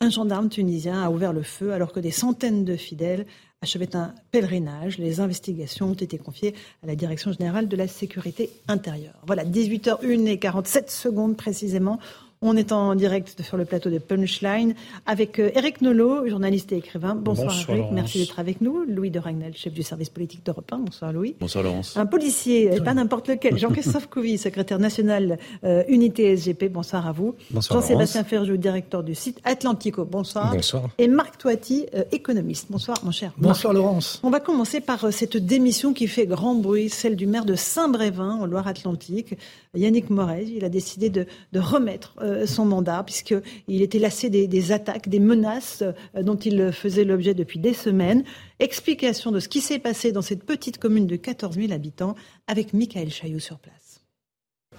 Un 0.00 0.10
gendarme 0.10 0.48
tunisien 0.48 1.02
a 1.02 1.10
ouvert 1.10 1.32
le 1.32 1.42
feu 1.42 1.72
alors 1.72 1.92
que 1.92 2.00
des 2.00 2.10
centaines 2.10 2.64
de 2.64 2.76
fidèles 2.76 3.26
achevait 3.64 3.96
un 3.96 4.14
pèlerinage. 4.30 4.98
Les 4.98 5.20
investigations 5.20 5.90
ont 5.90 5.94
été 5.94 6.18
confiées 6.18 6.54
à 6.82 6.86
la 6.86 6.94
Direction 6.94 7.32
générale 7.32 7.66
de 7.66 7.76
la 7.76 7.88
sécurité 7.88 8.50
intérieure. 8.68 9.14
Voilà, 9.26 9.44
18h01 9.44 10.26
et 10.26 10.38
47 10.38 10.90
secondes 10.90 11.36
précisément. 11.36 11.98
On 12.46 12.58
est 12.58 12.72
en 12.72 12.94
direct 12.94 13.40
sur 13.40 13.56
le 13.56 13.64
plateau 13.64 13.88
de 13.88 13.96
Punchline 13.96 14.74
avec 15.06 15.38
Eric 15.38 15.76
euh, 15.80 15.86
Nolot, 15.86 16.28
journaliste 16.28 16.72
et 16.72 16.76
écrivain. 16.76 17.14
Bonsoir, 17.14 17.50
Eric, 17.70 17.86
merci 17.90 18.18
d'être 18.18 18.38
avec 18.38 18.60
nous. 18.60 18.84
Louis 18.86 19.10
de 19.10 19.18
Ragnel, 19.18 19.56
chef 19.56 19.72
du 19.72 19.82
service 19.82 20.10
politique 20.10 20.44
d'Europe 20.44 20.70
1. 20.70 20.80
Bonsoir 20.80 21.14
Louis. 21.14 21.34
Bonsoir 21.40 21.64
Laurence. 21.64 21.96
Un 21.96 22.04
policier, 22.04 22.82
pas 22.84 22.92
n'importe 22.92 23.30
lequel, 23.30 23.56
Jean-Christophe 23.56 24.08
Couvi, 24.10 24.36
secrétaire 24.36 24.78
national 24.78 25.38
euh, 25.64 25.84
Unité 25.88 26.36
SGP. 26.36 26.70
Bonsoir 26.70 27.06
à 27.06 27.12
vous. 27.12 27.34
Bonsoir 27.50 27.80
Jean-Sébastien 27.80 28.24
Ferjou, 28.24 28.58
directeur 28.58 29.02
du 29.02 29.14
site 29.14 29.40
Atlantico. 29.44 30.04
Bonsoir. 30.04 30.52
Bonsoir. 30.54 30.90
Et 30.98 31.08
Marc 31.08 31.38
Toiti, 31.38 31.86
euh, 31.94 32.04
économiste. 32.12 32.66
Bonsoir 32.68 32.98
mon 33.04 33.10
cher. 33.10 33.32
Bonsoir 33.38 33.72
Laurence. 33.72 34.20
On 34.22 34.28
va 34.28 34.40
commencer 34.40 34.82
par 34.82 35.10
cette 35.14 35.38
démission 35.38 35.94
qui 35.94 36.08
fait 36.08 36.26
grand 36.26 36.54
bruit, 36.54 36.90
celle 36.90 37.16
du 37.16 37.26
maire 37.26 37.46
de 37.46 37.54
Saint-Brévin, 37.54 38.34
en 38.42 38.44
Loire-Atlantique. 38.44 39.38
Yannick 39.74 40.10
Morez, 40.10 40.44
il 40.44 40.64
a 40.64 40.68
décidé 40.68 41.10
de, 41.10 41.26
remettre 41.54 42.16
son 42.46 42.64
mandat 42.64 43.02
puisqu'il 43.04 43.82
était 43.82 43.98
lassé 43.98 44.30
des, 44.30 44.72
attaques, 44.72 45.08
des 45.08 45.20
menaces 45.20 45.82
euh, 45.82 46.22
dont 46.22 46.36
il 46.36 46.72
faisait 46.72 47.04
l'objet 47.04 47.34
depuis 47.34 47.58
des 47.58 47.74
semaines. 47.74 48.24
Explication 48.58 49.30
de 49.30 49.40
ce 49.40 49.48
qui 49.48 49.60
s'est 49.60 49.78
passé 49.78 50.12
dans 50.12 50.22
cette 50.22 50.44
petite 50.44 50.78
commune 50.78 51.06
de 51.06 51.16
14 51.16 51.56
000 51.56 51.72
habitants 51.72 52.14
avec 52.46 52.72
Michael 52.72 53.10
Chaillot 53.10 53.38
sur 53.38 53.58
place. 53.58 53.83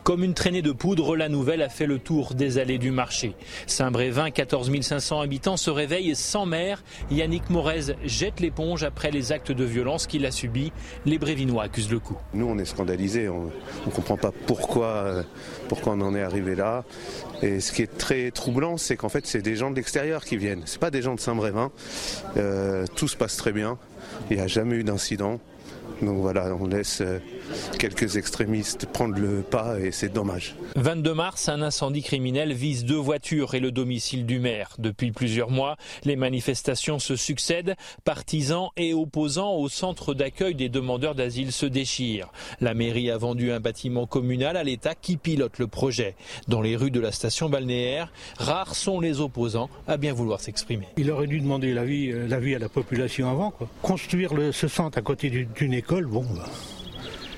Comme 0.06 0.24
une 0.24 0.36
traînée 0.36 0.62
de 0.62 0.72
poudre, 0.72 1.16
la 1.16 1.30
nouvelle 1.30 1.64
a 1.64 1.68
fait 1.68 1.88
le 1.88 1.98
tour 1.98 2.36
des 2.36 2.60
allées 2.60 2.78
du 2.78 2.92
marché. 2.92 3.34
Saint-Brévin, 3.66 4.30
14 4.30 4.70
500 4.80 5.20
habitants, 5.20 5.58
se 5.58 5.72
réveille 5.72 6.16
sans 6.16 6.46
maire. 6.46 6.84
Yannick 7.10 7.50
Morez 7.50 7.96
jette 8.04 8.40
l'éponge 8.40 8.84
après 8.84 9.10
les 9.10 9.32
actes 9.32 9.52
de 9.52 9.64
violence 9.64 10.06
qu'il 10.06 10.28
a 10.28 10.30
subis. 10.30 10.72
Les 11.08 11.18
Brévinois 11.18 11.64
accusent 11.64 11.90
le 11.90 11.98
coup. 11.98 12.16
Nous, 12.36 12.46
on 12.46 12.60
est 12.60 12.66
scandalisés. 12.66 13.30
On 13.30 13.46
ne 13.46 13.92
comprend 13.92 14.16
pas 14.16 14.32
pourquoi, 14.46 15.24
pourquoi 15.70 15.94
on 15.94 16.02
en 16.02 16.14
est 16.14 16.22
arrivé 16.22 16.54
là. 16.54 16.84
Et 17.42 17.60
ce 17.60 17.72
qui 17.72 17.82
est 17.82 17.98
très 17.98 18.30
troublant, 18.30 18.78
c'est 18.78 18.98
qu'en 18.98 19.10
fait, 19.10 19.26
c'est 19.26 19.42
des 19.42 19.56
gens 19.56 19.72
de 19.72 19.76
l'extérieur 19.76 20.24
qui 20.24 20.38
viennent. 20.38 20.68
Ce 20.68 20.78
pas 20.78 20.92
des 20.92 21.02
gens 21.02 21.16
de 21.16 21.20
Saint-Brévin. 21.20 21.72
Euh, 22.38 22.86
tout 22.96 23.08
se 23.08 23.18
passe 23.18 23.38
très 23.38 23.54
bien. 23.54 23.80
Il 24.30 24.38
n'y 24.38 24.44
a 24.44 24.46
jamais 24.46 24.76
eu 24.76 24.84
d'incident. 24.84 25.40
Donc 26.04 26.20
voilà, 26.20 26.56
on 26.60 26.68
laisse 26.68 27.02
euh, 27.02 27.18
quelques 27.80 28.18
extrémistes 28.18 28.86
prendre 28.88 29.18
le 29.18 29.42
pas 29.42 29.80
et 29.80 29.92
c'est 29.92 30.10
dommage. 30.10 30.56
22 30.76 31.14
mars, 31.14 31.50
un 31.50 31.62
incendie 31.62 32.04
criminel 32.04 32.54
vise 32.54 32.86
deux 32.86 32.96
voitures 32.96 33.56
et 33.56 33.60
le 33.60 33.72
domicile 33.72 34.26
du 34.26 34.40
maire. 34.40 34.76
Depuis 34.80 35.12
plusieurs 35.12 35.50
mois, 35.50 35.78
les 36.04 36.16
manifestations 36.16 37.00
se 37.00 37.16
succèdent. 37.16 37.76
Partisans 38.04 38.70
et 38.78 38.94
opposants 38.94 39.54
au 39.54 39.70
centre 39.70 40.14
d'accueil 40.14 40.56
des 40.56 40.70
demandeurs 40.70 41.16
d'asile 41.16 41.52
se 41.52 41.66
déchirent. 41.66 42.32
La 42.62 42.74
mairie 42.74 43.12
a 43.12 43.18
vendu 43.18 43.52
un 43.52 43.60
bâtiment 43.60 44.06
communal 44.06 44.58
à 44.58 44.64
l'État 44.64 44.96
qui 44.96 45.18
pilote 45.18 45.60
le 45.60 45.68
projet. 45.68 46.16
Dans 46.48 46.62
les 46.62 46.76
rues 46.76 46.92
de 46.92 47.00
la 47.00 47.12
station 47.12 47.50
balnéaire, 47.50 48.12
rares 48.38 48.76
sont 48.76 49.00
les 49.00 49.22
opposants 49.22 49.70
à 49.88 49.98
bien 49.98 50.14
vouloir 50.14 50.40
s'exprimer. 50.40 50.88
Il 50.98 51.12
aurait 51.12 51.28
dû 51.28 51.40
demander 51.40 51.74
l'avis 51.74 52.12
euh, 52.12 52.56
à 52.56 52.60
la 52.60 52.70
population 52.70 53.30
avant. 53.30 53.54
Construire 53.82 54.32
ce 54.52 54.68
centre 54.68 54.98
à 54.98 55.02
côté 55.02 55.30
d'une 55.30 55.74
école, 55.74 56.06
bon, 56.06 56.26
bah, 56.36 56.46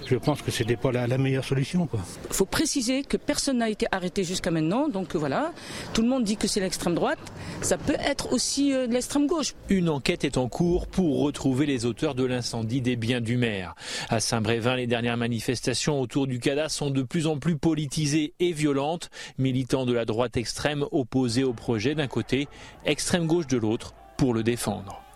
je 0.07 0.15
pense 0.15 0.41
que 0.41 0.51
c'était 0.51 0.75
pas 0.75 0.91
la, 0.91 1.17
meilleure 1.17 1.43
solution. 1.43 1.87
Il 1.93 2.33
faut 2.33 2.45
préciser 2.45 3.03
que 3.03 3.17
personne 3.17 3.57
n'a 3.57 3.69
été 3.69 3.87
arrêté 3.91 4.23
jusqu'à 4.23 4.51
maintenant, 4.51 4.87
donc 4.87 5.15
voilà. 5.15 5.53
Tout 5.93 6.01
le 6.01 6.07
monde 6.07 6.23
dit 6.23 6.37
que 6.37 6.47
c'est 6.47 6.59
l'extrême 6.59 6.95
droite. 6.95 7.19
Ça 7.61 7.77
peut 7.77 7.97
être 7.99 8.31
aussi 8.31 8.71
de 8.71 8.91
l'extrême 8.91 9.27
gauche. 9.27 9.53
Une 9.69 9.89
enquête 9.89 10.23
est 10.23 10.37
en 10.37 10.47
cours 10.47 10.87
pour 10.87 11.21
retrouver 11.21 11.65
les 11.65 11.85
auteurs 11.85 12.15
de 12.15 12.23
l'incendie 12.23 12.81
des 12.81 12.95
biens 12.95 13.21
du 13.21 13.37
maire. 13.37 13.75
À 14.09 14.19
Saint-Brévin, 14.19 14.75
les 14.75 14.87
dernières 14.87 15.17
manifestations 15.17 15.99
autour 15.99 16.27
du 16.27 16.39
CADA 16.39 16.69
sont 16.69 16.89
de 16.89 17.01
plus 17.01 17.27
en 17.27 17.37
plus 17.37 17.57
politisées 17.57 18.33
et 18.39 18.51
violentes. 18.51 19.09
Militants 19.37 19.85
de 19.85 19.93
la 19.93 20.05
droite 20.05 20.37
extrême 20.37 20.85
opposés 20.91 21.43
au 21.43 21.53
projet 21.53 21.95
d'un 21.95 22.07
côté, 22.07 22.47
extrême 22.85 23.27
gauche 23.27 23.47
de 23.47 23.57
l'autre, 23.57 23.93
pour 24.17 24.33
le 24.33 24.43
défendre. 24.43 25.06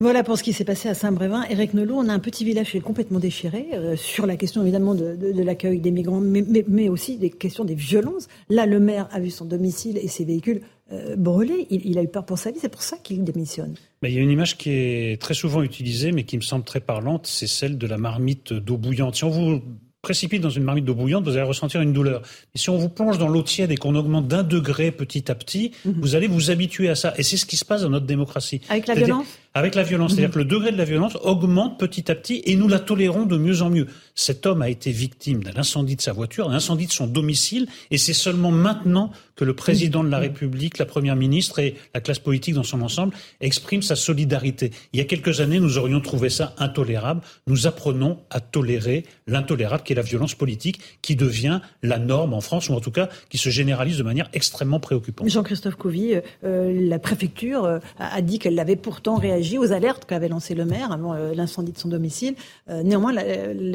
Voilà 0.00 0.24
pour 0.24 0.36
ce 0.36 0.42
qui 0.42 0.52
s'est 0.52 0.64
passé 0.64 0.88
à 0.88 0.94
Saint-Brévin. 0.94 1.44
Eric 1.48 1.72
Nolot, 1.72 1.94
on 1.96 2.08
a 2.08 2.12
un 2.12 2.18
petit 2.18 2.44
village 2.44 2.72
qui 2.72 2.78
est 2.78 2.80
complètement 2.80 3.20
déchiré 3.20 3.68
euh, 3.74 3.96
sur 3.96 4.26
la 4.26 4.36
question 4.36 4.60
évidemment 4.62 4.94
de, 4.94 5.16
l'accueil 5.40 5.78
des 5.78 5.92
migrants, 5.92 6.20
mais, 6.20 6.88
aussi 6.88 7.16
des 7.16 7.30
questions 7.30 7.64
des 7.64 7.76
violences. 7.76 8.26
Là, 8.48 8.66
le 8.66 8.80
maire 8.80 9.08
a 9.12 9.20
vu 9.20 9.30
son 9.30 9.44
domicile 9.44 9.96
et 9.98 10.08
ses 10.08 10.24
véhicules 10.24 10.62
euh, 10.92 11.14
brûlés. 11.14 11.68
Il, 11.70 11.96
a 11.96 12.02
eu 12.02 12.08
peur 12.08 12.26
pour 12.26 12.38
sa 12.38 12.50
vie. 12.50 12.58
C'est 12.60 12.68
pour 12.68 12.82
ça 12.82 12.96
qu'il 12.96 13.22
démissionne. 13.22 13.74
Mais 14.02 14.10
il 14.10 14.16
y 14.16 14.18
a 14.18 14.22
une 14.22 14.32
image 14.32 14.58
qui 14.58 14.70
est 14.70 15.20
très 15.20 15.34
souvent 15.34 15.62
utilisée, 15.62 16.10
mais 16.10 16.24
qui 16.24 16.36
me 16.36 16.42
semble 16.42 16.64
très 16.64 16.80
parlante. 16.80 17.28
C'est 17.28 17.46
celle 17.46 17.78
de 17.78 17.86
la 17.86 17.96
marmite 17.96 18.52
d'eau 18.52 18.76
bouillante. 18.76 19.14
Si 19.14 19.22
on 19.22 19.30
vous 19.30 19.62
précipite 20.02 20.42
dans 20.42 20.50
une 20.50 20.64
marmite 20.64 20.84
d'eau 20.84 20.96
bouillante, 20.96 21.24
vous 21.24 21.36
allez 21.36 21.46
ressentir 21.46 21.80
une 21.80 21.92
douleur. 21.92 22.20
Et 22.54 22.58
si 22.58 22.68
on 22.68 22.76
vous 22.76 22.88
plonge 22.88 23.18
dans 23.18 23.28
l'eau 23.28 23.42
tiède 23.42 23.70
et 23.70 23.76
qu'on 23.76 23.94
augmente 23.94 24.26
d'un 24.26 24.42
degré 24.42 24.90
petit 24.90 25.30
à 25.30 25.36
petit, 25.36 25.70
mhm. 25.84 25.94
vous 26.00 26.16
allez 26.16 26.26
vous 26.26 26.50
habituer 26.50 26.88
à 26.88 26.96
ça. 26.96 27.14
Et 27.16 27.22
c'est 27.22 27.36
ce 27.36 27.46
qui 27.46 27.56
se 27.56 27.64
passe 27.64 27.82
dans 27.82 27.90
notre 27.90 28.06
démocratie. 28.06 28.60
Avec 28.68 28.88
la 28.88 28.96
violence 28.96 29.26
Avec 29.56 29.76
la 29.76 29.84
violence. 29.84 30.10
Mhm. 30.10 30.16
C'est-à-dire 30.16 30.34
que 30.34 30.38
le 30.40 30.44
degré 30.44 30.72
de 30.72 30.76
la 30.76 30.84
violence 30.84 31.16
augmente 31.22 31.78
petit 31.78 32.10
à 32.10 32.16
petit 32.16 32.42
et 32.44 32.56
nous 32.56 32.66
la 32.66 32.80
tolérons 32.80 33.24
de 33.24 33.36
mieux 33.36 33.62
en 33.62 33.70
mieux. 33.70 33.86
Cet 34.16 34.46
homme 34.46 34.62
a 34.62 34.68
été 34.68 34.90
victime 34.90 35.44
d'un 35.44 35.56
incendie 35.56 35.94
de 35.94 36.00
sa 36.00 36.12
voiture, 36.12 36.48
d'un 36.48 36.56
incendie 36.56 36.86
de 36.86 36.92
son 36.92 37.06
domicile, 37.06 37.68
et 37.92 37.98
c'est 37.98 38.14
seulement 38.14 38.50
maintenant 38.50 39.12
que 39.36 39.44
le 39.44 39.54
président 39.54 40.02
de 40.02 40.08
la 40.08 40.18
République, 40.18 40.78
la 40.78 40.86
première 40.86 41.16
ministre 41.16 41.58
et 41.58 41.74
la 41.94 42.00
classe 42.00 42.18
politique 42.18 42.54
dans 42.54 42.62
son 42.62 42.82
ensemble 42.82 43.14
expriment 43.40 43.82
sa 43.82 43.96
solidarité. 43.96 44.70
Il 44.92 44.98
y 44.98 45.02
a 45.02 45.04
quelques 45.04 45.40
années, 45.40 45.60
nous 45.60 45.78
aurions 45.78 46.00
trouvé 46.00 46.30
ça 46.30 46.54
intolérable. 46.58 47.20
Nous 47.46 47.66
apprenons 47.66 48.18
à 48.30 48.40
tolérer 48.40 49.04
l'intolérable 49.26 49.82
qui 49.84 49.92
est 49.92 49.96
la 49.96 50.02
violence 50.02 50.34
politique, 50.34 50.80
qui 51.02 51.16
devient 51.16 51.60
la 51.82 51.98
norme 51.98 52.34
en 52.34 52.40
France, 52.40 52.68
ou 52.68 52.74
en 52.74 52.80
tout 52.80 52.90
cas 52.90 53.08
qui 53.28 53.38
se 53.38 53.50
généralise 53.50 53.98
de 53.98 54.02
manière 54.02 54.28
extrêmement 54.32 54.80
préoccupante. 54.80 55.28
Jean-Christophe 55.28 55.76
Couvi, 55.76 56.14
euh, 56.44 56.88
la 56.88 56.98
préfecture 56.98 57.64
euh, 57.64 57.78
a 57.98 58.20
dit 58.22 58.38
qu'elle 58.38 58.58
avait 58.58 58.76
pourtant 58.76 59.16
réagi 59.16 59.43
aux 59.58 59.72
alertes 59.72 60.04
qu'avait 60.06 60.28
lancées 60.28 60.54
le 60.54 60.64
maire 60.64 60.92
avant 60.92 61.14
euh, 61.14 61.34
l'incendie 61.34 61.72
de 61.72 61.78
son 61.78 61.88
domicile. 61.88 62.34
néanmoins, 62.68 63.14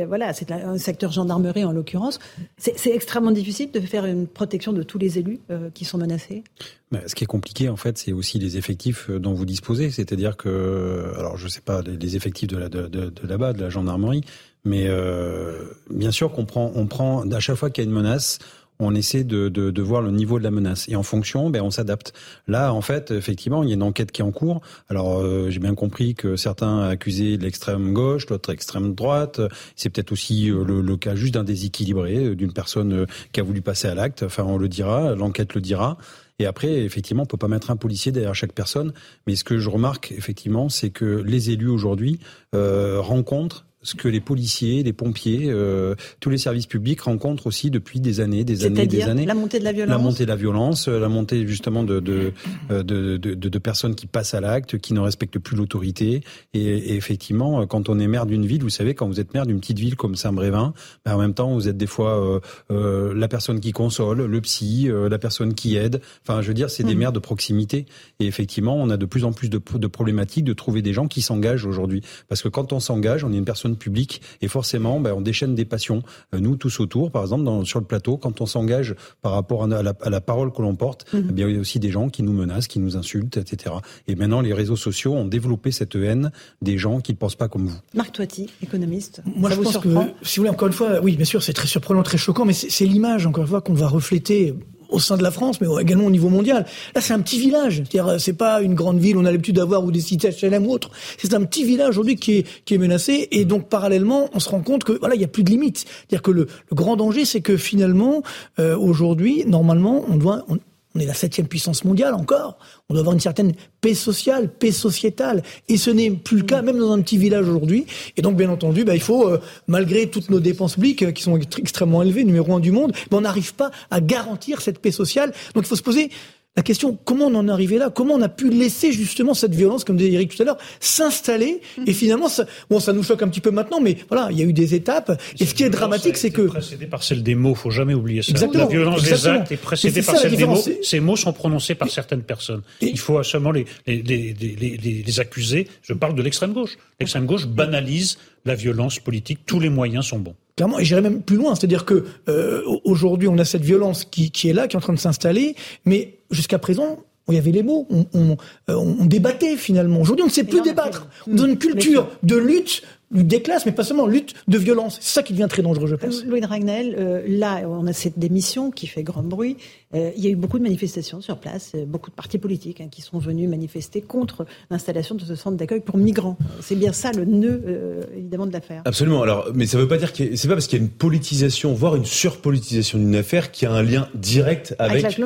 voilà, 0.08 0.34
c'est 0.34 0.52
un 0.52 0.78
secteur 0.78 1.12
gendarmerie 1.12 1.64
en 1.64 1.72
l'occurrence. 1.72 2.20
C'est 2.58 2.92
extrêmement 2.92 3.32
difficile 3.32 3.72
de 3.72 3.80
faire 3.80 4.06
une 4.06 4.28
protection 4.28 4.74
de 4.74 4.84
tous 4.84 4.98
les 4.98 5.20
élus 5.20 5.40
euh, 5.50 5.70
qui 5.74 5.86
sont 5.86 5.98
menacés 5.98 6.44
bah, 6.92 7.02
ce 7.06 7.14
qui 7.14 7.24
est 7.24 7.28
compliqué, 7.28 7.70
en 7.70 7.76
fait, 7.76 8.00
c'est 8.00 8.14
aussi 8.14 8.40
les 8.40 8.58
effectifs 8.58 9.12
euh, 9.12 9.20
dont 9.20 9.34
vous 9.34 9.46
disposez. 9.46 9.92
C'est-à-dire 9.92 10.38
que, 10.38 11.14
alors 11.18 11.38
je 11.38 11.44
ne 11.44 11.50
sais 11.50 11.62
pas 11.62 11.84
les 11.84 12.16
effectifs 12.16 12.48
de, 12.48 12.58
là-bas, 12.58 13.54
de 13.54 13.62
la 13.62 13.70
gendarmerie, 13.70 14.24
mais 14.66 14.86
euh, 14.88 15.66
bien 15.92 16.10
sûr 16.10 16.32
qu'on 16.32 16.46
prend, 16.46 16.72
on 16.74 16.88
prend 16.88 17.30
à 17.30 17.40
chaque 17.40 17.58
fois 17.58 17.70
qu'il 17.70 17.84
y 17.84 17.88
a 17.88 17.90
une 17.90 17.96
menace, 17.96 18.40
on 18.80 18.96
essaie 18.96 19.24
de, 19.24 19.50
de, 19.50 19.72
de, 19.72 19.82
voir 19.82 20.02
le 20.02 20.12
niveau 20.12 20.40
de 20.40 20.44
la 20.44 20.52
menace. 20.52 20.88
Et 20.88 20.96
en 20.96 21.04
fonction, 21.04 21.50
ben, 21.50 21.62
on 21.62 21.72
s'adapte. 21.72 22.14
Là, 22.48 22.74
en 22.74 22.82
fait, 22.82 23.12
effectivement, 23.12 23.64
il 23.64 23.70
y 23.70 23.72
a 23.72 23.76
une 23.76 23.84
enquête 23.84 24.12
qui 24.12 24.22
est 24.22 24.26
en 24.26 24.32
cours. 24.32 24.62
Alors, 24.90 25.20
euh, 25.20 25.50
j'ai 25.50 25.60
bien 25.60 25.76
compris 25.76 26.16
que 26.16 26.36
certains 26.36 26.88
accusaient 26.88 27.38
l'extrême 27.38 27.94
gauche, 27.94 28.28
l'autre 28.30 28.52
extrême 28.52 28.96
droite. 28.96 29.42
C'est 29.76 29.90
peut-être 29.90 30.12
aussi 30.12 30.50
euh, 30.50 30.64
le, 30.64 30.82
le, 30.82 30.98
cas 30.98 31.16
juste 31.16 31.34
d'un 31.34 31.44
déséquilibré, 31.44 32.16
euh, 32.18 32.36
d'une 32.36 32.54
personne 32.54 33.06
qui 33.34 33.40
a 33.40 33.44
voulu 33.44 33.62
passer 33.62 33.88
à 33.88 33.96
l'acte. 33.96 34.24
Enfin, 34.24 34.44
on 34.44 34.58
le 34.58 34.70
dira, 34.70 35.14
l'enquête 35.16 35.54
le 35.56 35.62
dira. 35.62 35.98
Et 36.40 36.46
après, 36.46 36.72
effectivement, 36.86 37.24
on 37.24 37.26
peut 37.26 37.38
pas 37.38 37.50
mettre 37.50 37.70
un 37.70 37.76
policier 37.76 38.12
derrière 38.12 38.34
chaque 38.34 38.54
personne. 38.54 38.94
Mais 39.28 39.36
ce 39.36 39.44
que 39.44 39.60
je 39.60 39.70
remarque, 39.70 40.14
effectivement, 40.14 40.70
c'est 40.70 40.90
que 40.90 41.22
les 41.26 41.52
élus 41.52 41.68
aujourd'hui 41.68 42.20
euh, 42.56 43.00
rencontrent 43.02 43.66
ce 43.82 43.96
que 43.96 44.08
les 44.08 44.20
policiers, 44.20 44.84
les 44.84 44.94
pompiers, 44.94 45.46
euh, 45.48 45.96
tous 46.20 46.30
les 46.30 46.38
services 46.38 46.66
publics 46.66 47.00
rencontrent 47.02 47.48
aussi 47.48 47.72
depuis 47.72 48.00
des 48.00 48.20
années, 48.20 48.44
des 48.44 48.66
années, 48.66 48.88
des 48.88 49.04
années. 49.04 49.26
La 49.26 49.34
montée 49.34 49.60
de 49.60 49.64
la 49.64 49.72
violence. 49.72 49.98
La 49.98 50.04
montée 50.04 50.24
de 50.24 50.30
la 50.30 50.36
violence, 50.36 50.88
euh, 50.88 51.00
la 51.00 51.08
montée 51.10 51.48
justement 51.48 51.84
de 51.84 52.00
de, 52.00 52.34
euh, 52.72 52.84
de, 52.84 53.18
de, 53.18 53.34
de, 53.34 53.60
personnes 53.60 53.96
qui 53.96 54.06
passent 54.06 54.34
à 54.34 54.42
l'acte, 54.42 54.78
qui 54.80 54.94
ne 54.94 55.00
respectent 55.00 55.40
plus 55.40 55.56
l'autorité. 55.56 56.22
Et, 56.54 56.62
et, 56.62 56.96
effectivement, 56.96 57.66
quand 57.68 57.90
on 57.90 58.00
est 58.00 58.08
maire 58.08 58.26
d'une 58.26 58.46
ville, 58.46 58.62
vous 58.62 58.70
savez, 58.70 58.96
quand 58.96 59.08
vous 59.08 59.20
êtes 59.20 59.34
maire 59.34 59.46
d'une 59.46 59.60
petite 59.60 59.80
ville 59.80 59.96
comme 59.96 60.16
Saint-Brévin, 60.16 60.74
ben 61.06 61.16
en 61.16 61.20
même 61.20 61.34
temps, 61.34 61.54
vous 61.54 61.68
êtes 61.68 61.78
des 61.78 61.88
fois 61.88 62.20
euh, 62.20 62.40
euh, 62.72 63.14
la 63.14 63.28
personne 63.28 63.60
qui 63.60 63.72
console, 63.72 64.26
le 64.26 64.42
psy, 64.42 64.90
la 64.90 65.20
personne 65.20 65.54
qui 65.54 65.76
aide. 65.78 66.02
Enfin, 66.28 66.42
je 66.42 66.48
veux 66.48 66.54
dire, 66.54 66.70
c'est 66.70 66.84
des 66.84 66.96
mmh. 66.96 66.98
maires 66.98 67.12
de 67.12 67.20
proximité. 67.20 67.86
Et 68.20 68.26
effectivement, 68.26 68.76
on 68.76 68.90
a 68.90 68.98
de 68.98 69.06
plus 69.06 69.24
en 69.24 69.32
plus 69.32 69.50
de, 69.50 69.62
de 69.76 69.88
problématiques 69.88 70.44
de 70.44 70.54
trouver 70.54 70.82
des 70.82 70.94
gens 70.94 71.08
qui 71.08 71.22
s'engagent 71.22 71.66
aujourd'hui. 71.66 72.02
Parce 72.28 72.42
que 72.42 72.50
quand 72.50 72.74
on 72.74 72.80
s'engage, 72.80 73.24
on 73.24 73.32
est 73.32 73.38
une 73.38 73.46
personne 73.46 73.69
public 73.78 74.22
et 74.42 74.48
forcément 74.48 75.00
ben, 75.00 75.14
on 75.14 75.22
déchaîne 75.22 75.56
des 75.56 75.66
passions. 75.66 76.04
Euh, 76.34 76.40
nous 76.40 76.56
tous 76.56 76.80
autour, 76.80 77.12
par 77.12 77.24
exemple 77.24 77.44
dans, 77.44 77.64
sur 77.66 77.80
le 77.80 77.86
plateau, 77.86 78.18
quand 78.18 78.42
on 78.42 78.46
s'engage 78.46 78.96
par 79.22 79.34
rapport 79.34 79.64
à 79.64 79.68
la, 79.68 79.94
à 80.02 80.10
la 80.10 80.22
parole 80.22 80.52
que 80.52 80.62
l'on 80.62 80.76
porte, 80.76 81.06
mhm. 81.14 81.28
eh 81.30 81.34
bien, 81.34 81.48
il 81.48 81.56
y 81.56 81.58
a 81.58 81.62
aussi 81.62 81.80
des 81.80 81.92
gens 81.92 82.10
qui 82.10 82.24
nous 82.24 82.34
menacent, 82.34 82.68
qui 82.68 82.80
nous 82.80 82.98
insultent, 82.98 83.38
etc. 83.38 83.76
Et 84.08 84.16
maintenant 84.16 84.42
les 84.42 84.54
réseaux 84.54 84.76
sociaux 84.76 85.14
ont 85.14 85.26
développé 85.26 85.72
cette 85.72 85.96
haine 85.96 86.32
des 86.62 86.78
gens 86.78 87.00
qui 87.00 87.14
ne 87.14 87.18
pensent 87.18 87.36
pas 87.36 87.48
comme 87.48 87.68
vous. 87.68 87.80
Marc 87.94 88.14
Toiti, 88.14 88.50
économiste. 88.62 89.22
Moi 89.36 89.50
je 89.50 89.56
pense 89.60 89.78
que, 89.78 89.90
si 90.22 90.40
vous 90.40 90.44
voulez 90.44 90.50
encore 90.50 90.68
une 90.68 90.74
fois, 90.74 91.00
oui 91.02 91.16
bien 91.16 91.26
sûr 91.26 91.44
c'est 91.44 91.54
très 91.54 91.68
surprenant, 91.68 92.04
très 92.04 92.18
choquant, 92.18 92.46
mais 92.46 92.54
c'est 92.54 92.86
l'image 92.86 93.26
encore 93.26 93.44
une 93.44 93.50
fois 93.50 93.62
qu'on 93.62 93.74
va 93.74 93.88
refléter 93.88 94.56
au 94.90 95.00
sein 95.00 95.18
de 95.18 95.24
la 95.24 95.32
France, 95.32 95.62
mais 95.62 95.68
également 95.82 96.06
au 96.06 96.12
niveau 96.12 96.30
mondial. 96.30 96.66
Là, 96.96 97.02
c'est 97.02 97.14
un 97.14 97.20
petit 97.20 97.40
village. 97.40 97.78
C'est-à-dire, 97.78 98.20
c'est 98.20 98.34
pas 98.34 98.62
une 98.62 98.76
grande 98.76 99.00
ville, 99.00 99.18
on 99.18 99.26
a 99.26 99.32
l'habitude 99.32 99.56
d'avoir 99.56 99.84
ou 99.84 99.92
des 99.92 100.02
cités 100.02 100.30
HLM 100.30 100.66
ou 100.66 100.72
autres. 100.72 100.90
C'est 101.18 101.34
un 101.34 101.44
petit 101.44 101.64
village 101.64 101.90
aujourd'hui 101.90 102.16
qui 102.16 102.38
est, 102.38 102.48
qui 102.66 102.76
est 102.76 102.78
menacé. 102.78 103.28
Et 103.32 103.46
donc, 103.46 103.70
parallèlement, 103.70 104.30
on 104.34 104.40
se 104.40 104.50
rend 104.50 104.62
compte 104.62 104.84
que 104.84 104.94
voilà, 104.94 105.16
il 105.16 105.22
y 105.22 105.26
a 105.26 105.28
plus 105.28 105.44
de 105.44 105.50
limites. 105.50 105.80
C'est-à-dire 105.80 106.22
que 106.22 106.32
le, 106.32 106.48
le, 106.70 106.76
grand 106.76 106.96
danger, 106.96 107.26
c'est 107.26 107.42
que 107.42 107.58
finalement, 107.58 108.24
euh, 108.60 108.78
aujourd'hui, 108.78 109.44
normalement, 109.46 110.04
on 110.10 110.16
doit, 110.16 110.46
on 110.50 110.58
est 110.98 111.06
la 111.06 111.14
septième 111.14 111.48
puissance 111.48 111.84
mondiale 111.84 112.14
encore. 112.14 112.58
On 112.90 112.94
doit 112.94 113.02
avoir 113.02 113.14
une 113.14 113.20
certaine 113.20 113.54
paix 113.82 113.94
sociale, 113.94 114.50
paix 114.50 114.72
sociétale. 114.72 115.44
Et 115.68 115.78
ce 115.78 115.92
n'est 115.92 116.10
plus 116.10 116.38
le 116.38 116.44
cas, 116.44 116.62
même 116.62 116.80
dans 116.80 116.92
un 116.92 117.02
petit 117.02 117.18
village 117.18 117.48
aujourd'hui. 117.48 117.86
Et 118.18 118.22
donc, 118.22 118.36
bien 118.36 118.50
entendu, 118.50 118.84
bah, 118.84 118.96
il 118.96 119.02
faut, 119.02 119.28
euh, 119.28 119.40
malgré 119.68 120.10
toutes 120.10 120.30
nos 120.30 120.40
dépenses 120.40 120.76
publiques 120.76 121.04
euh, 121.04 121.12
qui 121.12 121.22
sont 121.24 121.38
extrêmement 121.38 122.02
élevées, 122.02 122.24
numéro 122.24 122.54
un 122.56 122.60
du 122.60 122.72
monde, 122.72 122.94
on 123.12 123.22
n'arrive 123.22 123.54
pas 123.54 123.72
à 123.92 124.02
garantir 124.02 124.62
cette 124.62 124.80
paix 124.80 124.92
sociale. 124.92 125.32
Donc, 125.54 125.66
il 125.66 125.68
faut 125.68 125.76
se 125.76 125.84
poser 125.84 126.10
la 126.56 126.64
question, 126.64 126.98
comment 127.06 127.28
on 127.28 127.36
en 127.36 127.48
est 127.48 127.52
arrivé 127.52 127.78
là? 127.78 127.90
Comment 127.90 128.16
on 128.16 128.22
a 128.22 128.28
pu 128.28 128.50
laisser 128.50 128.92
justement 128.92 129.34
cette 129.34 129.56
violence, 129.56 129.84
comme 129.84 129.96
disait 129.96 130.12
Eric 130.14 130.36
tout 130.36 130.42
à 130.42 130.46
l'heure, 130.46 130.58
s'installer? 130.80 131.62
Et 131.86 131.94
finalement, 131.94 132.28
ça, 132.28 132.46
bon, 132.70 132.80
ça 132.80 132.92
nous 132.92 133.04
choque 133.04 133.22
un 133.22 133.30
petit 133.30 133.40
peu 133.40 133.52
maintenant, 133.52 133.80
mais 133.80 133.98
voilà, 134.10 134.28
il 134.32 134.40
y 134.40 134.42
a 134.42 134.46
eu 134.46 134.52
des 134.52 134.74
étapes. 134.76 135.22
Et 135.40 135.46
ce 135.46 135.54
qui 135.54 135.64
est 135.64 135.70
dramatique, 135.70 136.18
c'est 136.18 136.32
que 136.32 136.42
précédé 136.42 136.88
par 136.88 137.04
celle 137.04 137.24
des 137.24 137.36
mots, 137.36 137.56
faut 137.56 137.70
jamais 137.70 137.94
oublier 137.94 138.24
ça. 138.24 138.32
Exactement, 138.32 138.66
la 138.66 138.70
violence 138.70 139.04
des 139.04 139.28
actes 139.28 139.52
est 139.52 139.58
précédée 139.58 140.02
par 140.02 140.18
celle 140.18 140.36
des 140.36 140.46
mots. 140.46 140.62
Ces 140.84 141.00
mots 141.00 141.16
sont 141.16 141.34
prononcés 141.34 141.76
par 141.76 141.90
certaines 141.90 142.24
personnes. 142.24 142.62
il 142.82 143.00
faut 143.00 143.22
seulement 143.24 143.52
les 143.52 143.66
les, 143.88 144.02
les, 144.02 144.34
les, 144.34 145.04
les 145.06 145.20
accuser. 145.20 145.68
Je 145.82 145.94
parle 145.94 146.16
de 146.16 146.22
l'extrême 146.22 146.54
gauche. 146.54 146.78
L'extrême 147.00 147.26
gauche 147.26 147.48
banalise 147.48 148.18
la 148.46 148.56
violence 148.56 149.00
politique. 149.00 149.40
Tous 149.46 149.60
les 149.60 149.70
moyens 149.70 150.06
sont 150.08 150.20
bons. 150.20 150.36
Clairement, 150.58 150.80
et 150.80 150.84
j'irais 150.84 151.02
même 151.02 151.22
plus 151.22 151.38
loin, 151.38 151.56
c'est-à-dire 151.56 151.86
que 151.86 152.06
euh, 152.28 152.64
aujourd'hui 152.84 153.30
on 153.30 153.38
a 153.38 153.46
cette 153.46 153.62
violence 153.64 154.04
qui, 154.04 154.30
qui 154.30 154.50
est 154.50 154.54
là, 154.54 154.68
qui 154.68 154.76
est 154.76 154.78
en 154.78 154.82
train 154.82 154.94
de 154.94 155.00
s'installer, 155.00 155.56
mais 155.86 156.19
jusqu'à 156.32 156.60
présent, 156.60 157.00
il 157.28 157.36
y 157.36 157.38
avait 157.38 157.52
les 157.52 157.64
mots, 157.64 157.88
on, 157.90 158.06
on, 158.14 158.38
euh, 158.70 158.76
on 158.76 159.06
débattait 159.06 159.56
finalement. 159.56 160.02
Aujourd'hui, 160.02 160.24
on 160.24 160.28
ne 160.28 160.32
sait 160.32 160.44
plus 160.44 160.62
débattre. 160.62 161.08
On 161.28 161.36
donne 161.36 161.52
une 161.52 161.58
culture 161.58 162.10
de 162.24 162.36
lutte 162.36 162.82
lutte 163.12 163.28
des 163.28 163.42
classes, 163.42 163.66
mais 163.66 163.72
pas 163.72 163.84
seulement 163.84 164.06
lutte 164.06 164.36
de 164.48 164.58
violence. 164.58 164.98
C'est 165.02 165.14
ça 165.14 165.24
qui 165.24 165.34
devient 165.34 165.48
très 165.50 165.62
dangereux, 165.62 165.88
je 165.88 165.96
pense. 165.96 166.24
Louis 166.26 166.42
Dragnel, 166.42 166.96
euh, 166.98 167.22
là, 167.28 167.62
on 167.68 167.88
a 167.88 167.94
cette 167.94 168.20
démission 168.20 168.72
qui 168.72 168.88
fait 168.88 169.04
grand 169.04 169.24
bruit. 169.24 169.58
Euh, 169.96 170.12
il 170.16 170.24
y 170.24 170.28
a 170.28 170.30
eu 170.30 170.36
beaucoup 170.36 170.60
de 170.60 170.64
manifestations 170.64 171.20
sur 171.20 171.40
place, 171.40 171.72
euh, 171.74 171.86
beaucoup 171.86 172.12
de 172.12 172.16
partis 172.16 172.38
politiques 172.38 172.80
hein, 172.82 172.90
qui 172.92 173.02
sont 173.02 173.18
venus 173.18 173.50
manifester 173.50 174.02
contre 174.02 174.46
l'installation 174.70 175.16
de 175.16 175.22
ce 175.22 175.36
centre 175.36 175.58
d'accueil 175.58 175.80
pour 175.80 175.98
migrants. 175.98 176.38
C'est 176.62 176.76
bien 176.76 176.94
ça 176.94 177.12
le 177.12 177.26
nœud, 177.26 178.06
évidemment, 178.16 178.46
de 178.46 178.54
l'affaire. 178.54 178.84
Absolument. 178.86 179.24
Alors, 179.24 179.48
mais 179.56 179.66
ça 179.66 179.78
ne 179.78 179.84
veut 179.84 179.88
pas 179.88 179.98
dire 179.98 180.14
que 180.14 180.36
c'est 180.36 180.48
pas 180.48 180.54
parce 180.54 180.68
qu'il 180.68 180.78
y 180.78 180.82
a 180.82 180.86
une 180.86 180.92
politisation, 180.92 181.74
voire 181.74 181.96
une 181.96 182.06
surpolitisation 182.06 183.00
d'une 183.00 183.16
affaire, 183.16 183.52
qui 183.52 183.66
a 183.66 183.72
un 183.72 183.82
lien 183.82 184.08
direct 184.14 184.76
avec, 184.78 185.04
avec, 185.04 185.18
la, 185.18 185.26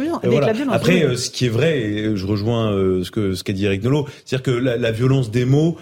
violence. 0.53 0.75
Après, 0.75 1.15
ce 1.17 1.29
qui 1.29 1.45
est 1.45 1.49
vrai, 1.49 1.81
et 1.81 2.15
je 2.15 2.25
rejoins 2.25 2.71
ce 3.03 3.11
que 3.11 3.33
ce 3.33 3.43
qu'a 3.43 3.53
dit 3.53 3.65
Eric 3.65 3.83
Nolot, 3.83 4.07
c'est-à-dire 4.25 4.43
que 4.43 4.51
la, 4.51 4.77
la, 4.77 4.91
violence 4.91 5.31
des 5.31 5.45
mots, 5.45 5.77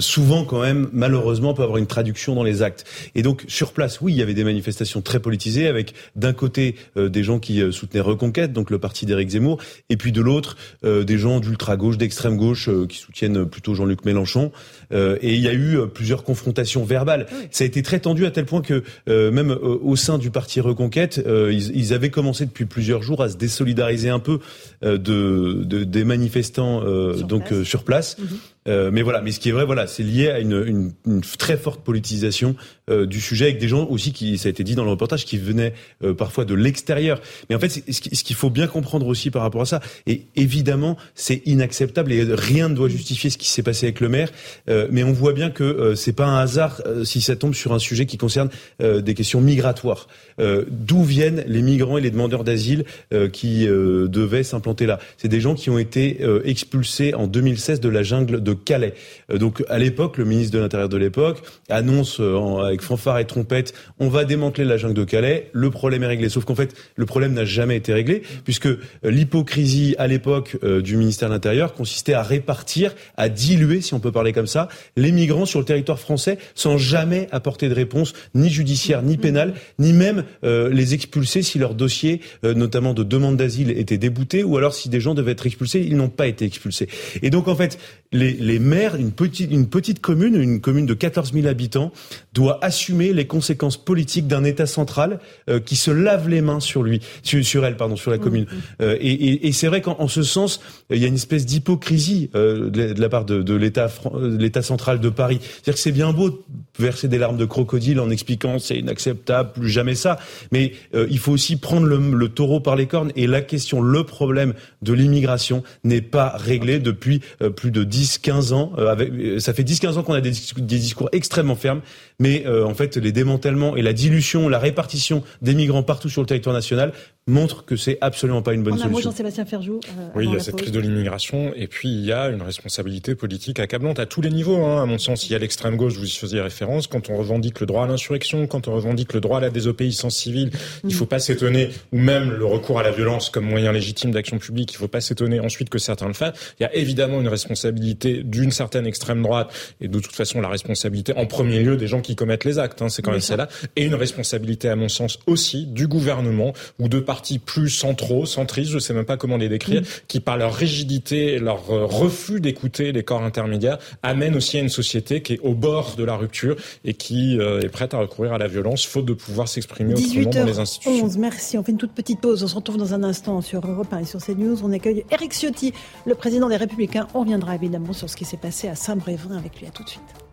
souvent 0.00 0.44
quand 0.44 0.60
même 0.60 0.88
malheureusement 1.04 1.52
peut 1.52 1.62
avoir 1.62 1.76
une 1.76 1.86
traduction 1.86 2.34
dans 2.34 2.42
les 2.42 2.62
actes. 2.62 2.86
Et 3.14 3.20
donc 3.20 3.44
sur 3.46 3.72
place, 3.72 4.00
oui, 4.00 4.12
il 4.14 4.16
y 4.16 4.22
avait 4.22 4.32
des 4.32 4.44
manifestations 4.44 5.02
très 5.02 5.20
politisées 5.20 5.68
avec 5.68 5.92
d'un 6.16 6.32
côté 6.32 6.76
des 6.96 7.22
gens 7.22 7.38
qui 7.38 7.60
soutenaient 7.72 8.00
Reconquête, 8.00 8.52
donc 8.52 8.70
le 8.70 8.78
parti 8.78 9.04
d'Éric 9.04 9.30
Zemmour, 9.30 9.58
et 9.90 9.98
puis 9.98 10.12
de 10.12 10.22
l'autre 10.22 10.56
des 10.82 11.18
gens 11.18 11.40
d'ultra 11.40 11.76
gauche, 11.76 11.98
d'extrême 11.98 12.36
gauche 12.36 12.70
qui 12.88 12.98
soutiennent 12.98 13.44
plutôt 13.44 13.74
Jean-Luc 13.74 14.04
Mélenchon. 14.04 14.50
et 14.92 15.34
il 15.34 15.40
y 15.40 15.48
a 15.48 15.52
eu 15.52 15.78
plusieurs 15.92 16.24
confrontations 16.24 16.84
verbales. 16.84 17.26
Ça 17.50 17.64
a 17.64 17.66
été 17.66 17.82
très 17.82 18.00
tendu 18.00 18.24
à 18.24 18.30
tel 18.30 18.46
point 18.46 18.62
que 18.62 18.82
même 19.06 19.50
au 19.50 19.96
sein 19.96 20.16
du 20.18 20.30
parti 20.30 20.60
Reconquête, 20.60 21.20
ils, 21.26 21.76
ils, 21.76 21.92
avaient 21.92 22.10
commencé 22.10 22.46
depuis 22.46 22.64
plusieurs 22.64 23.02
jours 23.02 23.22
à 23.22 23.28
se 23.28 23.36
désolidariser 23.36 24.08
un 24.08 24.20
peu 24.20 24.38
de, 24.82 24.96
de 24.96 25.84
des 25.84 26.04
manifestants 26.04 26.82
donc 27.28 27.52
sur 27.64 27.84
place. 27.84 28.16
Mhm. 28.18 28.38
Euh, 28.66 28.90
mais 28.92 29.02
voilà, 29.02 29.20
mais 29.20 29.30
ce 29.30 29.40
qui 29.40 29.50
est 29.50 29.52
vrai, 29.52 29.66
voilà, 29.66 29.86
c'est 29.86 30.02
lié 30.02 30.28
à 30.28 30.38
une, 30.38 30.64
une, 30.66 30.92
une, 31.06 31.20
très 31.20 31.56
forte 31.56 31.84
politisation 31.84 32.56
euh, 32.90 33.06
du 33.06 33.20
sujet 33.20 33.46
avec 33.46 33.58
des 33.58 33.68
gens 33.68 33.86
aussi 33.86 34.12
qui, 34.12 34.38
ça 34.38 34.48
a 34.48 34.50
été 34.50 34.64
dit 34.64 34.74
dans 34.74 34.84
le 34.84 34.90
reportage, 34.90 35.24
qui 35.24 35.38
venaient 35.38 35.74
euh, 36.02 36.14
parfois 36.14 36.44
de 36.44 36.54
l'extérieur. 36.54 37.20
Mais 37.48 37.56
en 37.56 37.58
fait, 37.58 37.68
ce 37.68 38.00
qu'il 38.00 38.36
faut 38.36 38.50
bien 38.50 38.66
comprendre 38.66 39.06
aussi 39.06 39.30
par 39.30 39.42
rapport 39.42 39.62
à 39.62 39.66
ça, 39.66 39.80
et 40.06 40.26
évidemment, 40.36 40.96
c'est 41.14 41.42
inacceptable 41.46 42.12
et 42.12 42.22
rien 42.34 42.68
ne 42.68 42.74
doit 42.74 42.88
justifier 42.88 43.30
ce 43.30 43.38
qui 43.38 43.48
s'est 43.48 43.62
passé 43.62 43.86
avec 43.86 44.00
le 44.00 44.08
maire. 44.08 44.30
Euh, 44.70 44.88
mais 44.90 45.04
on 45.04 45.12
voit 45.12 45.32
bien 45.32 45.50
que 45.50 45.94
c'est 45.94 46.12
pas 46.12 46.26
un 46.26 46.38
hasard 46.38 46.82
si 47.04 47.20
ça 47.20 47.36
tombe 47.36 47.54
sur 47.54 47.72
un 47.72 47.78
sujet 47.78 48.06
qui 48.06 48.16
concerne 48.16 48.48
des 48.80 49.14
questions 49.14 49.40
migratoires. 49.40 50.08
D'où 50.38 51.04
viennent 51.04 51.44
les 51.46 51.62
migrants 51.62 51.98
et 51.98 52.00
les 52.00 52.10
demandeurs 52.10 52.44
d'asile 52.44 52.84
qui 53.32 53.66
devaient 53.66 54.42
s'implanter 54.42 54.86
là? 54.86 54.98
C'est 55.16 55.28
des 55.28 55.40
gens 55.40 55.54
qui 55.54 55.70
ont 55.70 55.78
été 55.78 56.20
expulsés 56.44 57.14
en 57.14 57.26
2016 57.26 57.80
de 57.80 57.88
la 57.88 58.02
jungle 58.02 58.42
de 58.42 58.53
Calais. 58.54 58.94
Euh, 59.30 59.38
donc 59.38 59.62
à 59.68 59.78
l'époque, 59.78 60.18
le 60.18 60.24
ministre 60.24 60.54
de 60.54 60.58
l'Intérieur 60.58 60.88
de 60.88 60.96
l'époque 60.96 61.42
annonce 61.68 62.20
euh, 62.20 62.58
avec 62.58 62.82
fanfare 62.82 63.18
et 63.18 63.26
trompette, 63.26 63.74
on 63.98 64.08
va 64.08 64.24
démanteler 64.24 64.64
la 64.64 64.76
jungle 64.76 64.94
de 64.94 65.04
Calais, 65.04 65.50
le 65.52 65.70
problème 65.70 66.02
est 66.02 66.08
réglé. 66.08 66.28
Sauf 66.28 66.44
qu'en 66.44 66.54
fait, 66.54 66.74
le 66.96 67.06
problème 67.06 67.32
n'a 67.32 67.44
jamais 67.44 67.76
été 67.76 67.92
réglé 67.92 68.22
puisque 68.44 68.66
euh, 68.66 68.78
l'hypocrisie 69.04 69.94
à 69.98 70.06
l'époque 70.06 70.56
du 70.64 70.96
ministère 70.96 71.28
de 71.28 71.34
l'Intérieur 71.34 71.74
consistait 71.74 72.14
à 72.14 72.22
répartir, 72.22 72.94
à 73.16 73.28
diluer, 73.28 73.80
si 73.80 73.94
on 73.94 74.00
peut 74.00 74.12
parler 74.12 74.32
comme 74.32 74.46
ça, 74.46 74.68
les 74.96 75.12
migrants 75.12 75.46
sur 75.46 75.58
le 75.58 75.64
territoire 75.64 75.98
français 75.98 76.38
sans 76.54 76.78
jamais 76.78 77.28
apporter 77.32 77.68
de 77.68 77.74
réponse 77.74 78.12
ni 78.34 78.50
judiciaire, 78.50 79.02
ni 79.02 79.16
pénale, 79.16 79.54
ni 79.78 79.92
même 79.92 80.24
les 80.42 80.94
expulser 80.94 81.42
si 81.42 81.58
leur 81.58 81.74
dossier, 81.74 82.20
notamment 82.42 82.94
de 82.94 83.02
demande 83.02 83.36
d'asile, 83.36 83.70
était 83.70 83.98
débouté 83.98 84.42
ou 84.42 84.56
alors 84.56 84.74
si 84.74 84.88
des 84.88 85.00
gens 85.00 85.14
devaient 85.14 85.32
être 85.32 85.46
expulsés, 85.46 85.84
ils 85.86 85.96
n'ont 85.96 86.08
pas 86.08 86.26
été 86.26 86.44
expulsés. 86.44 86.88
Et 87.22 87.30
donc 87.30 87.48
en 87.48 87.54
fait, 87.54 87.78
les, 88.12 88.32
les 88.44 88.58
maires, 88.58 88.94
une 88.94 89.10
petite, 89.10 89.50
une 89.50 89.66
petite 89.66 90.00
commune, 90.00 90.34
une 90.34 90.60
commune 90.60 90.84
de 90.84 90.92
14 90.92 91.32
000 91.32 91.46
habitants, 91.46 91.92
doit 92.34 92.58
assumer 92.62 93.14
les 93.14 93.26
conséquences 93.26 93.82
politiques 93.82 94.26
d'un 94.26 94.44
État 94.44 94.66
central 94.66 95.18
euh, 95.48 95.60
qui 95.60 95.76
se 95.76 95.90
lave 95.90 96.28
les 96.28 96.42
mains 96.42 96.60
sur 96.60 96.82
lui, 96.82 97.00
sur, 97.22 97.64
elle, 97.64 97.76
pardon, 97.76 97.96
sur 97.96 98.10
la 98.10 98.18
commune. 98.18 98.46
Euh, 98.82 98.98
et, 99.00 99.12
et, 99.12 99.46
et 99.46 99.52
c'est 99.52 99.66
vrai 99.66 99.80
qu'en 99.80 100.08
ce 100.08 100.22
sens, 100.22 100.60
il 100.90 100.98
y 100.98 101.04
a 101.04 101.08
une 101.08 101.14
espèce 101.14 101.46
d'hypocrisie 101.46 102.30
euh, 102.34 102.68
de, 102.68 103.00
la 103.00 103.08
part 103.08 103.24
de, 103.24 103.40
de 103.42 103.54
l'État, 103.54 103.88
l'État 104.20 104.62
central 104.62 105.00
de 105.00 105.08
Paris. 105.08 105.38
C'est-à-dire 105.40 105.74
que 105.74 105.80
c'est 105.80 105.92
bien 105.92 106.12
beau 106.12 106.28
de 106.28 106.38
verser 106.78 107.08
des 107.08 107.18
larmes 107.18 107.38
de 107.38 107.46
crocodile 107.46 107.98
en 107.98 108.10
expliquant 108.10 108.58
c'est 108.58 108.76
inacceptable, 108.76 109.52
plus 109.52 109.70
jamais 109.70 109.94
ça, 109.94 110.18
mais 110.52 110.72
il 110.92 111.18
faut 111.18 111.32
aussi 111.32 111.56
prendre 111.56 111.86
le, 111.86 111.98
le 111.98 112.28
taureau 112.28 112.60
par 112.60 112.76
les 112.76 112.86
cornes. 112.86 113.12
Et 113.16 113.26
la 113.26 113.40
question, 113.40 113.80
le 113.80 114.04
problème 114.04 114.52
de 114.82 114.92
l'immigration 114.92 115.62
n'est 115.82 116.02
pas 116.02 116.34
réglé 116.36 116.78
depuis 116.78 117.20
plus 117.56 117.70
de 117.70 117.84
10, 117.84 118.18
15 118.18 118.33
ans. 118.52 118.72
avec, 118.76 119.40
ça 119.40 119.52
fait 119.52 119.62
10-15 119.62 119.98
ans 119.98 120.02
qu'on 120.02 120.14
a 120.14 120.20
des, 120.20 120.30
des, 120.30 120.78
discours 120.78 121.08
extrêmement 121.12 121.54
fermes, 121.56 121.80
mais 122.18 122.44
euh, 122.46 122.64
en 122.64 122.74
fait 122.74 122.96
les 122.96 123.12
démantèlements 123.12 123.76
et 123.76 123.82
la 123.82 123.92
dilution, 123.92 124.48
la 124.48 124.58
répartition 124.58 125.22
des 125.42 125.54
migrants 125.54 125.82
partout 125.82 126.08
sur 126.08 126.22
le 126.22 126.26
territoire 126.26 126.54
national 126.54 126.92
montre 127.26 127.64
que 127.64 127.76
c'est 127.76 127.96
absolument 128.02 128.42
pas 128.42 128.52
une 128.52 128.62
bonne 128.62 128.76
solution. 128.76 129.10
Jean-Sébastien 129.10 129.46
Ferjou. 129.46 129.80
Euh, 129.98 130.08
oui, 130.14 130.26
il 130.26 130.34
y 130.34 130.36
a 130.36 130.40
cette 130.40 130.56
crise 130.56 130.72
de 130.72 130.80
l'immigration 130.80 131.52
et 131.56 131.68
puis 131.68 131.88
il 131.88 132.04
y 132.04 132.12
a 132.12 132.28
une 132.28 132.42
responsabilité 132.42 133.14
politique 133.14 133.60
accablante 133.60 133.98
à 133.98 134.06
tous 134.06 134.20
les 134.20 134.30
niveaux. 134.30 134.62
Hein, 134.62 134.82
à 134.82 134.86
mon 134.86 134.98
sens, 134.98 135.26
il 135.28 135.32
y 135.32 135.34
a 135.34 135.38
l'extrême 135.38 135.76
gauche, 135.76 135.94
vous 135.94 136.06
y 136.06 136.10
faisiez 136.10 136.40
référence, 136.40 136.86
quand 136.86 137.08
on 137.08 137.16
revendique 137.16 137.60
le 137.60 137.66
droit 137.66 137.84
à 137.84 137.86
l'insurrection, 137.86 138.46
quand 138.46 138.68
on 138.68 138.74
revendique 138.74 139.14
le 139.14 139.20
droit 139.20 139.38
à 139.38 139.40
la 139.40 139.50
désobéissance 139.50 140.16
civile, 140.16 140.50
il 140.84 140.94
il 140.94 140.96
faut 140.96 141.06
pas 141.06 141.18
s'étonner, 141.18 141.70
ou 141.92 141.98
même 141.98 142.30
le 142.30 142.44
recours 142.46 142.78
à 142.78 142.84
la 142.84 142.92
violence 142.92 143.28
comme 143.28 143.46
moyen 143.46 143.72
légitime 143.72 144.12
d'action 144.12 144.38
publique, 144.38 144.72
il 144.72 144.76
faut 144.76 144.86
pas 144.86 145.00
s'étonner 145.00 145.40
ensuite 145.40 145.68
que 145.68 145.78
certains 145.78 146.06
le 146.06 146.12
fassent. 146.12 146.54
Il 146.60 146.62
y 146.62 146.66
a 146.66 146.74
évidemment 146.74 147.20
une 147.20 147.26
responsabilité 147.26 148.22
d'une 148.24 148.50
certaine 148.50 148.86
extrême 148.86 149.22
droite 149.22 149.52
et 149.80 149.88
de 149.88 149.98
toute 149.98 150.14
façon 150.14 150.40
la 150.40 150.48
responsabilité 150.48 151.14
en 151.16 151.26
premier 151.26 151.60
lieu 151.60 151.76
des 151.76 151.86
gens 151.86 152.00
qui 152.00 152.16
commettent 152.16 152.44
les 152.44 152.58
actes, 152.58 152.82
hein, 152.82 152.88
c'est 152.88 153.02
quand 153.02 153.12
même 153.12 153.20
celle-là, 153.20 153.48
et 153.76 153.84
une 153.84 153.94
responsabilité 153.94 154.68
à 154.68 154.76
mon 154.76 154.88
sens 154.88 155.18
aussi 155.26 155.66
du 155.66 155.86
gouvernement 155.86 156.52
ou 156.78 156.88
de 156.88 157.00
partis 157.00 157.38
plus 157.38 157.70
centraux, 157.70 158.26
centristes, 158.26 158.70
je 158.70 158.78
sais 158.78 158.94
même 158.94 159.04
pas 159.04 159.16
comment 159.16 159.36
les 159.36 159.48
décrire, 159.48 159.82
mm. 159.82 159.84
qui 160.08 160.20
par 160.20 160.36
leur 160.36 160.54
rigidité, 160.54 161.38
leur 161.38 161.70
euh, 161.70 161.86
refus 161.86 162.40
d'écouter 162.40 162.92
les 162.92 163.02
corps 163.02 163.22
intermédiaires, 163.22 163.78
amènent 164.02 164.36
aussi 164.36 164.58
à 164.58 164.60
une 164.60 164.68
société 164.68 165.22
qui 165.22 165.34
est 165.34 165.40
au 165.40 165.54
bord 165.54 165.94
de 165.96 166.04
la 166.04 166.16
rupture 166.16 166.56
et 166.84 166.94
qui 166.94 167.38
euh, 167.38 167.60
est 167.60 167.68
prête 167.68 167.94
à 167.94 167.98
recourir 167.98 168.32
à 168.32 168.38
la 168.38 168.48
violence, 168.48 168.84
faute 168.84 169.04
de 169.06 169.12
pouvoir 169.12 169.48
s'exprimer 169.48 169.94
autrement 169.94 170.30
dans 170.30 170.44
les 170.44 170.58
institutions. 170.58 171.08
merci. 171.18 171.58
On 171.58 171.62
fait 171.62 171.72
une 171.72 171.78
toute 171.78 171.92
petite 171.92 172.20
pause. 172.20 172.42
On 172.42 172.46
se 172.46 172.54
retrouve 172.54 172.76
dans 172.76 172.94
un 172.94 173.02
instant 173.02 173.40
sur 173.40 173.66
Europe 173.66 173.92
1 173.92 173.98
et 174.00 174.04
sur 174.04 174.20
CNews. 174.20 174.64
On 174.64 174.72
accueille 174.72 175.04
Eric 175.10 175.32
Ciotti, 175.32 175.72
le 176.06 176.14
président 176.14 176.48
des 176.48 176.56
Républicains. 176.56 177.06
On 177.14 177.20
reviendra 177.20 177.54
évidemment 177.54 177.92
sur 177.92 178.08
ce 178.14 178.16
qui 178.16 178.24
s'est 178.24 178.36
passé 178.36 178.68
à 178.68 178.76
Saint-Brévin 178.76 179.36
avec 179.36 179.58
lui. 179.58 179.66
À 179.66 179.70
tout 179.70 179.82
de 179.82 179.88
suite. 179.88 180.23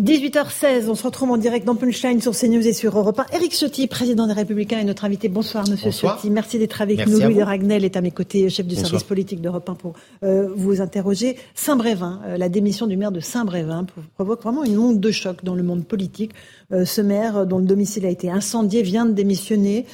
18h16, 0.00 0.88
on 0.88 0.94
se 0.94 1.02
retrouve 1.02 1.32
en 1.32 1.36
direct 1.36 1.66
dans 1.66 1.74
Punchline 1.74 2.18
sur 2.22 2.32
CNews 2.32 2.66
et 2.66 2.72
sur 2.72 2.96
Europe 2.96 3.20
1. 3.20 3.36
Éric 3.36 3.52
Ciotti, 3.52 3.86
président 3.86 4.26
des 4.26 4.32
Républicains, 4.32 4.78
est 4.78 4.84
notre 4.84 5.04
invité. 5.04 5.28
Bonsoir, 5.28 5.68
monsieur 5.68 5.90
Ciotti. 5.90 6.30
Merci 6.30 6.58
d'être 6.58 6.80
avec 6.80 7.06
nous. 7.06 7.20
Louis 7.20 7.34
de 7.34 7.42
Ragnel 7.42 7.84
est 7.84 7.94
à 7.94 8.00
mes 8.00 8.10
côtés, 8.10 8.48
chef 8.48 8.66
du 8.66 8.74
service 8.74 9.02
politique 9.02 9.42
d'Europe 9.42 9.68
1 9.68 9.74
pour 9.74 9.92
euh, 10.24 10.48
vous 10.56 10.80
interroger. 10.80 11.36
Saint-Brévin, 11.54 12.22
euh, 12.24 12.38
la 12.38 12.48
démission 12.48 12.86
du 12.86 12.96
maire 12.96 13.12
de 13.12 13.20
Saint-Brévin 13.20 13.84
provoque 14.14 14.42
vraiment 14.42 14.64
une 14.64 14.78
onde 14.78 14.98
de 14.98 15.10
choc 15.10 15.44
dans 15.44 15.54
le 15.54 15.62
monde 15.62 15.84
politique. 15.84 16.32
Euh, 16.72 16.86
ce 16.86 17.02
maire, 17.02 17.44
dont 17.44 17.58
le 17.58 17.66
domicile 17.66 18.06
a 18.06 18.10
été 18.10 18.30
incendié, 18.30 18.80
vient 18.80 19.04
de 19.04 19.12
démissionner. 19.12 19.84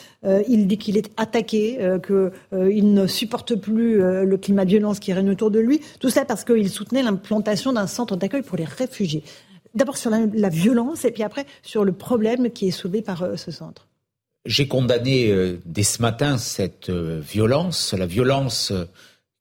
il 0.48 0.68
dit 0.68 0.78
qu'il 0.78 0.96
est 0.96 1.10
attaqué, 1.16 1.76
qu'il 2.06 2.92
ne 2.94 3.06
supporte 3.08 3.56
plus 3.56 3.98
le 3.98 4.36
climat 4.36 4.64
de 4.64 4.70
violence 4.70 5.00
qui 5.00 5.12
règne 5.12 5.30
autour 5.30 5.50
de 5.50 5.58
lui. 5.58 5.80
Tout 5.98 6.10
ça 6.10 6.24
parce 6.24 6.44
qu'il 6.44 6.68
soutenait 6.68 7.02
l'implantation 7.02 7.72
d'un 7.72 7.88
centre 7.88 8.16
d'accueil 8.16 8.42
pour 8.42 8.56
les 8.56 8.64
réfugiés. 8.64 9.24
D'abord 9.74 9.96
sur 9.96 10.10
la, 10.10 10.48
violence 10.48 11.04
et 11.04 11.10
puis 11.10 11.22
après 11.22 11.46
sur 11.62 11.84
le 11.84 11.92
problème 11.92 12.50
qui 12.50 12.68
est 12.68 12.72
soulevé 12.72 13.02
par 13.02 13.22
euh, 13.22 13.36
ce 13.36 13.50
centre. 13.50 13.86
J'ai 14.46 14.66
condamné 14.66 15.30
euh, 15.30 15.60
dès 15.66 15.82
ce 15.82 16.00
matin 16.00 16.38
cette 16.38 16.88
euh, 16.88 17.20
violence, 17.20 17.92
la 17.92 18.06
violence 18.06 18.72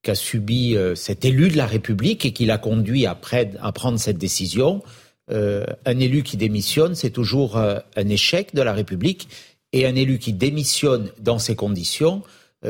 qu'a 0.03 0.15
subi 0.15 0.78
cet 0.95 1.25
élu 1.25 1.49
de 1.49 1.57
la 1.57 1.65
République 1.65 2.25
et 2.25 2.32
qui 2.32 2.45
l'a 2.45 2.57
conduit 2.57 3.05
à, 3.05 3.19
à, 3.61 3.71
prendre 3.73 3.99
cette 3.99 4.17
décision. 4.17 4.82
un 5.30 5.99
élu 5.99 6.23
qui 6.23 6.38
démissionne, 6.38 6.95
c'est 6.95 7.09
toujours 7.09 7.57
un 7.57 8.07
échec 8.07 8.55
de 8.55 8.61
la 8.61 8.71
République 8.71 9.28
et 9.73 9.86
un 9.86 9.95
élu 9.95 10.17
qui 10.17 10.32
démissionne 10.32 11.09
dans 11.19 11.39
ces 11.39 11.57
conditions, 11.57 12.21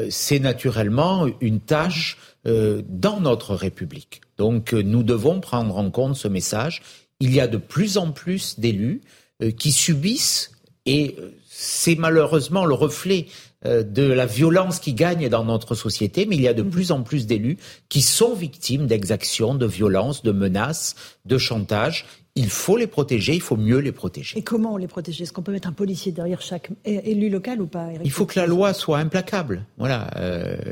c'est 0.10 0.40
naturellement 0.40 1.28
une 1.40 1.60
tâche 1.60 2.18
dans 2.46 3.20
notre 3.20 3.54
République. 3.54 4.22
Donc 4.38 4.74
nous 4.74 5.04
devons 5.04 5.40
prendre 5.40 5.78
en 5.78 5.92
compte 5.92 6.16
ce 6.16 6.30
message 6.30 6.82
il 7.20 7.34
y 7.34 7.40
a 7.40 7.48
de 7.48 7.58
plus 7.58 7.98
en 7.98 8.12
plus 8.12 8.60
d'élus 8.60 9.02
euh, 9.44 9.52
qui 9.52 9.72
subissent, 9.72 10.52
et 10.86 11.16
euh, 11.20 11.32
c'est 11.50 11.96
malheureusement 11.96 12.66
le 12.66 12.74
reflet 12.74 13.28
euh, 13.66 13.84
de 13.84 14.04
la 14.04 14.26
violence 14.26 14.80
qui 14.80 14.94
gagne 14.94 15.30
dans 15.30 15.44
notre 15.44 15.76
société, 15.76 16.26
mais 16.26 16.36
il 16.36 16.42
y 16.42 16.48
a 16.48 16.54
de 16.54 16.64
mm. 16.64 16.70
plus 16.70 16.92
en 16.92 17.02
plus 17.02 17.26
d'élus 17.26 17.58
qui 17.90 18.02
sont 18.02 18.36
victimes 18.36 18.88
d'exactions, 18.88 19.56
de 19.56 19.66
violences, 19.66 20.24
de 20.24 20.32
menaces, 20.32 20.96
de 21.26 21.38
chantage. 21.38 22.06
Il 22.36 22.52
faut 22.52 22.78
les 22.78 22.86
protéger, 22.86 23.34
il 23.34 23.42
faut 23.42 23.58
mieux 23.58 23.80
les 23.80 23.92
protéger. 23.92 24.38
Et 24.38 24.44
comment 24.44 24.78
les 24.78 24.86
protéger 24.86 25.24
Est-ce 25.24 25.34
qu'on 25.34 25.42
peut 25.42 25.52
mettre 25.52 25.68
un 25.68 25.74
policier 25.74 26.12
derrière 26.12 26.40
chaque 26.40 26.70
élu 26.86 27.30
local 27.30 27.62
ou 27.62 27.66
pas 27.66 27.88
Il 28.04 28.12
faut 28.12 28.28
que 28.28 28.40
la 28.40 28.46
loi 28.46 28.76
soit 28.76 29.00
implacable. 29.00 29.66
Voilà, 29.80 30.12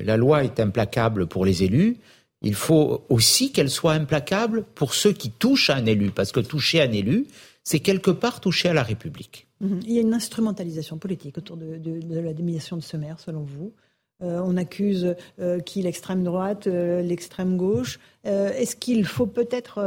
la 0.03 0.15
loi 0.15 0.43
est 0.43 0.59
implacable 0.59 1.25
pour 1.25 1.43
les 1.43 1.63
élus 1.63 1.97
il 2.45 2.53
faut 2.53 3.03
aussi 3.09 3.51
qu'elle 3.51 3.71
soit 3.71 3.93
implacable 3.93 4.63
pour 4.75 4.93
ceux 4.93 5.11
qui 5.11 5.31
touchent 5.31 5.71
à 5.71 5.75
un 5.75 5.85
élu, 5.85 6.11
parce 6.11 6.31
que 6.31 6.39
toucher 6.39 6.81
un 6.81 6.91
élu, 6.91 7.25
c'est 7.63 7.79
quelque 7.79 8.11
part 8.11 8.39
toucher 8.39 8.69
à 8.69 8.73
la 8.73 8.83
République. 8.83 9.47
Mhm. 9.61 9.79
Il 9.85 9.93
y 9.93 9.97
a 9.97 10.01
une 10.01 10.13
instrumentalisation 10.13 10.97
politique 10.99 11.39
autour 11.39 11.57
de, 11.57 12.21
la 12.21 12.33
démission 12.33 12.77
de 12.77 12.83
ce 12.83 12.95
maire, 12.97 13.19
selon 13.19 13.41
vous. 13.41 13.73
Euh, 14.23 14.39
on 14.45 14.55
accuse 14.55 15.15
euh, 15.39 15.59
qui 15.59 15.81
l'extrême 15.81 16.23
droite, 16.23 16.67
euh, 16.67 17.01
l'extrême 17.01 17.57
gauche. 17.57 17.99
Est-ce 18.23 18.75
qu'il 18.75 19.05
faut 19.05 19.27
peut-être 19.27 19.79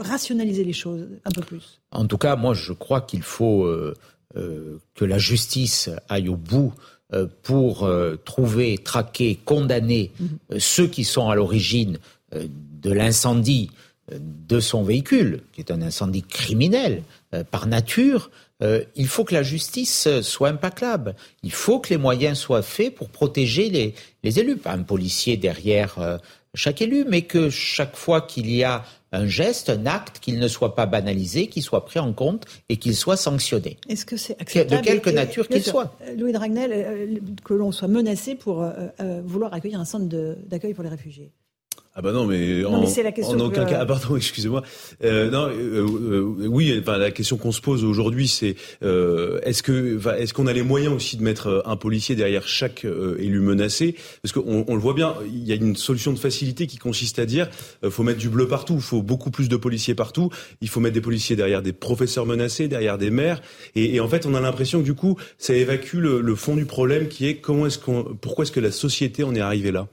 rationaliser 0.00 0.64
les 0.64 0.72
choses 0.72 1.08
un 1.24 1.30
peu 1.30 1.42
plus? 1.42 1.80
En 1.90 2.06
tout 2.06 2.16
cas, 2.16 2.36
moi, 2.36 2.54
je 2.54 2.72
crois 2.72 3.02
qu'il 3.02 3.22
faut 3.22 3.70
que 4.34 5.04
la 5.04 5.18
justice 5.18 5.90
aille 6.08 6.30
au 6.30 6.36
bout 6.36 6.72
euh, 6.74 6.97
pour 7.42 7.84
euh, 7.84 8.16
trouver, 8.24 8.78
traquer, 8.78 9.38
condamner 9.44 10.12
mhm. 10.18 10.28
euh, 10.52 10.56
ceux 10.58 10.86
qui 10.86 11.04
sont 11.04 11.28
à 11.30 11.34
l'origine 11.34 11.98
de 12.32 12.92
l'incendie 12.92 13.70
de 14.12 14.60
son 14.60 14.82
véhicule, 14.82 15.40
qui 15.52 15.62
est 15.62 15.70
un 15.70 15.80
incendie 15.80 16.22
criminel 16.22 17.02
par 17.50 17.66
nature, 17.66 18.30
il 18.60 19.06
faut 19.06 19.24
que 19.24 19.32
la 19.32 19.42
justice 19.42 20.08
soit 20.20 20.50
implacable. 20.50 21.14
Il 21.42 21.52
faut 21.52 21.78
que 21.78 21.88
les 21.88 21.96
moyens 21.96 22.38
soient 22.38 22.60
faits 22.60 22.94
pour 22.94 23.08
protéger 23.08 23.70
les, 23.70 23.94
les 24.22 24.40
élus. 24.40 24.56
Pas 24.58 24.72
un 24.72 24.82
policier 24.82 25.38
derrière 25.38 26.18
chaque 26.52 26.82
élu, 26.82 27.06
mais 27.08 27.22
que 27.22 27.48
chaque 27.48 27.96
fois 27.96 28.20
qu'il 28.20 28.50
y 28.50 28.62
a 28.62 28.84
un 29.12 29.26
geste, 29.26 29.70
un 29.70 29.86
acte, 29.86 30.18
qu'il 30.20 30.38
ne 30.38 30.48
soit 30.48 30.74
pas 30.74 30.86
banalisé, 30.86 31.48
qu'il 31.48 31.62
soit 31.62 31.84
pris 31.84 31.98
en 31.98 32.12
compte 32.12 32.46
et 32.68 32.76
qu'il 32.76 32.94
soit 32.94 33.16
sanctionné. 33.16 33.78
Est-ce 33.88 34.04
que 34.04 34.16
c'est 34.16 34.40
acceptable 34.40 34.82
De 34.82 34.86
quelque 34.86 35.10
nature 35.10 35.48
qu'il 35.48 35.62
soit. 35.62 35.96
Euh, 36.02 36.14
Louis 36.16 36.32
Dragnel, 36.32 36.70
euh, 36.72 37.18
que 37.44 37.54
l'on 37.54 37.72
soit 37.72 37.88
menacé 37.88 38.34
pour 38.34 38.62
euh, 38.62 39.22
vouloir 39.24 39.54
accueillir 39.54 39.80
un 39.80 39.84
centre 39.84 40.06
d'accueil 40.46 40.74
pour 40.74 40.84
les 40.84 40.90
réfugiés 40.90 41.32
ah 41.98 42.00
bah 42.00 42.12
non, 42.12 42.26
mais, 42.26 42.64
en, 42.64 42.74
en, 42.74 43.40
aucun 43.40 43.64
cas. 43.64 43.78
Ah 43.80 43.86
pardon, 43.86 44.14
excusez-moi. 44.14 44.62
Euh, 45.02 45.30
non, 45.32 45.48
euh, 45.48 45.84
euh, 45.84 46.46
oui, 46.46 46.72
enfin, 46.80 46.96
la 46.96 47.10
question 47.10 47.36
qu'on 47.36 47.50
se 47.50 47.60
pose 47.60 47.82
aujourd'hui, 47.82 48.28
c'est 48.28 48.54
euh, 48.84 49.40
est-ce 49.42 49.64
que, 49.64 49.98
est-ce 50.16 50.32
qu'on 50.32 50.46
a 50.46 50.52
les 50.52 50.62
moyens 50.62 50.94
aussi 50.94 51.16
de 51.16 51.24
mettre 51.24 51.64
un 51.66 51.74
policier 51.74 52.14
derrière 52.14 52.46
chaque 52.46 52.84
élu 52.84 53.40
menacé? 53.40 53.96
Parce 54.22 54.32
qu'on 54.32 54.64
on 54.68 54.74
le 54.76 54.80
voit 54.80 54.94
bien, 54.94 55.16
il 55.26 55.44
y 55.44 55.50
a 55.50 55.56
une 55.56 55.74
solution 55.74 56.12
de 56.12 56.20
facilité 56.20 56.68
qui 56.68 56.76
consiste 56.76 57.18
à 57.18 57.26
dire, 57.26 57.48
faut 57.90 58.04
mettre 58.04 58.20
du 58.20 58.28
bleu 58.28 58.46
partout, 58.46 58.74
il 58.76 58.80
faut 58.80 59.02
beaucoup 59.02 59.32
plus 59.32 59.48
de 59.48 59.56
policiers 59.56 59.96
partout, 59.96 60.30
il 60.60 60.68
faut 60.68 60.78
mettre 60.78 60.94
des 60.94 61.00
policiers 61.00 61.34
derrière 61.34 61.62
des 61.62 61.72
professeurs 61.72 62.26
menacés, 62.26 62.68
derrière 62.68 62.96
des 62.96 63.10
maires, 63.10 63.42
et, 63.74 63.96
et 63.96 63.98
en 63.98 64.06
fait, 64.06 64.24
on 64.24 64.34
a 64.34 64.40
l'impression 64.40 64.78
que 64.78 64.84
du 64.84 64.94
coup, 64.94 65.16
ça 65.36 65.52
évacue 65.52 65.96
le, 65.96 66.20
le 66.20 66.34
fond 66.36 66.54
du 66.54 66.64
problème, 66.64 67.08
qui 67.08 67.26
est 67.26 67.38
comment 67.38 67.66
est-ce 67.66 67.80
qu'on, 67.80 68.04
pourquoi 68.20 68.44
est-ce 68.44 68.52
que 68.52 68.60
la 68.60 68.70
société 68.70 69.24
en 69.24 69.34
est 69.34 69.40
arrivée 69.40 69.72
là? 69.72 69.88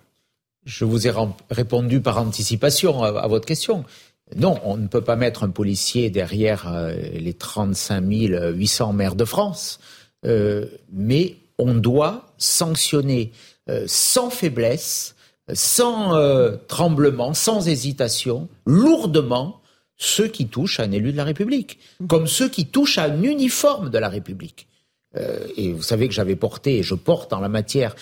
Je 0.66 0.84
vous 0.84 1.08
ai 1.08 1.14
répondu 1.52 2.02
par 2.02 2.18
anticipation 2.18 3.04
à, 3.04 3.28
votre 3.28 3.46
question. 3.46 3.86
Non, 4.36 4.60
on 4.64 4.78
ne 4.78 4.88
peut 4.88 5.04
pas 5.04 5.16
mettre 5.16 5.44
un 5.44 5.50
policier 5.50 6.10
derrière 6.10 6.68
euh, 6.68 6.96
les 7.14 7.34
35 7.34 8.04
800 8.10 8.94
maires 8.94 9.16
de 9.16 9.26
France, 9.26 9.80
euh, 10.26 10.66
mais 10.92 11.38
on 11.60 11.76
doit 11.76 12.34
sanctionner 12.40 13.32
euh, 13.70 13.84
sans 13.88 14.32
faiblesse, 14.32 15.16
sans 15.54 16.20
tremblement, 16.68 17.36
sans 17.36 17.68
hésitation, 17.68 18.50
lourdement 18.66 19.62
ceux 19.96 20.28
qui 20.28 20.48
touchent 20.48 20.80
à 20.80 20.84
un 20.84 20.92
élu 20.92 21.12
de 21.12 21.18
la 21.18 21.24
République, 21.24 21.78
comme 22.08 22.26
ceux 22.26 22.50
qui 22.50 22.66
touchent 22.66 22.98
à 22.98 23.04
un 23.04 23.22
uniforme 23.22 23.92
de 23.92 23.98
la 24.00 24.10
République. 24.10 24.68
et 25.56 25.72
vous 25.72 25.84
savez 25.84 26.08
que 26.08 26.16
j'avais 26.16 26.36
porté, 26.36 26.80
et 26.80 26.84
je 26.84 26.96
porte 26.96 27.32
en 27.32 27.40
la 27.40 27.48
matière, 27.48 27.96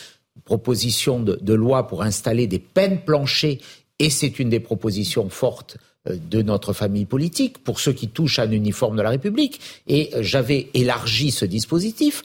proposition 0.45 1.19
de, 1.19 1.53
loi 1.53 1.87
pour 1.87 2.03
installer 2.03 2.47
des 2.47 2.59
peines 2.59 3.01
planchées, 3.01 3.59
et 3.99 4.09
c'est 4.09 4.39
une 4.39 4.49
des 4.49 4.59
propositions 4.59 5.29
fortes 5.29 5.77
euh, 6.07 6.17
de 6.29 6.41
notre 6.41 6.73
famille 6.73 7.05
politique 7.05 7.63
pour 7.63 7.79
ceux 7.79 7.93
qui 7.93 8.09
touchent 8.09 8.39
à 8.39 8.43
un 8.43 8.51
uniforme 8.51 8.97
de 8.97 9.01
la 9.01 9.09
République. 9.09 9.59
Et 9.87 10.09
euh, 10.13 10.19
j'avais 10.21 10.69
élargi 10.73 11.31
ce 11.31 11.45
dispositif 11.45 12.23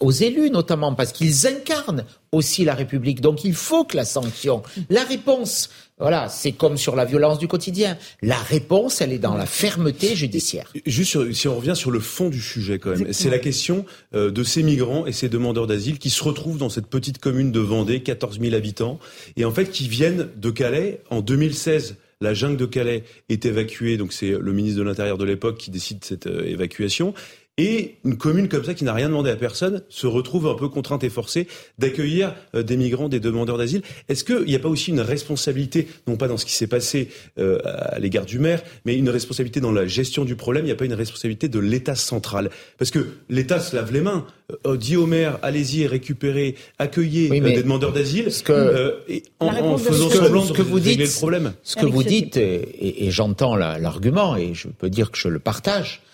aux 0.00 0.10
élus 0.10 0.50
notamment 0.50 0.94
parce 0.94 1.12
qu'ils 1.12 1.46
incarnent 1.46 2.04
aussi 2.32 2.64
la 2.64 2.74
République. 2.74 3.20
Donc 3.20 3.44
il 3.44 3.54
faut 3.54 3.84
que 3.84 3.96
la 3.96 4.04
sanction, 4.04 4.62
la 4.90 5.04
réponse, 5.04 5.70
voilà, 6.02 6.28
c'est 6.28 6.52
comme 6.52 6.76
sur 6.76 6.96
la 6.96 7.04
violence 7.04 7.38
du 7.38 7.46
quotidien. 7.46 7.96
La 8.22 8.36
réponse, 8.36 9.00
elle 9.00 9.12
est 9.12 9.18
dans 9.18 9.36
la 9.36 9.46
fermeté 9.46 10.16
judiciaire. 10.16 10.72
Juste 10.84 11.32
si 11.32 11.46
on 11.48 11.56
revient 11.56 11.76
sur 11.76 11.92
le 11.92 12.00
fond 12.00 12.28
du 12.28 12.40
sujet 12.40 12.80
quand 12.80 12.90
même, 12.90 13.12
c'est 13.12 13.30
la 13.30 13.38
question 13.38 13.86
euh, 14.14 14.30
de 14.30 14.42
ces 14.42 14.64
migrants 14.64 15.06
et 15.06 15.12
ces 15.12 15.28
demandeurs 15.28 15.68
d'asile 15.68 15.98
qui 15.98 16.10
se 16.10 16.22
retrouvent 16.24 16.58
dans 16.58 16.68
cette 16.68 16.88
petite 16.88 17.18
commune 17.18 17.52
de 17.52 17.60
Vendée, 17.60 18.02
14 18.02 18.40
000 18.40 18.54
habitants, 18.54 18.98
et 19.36 19.44
en 19.44 19.52
fait 19.52 19.70
qui 19.70 19.86
viennent 19.88 20.28
de 20.36 20.50
Calais 20.50 21.00
en 21.10 21.20
2016 21.20 21.96
la 22.22 22.34
jungle 22.34 22.56
de 22.56 22.66
Calais 22.66 23.02
est 23.28 23.44
évacuée, 23.46 23.96
donc 23.96 24.12
c'est 24.12 24.30
le 24.30 24.52
ministre 24.52 24.78
de 24.78 24.84
l'Intérieur 24.84 25.18
de 25.18 25.24
l'époque 25.24 25.58
qui 25.58 25.70
décide 25.70 26.04
cette 26.04 26.28
euh, 26.28 26.46
évacuation. 26.46 27.14
Et 27.58 27.96
une 28.06 28.16
commune 28.16 28.48
comme 28.48 28.64
ça 28.64 28.72
qui 28.72 28.82
n'a 28.82 28.94
rien 28.94 29.08
demandé 29.08 29.28
à 29.28 29.36
personne 29.36 29.82
se 29.90 30.06
retrouve 30.06 30.46
un 30.46 30.54
peu 30.54 30.70
contrainte 30.70 31.04
et 31.04 31.10
forcée 31.10 31.48
d'accueillir 31.78 32.34
euh, 32.54 32.62
des 32.62 32.78
migrants, 32.78 33.10
des 33.10 33.20
demandeurs 33.20 33.58
d'asile. 33.58 33.82
Est-ce 34.08 34.24
qu'il 34.24 34.46
n'y 34.46 34.54
a 34.54 34.58
pas 34.58 34.70
aussi 34.70 34.90
une 34.90 35.02
responsabilité, 35.02 35.86
non 36.06 36.16
pas 36.16 36.28
dans 36.28 36.38
ce 36.38 36.46
qui 36.46 36.54
s'est 36.54 36.66
passé 36.66 37.08
euh, 37.38 37.58
à 37.62 37.98
l'égard 37.98 38.24
du 38.24 38.38
maire, 38.38 38.62
mais 38.86 38.96
une 38.96 39.10
responsabilité 39.10 39.60
dans 39.60 39.70
la 39.70 39.86
gestion 39.86 40.24
du 40.24 40.34
problème 40.34 40.64
Il 40.64 40.68
n'y 40.68 40.72
a 40.72 40.76
pas 40.76 40.86
une 40.86 40.94
responsabilité 40.94 41.50
de 41.50 41.58
l'État 41.58 41.94
central? 41.94 42.48
Parce 42.78 42.90
que 42.90 43.06
l'État 43.28 43.60
se 43.60 43.76
lave 43.76 43.92
les 43.92 44.00
mains, 44.00 44.26
euh, 44.66 44.78
dit 44.78 44.96
au 44.96 45.04
maire 45.04 45.38
allez-y, 45.42 45.86
récupérez, 45.86 46.54
accueillez 46.78 47.28
des 47.28 47.62
demandeurs 47.62 47.92
d'asile, 47.92 48.30
en, 49.40 49.76
faisant 49.76 50.08
semblant 50.08 50.46
de 50.46 50.62
vous 50.62 50.76
régler 50.76 51.04
le 51.04 51.10
problème. 51.10 51.52
Ce 51.64 51.76
que 51.76 51.84
vous 51.84 52.02
dites, 52.02 52.38
et, 52.38 53.04
et 53.06 53.10
j'entends 53.10 53.56
l'argument, 53.56 54.36
et 54.36 54.54
je 54.54 54.68
peux 54.68 54.88
dire 54.88 55.10
que 55.10 55.18
je 55.18 55.28
le 55.28 55.38
partage 55.38 56.00
euh, 56.00 56.11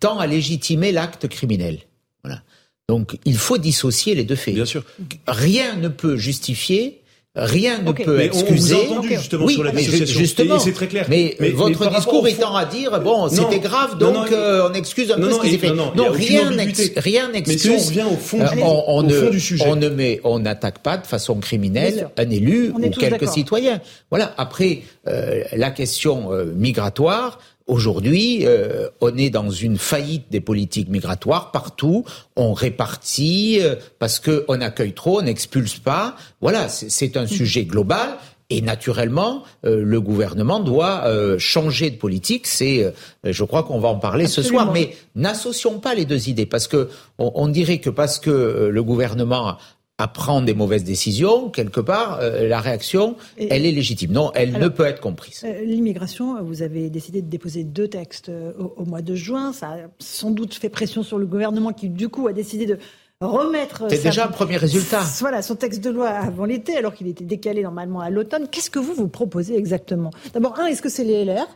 tend 0.00 0.18
à 0.18 0.26
légitimer 0.26 0.92
l'acte 0.92 1.28
criminel. 1.28 1.78
Voilà. 2.22 2.42
Donc 2.88 3.18
il 3.24 3.36
faut 3.36 3.58
dissocier 3.58 4.14
les 4.14 4.24
deux 4.24 4.36
faits. 4.36 4.54
Bien 4.54 4.64
sûr. 4.64 4.84
Rien 5.26 5.76
ne 5.76 5.88
peut 5.88 6.16
justifier 6.16 7.04
Rien 7.36 7.82
ne 7.82 7.90
peut 7.90 8.20
excuser. 8.20 8.76
On 8.76 8.78
vous 8.78 8.92
a 8.92 8.92
entendu 8.92 9.08
justement 9.08 9.48
sur 9.48 9.64
la 9.64 9.72
mais 9.72 9.82
justement, 9.82 10.58
c'est 10.60 10.72
très 10.72 10.86
clair. 10.86 11.06
Mais, 11.08 11.36
votre 11.52 11.90
discours 11.92 12.28
étant 12.28 12.54
à 12.54 12.64
dire 12.64 13.00
bon, 13.00 13.28
c'était 13.28 13.58
grave, 13.58 13.98
donc 13.98 14.30
euh, 14.30 14.68
on 14.70 14.74
excuse 14.74 15.10
un 15.10 15.16
peu 15.16 15.32
ce 15.32 15.40
qui 15.40 15.50
s'est 15.50 15.58
fait. 15.58 15.74
Non, 15.74 15.92
rien 16.10 16.50
n'excuse. 16.52 17.58
si 17.58 17.70
on 17.70 17.78
revient 17.78 18.06
au 18.12 18.16
fond, 18.16 18.38
du, 18.38 18.62
on, 18.62 18.84
on, 18.86 19.02
ne, 19.02 19.30
du 19.30 19.40
sujet, 19.40 19.64
on 19.66 19.76
ne 19.76 19.88
met, 19.88 20.20
on 20.22 20.38
n'attaque 20.38 20.78
pas 20.78 20.96
de 20.96 21.06
façon 21.06 21.40
criminelle 21.40 22.08
un 22.16 22.30
élu 22.30 22.70
ou 22.70 22.90
quelques 22.90 23.28
citoyens. 23.28 23.80
Voilà. 24.10 24.32
Après, 24.36 24.82
euh, 25.08 25.42
la 25.56 25.70
question 25.70 26.32
euh, 26.32 26.44
migratoire. 26.54 27.40
Aujourd'hui, 27.66 28.40
euh, 28.42 28.90
on 29.00 29.16
est 29.16 29.30
dans 29.30 29.48
une 29.48 29.78
faillite 29.78 30.26
des 30.30 30.42
politiques 30.42 30.90
migratoires 30.90 31.50
partout. 31.50 32.04
On 32.36 32.52
répartit 32.52 33.58
euh, 33.62 33.76
parce 33.98 34.20
qu'on 34.20 34.60
accueille 34.60 34.92
trop, 34.92 35.20
on 35.20 35.22
n'expulse 35.22 35.78
pas. 35.78 36.14
Voilà, 36.42 36.68
c'est 36.68 37.16
un 37.16 37.26
sujet 37.26 37.64
global. 37.64 38.18
Et 38.50 38.60
naturellement, 38.60 39.44
euh, 39.64 39.82
le 39.82 40.00
gouvernement 40.02 40.60
doit 40.60 41.04
changer 41.38 41.88
de 41.88 41.96
politique. 41.96 42.46
C'est, 42.46 42.92
je 43.24 43.44
crois 43.44 43.62
qu'on 43.62 43.80
va 43.80 43.88
en 43.88 43.98
parler 43.98 44.26
ce 44.26 44.42
soir. 44.42 44.70
Mais 44.70 44.94
n'associons 45.14 45.78
pas 45.80 45.94
les 45.94 46.04
deux 46.04 46.28
idées, 46.28 46.44
parce 46.44 46.68
que 46.68 46.90
on 47.16 47.48
dirait 47.48 47.78
que 47.78 47.88
parce 47.88 48.18
que 48.18 48.68
le 48.70 48.82
gouvernement 48.82 49.56
à 49.98 50.08
prendre 50.08 50.44
des 50.44 50.54
mauvaises 50.54 50.82
décisions, 50.82 51.50
quelque 51.50 51.80
part, 51.80 52.18
euh, 52.20 52.48
la 52.48 52.58
réaction, 52.58 53.16
elle 53.38 53.64
est 53.64 53.70
légitime. 53.70 54.10
Non, 54.10 54.32
elle 54.34 54.52
ne 54.58 54.68
peut 54.68 54.84
être 54.84 55.00
comprise. 55.00 55.42
Euh, 55.44 55.62
l'immigration, 55.64 56.42
vous 56.42 56.62
avez 56.62 56.90
décidé 56.90 57.22
de 57.22 57.28
déposer 57.28 57.62
deux 57.62 57.86
textes 57.86 58.28
euh, 58.28 58.52
au, 58.58 58.84
mois 58.84 59.02
de 59.02 59.14
juin. 59.14 59.52
Ça 59.52 59.68
a 59.68 59.76
sans 60.00 60.32
doute 60.32 60.54
fait 60.54 60.68
pression 60.68 61.04
sur 61.04 61.18
le 61.18 61.26
gouvernement 61.26 61.72
qui, 61.72 61.88
du 61.88 62.08
coup, 62.08 62.26
a 62.26 62.32
décidé 62.32 62.66
de 62.66 62.78
remettre... 63.20 63.84
C'est 63.88 64.02
déjà 64.02 64.26
un 64.26 64.32
premier 64.32 64.56
résultat. 64.56 65.00
Voilà, 65.20 65.42
son 65.42 65.54
texte 65.54 65.82
de 65.84 65.90
loi 65.90 66.08
avant 66.08 66.44
l'été, 66.44 66.76
alors 66.76 66.92
qu'il 66.92 67.06
était 67.06 67.24
décalé 67.24 67.62
normalement 67.62 68.00
à 68.00 68.10
l'automne. 68.10 68.48
Qu'est-ce 68.50 68.70
que 68.70 68.80
vous 68.80 68.94
vous 68.94 69.08
proposez 69.08 69.56
exactement? 69.56 70.10
D'abord, 70.32 70.58
un, 70.58 70.66
est-ce 70.66 70.82
que 70.82 70.88
c'est 70.88 71.04
les 71.04 71.24
LR 71.24 71.46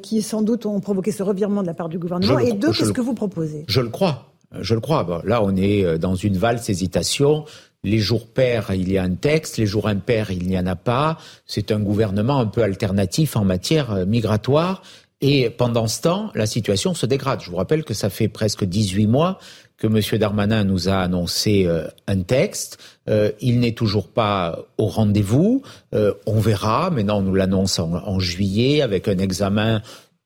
qui, 0.00 0.22
sans 0.22 0.42
doute, 0.42 0.64
ont 0.64 0.80
provoqué 0.80 1.12
ce 1.12 1.22
revirement 1.22 1.60
de 1.60 1.66
la 1.66 1.74
part 1.74 1.90
du 1.90 1.98
gouvernement? 1.98 2.38
Et 2.38 2.52
deux, 2.52 2.72
qu'est-ce 2.72 2.92
que 2.92 3.02
vous 3.02 3.14
proposez? 3.14 3.64
Je 3.68 3.82
le 3.82 3.90
crois. 3.90 4.32
Je 4.60 4.74
le 4.74 4.80
crois. 4.80 5.22
là, 5.24 5.42
on 5.42 5.54
est 5.56 5.98
dans 5.98 6.14
une 6.14 6.38
valse 6.38 6.70
hésitation 6.70 7.44
les 7.84 7.98
jours 7.98 8.28
pairs, 8.28 8.72
il 8.72 8.90
y 8.92 8.98
a 8.98 9.02
un 9.02 9.14
texte, 9.14 9.56
les 9.56 9.66
jours 9.66 9.88
impairs, 9.88 10.30
il 10.30 10.46
n'y 10.46 10.58
en 10.58 10.66
a 10.66 10.76
pas. 10.76 11.18
C'est 11.46 11.72
un 11.72 11.80
gouvernement 11.80 12.38
un 12.38 12.46
peu 12.46 12.62
alternatif 12.62 13.36
en 13.36 13.44
matière 13.44 13.90
euh, 13.90 14.06
migratoire. 14.06 14.82
Et 15.20 15.50
pendant 15.50 15.86
ce 15.86 16.00
temps, 16.00 16.30
la 16.34 16.46
situation 16.46 16.94
se 16.94 17.06
dégrade. 17.06 17.40
Je 17.42 17.50
vous 17.50 17.56
rappelle 17.56 17.84
que 17.84 17.94
ça 17.94 18.10
fait 18.10 18.28
presque 18.28 18.64
18 18.64 19.06
mois 19.06 19.38
que 19.76 19.86
M. 19.86 20.18
Darmanin 20.18 20.64
nous 20.64 20.88
a 20.88 20.96
annoncé 20.96 21.64
euh, 21.66 21.86
un 22.08 22.22
texte. 22.22 22.78
Euh, 23.08 23.30
il 23.40 23.60
n'est 23.60 23.72
toujours 23.72 24.08
pas 24.08 24.58
au 24.78 24.86
rendez-vous. 24.86 25.62
on 25.92 26.40
verra. 26.40 26.90
Maintenant, 26.90 27.18
on 27.18 27.22
nous 27.22 27.34
l'annonce 27.34 27.78
en, 27.78 28.18
juillet 28.18 28.82
avec 28.82 29.06
un 29.06 29.18
examen 29.18 29.82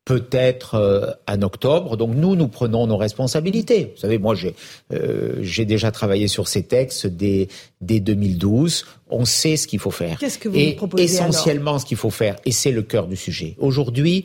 peut-être 0.06 0.76
euh, 0.76 1.10
en 1.28 1.42
octobre. 1.42 1.98
Donc 1.98 2.14
nous, 2.14 2.36
nous 2.36 2.48
prenons 2.48 2.86
nos 2.86 2.96
responsabilités. 2.96 3.92
Vous 3.94 4.00
savez, 4.00 4.18
moi, 4.18 4.34
j'ai 4.34 4.54
euh, 4.94 5.64
déjà 5.66 5.90
travaillé 5.90 6.28
sur 6.28 6.48
ces 6.48 6.62
textes 6.62 7.06
dès, 7.08 7.48
dès 7.82 8.00
2012. 8.00 8.86
On 9.10 9.24
sait 9.24 9.56
ce 9.56 9.66
qu'il 9.66 9.80
faut 9.80 9.90
faire. 9.90 10.16
Qu'est-ce 10.18 10.38
que 10.38 10.48
vous 10.48 10.56
et 10.56 10.72
proposez 10.74 11.04
essentiellement 11.04 11.78
ce 11.78 11.84
qu'il 11.84 11.96
faut 11.96 12.10
faire, 12.10 12.36
et 12.46 12.52
c'est 12.52 12.70
le 12.70 12.82
cœur 12.82 13.08
du 13.08 13.16
sujet. 13.16 13.56
Aujourd'hui, 13.58 14.24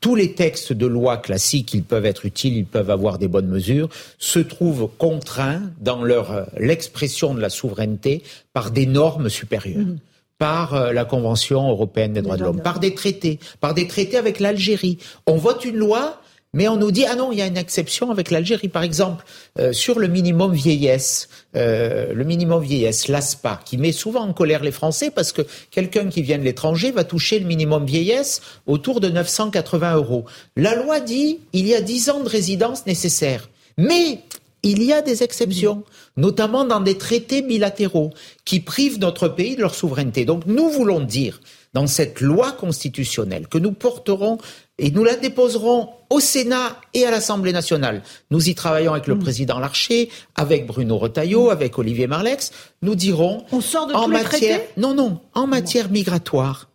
tous 0.00 0.16
les 0.16 0.34
textes 0.34 0.72
de 0.72 0.86
loi 0.86 1.16
classiques, 1.16 1.74
ils 1.74 1.84
peuvent 1.84 2.06
être 2.06 2.26
utiles, 2.26 2.56
ils 2.56 2.66
peuvent 2.66 2.90
avoir 2.90 3.18
des 3.18 3.28
bonnes 3.28 3.48
mesures, 3.48 3.88
se 4.18 4.40
trouvent 4.40 4.88
contraints 4.98 5.62
dans 5.80 6.02
leur 6.02 6.32
euh, 6.32 6.44
l'expression 6.58 7.34
de 7.34 7.40
la 7.40 7.50
souveraineté 7.50 8.22
par 8.52 8.72
des 8.72 8.86
normes 8.86 9.28
supérieures. 9.28 9.86
Mmh 9.86 9.98
par 10.38 10.74
euh, 10.74 10.92
la 10.92 11.04
Convention 11.04 11.68
européenne 11.68 12.12
des 12.12 12.22
droits 12.22 12.36
de 12.36 12.44
l'homme, 12.44 12.60
par 12.60 12.80
des 12.80 12.94
traités, 12.94 13.38
par 13.60 13.74
des 13.74 13.86
traités 13.86 14.16
avec 14.16 14.40
l'Algérie. 14.40 14.98
On 15.26 15.36
vote 15.36 15.64
une 15.64 15.76
loi, 15.76 16.20
Mais 16.56 16.68
on 16.68 16.76
nous 16.76 16.92
dit 16.92 17.04
ah 17.04 17.16
non, 17.16 17.32
il 17.32 17.38
y 17.38 17.42
a 17.42 17.46
une 17.46 17.56
exception 17.56 18.12
avec 18.12 18.30
l'Algérie, 18.30 18.68
par 18.68 18.84
exemple, 18.84 19.24
euh, 19.58 19.72
sur 19.72 19.98
le 19.98 20.06
minimum 20.06 20.54
vieillesse, 20.54 21.28
euh, 21.56 22.14
le 22.14 22.24
minimum 22.24 22.62
vieillesse, 22.62 23.08
l'ASPA, 23.08 23.60
qui 23.64 23.76
met 23.76 23.90
souvent 23.90 24.20
en 24.20 24.32
colère 24.32 24.62
les 24.62 24.70
Français 24.70 25.10
parce 25.10 25.32
que 25.32 25.42
quelqu'un 25.72 26.08
qui 26.08 26.22
vient 26.22 26.38
de 26.38 26.44
l'étranger 26.44 26.92
va 26.92 27.02
toucher 27.02 27.40
le 27.40 27.46
minimum 27.46 27.84
vieillesse 27.84 28.40
autour 28.66 29.00
de 29.00 29.08
980 29.08 29.96
euros. 29.96 30.26
La 30.56 30.76
loi 30.76 31.00
dit 31.00 31.40
il 31.52 31.66
y 31.66 31.74
a 31.74 31.80
10 31.80 32.10
ans 32.10 32.20
de 32.20 32.28
résidence 32.28 32.86
nécessaire, 32.86 33.48
mais 33.76 34.20
il 34.64 34.82
y 34.82 34.92
a 34.92 35.02
des 35.02 35.22
exceptions, 35.22 35.84
notamment 36.16 36.64
dans 36.64 36.80
des 36.80 36.98
traités 36.98 37.42
bilatéraux 37.42 38.10
qui 38.44 38.60
privent 38.60 38.98
notre 38.98 39.28
pays 39.28 39.56
de 39.56 39.60
leur 39.60 39.74
souveraineté. 39.74 40.24
Donc 40.24 40.46
nous 40.46 40.70
voulons 40.70 41.00
dire 41.00 41.40
dans 41.74 41.86
cette 41.86 42.20
loi 42.20 42.52
constitutionnelle 42.52 43.46
que 43.46 43.58
nous 43.58 43.72
porterons 43.72 44.38
et 44.78 44.90
nous 44.90 45.04
la 45.04 45.16
déposerons 45.16 45.90
au 46.08 46.18
Sénat 46.18 46.80
et 46.94 47.04
à 47.04 47.10
l'Assemblée 47.10 47.52
nationale. 47.52 48.02
Nous 48.30 48.48
y 48.48 48.54
travaillons 48.54 48.92
avec 48.92 49.06
le 49.06 49.16
mm. 49.16 49.20
président 49.20 49.58
Larcher, 49.60 50.08
avec 50.34 50.66
Bruno 50.66 50.98
Retailleau, 50.98 51.50
avec 51.50 51.78
Olivier 51.78 52.06
Marlex. 52.06 52.50
Nous 52.82 52.94
dirons 52.94 53.44
On 53.52 53.60
sort 53.60 53.86
de 53.86 53.92
en 53.92 54.06
tous 54.06 54.12
matière 54.12 54.60
les 54.60 54.82
non 54.82 54.94
non 54.94 55.20
en 55.34 55.46
matière 55.46 55.90
migratoire, 55.90 56.68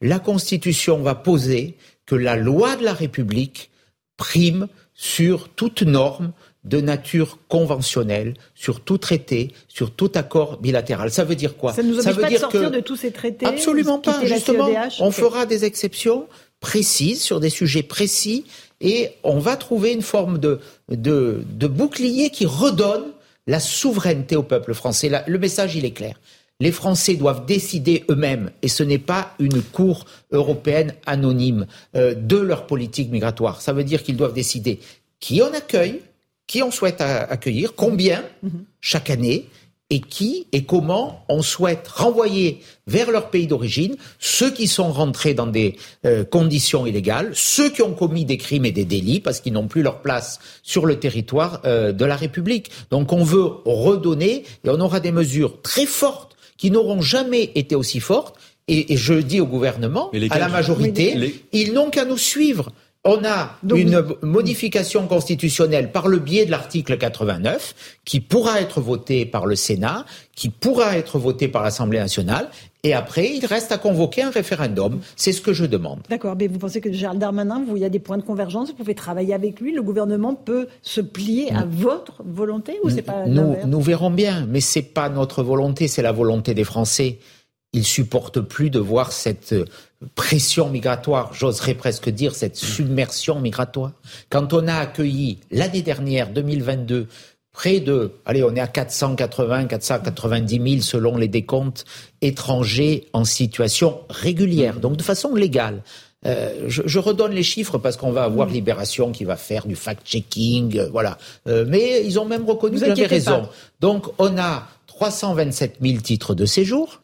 la 0.00 0.18
Constitution 0.18 0.98
va 0.98 1.14
poser 1.14 1.76
que 2.06 2.14
la 2.14 2.36
loi 2.36 2.76
de 2.76 2.84
la 2.84 2.94
République 2.94 3.70
prime 4.16 4.66
sur 4.94 5.48
toute 5.50 5.82
norme 5.82 6.32
de 6.64 6.80
nature 6.80 7.38
conventionnelle 7.48 8.34
sur 8.54 8.80
tout 8.80 8.98
traité, 8.98 9.52
sur 9.68 9.90
tout 9.90 10.10
accord 10.14 10.58
bilatéral. 10.58 11.10
Ça 11.10 11.24
veut 11.24 11.36
dire 11.36 11.56
quoi? 11.56 11.72
Ça 11.72 11.82
ne 11.82 11.88
nous 11.88 11.98
oblige 12.00 12.14
veut 12.16 12.22
pas 12.22 12.28
dire 12.28 12.38
de 12.38 12.42
sortir 12.42 12.70
que... 12.70 12.76
de 12.76 12.80
tous 12.80 12.96
ces 12.96 13.10
traités 13.12 13.46
Absolument 13.46 13.98
pas. 13.98 14.24
Justement, 14.24 14.66
CEDH, 14.66 15.00
on 15.00 15.10
fera 15.10 15.46
des 15.46 15.64
exceptions 15.64 16.26
précises 16.60 17.22
sur 17.22 17.38
des 17.40 17.50
sujets 17.50 17.84
précis 17.84 18.44
et 18.80 19.10
on 19.22 19.38
va 19.38 19.56
trouver 19.56 19.92
une 19.92 20.02
forme 20.02 20.38
de, 20.38 20.58
de, 20.90 21.42
de 21.48 21.66
bouclier 21.66 22.30
qui 22.30 22.46
redonne 22.46 23.04
la 23.46 23.60
souveraineté 23.60 24.36
au 24.36 24.42
peuple 24.42 24.74
français. 24.74 25.08
La- 25.08 25.24
le 25.26 25.38
message, 25.38 25.76
il 25.76 25.84
est 25.84 25.92
clair. 25.92 26.20
Les 26.60 26.72
Français 26.72 27.14
doivent 27.14 27.46
décider 27.46 28.04
eux-mêmes, 28.10 28.50
et 28.62 28.68
ce 28.68 28.82
n'est 28.82 28.98
pas 28.98 29.32
une 29.38 29.62
cour 29.62 30.06
européenne 30.32 30.92
anonyme 31.06 31.66
euh, 31.94 32.14
de 32.14 32.36
leur 32.36 32.66
politique 32.66 33.12
migratoire. 33.12 33.60
Ça 33.62 33.72
veut 33.72 33.84
dire 33.84 34.02
qu'ils 34.02 34.16
doivent 34.16 34.32
décider 34.34 34.80
qui 35.20 35.40
on 35.40 35.54
accueille, 35.54 36.00
qui 36.48 36.62
on 36.64 36.72
souhaite 36.72 37.00
accueillir, 37.00 37.74
combien 37.76 38.24
chaque 38.80 39.10
année, 39.10 39.46
et 39.90 40.00
qui 40.00 40.46
et 40.52 40.64
comment 40.64 41.24
on 41.30 41.40
souhaite 41.40 41.88
renvoyer 41.88 42.60
vers 42.86 43.10
leur 43.10 43.30
pays 43.30 43.46
d'origine 43.46 43.96
ceux 44.18 44.50
qui 44.50 44.66
sont 44.66 44.92
rentrés 44.92 45.32
dans 45.32 45.46
des 45.46 45.76
euh, 46.04 46.24
conditions 46.24 46.84
illégales, 46.84 47.30
ceux 47.34 47.70
qui 47.70 47.80
ont 47.80 47.94
commis 47.94 48.26
des 48.26 48.36
crimes 48.36 48.66
et 48.66 48.70
des 48.70 48.84
délits 48.84 49.20
parce 49.20 49.40
qu'ils 49.40 49.54
n'ont 49.54 49.66
plus 49.66 49.80
leur 49.82 50.02
place 50.02 50.40
sur 50.62 50.84
le 50.84 50.98
territoire 50.98 51.62
euh, 51.64 51.92
de 51.92 52.04
la 52.04 52.16
République. 52.16 52.70
Donc 52.90 53.14
on 53.14 53.24
veut 53.24 53.46
redonner 53.64 54.44
et 54.64 54.68
on 54.68 54.78
aura 54.80 55.00
des 55.00 55.12
mesures 55.12 55.62
très 55.62 55.86
fortes 55.86 56.36
qui 56.58 56.70
n'auront 56.70 57.00
jamais 57.00 57.50
été 57.54 57.74
aussi 57.74 58.00
fortes. 58.00 58.36
Et, 58.70 58.92
et 58.92 58.96
je 58.98 59.14
dis 59.14 59.40
au 59.40 59.46
gouvernement, 59.46 60.10
à 60.30 60.38
la 60.38 60.48
majorité, 60.52 61.14
Les- 61.14 61.40
ils 61.54 61.72
n'ont 61.72 61.88
qu'à 61.88 62.04
nous 62.04 62.18
suivre. 62.18 62.72
On 63.08 63.24
a 63.24 63.56
une 63.74 64.04
modification 64.20 65.06
constitutionnelle 65.06 65.92
par 65.92 66.08
le 66.08 66.18
biais 66.18 66.44
de 66.44 66.50
l'article 66.50 66.98
89 66.98 67.74
qui 68.04 68.20
pourra 68.20 68.60
être 68.60 68.82
votée 68.82 69.24
par 69.24 69.46
le 69.46 69.56
Sénat, 69.56 70.04
qui 70.34 70.50
pourra 70.50 70.98
être 70.98 71.18
votée 71.18 71.48
par 71.48 71.62
l'Assemblée 71.62 71.98
nationale, 71.98 72.50
et 72.84 72.92
après, 72.92 73.30
il 73.34 73.44
reste 73.46 73.72
à 73.72 73.78
convoquer 73.78 74.22
un 74.22 74.30
référendum. 74.30 75.00
C'est 75.16 75.32
ce 75.32 75.40
que 75.40 75.52
je 75.54 75.64
demande. 75.64 76.00
D'accord, 76.10 76.36
mais 76.38 76.46
vous 76.46 76.58
pensez 76.58 76.80
que 76.80 76.92
Gérald 76.92 77.18
Darmanin, 77.18 77.64
vous, 77.66 77.76
il 77.76 77.82
y 77.82 77.84
a 77.86 77.88
des 77.88 77.98
points 77.98 78.18
de 78.18 78.22
convergence, 78.22 78.68
vous 78.68 78.74
pouvez 78.74 78.94
travailler 78.94 79.32
avec 79.32 79.58
lui, 79.58 79.72
le 79.72 79.82
gouvernement 79.82 80.34
peut 80.34 80.68
se 80.82 81.00
plier 81.00 81.50
à 81.52 81.64
votre 81.64 82.22
volonté 82.24 82.78
ou 82.84 82.90
c'est 82.90 83.02
pas 83.02 83.26
Nous, 83.26 83.56
nous 83.66 83.80
verrons 83.80 84.10
bien, 84.10 84.46
mais 84.48 84.60
c'est 84.60 84.82
pas 84.82 85.08
notre 85.08 85.42
volonté, 85.42 85.88
c'est 85.88 86.02
la 86.02 86.12
volonté 86.12 86.52
des 86.52 86.64
Français. 86.64 87.18
Ils 87.72 87.84
supportent 87.84 88.40
plus 88.40 88.70
de 88.70 88.78
voir 88.78 89.12
cette 89.12 89.52
euh, 89.52 89.64
pression 90.14 90.68
migratoire, 90.68 91.32
j'oserais 91.34 91.74
presque 91.74 92.08
dire 92.08 92.34
cette 92.34 92.56
submersion 92.56 93.40
migratoire. 93.40 93.92
Quand 94.30 94.52
on 94.52 94.68
a 94.68 94.74
accueilli 94.74 95.38
l'année 95.50 95.82
dernière, 95.82 96.30
2022, 96.30 97.08
près 97.52 97.80
de, 97.80 98.12
allez, 98.24 98.44
on 98.44 98.54
est 98.54 98.60
à 98.60 98.68
480, 98.68 99.64
490 99.66 100.70
000 100.70 100.80
selon 100.80 101.16
les 101.16 101.28
décomptes 101.28 101.84
étrangers 102.20 103.08
en 103.12 103.24
situation 103.24 104.00
régulière, 104.08 104.78
donc 104.78 104.96
de 104.96 105.02
façon 105.02 105.34
légale. 105.34 105.82
Euh, 106.26 106.64
je, 106.66 106.82
je 106.84 106.98
redonne 106.98 107.32
les 107.32 107.42
chiffres 107.44 107.78
parce 107.78 107.96
qu'on 107.96 108.10
va 108.10 108.24
avoir 108.24 108.48
Libération 108.48 109.12
qui 109.12 109.24
va 109.24 109.36
faire 109.36 109.66
du 109.66 109.76
fact-checking, 109.76 110.78
euh, 110.78 110.88
voilà. 110.90 111.16
Euh, 111.46 111.64
mais 111.66 112.04
ils 112.04 112.18
ont 112.18 112.24
même 112.24 112.44
reconnu 112.44 112.78
que 112.78 112.86
j'avais 112.86 113.06
raison. 113.06 113.48
Donc 113.80 114.06
on 114.18 114.36
a 114.36 114.66
327 114.86 115.76
000 115.80 116.00
titres 116.00 116.34
de 116.34 116.44
séjour, 116.44 117.02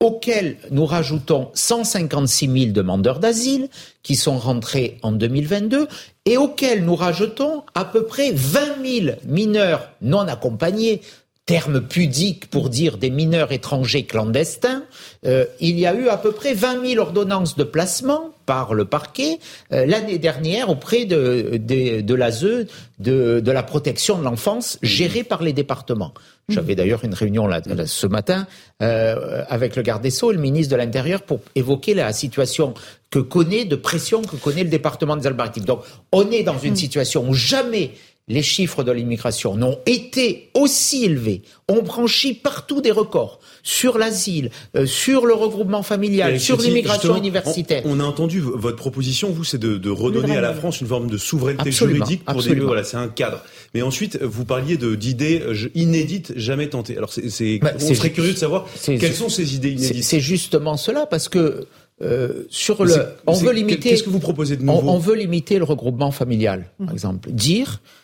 auxquels 0.00 0.56
nous 0.70 0.86
rajoutons 0.86 1.50
156 1.54 2.60
000 2.60 2.72
demandeurs 2.72 3.20
d'asile 3.20 3.68
qui 4.02 4.16
sont 4.16 4.38
rentrés 4.38 4.98
en 5.02 5.12
2022 5.12 5.86
et 6.24 6.38
auxquels 6.38 6.84
nous 6.84 6.96
rajoutons 6.96 7.62
à 7.74 7.84
peu 7.84 8.04
près 8.04 8.32
20 8.32 8.60
000 8.84 9.16
mineurs 9.26 9.90
non 10.00 10.20
accompagnés. 10.20 11.02
Terme 11.46 11.80
pudique 11.80 12.48
pour 12.48 12.70
dire 12.70 12.96
des 12.96 13.10
mineurs 13.10 13.50
étrangers 13.50 14.04
clandestins, 14.04 14.84
Euh, 15.26 15.44
il 15.60 15.78
y 15.78 15.86
a 15.86 15.94
eu 15.94 16.08
à 16.08 16.16
peu 16.16 16.32
près 16.32 16.54
20 16.54 16.86
000 16.86 17.00
ordonnances 17.00 17.56
de 17.56 17.64
placement 17.64 18.30
par 18.46 18.72
le 18.72 18.86
parquet 18.86 19.38
euh, 19.72 19.84
l'année 19.84 20.18
dernière 20.18 20.70
auprès 20.70 21.04
de, 21.04 21.58
de, 21.60 22.00
de 22.00 22.14
l'ASE, 22.14 22.66
de 22.98 23.50
la 23.50 23.62
protection 23.62 24.18
de 24.18 24.24
l'enfance, 24.24 24.78
gérée 24.82 25.24
par 25.24 25.42
les 25.42 25.52
départements. 25.52 26.14
J'avais 26.50 26.74
d'ailleurs 26.74 27.04
une 27.04 27.14
réunion 27.14 27.46
là, 27.46 27.60
là, 27.66 27.86
ce 27.86 28.06
matin 28.06 28.46
euh, 28.82 29.44
avec 29.48 29.76
le 29.76 29.82
garde 29.82 30.02
des 30.02 30.10
Sceaux 30.10 30.32
et 30.32 30.34
le 30.34 30.40
ministre 30.40 30.72
de 30.72 30.76
l'Intérieur 30.76 31.22
pour 31.22 31.40
évoquer 31.54 31.94
la 31.94 32.12
situation 32.12 32.74
que 33.10 33.18
connaît, 33.18 33.64
de 33.64 33.76
pression 33.76 34.22
que 34.22 34.36
connaît 34.36 34.64
le 34.64 34.70
département 34.70 35.16
des 35.16 35.26
Alpes-Maritimes. 35.26 35.64
Donc 35.64 35.82
on 36.12 36.30
est 36.30 36.42
dans 36.42 36.58
une 36.58 36.76
situation 36.76 37.28
où 37.28 37.34
jamais 37.34 37.92
les 38.30 38.42
chiffres 38.42 38.82
de 38.84 38.92
l'immigration 38.92 39.56
n'ont 39.56 39.78
été 39.86 40.48
aussi 40.54 41.04
élevés. 41.04 41.42
On 41.68 41.84
franchit 41.84 42.32
partout 42.34 42.80
des 42.80 42.90
records 42.92 43.40
sur 43.62 43.98
l'asile, 43.98 44.50
euh, 44.76 44.86
sur 44.86 45.26
le 45.26 45.34
regroupement 45.34 45.82
familial, 45.82 46.40
sur 46.40 46.56
l'immigration 46.60 47.16
universitaire. 47.16 47.82
On, 47.84 47.96
on 47.98 48.00
a 48.00 48.04
entendu 48.04 48.40
votre 48.40 48.76
proposition, 48.76 49.30
vous, 49.30 49.44
c'est 49.44 49.58
de, 49.58 49.76
de 49.76 49.90
redonner 49.90 50.36
à 50.36 50.40
la 50.40 50.54
France 50.54 50.80
une 50.80 50.86
forme 50.86 51.10
de 51.10 51.18
souveraineté 51.18 51.68
Absolument, 51.68 52.04
juridique 52.06 52.24
pour 52.24 52.34
des 52.36 52.40
absolument. 52.40 52.66
voilà, 52.68 52.84
c'est 52.84 52.96
un 52.96 53.08
cadre. 53.08 53.42
Mais 53.74 53.82
ensuite, 53.82 54.18
vous 54.22 54.44
parliez 54.44 54.76
de 54.78 54.94
d'idées 54.94 55.42
euh, 55.44 55.54
inédites, 55.74 56.32
jamais 56.36 56.68
tentées. 56.68 56.96
Alors, 56.96 57.12
c'est, 57.12 57.28
c'est- 57.30 57.58
Bah, 57.58 57.72
on 57.74 57.78
c'est 57.78 57.94
serait 57.94 58.10
curieux 58.12 58.32
de 58.32 58.38
savoir 58.38 58.66
quelles 58.84 59.14
sont 59.14 59.28
ces 59.28 59.54
idées 59.54 59.74
C'est 59.76 59.84
inédites. 59.86 60.04
c'est 60.04 60.20
justement 60.20 60.76
cela, 60.76 61.06
parce 61.06 61.28
que 61.28 61.66
euh, 62.02 62.44
sur 62.48 62.82
le, 62.84 62.94
on 63.26 63.34
veut 63.34 63.52
limiter. 63.52 63.90
qu'est-ce 63.90 64.02
que 64.02 64.08
vous 64.10 64.20
proposez 64.20 64.56
de 64.56 64.62
nouveau 64.62 64.88
on, 64.88 64.94
on 64.94 64.98
veut 64.98 65.14
limiter 65.16 65.58
le 65.58 65.64
regroupement 65.64 66.10
familial, 66.10 66.70
par 66.78 66.92
exemple. 66.92 67.30
Dire, 67.30 67.80
euh, 67.82 67.99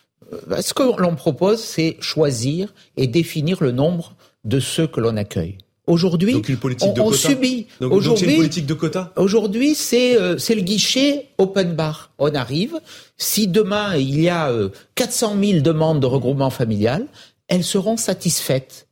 ce 0.60 0.74
que 0.74 1.00
l'on 1.00 1.14
propose, 1.14 1.60
c'est 1.60 1.96
choisir 2.00 2.72
et 2.96 3.06
définir 3.06 3.62
le 3.62 3.72
nombre 3.72 4.14
de 4.44 4.60
ceux 4.60 4.86
que 4.86 5.00
l'on 5.00 5.16
accueille. 5.16 5.58
Aujourd'hui, 5.86 6.34
on, 6.98 7.12
subit. 7.12 7.66
Aujourd'hui, 7.80 8.36
politique 8.36 8.66
de 8.66 8.74
quota. 8.74 9.12
Aujourd'hui, 9.14 9.76
c'est 9.76 10.16
euh, 10.16 10.36
c'est 10.36 10.56
le 10.56 10.62
guichet 10.62 11.28
open 11.38 11.74
bar. 11.74 12.10
On 12.18 12.34
arrive. 12.34 12.80
Si 13.16 13.46
demain 13.46 13.94
il 13.96 14.20
y 14.20 14.28
a 14.28 14.50
euh, 14.50 14.70
400 14.96 15.36
000 15.40 15.60
demandes 15.60 16.00
de 16.00 16.06
regroupement 16.06 16.50
familial, 16.50 17.06
elles 17.46 17.62
seront 17.62 17.96
satisfaites. 17.96 18.88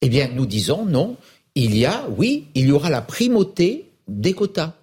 Eh 0.00 0.08
bien, 0.08 0.30
nous 0.32 0.46
disons 0.46 0.84
non. 0.84 1.16
Il 1.56 1.76
y 1.76 1.86
a, 1.86 2.04
oui, 2.16 2.46
il 2.54 2.68
y 2.68 2.70
aura 2.70 2.88
la 2.88 3.02
primauté 3.02 3.90
des 4.06 4.32
quotas. 4.32 4.74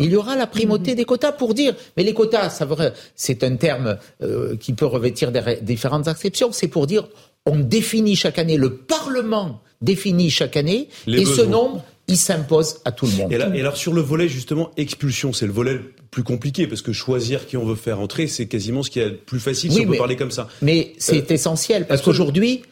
Il 0.00 0.10
y 0.10 0.16
aura 0.16 0.36
la 0.36 0.46
primauté 0.46 0.94
des 0.94 1.04
quotas 1.04 1.32
pour 1.32 1.54
dire, 1.54 1.74
mais 1.96 2.02
les 2.02 2.14
quotas, 2.14 2.50
ça 2.50 2.66
c'est 3.14 3.44
un 3.44 3.56
terme 3.56 3.98
euh, 4.22 4.56
qui 4.56 4.72
peut 4.72 4.86
revêtir 4.86 5.32
des 5.32 5.42
différentes 5.62 6.08
acceptions. 6.08 6.52
C'est 6.52 6.68
pour 6.68 6.86
dire, 6.86 7.08
on 7.46 7.56
définit 7.58 8.16
chaque 8.16 8.38
année, 8.38 8.56
le 8.56 8.74
Parlement 8.76 9.60
définit 9.80 10.30
chaque 10.30 10.56
année, 10.56 10.88
Les 11.06 11.22
et 11.22 11.24
ce 11.24 11.42
nombre, 11.42 11.84
il 12.08 12.16
s'impose 12.16 12.78
à 12.84 12.90
tout 12.92 13.06
le 13.06 13.12
monde. 13.12 13.32
Et, 13.32 13.38
là- 13.38 13.50
et 13.54 13.60
alors 13.60 13.76
sur 13.76 13.92
le 13.92 14.00
volet 14.00 14.28
justement 14.28 14.70
expulsion, 14.76 15.32
c'est 15.32 15.46
le 15.46 15.52
volet 15.52 15.74
le 15.74 15.92
plus 16.10 16.22
compliqué 16.24 16.66
parce 16.66 16.82
que 16.82 16.92
choisir 16.92 17.46
qui 17.46 17.56
on 17.56 17.64
veut 17.64 17.74
faire 17.76 18.00
entrer, 18.00 18.26
c'est 18.26 18.46
quasiment 18.46 18.82
ce 18.82 18.90
qui 18.90 18.98
est 18.98 19.08
le 19.10 19.16
plus 19.16 19.38
facile 19.40 19.70
si 19.70 19.80
on 19.82 19.86
peut 19.90 19.96
parler 19.98 20.16
comme 20.16 20.30
ça. 20.30 20.48
Mais 20.62 20.94
c'est 20.98 21.30
Euh, 21.30 21.34
essentiel 21.34 21.86
parce 21.86 22.02
qu'aujourd'hui, 22.02 22.62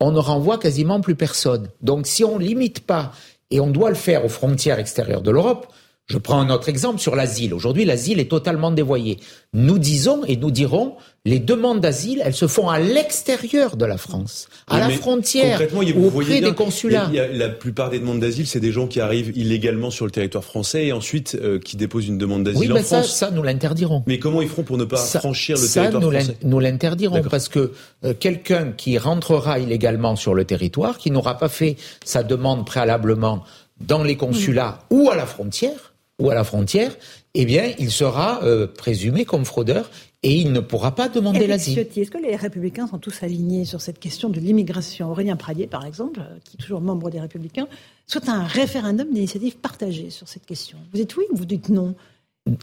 on 0.00 0.10
ne 0.10 0.18
renvoie 0.18 0.58
quasiment 0.58 1.00
plus 1.00 1.14
personne. 1.16 1.68
Donc 1.82 2.06
si 2.06 2.24
on 2.24 2.38
limite 2.38 2.80
pas 2.80 3.12
et 3.50 3.60
on 3.60 3.68
doit 3.70 3.90
le 3.90 3.94
faire 3.96 4.24
aux 4.24 4.28
frontières 4.30 4.78
extérieures 4.78 5.22
de 5.22 5.30
l'Europe, 5.30 5.66
Je 6.10 6.16
prends 6.16 6.40
un 6.40 6.48
autre 6.48 6.70
exemple 6.70 6.98
sur 7.00 7.14
l'asile. 7.14 7.52
Aujourd'hui, 7.52 7.84
l'asile 7.84 8.18
est 8.18 8.30
totalement 8.30 8.70
dévoyé. 8.70 9.18
Nous 9.52 9.78
disons 9.78 10.24
et 10.26 10.36
nous 10.36 10.50
dirons, 10.50 10.94
les 11.26 11.38
demandes 11.38 11.80
d'asile, 11.80 12.22
elles 12.24 12.32
se 12.34 12.46
font 12.46 12.70
à 12.70 12.78
l'extérieur 12.78 13.76
de 13.76 13.84
la 13.84 13.98
France, 13.98 14.48
à 14.68 14.76
Oui, 14.76 14.80
la 14.80 14.88
frontière, 14.90 15.60
vous 15.94 16.06
auprès 16.06 16.40
des 16.40 16.54
consulats. 16.54 17.08
il 17.10 17.16
y 17.16 17.20
a- 17.20 17.26
il 17.30 17.36
y 17.36 17.42
a- 17.42 17.46
la 17.46 17.50
plupart 17.52 17.90
des 17.90 17.98
demandes 17.98 18.20
d'asile, 18.20 18.46
c'est 18.46 18.58
des 18.58 18.72
gens 18.72 18.86
qui 18.86 19.00
arrivent 19.00 19.36
illégalement 19.36 19.90
sur 19.90 20.06
le 20.06 20.10
territoire 20.10 20.44
français 20.44 20.86
et 20.86 20.92
ensuite 20.92 21.36
euh, 21.42 21.58
qui 21.58 21.76
déposent 21.76 22.08
une 22.08 22.16
demande 22.16 22.42
d'asile 22.44 22.60
Oui, 22.60 22.70
en 22.72 22.74
mais 22.76 22.82
ça, 22.82 23.00
France. 23.02 23.14
ça, 23.14 23.30
nous 23.30 23.42
l'interdirons. 23.42 24.02
Mais 24.06 24.18
comment 24.18 24.40
ils 24.40 24.48
feront 24.48 24.62
pour 24.62 24.78
ne 24.78 24.84
pas 24.84 24.96
Ça- 24.96 25.18
franchir 25.20 25.56
le 25.56 25.62
ça, 25.66 25.80
territoire 25.82 26.02
nous 26.02 26.10
français 26.10 26.36
nous 26.42 26.58
l'interdirons 26.58 27.22
parce 27.30 27.50
que 27.50 27.72
euh, 28.04 28.14
quelqu'un 28.18 28.72
qui 28.72 28.96
rentrera 28.96 29.58
illégalement 29.58 30.16
sur 30.16 30.32
le 30.32 30.46
territoire, 30.46 30.96
qui 30.96 31.10
n'aura 31.10 31.36
pas 31.36 31.50
fait 31.50 31.76
sa 32.02 32.22
demande 32.22 32.64
préalablement 32.64 33.44
dans 33.82 34.02
les 34.02 34.16
consulats 34.16 34.78
ou 34.88 35.10
à 35.10 35.14
la 35.16 35.26
frontière, 35.26 35.92
ou 36.18 36.30
à 36.30 36.34
la 36.34 36.44
frontière, 36.44 36.96
eh 37.34 37.44
bien, 37.44 37.72
il 37.78 37.90
sera 37.90 38.42
euh, 38.42 38.66
présumé 38.66 39.24
comme 39.24 39.44
fraudeur 39.44 39.90
et 40.24 40.34
il 40.34 40.52
ne 40.52 40.60
pourra 40.60 40.94
pas 40.94 41.08
demander 41.08 41.46
l'asile. 41.46 41.78
Est-ce 41.78 42.10
que 42.10 42.18
les 42.18 42.34
Républicains 42.34 42.88
sont 42.88 42.98
tous 42.98 43.22
alignés 43.22 43.64
sur 43.64 43.80
cette 43.80 44.00
question 44.00 44.28
de 44.28 44.40
l'immigration? 44.40 45.10
Aurélien 45.10 45.36
Pradier, 45.36 45.68
par 45.68 45.86
exemple, 45.86 46.20
euh, 46.20 46.38
qui 46.44 46.56
est 46.56 46.60
toujours 46.60 46.80
membre 46.80 47.10
des 47.10 47.20
Républicains, 47.20 47.68
souhaite 48.06 48.28
un 48.28 48.44
référendum 48.44 49.12
d'initiative 49.12 49.58
partagée 49.58 50.10
sur 50.10 50.28
cette 50.28 50.44
question. 50.44 50.78
Vous 50.92 50.98
dites 50.98 51.16
oui 51.16 51.24
ou 51.30 51.36
vous 51.36 51.44
dites 51.44 51.68
non? 51.68 51.94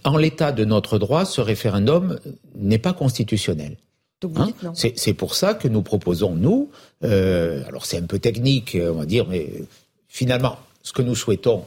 En 0.03 0.17
l'état 0.17 0.51
de 0.51 0.65
notre 0.65 0.97
droit, 0.97 1.25
ce 1.25 1.41
référendum 1.41 2.19
n'est 2.55 2.79
pas 2.79 2.93
constitutionnel. 2.93 3.77
Hein 4.35 4.73
c'est 4.73 5.13
pour 5.13 5.35
ça 5.35 5.53
que 5.53 5.67
nous 5.67 5.83
proposons, 5.83 6.33
nous, 6.33 6.69
euh, 7.03 7.63
alors 7.67 7.85
c'est 7.85 7.97
un 7.97 8.05
peu 8.05 8.17
technique, 8.17 8.75
on 8.81 8.95
va 8.95 9.05
dire, 9.05 9.27
mais 9.29 9.51
finalement, 10.07 10.57
ce 10.81 10.93
que 10.93 11.03
nous 11.03 11.15
souhaitons, 11.15 11.63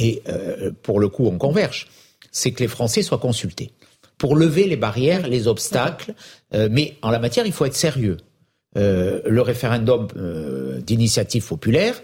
et 0.00 0.22
euh, 0.28 0.72
pour 0.82 0.98
le 0.98 1.08
coup 1.08 1.26
on 1.26 1.38
converge, 1.38 1.86
c'est 2.32 2.50
que 2.50 2.60
les 2.60 2.68
Français 2.68 3.02
soient 3.02 3.18
consultés 3.18 3.70
pour 4.18 4.34
lever 4.34 4.66
les 4.66 4.76
barrières, 4.76 5.28
les 5.28 5.46
obstacles, 5.46 6.14
euh, 6.54 6.68
mais 6.70 6.96
en 7.00 7.10
la 7.10 7.18
matière, 7.18 7.46
il 7.46 7.52
faut 7.52 7.64
être 7.64 7.74
sérieux. 7.76 8.18
Euh, 8.76 9.22
le 9.24 9.40
référendum 9.40 10.08
d'initiative 10.86 11.46
populaire, 11.46 12.00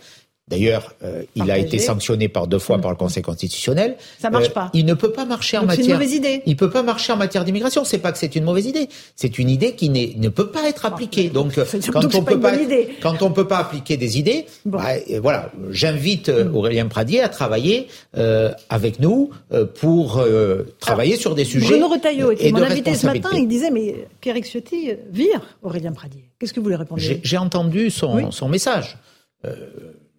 d'ailleurs, 0.48 0.94
euh, 1.02 1.22
il 1.34 1.50
a 1.50 1.58
été 1.58 1.78
sanctionné 1.78 2.28
par 2.28 2.46
deux 2.46 2.58
fois 2.58 2.78
par 2.78 2.90
le 2.90 2.96
Conseil 2.96 3.22
constitutionnel. 3.22 3.96
Ça 4.18 4.30
marche 4.30 4.46
Euh, 4.48 4.50
pas. 4.50 4.70
Il 4.74 4.84
ne 4.84 4.94
peut 4.94 5.10
pas 5.12 5.24
marcher 5.24 5.58
en 5.58 5.62
Donc 5.62 5.70
c'est 5.72 5.76
une 5.76 5.82
matière. 5.82 5.96
mauvaise 5.98 6.12
idée. 6.14 6.42
Il 6.46 6.56
peut 6.56 6.70
pas 6.70 6.82
marcher 6.82 7.12
en 7.12 7.16
matière 7.16 7.44
d'immigration. 7.44 7.84
C'est 7.84 7.98
pas 7.98 8.12
que 8.12 8.18
c'est 8.18 8.36
une 8.36 8.44
mauvaise 8.44 8.66
idée. 8.66 8.88
C'est 9.16 9.38
une 9.38 9.50
idée 9.50 9.74
qui 9.74 9.88
ne 9.90 10.28
peut 10.28 10.48
pas 10.48 10.68
être 10.68 10.86
appliquée. 10.86 11.30
Donc, 11.30 11.58
euh, 11.58 11.64
surtout 11.80 11.92
quand 11.92 12.14
on 12.14 12.22
pas 12.22 12.32
peut 12.32 12.40
pas, 12.40 12.56
idée. 12.56 12.88
quand 13.02 13.22
on 13.22 13.32
peut 13.32 13.46
pas 13.48 13.58
appliquer 13.58 13.96
des 13.96 14.18
idées, 14.18 14.46
bah, 14.64 14.84
euh, 15.10 15.20
voilà, 15.20 15.50
j'invite 15.70 16.28
euh, 16.28 16.50
Aurélien 16.52 16.86
Pradier 16.86 17.20
à 17.20 17.28
travailler 17.28 17.88
euh, 18.16 18.52
avec 18.68 19.00
nous 19.00 19.30
euh, 19.52 19.64
pour 19.66 20.18
euh, 20.18 20.64
travailler 20.80 21.16
sur 21.16 21.34
des 21.34 21.44
sujets 21.44 21.70
Bruno 21.70 21.88
Retailleau 21.88 22.30
était 22.32 22.52
mon 22.52 22.62
invité 22.62 22.94
ce 22.94 23.06
matin. 23.06 23.30
Il 23.34 23.48
disait 23.48 23.70
mais 23.70 24.06
Pierre 24.20 24.36
Ciotti 24.44 24.90
euh, 24.90 24.94
vire 25.10 25.40
Aurélien 25.62 25.92
Pradier. 25.92 26.30
Qu'est-ce 26.38 26.52
que 26.52 26.60
vous 26.60 26.68
lui 26.68 26.76
répondez? 26.76 27.20
J'ai 27.22 27.36
entendu 27.38 27.90
son, 27.90 28.14
Oui. 28.16 28.22
son 28.30 28.48
message. 28.48 28.96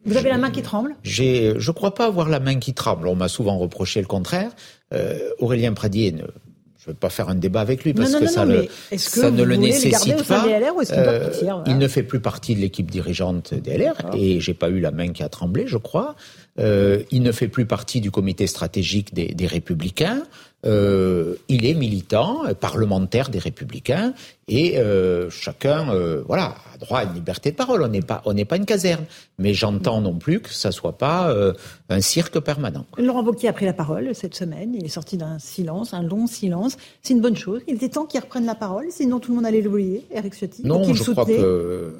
Vous 0.07 0.17
avez 0.17 0.29
la 0.29 0.37
main 0.37 0.49
qui 0.49 0.61
tremble 0.61 0.95
J'ai, 1.03 1.53
je 1.57 1.71
crois 1.71 1.93
pas 1.93 2.05
avoir 2.05 2.29
la 2.29 2.39
main 2.39 2.55
qui 2.57 2.73
tremble. 2.73 3.07
On 3.07 3.15
m'a 3.15 3.27
souvent 3.27 3.57
reproché 3.57 3.99
le 4.01 4.07
contraire. 4.07 4.51
Euh, 4.93 5.19
Aurélien 5.39 5.73
Pradier, 5.73 6.11
ne, 6.13 6.19
je 6.19 6.23
ne 6.23 6.87
vais 6.87 6.93
pas 6.93 7.09
faire 7.09 7.27
un 7.29 7.35
débat 7.35 7.59
avec 7.61 7.83
lui 7.83 7.93
parce 7.93 8.11
Non, 8.11 8.19
non, 8.19 8.25
que 8.25 8.29
non, 8.29 8.31
ça, 8.31 8.45
le, 8.45 8.67
ça 8.97 9.31
ne 9.31 9.43
le 9.43 9.55
nécessite 9.57 10.23
pas. 10.25 10.45
ou 10.45 10.81
Euh, 10.97 11.19
partir, 11.25 11.43
voilà 11.43 11.63
il 11.67 11.77
ne 11.77 11.87
fait 11.89 12.03
plus 12.03 12.21
partie 12.21 12.55
de 12.55 12.61
l'équipe 12.61 12.89
dirigeante 12.89 13.53
des 13.53 13.77
LR 13.77 13.93
Ah. 14.05 14.11
et 14.15 14.39
j'ai 14.39 14.53
pas 14.53 14.69
eu 14.69 14.79
la 14.79 14.91
main 14.91 15.09
qui 15.11 15.23
a 15.23 15.29
tremblé, 15.29 15.65
je 15.67 15.77
crois. 15.77 16.15
Euh, 16.59 17.03
il 17.11 17.21
ne 17.21 17.31
fait 17.31 17.47
plus 17.47 17.65
partie 17.65 18.01
du 18.01 18.11
comité 18.11 18.47
stratégique 18.47 19.13
des, 19.13 19.27
des 19.27 19.47
Républicains. 19.47 20.23
Euh, 20.65 21.35
il 21.49 21.65
est 21.65 21.75
militant, 21.75 22.43
euh, 22.45 22.55
parlementaire 22.55 23.29
des 23.29 23.37
Républicains, 23.37 24.13
et 24.47 24.79
euh, 24.79 25.29
chacun, 25.29 25.93
voilà, 26.25 26.55
a 26.73 26.77
droit 26.79 26.99
à 26.99 27.03
une 27.03 27.13
liberté 27.13 27.51
de 27.51 27.55
parole. 27.55 27.83
On 27.83 27.87
n'est 27.87 28.01
pas, 28.01 28.21
on 28.25 28.33
n'est 28.33 28.45
pas 28.45 28.57
une 28.57 28.65
caserne, 28.65 29.05
mais 29.37 29.53
j'entends 29.53 30.01
non 30.01 30.15
plus 30.15 30.39
que 30.39 30.49
ça 30.49 30.71
soit 30.71 30.97
pas 30.97 31.35
un 31.89 32.01
cirque 32.01 32.39
permanent. 32.39 32.85
Laurent 32.97 33.23
Wauquiez 33.23 33.49
a 33.49 33.53
pris 33.53 33.65
la 33.65 33.73
parole 33.73 34.15
cette 34.15 34.35
semaine. 34.35 34.73
Il 34.73 34.85
est 34.85 34.89
sorti 34.89 35.17
d'un 35.17 35.37
silence, 35.37 35.93
un 35.93 36.01
long 36.01 36.27
silence. 36.27 36.77
C'est 37.01 37.13
une 37.13 37.21
bonne 37.21 37.35
chose. 37.35 37.61
Il 37.67 37.75
était 37.75 37.89
temps 37.89 38.05
qu'il 38.05 38.21
reprenne 38.21 38.45
la 38.45 38.55
parole, 38.55 38.85
sinon 38.89 39.19
tout 39.19 39.31
le 39.31 39.35
monde 39.35 39.45
allait 39.45 39.61
l'oublier. 39.61 40.05
Eric 40.11 40.33
Ciotti. 40.33 40.65
Non, 40.65 40.93
je 40.93 41.11
crois 41.11 41.25
que 41.25 41.93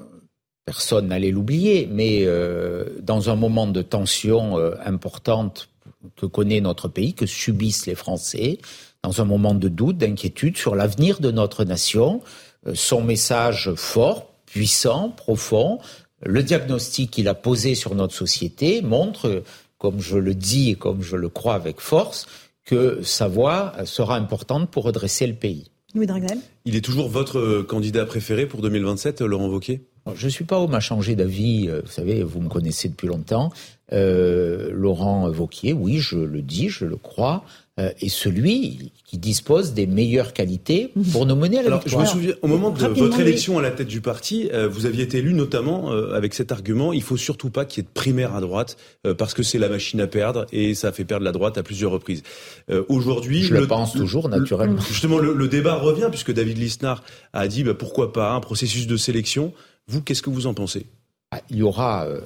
personne 0.68 1.07
n'allait 1.07 1.31
l'oublier, 1.31 1.88
mais 1.89 2.23
euh, 2.26 2.84
dans 3.02 3.30
un 3.30 3.38
moment 3.38 3.68
de 3.68 3.81
tension 3.81 4.60
euh, 4.60 4.76
importante 4.85 5.69
que 6.18 6.26
connaît 6.26 6.60
notre 6.60 6.89
pays, 6.89 7.14
que 7.14 7.26
subissent 7.26 7.85
les 7.85 7.95
Français, 7.95 8.60
dans 9.02 9.22
un 9.22 9.23
moment 9.23 9.53
de 9.53 9.69
doute, 9.69 9.98
d'inquiétude 9.98 10.57
sur 10.57 10.76
l'avenir 10.76 11.22
de 11.22 11.31
notre 11.31 11.64
nation, 11.64 12.22
euh, 12.68 12.73
son 12.76 13.02
message 13.02 13.72
fort, 13.76 14.27
puissant, 14.45 15.10
profond, 15.10 15.80
le 16.22 16.44
diagnostic 16.44 17.11
qu'il 17.11 17.30
a 17.30 17.34
posé 17.34 17.73
sur 17.73 17.95
notre 17.95 18.14
société 18.14 18.81
montre, 18.81 19.44
comme 19.77 20.02
je 20.02 20.18
le 20.18 20.35
dis 20.35 20.72
et 20.72 20.76
comme 20.76 21.02
je 21.02 21.15
le 21.15 21.30
crois 21.30 21.56
avec 21.56 21.80
force, 21.80 22.27
que 22.65 22.99
sa 23.03 23.30
voix 23.30 23.72
sera 23.85 24.18
importante 24.18 24.69
pour 24.69 24.84
redresser 24.84 25.27
le 25.27 25.35
pays. 25.35 25.72
Louis 25.95 26.06
Dragnel? 26.06 26.39
Il 26.65 26.76
est 26.76 26.81
toujours 26.81 27.07
votre 27.07 27.61
candidat 27.61 28.06
préféré 28.06 28.45
pour 28.45 28.61
2027, 28.61 29.22
euh, 29.22 29.27
Laurent 29.27 29.48
Wauquiez? 29.48 29.88
Je 30.15 30.25
ne 30.25 30.31
suis 30.31 30.45
pas 30.45 30.59
homme 30.59 30.75
à 30.75 30.79
changer 30.79 31.15
d'avis. 31.15 31.67
euh, 31.69 31.81
Vous 31.85 31.91
savez, 31.91 32.23
vous 32.23 32.41
me 32.41 32.49
connaissez 32.49 32.89
depuis 32.89 33.07
longtemps. 33.07 33.51
Euh, 33.93 34.69
Laurent 34.73 35.29
Vauquier, 35.29 35.71
oui, 35.73 35.97
je 35.99 36.17
le 36.17 36.41
dis, 36.41 36.67
je 36.67 36.84
le 36.84 36.97
crois, 36.97 37.45
euh, 37.79 37.89
est 38.01 38.09
celui 38.09 38.91
qui 39.05 39.17
dispose 39.17 39.73
des 39.73 39.88
meilleures 39.88 40.34
qualités 40.34 40.91
pour 41.13 41.25
nous 41.25 41.35
mener 41.38 41.59
à 41.59 41.61
la 41.61 41.67
Alors, 41.67 41.84
je 41.85 41.95
me 41.95 42.03
souviens, 42.05 42.34
au 42.41 42.47
moment 42.47 42.71
de 42.71 42.81
Rapidement, 42.81 43.05
votre 43.07 43.19
élection 43.21 43.57
à 43.59 43.61
la 43.61 43.71
tête 43.71 43.88
du 43.88 44.01
parti, 44.01 44.49
euh, 44.51 44.67
vous 44.67 44.85
aviez 44.85 45.03
été 45.03 45.19
élu 45.19 45.34
notamment 45.34 45.93
euh, 45.93 46.13
avec 46.15 46.34
cet 46.34 46.51
argument 46.51 46.91
il 46.91 47.01
faut 47.01 47.15
surtout 47.15 47.49
pas 47.49 47.63
qu'il 47.63 47.81
y 47.81 47.85
ait 47.85 47.88
de 47.88 47.93
primaire 47.93 48.35
à 48.35 48.41
droite 48.41 48.75
euh, 49.05 49.13
parce 49.13 49.34
que 49.34 49.41
c'est 49.43 49.57
la 49.59 49.69
machine 49.69 50.01
à 50.01 50.07
perdre 50.07 50.45
et 50.51 50.75
ça 50.75 50.91
fait 50.91 51.05
perdre 51.05 51.23
la 51.23 51.31
droite 51.31 51.57
à 51.57 51.63
plusieurs 51.63 51.91
reprises. 51.91 52.23
Euh, 52.69 52.84
Aujourd'hui, 52.89 53.43
Je 53.43 53.53
le 53.53 53.67
pense 53.67 53.93
toujours, 53.93 54.27
naturellement. 54.27 54.81
Justement, 54.81 55.17
le, 55.19 55.34
le 55.34 55.47
débat 55.47 55.75
revient 55.75 56.07
puisque 56.09 56.34
David 56.34 56.57
Lisnard 56.57 57.03
a 57.31 57.47
dit 57.47 57.63
bah, 57.63 57.73
pourquoi 57.73 58.11
pas 58.11 58.34
un 58.34 58.41
processus 58.41 58.85
de 58.85 58.97
sélection. 58.97 59.53
Vous, 59.88 60.01
qu'est-ce 60.01 60.22
que 60.22 60.30
vous 60.30 60.47
en 60.47 60.53
pensez? 60.53 60.85
Ah, 61.31 61.41
Il 61.49 61.57
y 61.57 61.61
aura. 61.64 62.05
euh, 62.05 62.19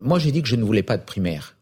Moi, 0.00 0.18
j'ai 0.18 0.32
dit 0.32 0.42
que 0.42 0.48
je 0.48 0.56
ne 0.56 0.64
voulais 0.64 0.82
pas 0.82 0.96
de 0.98 1.04
primaire. 1.04 1.56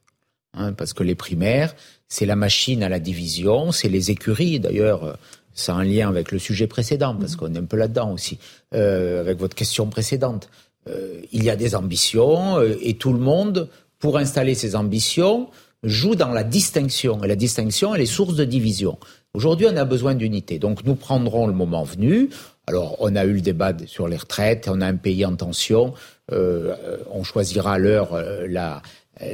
hein, 0.57 0.73
parce 0.73 0.93
que 0.93 1.03
les 1.03 1.15
primaires, 1.17 1.75
c'est 2.09 2.27
la 2.27 2.37
machine 2.37 2.83
à 2.83 2.89
la 2.89 3.01
division, 3.01 3.73
c'est 3.73 3.89
les 3.89 4.11
écuries. 4.11 4.61
D'ailleurs, 4.61 5.05
euh, 5.05 5.13
ça 5.53 5.75
a 5.75 5.79
un 5.79 5.85
lien 5.85 6.09
avec 6.09 6.31
le 6.33 6.39
sujet 6.39 6.67
précédent, 6.67 7.15
parce 7.17 7.35
qu'on 7.37 7.53
est 7.55 7.59
un 7.59 7.65
peu 7.65 7.77
là-dedans 7.77 8.13
aussi, 8.13 8.39
euh, 8.75 9.21
avec 9.21 9.39
votre 9.39 9.55
question 9.57 9.87
précédente. 9.89 10.49
Euh, 10.89 11.21
il 11.33 11.43
y 11.45 11.51
a 11.51 11.57
des 11.57 11.75
ambitions 11.75 12.61
et 12.63 12.95
tout 12.95 13.13
le 13.13 13.19
monde, 13.21 13.69
pour 13.99 14.19
installer 14.19 14.55
ses 14.55 14.77
ambitions, 14.77 15.49
joue 15.83 16.15
dans 16.15 16.31
la 16.31 16.45
distinction. 16.45 17.23
Et 17.25 17.29
la 17.29 17.37
distinction, 17.37 17.95
elle 17.95 18.03
est 18.03 18.07
source 18.07 18.35
de 18.35 18.45
division. 18.45 18.99
Aujourd'hui, 19.35 19.67
on 19.71 19.77
a 19.77 19.85
besoin 19.85 20.15
d'unité. 20.15 20.59
Donc, 20.59 20.85
nous 20.85 20.95
prendrons 20.95 21.47
le 21.47 21.53
moment 21.53 21.85
venu. 21.85 22.31
Alors, 22.67 22.97
on 23.01 23.15
a 23.15 23.25
eu 23.25 23.35
le 23.35 23.41
débat 23.41 23.73
sur 23.87 24.09
les 24.09 24.17
retraites, 24.17 24.69
on 24.71 24.81
a 24.81 24.87
un 24.87 24.97
pays 24.97 25.25
en 25.27 25.37
tension. 25.37 25.93
Euh, 26.33 26.75
on 27.13 27.23
choisira 27.23 27.79
l'heure 27.79 28.15
euh, 28.15 28.47
la, 28.49 28.81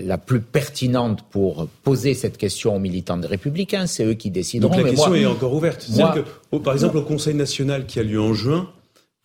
la 0.02 0.19
plus 0.19 0.40
pertinente 0.40 1.23
pour 1.31 1.69
poser 1.85 2.15
cette 2.15 2.36
question 2.36 2.74
aux 2.74 2.81
militants 2.81 3.16
des 3.19 3.28
Républicains. 3.28 3.86
C'est 3.86 4.05
eux 4.05 4.15
qui 4.15 4.31
décideront. 4.31 4.69
Donc 4.70 4.78
la 4.78 4.85
Mais 4.85 4.90
question 4.90 5.11
moi- 5.11 5.19
est 5.19 5.27
encore 5.27 5.55
ouverte. 5.55 5.86
moi- 5.90 6.15
que, 6.51 6.57
par 6.59 6.73
exemple, 6.74 6.97
au 6.98 7.02
Conseil 7.02 7.35
national 7.35 7.86
qui 7.86 8.01
a 8.01 8.02
lieu 8.02 8.20
en 8.20 8.35
juin, 8.35 8.69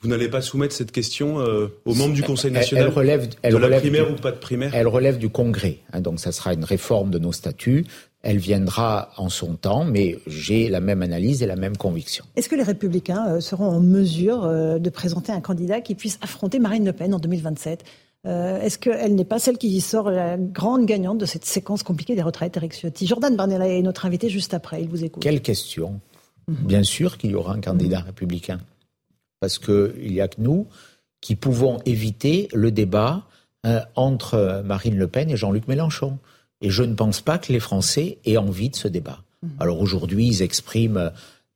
vous 0.02 0.10
n'allez 0.10 0.30
pas 0.30 0.42
soumettre 0.42 0.76
cette 0.76 0.92
question 0.92 1.40
euh, 1.40 1.70
aux 1.86 1.96
membres 1.96 2.14
du 2.14 2.22
Conseil 2.22 2.50
Elle- 2.52 2.60
national 2.60 2.86
elle 2.88 2.94
relève, 2.94 3.30
elle 3.42 3.54
de 3.54 3.58
la 3.58 3.66
relève 3.66 3.80
primaire 3.82 4.06
du- 4.06 4.12
ou 4.14 4.16
pas 4.18 4.32
de 4.32 4.38
primaire? 4.38 4.72
Elle 4.76 4.88
relève 4.88 5.18
du 5.18 5.30
Congrès. 5.30 5.80
hein, 5.94 6.02
donc, 6.02 6.20
ça 6.20 6.32
sera 6.32 6.54
une 6.54 6.64
réforme 6.66 7.10
de 7.10 7.18
nos 7.18 7.32
statuts. 7.32 7.86
Elle 8.28 8.40
viendra 8.40 9.12
en 9.18 9.30
son 9.30 9.54
temps, 9.54 9.86
mais 9.86 10.18
j'ai 10.26 10.68
la 10.68 10.80
même 10.80 11.04
analyse 11.04 11.44
et 11.44 11.46
la 11.46 11.56
même 11.56 11.78
conviction. 11.78 12.26
Est-ce 12.36 12.50
que 12.50 12.56
les 12.56 12.64
Républicains 12.64 13.28
euh, 13.28 13.40
seront 13.40 13.68
en 13.68 13.80
mesure 13.80 14.44
euh, 14.44 14.80
de 14.80 14.90
présenter 14.90 15.32
un 15.32 15.42
candidat 15.42 15.80
qui 15.80 15.94
puisse 15.94 16.18
affronter 16.22 16.58
Marine 16.58 16.86
Le 16.86 16.94
Pen 16.94 17.14
en 17.14 17.20
2027 17.20 17.84
Euh, 18.26 18.60
Est-ce 18.60 18.80
qu'elle 18.80 19.14
n'est 19.14 19.26
pas 19.26 19.38
celle 19.38 19.58
qui 19.60 19.80
sort 19.82 20.10
la 20.10 20.38
grande 20.38 20.88
gagnante 20.88 21.20
de 21.20 21.28
cette 21.28 21.46
séquence 21.46 21.84
compliquée 21.84 22.16
des 22.16 22.24
retraites, 22.24 22.58
Eric 22.58 22.74
Ciotti? 22.74 23.06
Jordan 23.06 23.36
Barnella 23.36 23.68
est 23.68 23.84
notre 23.84 24.08
invité 24.08 24.30
juste 24.30 24.56
après. 24.56 24.82
Il 24.82 24.90
vous 24.90 25.04
écoute. 25.04 25.22
Quelle 25.22 25.42
question? 25.42 26.02
Bien 26.48 26.84
sûr 26.84 27.20
qu'il 27.20 27.32
y 27.32 27.36
aura 27.36 27.54
un 27.54 27.62
candidat 27.62 28.00
républicain. 28.00 28.60
Parce 29.40 29.60
qu'il 29.60 30.12
n'y 30.12 30.22
a 30.22 30.28
que 30.28 30.42
nous 30.42 30.66
qui 31.22 31.36
pouvons 31.36 31.78
éviter 31.86 32.48
le 32.54 32.72
débat 32.72 33.26
euh, 33.66 33.82
entre 33.96 34.64
Marine 34.66 34.98
Le 34.98 35.08
Pen 35.08 35.30
et 35.30 35.38
Jean-Luc 35.38 35.68
Mélenchon. 35.68 36.18
Et 36.66 36.72
je 36.72 36.82
ne 36.82 36.96
pense 36.96 37.22
pas 37.22 37.38
que 37.38 37.54
les 37.54 37.60
Français 37.60 38.18
aient 38.26 38.38
envie 38.38 38.72
de 38.72 38.76
ce 38.76 38.88
débat. 38.88 39.20
Alors 39.60 39.82
aujourd'hui, 39.82 40.26
ils 40.26 40.42
expriment 40.42 40.98
euh, 40.98 41.10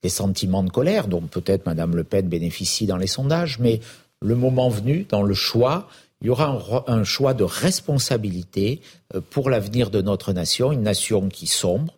des 0.03 0.10
sentiments 0.10 0.61
de 0.61 0.69
colère, 0.69 1.07
dont 1.07 1.22
peut-être 1.22 1.65
Madame 1.65 1.95
Le 1.95 2.03
Pen 2.03 2.27
bénéficie 2.30 2.86
dans 2.86 2.95
les 2.95 3.07
sondages, 3.07 3.57
mais 3.57 3.80
le 4.22 4.36
moment 4.36 4.69
venu, 4.69 5.07
dans 5.10 5.23
le 5.23 5.34
choix, 5.34 5.88
il 6.22 6.27
y 6.27 6.30
aura 6.30 6.86
un, 6.86 7.03
choix 7.03 7.34
de 7.34 7.44
responsabilité 7.44 8.81
euh, 9.15 9.22
pour 9.31 9.49
l'avenir 9.49 9.90
de 9.90 9.99
notre 9.99 10.31
nation, 10.31 10.72
une 10.72 10.84
nation 10.84 11.27
qui 11.27 11.48
sombre. 11.48 11.95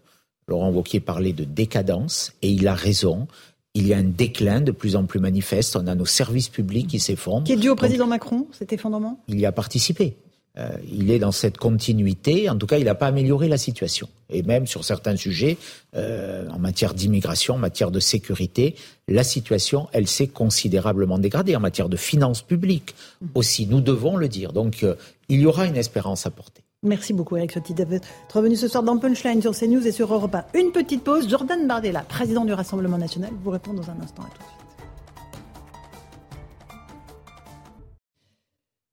Laurent 0.48 0.72
Wauquiez 0.72 1.02
parlait 1.02 1.34
de 1.34 1.44
décadence, 1.44 2.32
et 2.42 2.50
il 2.50 2.66
a 2.70 2.76
raison. 2.76 3.28
Il 3.74 3.88
y 3.88 3.94
a 3.94 3.98
un 3.98 4.04
déclin 4.04 4.62
de 4.62 4.72
plus 4.72 4.96
en 4.96 5.04
plus 5.04 5.20
manifeste. 5.20 5.76
On 5.76 5.86
a 5.88 5.96
nos 5.96 6.06
services 6.06 6.48
publics 6.48 6.88
qui 6.88 7.02
s'effondrent. 7.02 7.44
Qui 7.44 7.52
est 7.52 7.58
dû 7.58 7.68
au 7.68 7.76
président 7.76 8.08
Macron, 8.08 8.48
cet 8.54 8.72
effondrement? 8.72 9.20
Il 9.28 9.38
y 9.38 9.46
a 9.46 9.52
participé. 9.52 10.16
Euh, 10.58 10.70
il 10.92 11.12
est 11.12 11.20
dans 11.20 11.32
cette 11.32 11.58
continuité. 11.58 12.50
En 12.50 12.58
tout 12.58 12.68
cas, 12.68 12.78
il 12.78 12.86
n'a 12.86 12.96
pas 12.96 13.08
amélioré 13.08 13.48
la 13.48 13.58
situation. 13.58 14.10
Et 14.30 14.44
même 14.44 14.68
sur 14.68 14.84
certains 14.84 15.16
sujets, 15.16 15.58
euh, 15.96 16.48
en 16.50 16.60
matière 16.60 16.94
d'immigration, 16.94 17.56
en 17.56 17.58
matière 17.58 17.92
de 17.92 18.00
sécurité, 18.00 18.76
la 19.08 19.24
situation, 19.24 19.88
elle 19.94 20.08
s'est 20.08 20.28
considérablement 20.28 21.20
dégradée. 21.20 21.56
En 21.56 21.62
matière 21.62 21.90
de 21.90 21.98
finances 21.98 22.42
publiques 22.42 22.96
aussi, 23.34 23.66
nous 23.66 23.82
devons 23.82 24.18
le 24.18 24.28
dire. 24.28 24.52
Donc, 24.52 24.84
euh, 24.84 24.96
il 25.30 25.40
y 25.40 25.46
aura 25.46 25.66
une 25.66 25.78
espérance 25.78 26.26
à 26.26 26.32
porter. 26.32 26.62
Merci 26.84 27.14
beaucoup, 27.14 27.38
Eric 27.38 27.52
Sotti, 27.52 27.74
d'être 27.74 28.08
revenu 28.34 28.56
ce 28.56 28.68
soir 28.68 28.84
dans 28.84 28.98
Punchline 28.98 29.42
sur 29.42 29.56
CNews 29.56 29.86
et 29.86 29.92
sur 29.92 30.12
Europa. 30.12 30.48
Une 30.56 30.72
petite 30.72 31.04
pause. 31.04 31.30
Jordan 31.30 31.68
Bardella, 31.68 32.02
président 32.02 32.44
du 32.44 32.54
Rassemblement 32.54 32.98
national, 32.98 33.32
vous 33.44 33.52
répond 33.52 33.74
dans 33.74 33.90
un 33.90 34.02
instant 34.02 34.24
à 34.24 34.36
tout 34.36 34.61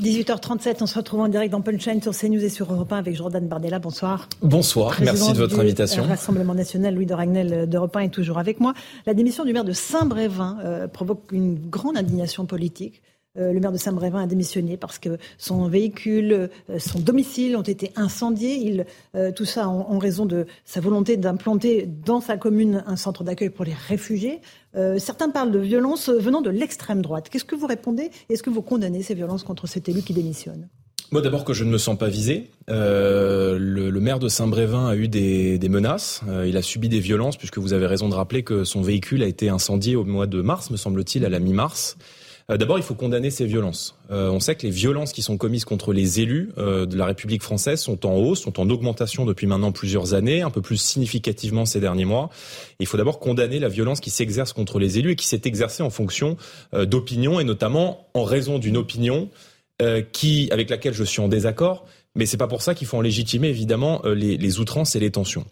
18h37, 0.00 0.76
on 0.80 0.86
se 0.86 0.96
retrouve 0.96 1.22
en 1.22 1.26
direct 1.26 1.50
dans 1.50 1.60
Punchline 1.60 2.00
sur 2.00 2.16
CNews 2.16 2.44
et 2.44 2.48
sur 2.50 2.72
Europe 2.72 2.92
1 2.92 2.98
avec 2.98 3.16
Jordan 3.16 3.48
Bardella. 3.48 3.80
Bonsoir. 3.80 4.28
Bonsoir, 4.42 4.96
merci 5.00 5.32
de 5.32 5.38
votre 5.38 5.58
invitation. 5.58 6.04
Le 6.04 6.10
Rassemblement 6.10 6.54
national, 6.54 6.94
Louis 6.94 7.04
de 7.04 7.14
Ragnel 7.14 7.68
d'Europe 7.68 7.96
1 7.96 8.00
est 8.02 8.08
toujours 8.10 8.38
avec 8.38 8.60
moi. 8.60 8.74
La 9.06 9.14
démission 9.14 9.44
du 9.44 9.52
maire 9.52 9.64
de 9.64 9.72
Saint-Brévin 9.72 10.58
euh, 10.62 10.86
provoque 10.86 11.32
une 11.32 11.58
grande 11.68 11.96
indignation 11.96 12.46
politique. 12.46 13.02
Euh, 13.36 13.52
le 13.52 13.60
maire 13.60 13.72
de 13.72 13.76
Saint-Brévin 13.76 14.22
a 14.22 14.26
démissionné 14.26 14.76
parce 14.76 14.98
que 14.98 15.18
son 15.36 15.68
véhicule, 15.68 16.50
euh, 16.70 16.78
son 16.78 16.98
domicile 16.98 17.56
ont 17.56 17.62
été 17.62 17.92
incendiés. 17.96 18.56
Il, 18.56 18.86
euh, 19.14 19.32
tout 19.32 19.44
ça 19.44 19.68
en, 19.68 19.98
raison 19.98 20.26
de 20.26 20.46
sa 20.64 20.80
volonté 20.80 21.16
d'implanter 21.16 21.86
dans 21.86 22.20
sa 22.20 22.36
commune 22.36 22.84
un 22.86 22.96
centre 22.96 23.24
d'accueil 23.24 23.50
pour 23.50 23.64
les 23.64 23.74
réfugiés. 23.74 24.40
certains 24.98 25.28
parlent 25.28 25.50
de 25.50 25.58
violences 25.58 26.08
venant 26.08 26.40
de 26.40 26.50
l'extrême 26.50 27.02
droite. 27.02 27.28
Qu'est-ce 27.28 27.44
que 27.44 27.56
vous 27.56 27.66
répondez 27.66 28.10
Est-ce 28.28 28.44
que 28.44 28.50
vous 28.50 28.62
condamnez 28.62 29.02
ces 29.02 29.14
violences 29.14 29.42
contre 29.42 29.66
cet 29.66 29.88
élu 29.88 30.02
qui 30.02 30.12
démissionne? 30.12 30.68
Moi 31.10 31.20
d'abord 31.20 31.44
que 31.44 31.52
je 31.52 31.64
ne 31.64 31.70
me 31.70 31.78
sens 31.78 31.98
pas 31.98 32.08
visé. 32.08 32.50
le, 32.68 33.98
maire 33.98 34.20
de 34.20 34.28
Saint-Brévin 34.28 34.86
a 34.86 34.94
eu 34.94 35.08
des, 35.08 35.58
menaces. 35.68 36.20
il 36.46 36.56
a 36.56 36.62
subi 36.62 36.88
des 36.88 37.00
violences 37.00 37.36
puisque 37.36 37.58
vous 37.58 37.72
avez 37.72 37.86
raison 37.86 38.08
de 38.08 38.14
rappeler 38.14 38.44
que 38.44 38.62
son 38.62 38.82
véhicule 38.82 39.24
a 39.24 39.26
été 39.26 39.48
incendié 39.48 39.96
au 39.96 40.04
mois 40.04 40.28
de 40.28 40.40
mars, 40.42 40.70
me 40.70 40.76
semble-t-il, 40.76 41.24
à 41.24 41.28
la 41.28 41.40
mi-mars. 41.40 41.96
Euh, 42.50 42.56
d'abord, 42.56 42.78
il 42.78 42.82
faut 42.82 42.94
condamner 42.94 43.30
ces 43.30 43.44
violences. 43.44 43.94
Euh, 44.10 44.30
on 44.30 44.40
sait 44.40 44.54
que 44.54 44.62
les 44.62 44.72
violences 44.72 45.12
qui 45.12 45.20
sont 45.20 45.36
commises 45.36 45.66
contre 45.66 45.92
les 45.92 46.20
élus 46.20 46.50
euh, 46.56 46.86
de 46.86 46.96
la 46.96 47.04
République 47.04 47.42
française 47.42 47.78
sont 47.80 48.06
en 48.06 48.14
hausse, 48.14 48.40
sont 48.40 48.58
en 48.58 48.70
augmentation 48.70 49.26
depuis 49.26 49.46
maintenant 49.46 49.70
plusieurs 49.70 50.14
années, 50.14 50.40
un 50.40 50.50
peu 50.50 50.62
plus 50.62 50.78
significativement 50.78 51.66
ces 51.66 51.78
derniers 51.78 52.06
mois. 52.06 52.30
il 52.80 52.86
faut 52.86 52.96
d'abord 52.96 53.20
condamner 53.20 53.58
la 53.58 53.68
violence 53.68 54.00
qui 54.00 54.08
s'exerce 54.08 54.54
contre 54.54 54.78
les 54.78 54.98
élus 54.98 55.12
et 55.12 55.16
qui 55.16 55.26
s'est 55.26 55.42
exercée 55.44 55.82
en 55.82 55.90
fonction 55.90 56.36
d'opinions 56.72 57.38
et 57.38 57.44
notamment 57.44 58.08
en 58.14 58.24
raison 58.24 58.58
d'une 58.58 58.76
opinion 58.76 59.28
qui, 60.12 60.48
avec 60.50 60.70
laquelle 60.70 60.94
je 60.94 61.04
suis 61.04 61.20
en 61.20 61.28
désaccord. 61.28 61.84
Mais 62.14 62.26
c'est 62.26 62.36
pas 62.36 62.48
pour 62.48 62.62
ça 62.62 62.74
qu'il 62.74 62.86
faut 62.86 62.96
en 62.96 63.02
légitimer 63.02 63.48
évidemment 63.48 64.02
les, 64.04 64.36
les 64.36 64.58
outrances 64.58 64.96
et 64.96 65.00
les 65.00 65.10
tensions. 65.10 65.44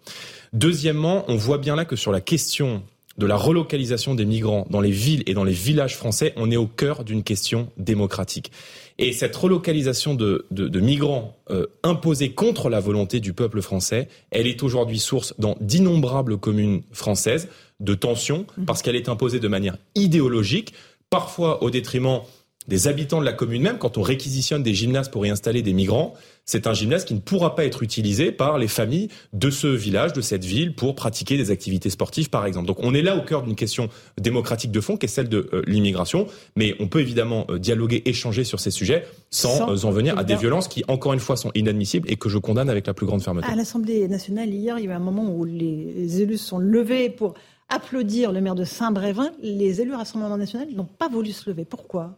Deuxièmement, 0.53 1.25
on 1.29 1.37
voit 1.37 1.59
bien 1.59 1.77
là 1.77 1.85
que 1.85 1.97
sur 1.97 2.13
la 2.13 2.21
question 2.21 2.83
de 3.19 3.27
la 3.27 3.37
relocalisation 3.37 4.15
des 4.15 4.25
migrants 4.25 4.67
dans 4.71 4.81
les 4.81 4.91
villes 4.91 5.23
et 5.27 5.35
dans 5.35 5.45
les 5.45 5.53
villages 5.53 5.97
français, 5.97 6.33
on 6.37 6.51
est 6.51 6.57
au 6.57 6.67
cœur 6.67 7.05
d'une 7.05 7.23
question 7.23 7.69
démocratique. 7.77 8.53
Et 8.99 9.13
cette 9.13 9.37
relocalisation 9.37 10.15
de, 10.15 10.47
migrants 10.81 11.37
euh, 11.51 11.67
imposée 11.83 12.33
contre 12.33 12.69
la 12.69 12.81
volonté 12.81 13.21
du 13.21 13.33
peuple 13.33 13.61
français, 13.63 14.09
elle 14.31 14.47
est 14.47 14.63
aujourd'hui 14.63 14.99
source 14.99 15.35
dans 15.39 15.57
d'innombrables 15.61 16.39
communes 16.39 16.83
françaises 16.93 17.49
de 17.81 17.95
tensions, 17.95 18.47
parce 18.67 18.83
qu'elle 18.83 18.97
est 18.97 19.09
imposée 19.09 19.41
de 19.41 19.49
manière 19.49 19.77
idéologique, 19.95 20.73
parfois 21.11 21.63
au 21.63 21.71
détriment 21.71 22.21
des 22.69 22.89
habitants 22.89 23.21
de 23.21 23.25
la 23.25 23.33
commune 23.33 23.63
même, 23.63 23.79
quand 23.79 23.99
on 23.99 24.03
réquisitionne 24.03 24.63
des 24.63 24.75
gymnases 24.75 25.09
pour 25.09 25.25
y 25.25 25.31
installer 25.31 25.63
des 25.63 25.73
migrants, 25.73 26.15
c'est 26.47 26.69
un 26.69 26.73
gymnase 26.73 27.05
qui 27.05 27.15
ne 27.15 27.19
pourra 27.19 27.57
pas 27.57 27.65
être 27.65 27.83
utilisé 27.83 28.31
par 28.31 28.57
les 28.57 28.69
familles 28.69 29.09
de 29.33 29.51
ce 29.51 29.67
village, 29.67 30.13
de 30.13 30.21
cette 30.21 30.45
ville, 30.45 30.75
pour 30.75 30.95
pratiquer 30.95 31.37
des 31.37 31.51
activités 31.51 31.91
sportives, 31.91 32.31
par 32.31 32.47
exemple. 32.47 32.67
Donc 32.67 32.79
on 32.81 32.95
est 32.95 33.03
là 33.03 33.17
au 33.17 33.23
cœur 33.23 33.43
d'une 33.43 33.57
question 33.57 33.89
démocratique 34.21 34.71
de 34.71 34.81
fond, 34.81 34.97
qui 34.97 35.07
est 35.07 35.09
celle 35.09 35.29
de 35.29 35.51
euh, 35.53 35.63
l'immigration, 35.67 36.29
mais 36.55 36.77
on 36.79 36.87
peut 36.87 37.01
évidemment 37.01 37.47
euh, 37.51 37.59
dialoguer, 37.59 38.03
échanger 38.07 38.45
sur 38.45 38.61
ces 38.61 38.71
sujets 38.71 39.05
sans, 39.31 39.69
euh, 39.69 39.87
en 39.87 39.91
venir 39.91 40.17
à 40.19 40.25
des 40.25 40.37
violences 40.37 40.69
qui, 40.69 40.85
encore 40.87 41.13
une 41.13 41.21
fois, 41.21 41.37
sont 41.37 41.51
inadmissibles 41.55 42.11
et 42.11 42.17
que 42.17 42.29
je 42.29 42.39
condamne 42.39 42.71
avec 42.71 42.87
la 42.87 42.95
plus 42.95 43.07
grande 43.07 43.23
fermeté. 43.23 43.49
À 43.49 43.57
l'Assemblée 43.57 44.07
nationale, 44.07 44.49
hier, 44.49 44.79
il 44.79 44.85
y 44.85 44.89
a 44.89 44.93
eu 44.93 44.95
un 44.95 45.01
moment 45.01 45.29
où 45.29 45.45
les 45.45 46.23
élus 46.23 46.39
sont 46.39 46.59
levés 46.59 47.11
pour 47.11 47.35
applaudir 47.69 48.31
le 48.31 48.41
maire 48.41 48.55
de 48.55 48.65
Saint-Brévin. 48.65 49.33
Les 49.43 49.81
élus 49.81 49.95
Rassemblement 49.95 50.37
national 50.37 50.69
n'ont 50.73 50.85
pas 50.85 51.09
voulu 51.09 51.33
se 51.33 51.51
lever. 51.51 51.65
Pourquoi? 51.65 52.17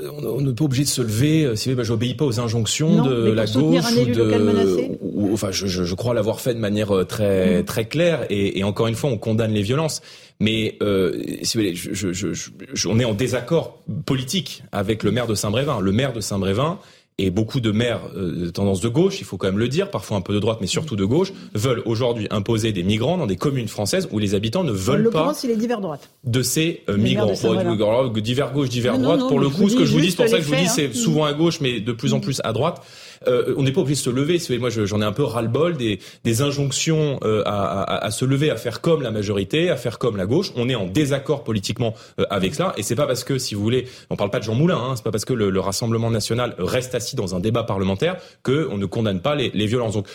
On 0.00 0.40
n'est 0.40 0.54
pas 0.54 0.64
obligé 0.64 0.84
de 0.84 0.88
se 0.88 1.02
lever 1.02 1.44
euh, 1.44 1.54
si 1.54 1.74
bah, 1.74 1.82
j'obéis 1.82 2.14
pas 2.14 2.24
aux 2.24 2.40
injonctions 2.40 3.04
de 3.04 3.30
la 3.30 3.44
gauche 3.44 3.84
ou 3.96 4.06
de 4.06 4.98
ou, 5.02 5.32
enfin 5.32 5.50
je, 5.50 5.66
je, 5.66 5.94
crois 5.94 6.14
l'avoir 6.14 6.40
fait 6.40 6.54
de 6.54 6.58
manière 6.58 6.96
euh, 6.96 7.04
très 7.04 7.60
mm. 7.60 7.64
très 7.64 7.84
claire 7.84 8.26
et, 8.30 8.58
et, 8.58 8.64
encore 8.64 8.86
une 8.86 8.94
fois 8.94 9.10
on 9.10 9.18
condamne 9.18 9.52
les 9.52 9.62
violences 9.62 10.00
mais 10.40 10.76
euh, 10.82 11.22
si 11.42 11.56
vous 11.56 11.62
voulez, 11.62 11.74
je, 11.74 12.12
je, 12.12 12.88
on 12.88 12.98
est 12.98 13.04
en 13.04 13.12
désaccord 13.12 13.80
politique 14.06 14.64
avec 14.72 15.02
le 15.02 15.10
maire 15.10 15.26
de 15.26 15.34
Saint-Brévin 15.34 15.80
le 15.80 15.92
maire 15.92 16.14
de 16.14 16.20
Saint-Brévin 16.20 16.78
et 17.18 17.30
beaucoup 17.30 17.60
de 17.60 17.70
maires 17.70 18.00
euh, 18.16 18.46
de 18.46 18.50
tendance 18.50 18.80
de 18.80 18.88
gauche, 18.88 19.20
il 19.20 19.24
faut 19.24 19.36
quand 19.36 19.46
même 19.46 19.58
le 19.58 19.68
dire, 19.68 19.90
parfois 19.90 20.16
un 20.16 20.20
peu 20.20 20.32
de 20.32 20.38
droite, 20.38 20.58
mais 20.60 20.66
surtout 20.66 20.96
de 20.96 21.04
gauche, 21.04 21.32
veulent 21.54 21.82
aujourd'hui 21.84 22.26
imposer 22.30 22.72
des 22.72 22.82
migrants 22.82 23.18
dans 23.18 23.26
des 23.26 23.36
communes 23.36 23.68
françaises 23.68 24.08
où 24.10 24.18
les 24.18 24.34
habitants 24.34 24.64
ne 24.64 24.72
veulent 24.72 25.10
pas 25.10 25.32
il 25.44 25.50
est 25.50 25.56
divers 25.56 25.80
droite. 25.80 26.10
de 26.24 26.42
ces 26.42 26.82
euh, 26.88 26.96
migrants. 26.96 27.26
De 27.26 28.20
divers 28.20 28.52
gauche, 28.52 28.68
divers 28.68 28.98
droite. 28.98 29.20
pour 29.28 29.40
le 29.40 29.48
coup, 29.48 29.68
ce 29.68 29.76
que 29.76 29.84
je 29.84 29.92
vous 29.92 30.00
dis, 30.00 30.10
c'est 30.10 30.16
pour 30.16 30.28
ça 30.28 30.38
que 30.38 30.42
je 30.42 30.48
vous 30.48 30.56
dis, 30.56 30.68
c'est 30.68 30.94
souvent 30.94 31.24
à 31.24 31.32
gauche, 31.32 31.60
mais 31.60 31.80
de 31.80 31.92
plus 31.92 32.14
en 32.14 32.18
mm. 32.18 32.22
plus 32.22 32.40
à 32.44 32.52
droite. 32.52 32.82
Euh, 33.28 33.54
on 33.56 33.62
n'est 33.62 33.72
pas 33.72 33.80
obligé 33.80 34.00
de 34.00 34.04
se 34.04 34.10
lever. 34.10 34.58
Moi, 34.58 34.70
j'en 34.70 35.00
ai 35.00 35.04
un 35.04 35.12
peu 35.12 35.24
ras-le-bol 35.24 35.76
des, 35.76 36.42
injonctions 36.42 37.20
euh, 37.24 37.42
à, 37.44 38.10
se 38.10 38.24
lever, 38.24 38.50
à 38.50 38.56
faire 38.56 38.80
comme 38.80 39.02
la 39.02 39.10
majorité, 39.10 39.70
à 39.70 39.76
faire 39.76 39.98
comme 39.98 40.16
la 40.16 40.26
gauche. 40.26 40.52
On 40.56 40.68
est 40.68 40.74
en 40.74 40.86
désaccord 40.86 41.44
politiquement 41.44 41.94
euh, 42.18 42.24
avec 42.30 42.54
cela, 42.54 42.72
et 42.76 42.82
c'est 42.82 42.96
pas 42.96 43.06
parce 43.06 43.24
que, 43.24 43.38
si 43.38 43.54
vous 43.54 43.62
voulez, 43.62 43.86
on 44.10 44.16
parle 44.16 44.30
pas 44.30 44.38
de 44.38 44.44
Jean 44.44 44.54
Moulin, 44.54 44.76
hein, 44.76 44.94
c'est 44.96 45.04
pas 45.04 45.10
parce 45.10 45.24
que 45.24 45.34
le, 45.34 45.50
le, 45.50 45.60
Rassemblement 45.62 46.10
national 46.10 46.54
reste 46.58 46.94
assis 46.94 47.14
dans 47.14 47.36
un 47.36 47.40
débat 47.40 47.62
parlementaire 47.62 48.16
que 48.42 48.68
on 48.70 48.78
ne 48.78 48.86
condamne 48.86 49.20
pas 49.20 49.36
les, 49.36 49.50
les 49.54 49.66
violences. 49.66 49.94
Donc, 49.94 50.08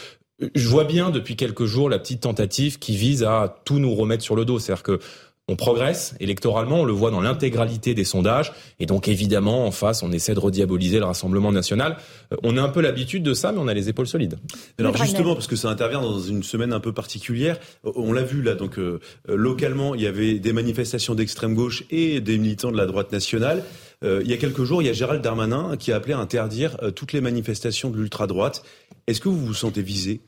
je 0.54 0.68
vois 0.68 0.84
bien 0.84 1.10
depuis 1.10 1.36
quelques 1.36 1.66
jours 1.66 1.90
la 1.90 1.98
petite 1.98 2.22
tentative 2.22 2.78
qui 2.78 2.96
vise 2.96 3.24
à 3.24 3.56
tout 3.66 3.80
nous 3.80 3.96
remettre 3.96 4.24
sur 4.24 4.36
le 4.36 4.46
dos. 4.46 4.60
C'est-à-dire 4.60 4.84
que 4.84 5.00
on 5.50 5.56
progresse 5.56 6.14
électoralement, 6.20 6.82
on 6.82 6.86
le 6.86 6.92
voit 6.92 7.10
dans 7.10 7.22
l'intégralité 7.22 7.94
des 7.94 8.04
sondages, 8.04 8.52
et 8.80 8.86
donc 8.86 9.08
évidemment 9.08 9.66
en 9.66 9.72
face, 9.72 10.04
on 10.04 10.12
essaie 10.12 10.34
de 10.34 10.40
rediaboliser 10.40 11.00
le 11.00 11.06
Rassemblement 11.06 11.54
national. 11.54 11.98
Euh, 12.34 12.38
on 12.44 12.58
a 12.58 12.62
un 12.62 12.68
peu 12.68 12.82
l'habitude 12.82 13.24
de 13.24 13.34
ça, 13.34 13.54
mais 13.54 13.60
on 13.60 13.68
a 13.68 13.74
les 13.74 13.88
épaules 13.88 14.08
solides. 14.08 14.38
Alors 14.78 14.98
justement, 14.98 15.36
parce 15.36 15.48
que 15.48 15.56
ça 15.56 15.70
intervient 15.70 16.02
dans 16.02 16.20
une 16.20 16.44
semaine 16.44 16.74
un 16.74 16.82
peu 16.82 16.92
particulière, 16.92 17.60
on 17.84 18.12
l'a 18.12 18.24
vu 18.24 18.42
là, 18.42 18.56
donc 18.56 18.78
euh, 18.78 19.00
localement, 19.28 19.96
il 19.96 20.02
y 20.02 20.08
avait 20.08 20.40
des 20.40 20.52
manifestations 20.52 21.16
d'extrême 21.16 21.56
gauche 21.56 21.86
et 21.92 22.20
des 22.20 22.38
militants 22.38 22.72
de 22.72 22.78
la 22.78 22.86
droite 22.86 23.14
nationale. 23.14 23.64
Euh, 24.04 24.22
il 24.24 24.30
y 24.30 24.34
a 24.34 24.38
quelques 24.38 24.64
jours, 24.64 24.82
il 24.82 24.86
y 24.86 24.90
a 24.90 24.94
Gérald 24.94 25.22
Darmanin 25.22 25.78
qui 25.78 25.94
a 25.94 25.96
appelé 25.96 26.14
à 26.14 26.20
interdire 26.20 26.78
toutes 26.94 27.14
les 27.14 27.22
manifestations 27.22 27.90
de 27.90 27.98
l'ultra 27.98 28.28
droite. 28.28 28.64
Est-ce 29.08 29.22
que 29.22 29.30
vous 29.30 29.46
vous 29.46 29.54
sentez 29.54 29.82
visé? 29.82 30.20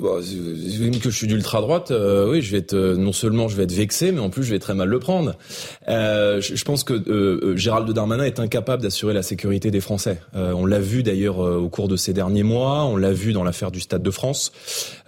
Bah, 0.00 0.18
que 0.20 1.10
je 1.10 1.16
suis 1.16 1.26
d'ultra 1.26 1.60
droite, 1.60 1.90
euh, 1.90 2.30
oui, 2.30 2.42
je 2.42 2.52
vais 2.52 2.58
être 2.58 2.74
euh, 2.74 2.96
non 2.96 3.12
seulement 3.12 3.48
je 3.48 3.56
vais 3.56 3.62
être 3.62 3.72
vexé, 3.72 4.12
mais 4.12 4.20
en 4.20 4.28
plus 4.28 4.44
je 4.44 4.50
vais 4.50 4.58
très 4.58 4.74
mal 4.74 4.88
le 4.88 4.98
prendre. 4.98 5.36
Euh, 5.88 6.40
je, 6.40 6.64
pense 6.64 6.84
que 6.84 6.92
euh, 6.92 7.56
Gérald 7.56 7.90
Darmanin 7.90 8.24
est 8.24 8.38
incapable 8.38 8.82
d'assurer 8.82 9.14
la 9.14 9.22
sécurité 9.22 9.70
des 9.70 9.80
Français. 9.80 10.20
on 10.34 10.66
l'a 10.66 10.80
vu 10.80 11.02
d'ailleurs 11.02 11.38
au 11.38 11.68
cours 11.68 11.88
de 11.88 11.96
ces 11.96 12.12
derniers 12.12 12.42
mois, 12.42 12.84
on 12.84 12.96
l'a 12.96 13.12
vu 13.12 13.32
dans 13.32 13.44
l'affaire 13.44 13.70
du 13.70 13.80
Stade 13.80 14.02
de 14.02 14.10
France 14.10 14.52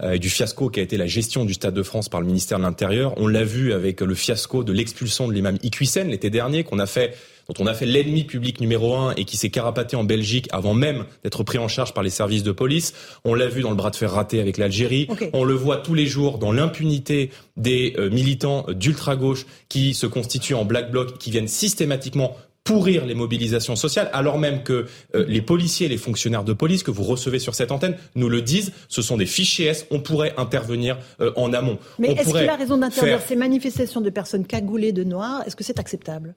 et 0.03 0.19
du 0.19 0.29
fiasco 0.29 0.69
qui 0.69 0.79
a 0.79 0.83
été 0.83 0.97
la 0.97 1.07
gestion 1.07 1.45
du 1.45 1.53
Stade 1.53 1.73
de 1.73 1.83
France 1.83 2.09
par 2.09 2.21
le 2.21 2.27
ministère 2.27 2.57
de 2.57 2.63
l'Intérieur. 2.63 3.13
On 3.17 3.27
l'a 3.27 3.43
vu 3.43 3.73
avec 3.73 4.01
le 4.01 4.15
fiasco 4.15 4.63
de 4.63 4.73
l'expulsion 4.73 5.27
de 5.27 5.33
l'imam 5.33 5.57
Iqwisen 5.61 6.07
l'été 6.09 6.29
dernier, 6.29 6.63
qu'on 6.63 6.79
a 6.79 6.85
fait 6.85 7.15
dont 7.49 7.63
on 7.63 7.67
a 7.67 7.73
fait 7.73 7.85
l'ennemi 7.85 8.23
public 8.23 8.61
numéro 8.61 8.95
un 8.95 9.13
et 9.15 9.25
qui 9.25 9.35
s'est 9.35 9.49
carapaté 9.49 9.95
en 9.95 10.03
Belgique 10.03 10.47
avant 10.51 10.73
même 10.73 11.05
d'être 11.23 11.43
pris 11.43 11.57
en 11.57 11.67
charge 11.67 11.93
par 11.93 12.03
les 12.03 12.09
services 12.09 12.43
de 12.43 12.51
police. 12.51 12.93
On 13.25 13.33
l'a 13.33 13.47
vu 13.47 13.61
dans 13.61 13.71
le 13.71 13.75
bras 13.75 13.89
de 13.89 13.95
fer 13.95 14.11
raté 14.11 14.39
avec 14.39 14.57
l'Algérie. 14.57 15.07
On 15.33 15.43
le 15.43 15.55
voit 15.55 15.77
tous 15.77 15.95
les 15.95 16.05
jours 16.05 16.37
dans 16.37 16.51
l'impunité 16.51 17.31
des 17.57 17.95
euh, 17.97 18.09
militants 18.09 18.65
d'ultra-gauche 18.69 19.45
qui 19.67 19.93
se 19.93 20.05
constituent 20.05 20.53
en 20.53 20.65
black 20.65 20.91
bloc, 20.91 21.17
qui 21.17 21.31
viennent 21.31 21.47
systématiquement 21.47 22.35
pourrir 22.63 23.05
les 23.05 23.15
mobilisations 23.15 23.75
sociales, 23.75 24.11
alors 24.13 24.37
même 24.37 24.61
que 24.61 24.85
euh, 25.15 25.25
les 25.27 25.41
policiers 25.41 25.87
et 25.87 25.89
les 25.89 25.97
fonctionnaires 25.97 26.43
de 26.43 26.53
police 26.53 26.83
que 26.83 26.91
vous 26.91 27.03
recevez 27.03 27.39
sur 27.39 27.55
cette 27.55 27.71
antenne 27.71 27.95
nous 28.13 28.29
le 28.29 28.43
disent, 28.43 28.73
ce 28.89 29.01
sont 29.01 29.17
des 29.17 29.25
fichiers 29.25 29.67
S, 29.67 29.87
on 29.89 30.01
pourrait 30.01 30.33
intervenir 30.37 30.97
euh, 31.19 31.31
en 31.35 31.51
amont. 31.53 31.79
Mais 31.97 32.11
est-ce 32.11 32.29
qu'il 32.29 32.47
a 32.47 32.55
raison 32.55 32.77
d'interdire 32.77 33.21
ces 33.21 33.35
manifestations 33.35 34.01
de 34.01 34.09
personnes 34.11 34.45
cagoulées 34.45 34.91
de 34.91 35.03
noir 35.03 35.41
Est-ce 35.47 35.55
que 35.55 35.63
c'est 35.63 35.79
acceptable? 35.79 36.35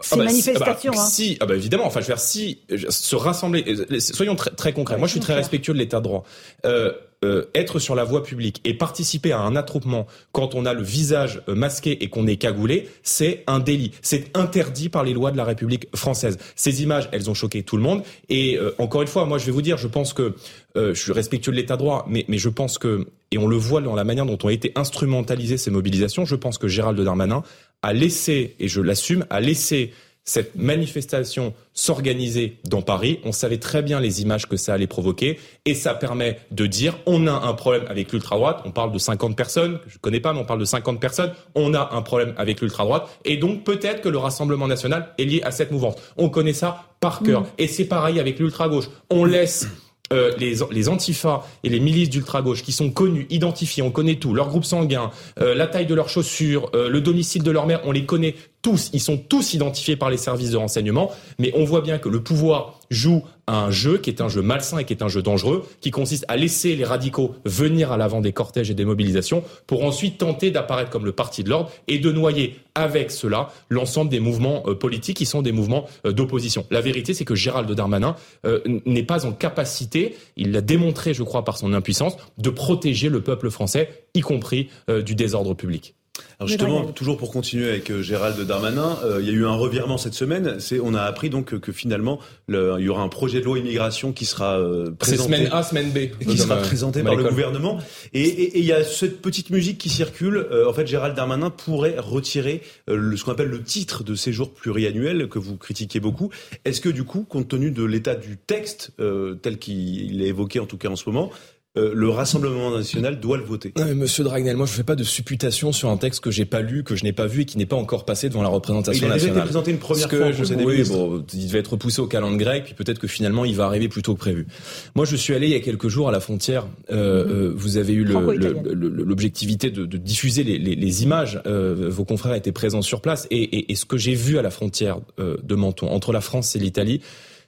Ces 0.00 0.14
Ah 0.14 0.16
bah, 0.18 0.22
si- 0.28 0.32
manifestations. 0.34 0.92
ah 0.92 0.96
bah, 0.96 1.02
hein. 1.02 1.06
Si, 1.08 1.36
ah 1.40 1.46
bah 1.46 1.56
évidemment. 1.56 1.86
Enfin, 1.86 2.00
je 2.00 2.06
veux 2.06 2.14
dire, 2.14 2.20
si 2.22 2.58
se 2.90 3.16
rassembler. 3.16 3.64
euh, 3.66 3.98
Soyons 4.00 4.36
très, 4.36 4.50
très 4.50 4.72
concrets. 4.72 4.98
Moi, 4.98 5.06
je 5.06 5.12
suis 5.12 5.20
très 5.20 5.34
respectueux 5.34 5.72
de 5.72 5.78
l'état 5.78 5.98
de 5.98 6.04
droit. 6.04 6.24
Euh, 6.64 6.92
euh, 7.24 7.46
être 7.54 7.78
sur 7.78 7.94
la 7.94 8.04
voie 8.04 8.22
publique 8.22 8.60
et 8.64 8.74
participer 8.74 9.32
à 9.32 9.40
un 9.40 9.56
attroupement 9.56 10.06
quand 10.32 10.54
on 10.54 10.66
a 10.66 10.74
le 10.74 10.82
visage 10.82 11.40
euh, 11.48 11.54
masqué 11.54 12.04
et 12.04 12.10
qu'on 12.10 12.26
est 12.26 12.36
cagoulé, 12.36 12.90
c'est 13.02 13.42
un 13.46 13.58
délit. 13.58 13.92
C'est 14.02 14.36
interdit 14.36 14.90
par 14.90 15.02
les 15.02 15.14
lois 15.14 15.30
de 15.30 15.38
la 15.38 15.44
République 15.44 15.88
française. 15.96 16.36
Ces 16.56 16.82
images, 16.82 17.08
elles 17.12 17.30
ont 17.30 17.34
choqué 17.34 17.62
tout 17.62 17.78
le 17.78 17.82
monde. 17.82 18.02
Et 18.28 18.58
euh, 18.58 18.74
encore 18.78 19.00
une 19.00 19.08
fois, 19.08 19.24
moi, 19.24 19.38
je 19.38 19.46
vais 19.46 19.52
vous 19.52 19.62
dire, 19.62 19.78
je 19.78 19.88
pense 19.88 20.12
que 20.12 20.34
euh, 20.76 20.92
je 20.92 21.00
suis 21.02 21.12
respectueux 21.12 21.52
de 21.52 21.56
l'état 21.56 21.76
de 21.76 21.78
droit, 21.80 22.04
mais, 22.06 22.26
mais 22.28 22.36
je 22.36 22.50
pense 22.50 22.76
que, 22.76 23.06
et 23.30 23.38
on 23.38 23.46
le 23.48 23.56
voit 23.56 23.80
dans 23.80 23.94
la 23.94 24.04
manière 24.04 24.26
dont 24.26 24.38
ont 24.44 24.50
été 24.50 24.72
instrumentalisées 24.74 25.56
ces 25.56 25.70
mobilisations, 25.70 26.26
je 26.26 26.36
pense 26.36 26.58
que 26.58 26.68
Gérald 26.68 27.00
Darmanin 27.00 27.42
a 27.82 27.92
laissé, 27.92 28.56
et 28.58 28.68
je 28.68 28.80
l'assume, 28.80 29.26
a 29.30 29.40
laissé 29.40 29.92
cette 30.26 30.56
manifestation 30.56 31.54
s'organiser 31.72 32.58
dans 32.64 32.82
Paris. 32.82 33.20
On 33.24 33.30
savait 33.30 33.58
très 33.58 33.80
bien 33.80 34.00
les 34.00 34.22
images 34.22 34.46
que 34.46 34.56
ça 34.56 34.74
allait 34.74 34.88
provoquer 34.88 35.38
et 35.64 35.74
ça 35.74 35.94
permet 35.94 36.40
de 36.50 36.66
dire 36.66 36.98
on 37.06 37.28
a 37.28 37.32
un 37.32 37.54
problème 37.54 37.84
avec 37.88 38.12
l'ultra-droite. 38.12 38.60
On 38.64 38.72
parle 38.72 38.90
de 38.90 38.98
50 38.98 39.36
personnes, 39.36 39.78
que 39.78 39.88
je 39.88 39.98
connais 39.98 40.18
pas, 40.18 40.32
mais 40.32 40.40
on 40.40 40.44
parle 40.44 40.58
de 40.58 40.64
50 40.64 41.00
personnes. 41.00 41.32
On 41.54 41.74
a 41.74 41.90
un 41.92 42.02
problème 42.02 42.34
avec 42.36 42.60
l'ultra-droite 42.60 43.08
et 43.24 43.36
donc 43.36 43.62
peut-être 43.62 44.02
que 44.02 44.08
le 44.08 44.18
Rassemblement 44.18 44.66
national 44.66 45.14
est 45.16 45.24
lié 45.24 45.42
à 45.44 45.52
cette 45.52 45.70
mouvance. 45.70 45.94
On 46.16 46.28
connaît 46.28 46.52
ça 46.52 46.86
par 46.98 47.22
cœur. 47.22 47.42
Mm. 47.42 47.46
Et 47.58 47.68
c'est 47.68 47.84
pareil 47.84 48.18
avec 48.18 48.40
l'ultra-gauche. 48.40 48.90
On 49.10 49.24
laisse 49.24 49.68
euh, 50.12 50.32
les, 50.38 50.56
les 50.70 50.88
antifas 50.88 51.44
et 51.64 51.68
les 51.68 51.80
milices 51.80 52.10
d'ultra-gauche 52.10 52.62
qui 52.62 52.72
sont 52.72 52.90
connus, 52.90 53.26
identifiés, 53.28 53.82
on 53.82 53.90
connaît 53.90 54.14
tout, 54.16 54.34
leur 54.34 54.48
groupe 54.48 54.64
sanguin, 54.64 55.10
euh, 55.40 55.54
la 55.54 55.66
taille 55.66 55.86
de 55.86 55.94
leurs 55.94 56.08
chaussures, 56.08 56.70
euh, 56.74 56.88
le 56.88 57.00
domicile 57.00 57.42
de 57.42 57.50
leur 57.50 57.66
mère, 57.66 57.80
on 57.84 57.92
les 57.92 58.04
connaît 58.04 58.36
tous, 58.62 58.90
ils 58.92 59.00
sont 59.00 59.16
tous 59.16 59.54
identifiés 59.54 59.96
par 59.96 60.10
les 60.10 60.16
services 60.16 60.50
de 60.50 60.56
renseignement, 60.56 61.10
mais 61.38 61.52
on 61.56 61.64
voit 61.64 61.80
bien 61.80 61.98
que 61.98 62.08
le 62.08 62.22
pouvoir 62.22 62.78
joue 62.88 63.24
un 63.46 63.70
jeu 63.70 63.98
qui 63.98 64.10
est 64.10 64.20
un 64.20 64.28
jeu 64.28 64.42
malsain 64.42 64.78
et 64.78 64.84
qui 64.84 64.92
est 64.92 65.02
un 65.02 65.08
jeu 65.08 65.22
dangereux, 65.22 65.66
qui 65.80 65.90
consiste 65.90 66.24
à 66.28 66.36
laisser 66.36 66.76
les 66.76 66.84
radicaux 66.84 67.34
venir 67.44 67.92
à 67.92 67.96
l'avant 67.96 68.20
des 68.20 68.32
cortèges 68.32 68.70
et 68.70 68.74
des 68.74 68.84
mobilisations 68.84 69.44
pour 69.66 69.84
ensuite 69.84 70.18
tenter 70.18 70.50
d'apparaître 70.50 70.90
comme 70.90 71.04
le 71.04 71.12
parti 71.12 71.44
de 71.44 71.50
l'ordre 71.50 71.70
et 71.88 71.98
de 71.98 72.10
noyer 72.12 72.56
avec 72.74 73.10
cela 73.10 73.48
l'ensemble 73.70 74.10
des 74.10 74.20
mouvements 74.20 74.62
euh, 74.66 74.74
politiques 74.74 75.16
qui 75.16 75.26
sont 75.26 75.42
des 75.42 75.52
mouvements 75.52 75.86
euh, 76.04 76.12
d'opposition. 76.12 76.66
La 76.70 76.80
vérité, 76.80 77.14
c'est 77.14 77.24
que 77.24 77.34
Gérald 77.34 77.70
Darmanin 77.70 78.16
euh, 78.44 78.60
n'est 78.84 79.02
pas 79.02 79.26
en 79.26 79.32
capacité, 79.32 80.16
il 80.36 80.52
l'a 80.52 80.60
démontré, 80.60 81.14
je 81.14 81.22
crois, 81.22 81.44
par 81.44 81.56
son 81.56 81.72
impuissance, 81.72 82.16
de 82.38 82.50
protéger 82.50 83.08
le 83.08 83.22
peuple 83.22 83.50
français, 83.50 84.04
y 84.14 84.20
compris 84.20 84.68
du 85.04 85.14
désordre 85.14 85.54
public. 85.54 85.95
Alors 86.38 86.48
justement, 86.48 86.84
toujours 86.92 87.16
pour 87.16 87.30
continuer 87.32 87.68
avec 87.68 87.90
euh, 87.90 88.02
Gérald 88.02 88.38
Darmanin, 88.46 88.98
euh, 89.04 89.18
il 89.20 89.26
y 89.26 89.30
a 89.30 89.32
eu 89.32 89.46
un 89.46 89.54
revirement 89.54 89.96
cette 89.96 90.14
semaine. 90.14 90.56
C'est, 90.60 90.80
on 90.80 90.92
a 90.94 91.00
appris 91.02 91.30
donc 91.30 91.58
que, 91.58 91.72
finalement, 91.72 92.18
le- 92.46 92.76
il 92.78 92.84
y 92.84 92.88
aura 92.88 93.02
un 93.02 93.08
projet 93.08 93.40
de 93.40 93.44
loi 93.46 93.58
immigration 93.58 94.12
qui 94.12 94.26
sera 94.26 94.58
euh, 94.58 94.86
C'est 94.86 94.96
présenté. 95.16 95.34
semaine 95.36 95.48
A, 95.52 95.62
semaine 95.62 95.90
B. 95.90 95.98
qui 96.28 96.36
sera 96.36 96.56
euh, 96.56 96.62
présenté 96.62 97.02
par 97.02 97.14
le 97.14 97.24
gouvernement. 97.24 97.78
Et, 98.12 98.20
et- 98.22 98.56
et 98.56 98.58
il 98.60 98.66
y 98.66 98.72
a 98.72 98.84
cette 98.84 99.22
petite 99.22 99.50
musique 99.50 99.78
qui 99.78 99.88
circule. 99.88 100.36
Euh, 100.50 100.68
en 100.68 100.72
fait, 100.74 100.86
Gérald 100.86 101.16
Darmanin 101.16 101.50
pourrait 101.50 101.96
retirer 101.98 102.62
euh, 102.90 102.96
le, 102.96 103.16
ce 103.16 103.24
qu'on 103.24 103.32
appelle 103.32 103.48
le 103.48 103.62
titre 103.62 104.04
de 104.04 104.14
séjour 104.14 104.52
pluriannuel 104.52 105.28
que 105.28 105.38
vous 105.38 105.56
critiquez 105.56 106.00
beaucoup. 106.00 106.30
Est-ce 106.66 106.80
que 106.82 106.88
du 106.90 107.04
coup, 107.04 107.24
compte 107.28 107.48
tenu 107.48 107.70
de 107.70 107.82
l'état 107.84 108.14
du 108.14 108.36
texte 108.36 108.90
euh, 109.00 109.34
tel 109.36 109.58
qu'il 109.58 110.20
est 110.22 110.26
évoqué 110.26 110.60
en 110.60 110.66
tout 110.66 110.76
cas 110.78 110.88
en 110.88 110.96
ce 110.96 111.08
moment, 111.08 111.30
euh, 111.76 111.92
le 111.94 112.08
Rassemblement 112.08 112.70
national 112.76 113.20
doit 113.20 113.36
le 113.36 113.44
voter 113.44 113.72
Non, 113.78 113.84
mais 113.86 113.94
Monsieur 113.94 114.24
Dragnel, 114.24 114.56
moi 114.56 114.66
je 114.66 114.72
fais 114.72 114.82
pas 114.82 114.94
de 114.96 115.04
supputation 115.04 115.72
sur 115.72 115.88
un 115.90 115.96
texte 115.96 116.20
que 116.20 116.30
j'ai 116.30 116.44
pas 116.44 116.60
lu, 116.60 116.84
que 116.84 116.96
je 116.96 117.04
n'ai 117.04 117.12
pas 117.12 117.26
vu 117.26 117.42
et 117.42 117.44
qui 117.44 117.58
n'est 117.58 117.66
pas 117.66 117.76
encore 117.76 118.04
passé 118.04 118.28
devant 118.28 118.42
la 118.42 118.48
représentation 118.48 119.06
Il 119.06 119.10
a 119.10 119.14
déjà 119.14 119.26
été 119.26 119.34
nationale. 119.36 119.44
présenté 119.44 119.70
une 119.70 119.78
première 119.78 120.08
que 120.08 120.16
fois 120.16 120.26
au 120.28 120.32
je- 120.32 120.54
oui, 120.54 120.82
bon, 120.88 121.24
il 121.34 121.46
devait 121.46 121.58
être 121.60 121.72
repoussé 121.72 122.00
au 122.00 122.06
calendrier 122.06 122.36
grec, 122.44 122.64
puis 122.64 122.74
peut-être 122.74 122.98
que 122.98 123.06
finalement 123.06 123.44
il 123.44 123.54
va 123.56 123.64
arriver 123.66 123.88
plus 123.88 124.02
tôt 124.02 124.14
que 124.14 124.18
prévu. 124.20 124.46
Moi 124.94 125.04
je 125.04 125.16
suis 125.16 125.34
allé 125.34 125.46
il 125.46 125.52
y 125.52 125.56
a 125.56 125.60
quelques 125.60 125.88
jours 125.88 126.08
à 126.08 126.12
la 126.12 126.20
frontière. 126.20 126.66
Euh, 126.90 127.50
euh, 127.50 127.52
vous 127.54 127.76
avez 127.76 127.92
eu 127.92 128.04
l'objectivité 128.04 129.70
de, 129.70 129.86
de 129.86 129.96
diffuser 129.96 130.42
les, 130.44 130.58
les- 130.58 130.74
les 130.76 131.02
images. 131.02 131.40
Euh, 131.46 131.88
vos 131.88 132.04
confrères 132.04 132.34
étaient 132.34 132.52
présents 132.52 132.82
sur 132.82 133.00
place 133.00 133.26
et, 133.30 133.42
et- 133.42 133.72
et 133.72 133.74
ce 133.74 133.84
que 133.84 133.96
j'ai 133.96 134.14
vu 134.14 134.38
à 134.38 134.42
la 134.42 134.50
frontière 134.50 134.98
euh, 135.18 135.36
de 135.42 135.54
Menton 135.54 135.88
entre 135.88 136.12
la 136.12 136.20
France 136.20 136.56
et 136.56 136.58
l'Italie 136.58 137.00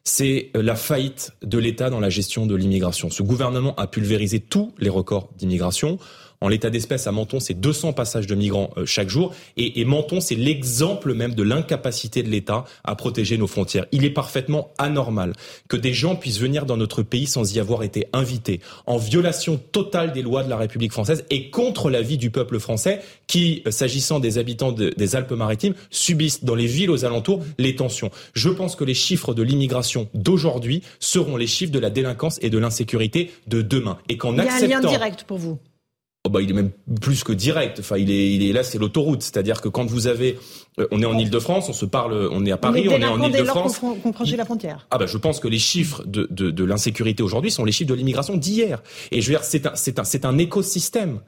c'est 0.09 0.51
euh, 0.56 0.62
la 0.62 0.74
faillite 0.74 1.32
de 1.43 1.59
l'État 1.59 1.90
dans 1.90 2.01
la 2.01 2.09
gestion 2.09 2.47
de 2.47 2.55
l'immigration. 2.55 3.10
Ce 3.10 3.22
gouvernement 3.22 3.74
a 3.76 3.86
pulvérisé 3.86 4.40
tous 4.40 4.72
les 4.78 4.89
records 4.89 5.28
d'immigration. 5.36 5.98
En 6.40 6.48
l'état 6.48 6.70
d'espèce, 6.70 7.06
à 7.09 7.12
Menton, 7.12 7.40
c'est 7.40 7.55
200 7.55 7.93
passages 7.94 8.27
de 8.28 8.35
migrants 8.36 8.70
euh, 8.77 8.86
chaque 8.86 9.09
jour. 9.09 9.35
Et, 9.56 9.81
et 9.81 9.85
Menton, 9.85 10.20
c'est 10.20 10.36
l'exemple 10.36 11.12
même 11.15 11.35
de 11.35 11.43
l'incapacité 11.43 12.23
de 12.23 12.28
l'État 12.28 12.65
à 12.85 12.94
protéger 12.94 13.36
nos 13.39 13.47
frontières. 13.48 13.86
Il 13.90 14.05
est 14.05 14.10
parfaitement 14.10 14.70
anormal 14.78 15.32
que 15.69 15.77
des 15.77 15.93
gens 15.93 16.15
puissent 16.16 16.39
venir 16.39 16.65
dans 16.65 16.77
notre 16.77 17.02
pays 17.02 17.27
sans 17.27 17.55
y 17.55 17.59
avoir 17.60 17.82
été 17.82 18.06
invités, 18.12 18.60
en 18.86 18.98
violation 18.98 19.56
totale 19.56 20.12
des 20.12 20.23
lois 20.23 20.44
de 20.44 20.48
la 20.51 20.56
République 20.56 20.93
française 20.93 21.24
et 21.31 21.51
contre 21.51 21.90
l'avis 21.90 22.19
du 22.19 22.31
peuple 22.31 22.59
français 22.60 23.01
qui, 23.27 23.62
euh, 23.66 23.70
s'agissant 23.70 24.20
des 24.20 24.39
habitants 24.39 24.73
de- 24.73 24.93
des 24.97 25.16
Alpes-Maritimes, 25.16 25.74
subissent 25.90 26.44
dans 26.44 26.55
les 26.55 26.66
villes 26.66 26.90
aux 26.90 27.05
alentours 27.05 27.43
les 27.59 27.74
tensions. 27.74 28.10
Je 28.35 28.48
pense 28.48 28.77
que 28.77 28.85
les 28.85 28.94
chiffres 28.94 29.35
de 29.35 29.43
l'immigration 29.43 30.09
d'aujourd'hui 30.15 30.82
seront 31.01 31.36
les 31.36 31.47
chiffres 31.48 31.73
de 31.73 31.78
la 31.81 31.90
délinquance 31.90 32.39
et 32.43 32.51
de 32.51 32.59
l'insécurité 32.59 33.31
de 33.48 33.60
demain. 33.62 33.98
Et 34.09 34.16
qu'en 34.16 34.32
Il 34.32 34.36
y 34.36 34.40
a 34.40 34.43
un 34.44 34.47
acceptant... 34.47 34.81
lien 34.82 34.89
direct 34.89 35.24
pour 35.24 35.39
vous. 35.39 35.59
Oh 36.28 36.30
bah, 36.30 36.42
il 36.42 36.50
est 36.50 36.55
même 36.55 36.72
plus 37.00 37.24
que 37.24 37.32
direct. 37.32 37.80
Enfin, 37.80 37.96
il 37.96 38.10
est, 38.10 38.34
il 38.34 38.46
est 38.46 38.52
là, 38.52 38.62
c'est 38.62 38.76
l'autoroute. 38.76 39.22
C'est-à-dire 39.22 39.62
que 39.62 39.70
quand 39.70 39.86
vous 39.86 40.09
avez, 40.09 40.38
euh, 40.78 40.86
on 40.90 41.00
est 41.00 41.06
en 41.06 41.16
Île-de-France, 41.16 41.70
on 41.70 41.72
se 41.72 41.86
parle, 41.86 42.28
on 42.30 42.44
est 42.44 42.52
à 42.52 42.59
Paris, 42.59 42.86
on 42.86 42.92
on 42.92 42.96
est 42.96 43.00
est 43.00 43.40
en 43.40 43.44
lors 43.44 43.72
qu'on 43.72 43.94
qu'on 43.94 44.12
franchit 44.12 44.36
la 44.36 44.44
frontière. 44.44 44.86
Ah 44.90 44.98
bah 44.98 45.06
je 45.06 45.16
pense 45.16 45.40
que 45.40 45.48
les 45.48 45.59
chiffres 45.59 46.05
de, 46.05 46.28
de, 46.30 46.50
de 46.50 46.64
l'insécurité 46.64 47.22
aujourd'hui 47.22 47.50
sont 47.50 47.64
les 47.64 47.72
chiffres 47.72 47.88
de 47.88 47.94
l'immigration 47.94 48.36
d'hier. 48.36 48.82
Et 49.10 49.22
je 49.22 49.28
veux 49.28 49.38
dire, 49.38 49.42
c'est 49.42 49.64
un, 49.64 49.74
c'est 49.74 49.98
un, 49.98 50.05
c'est 50.05 50.26
un 50.26 50.36
écosystème. 50.36 51.20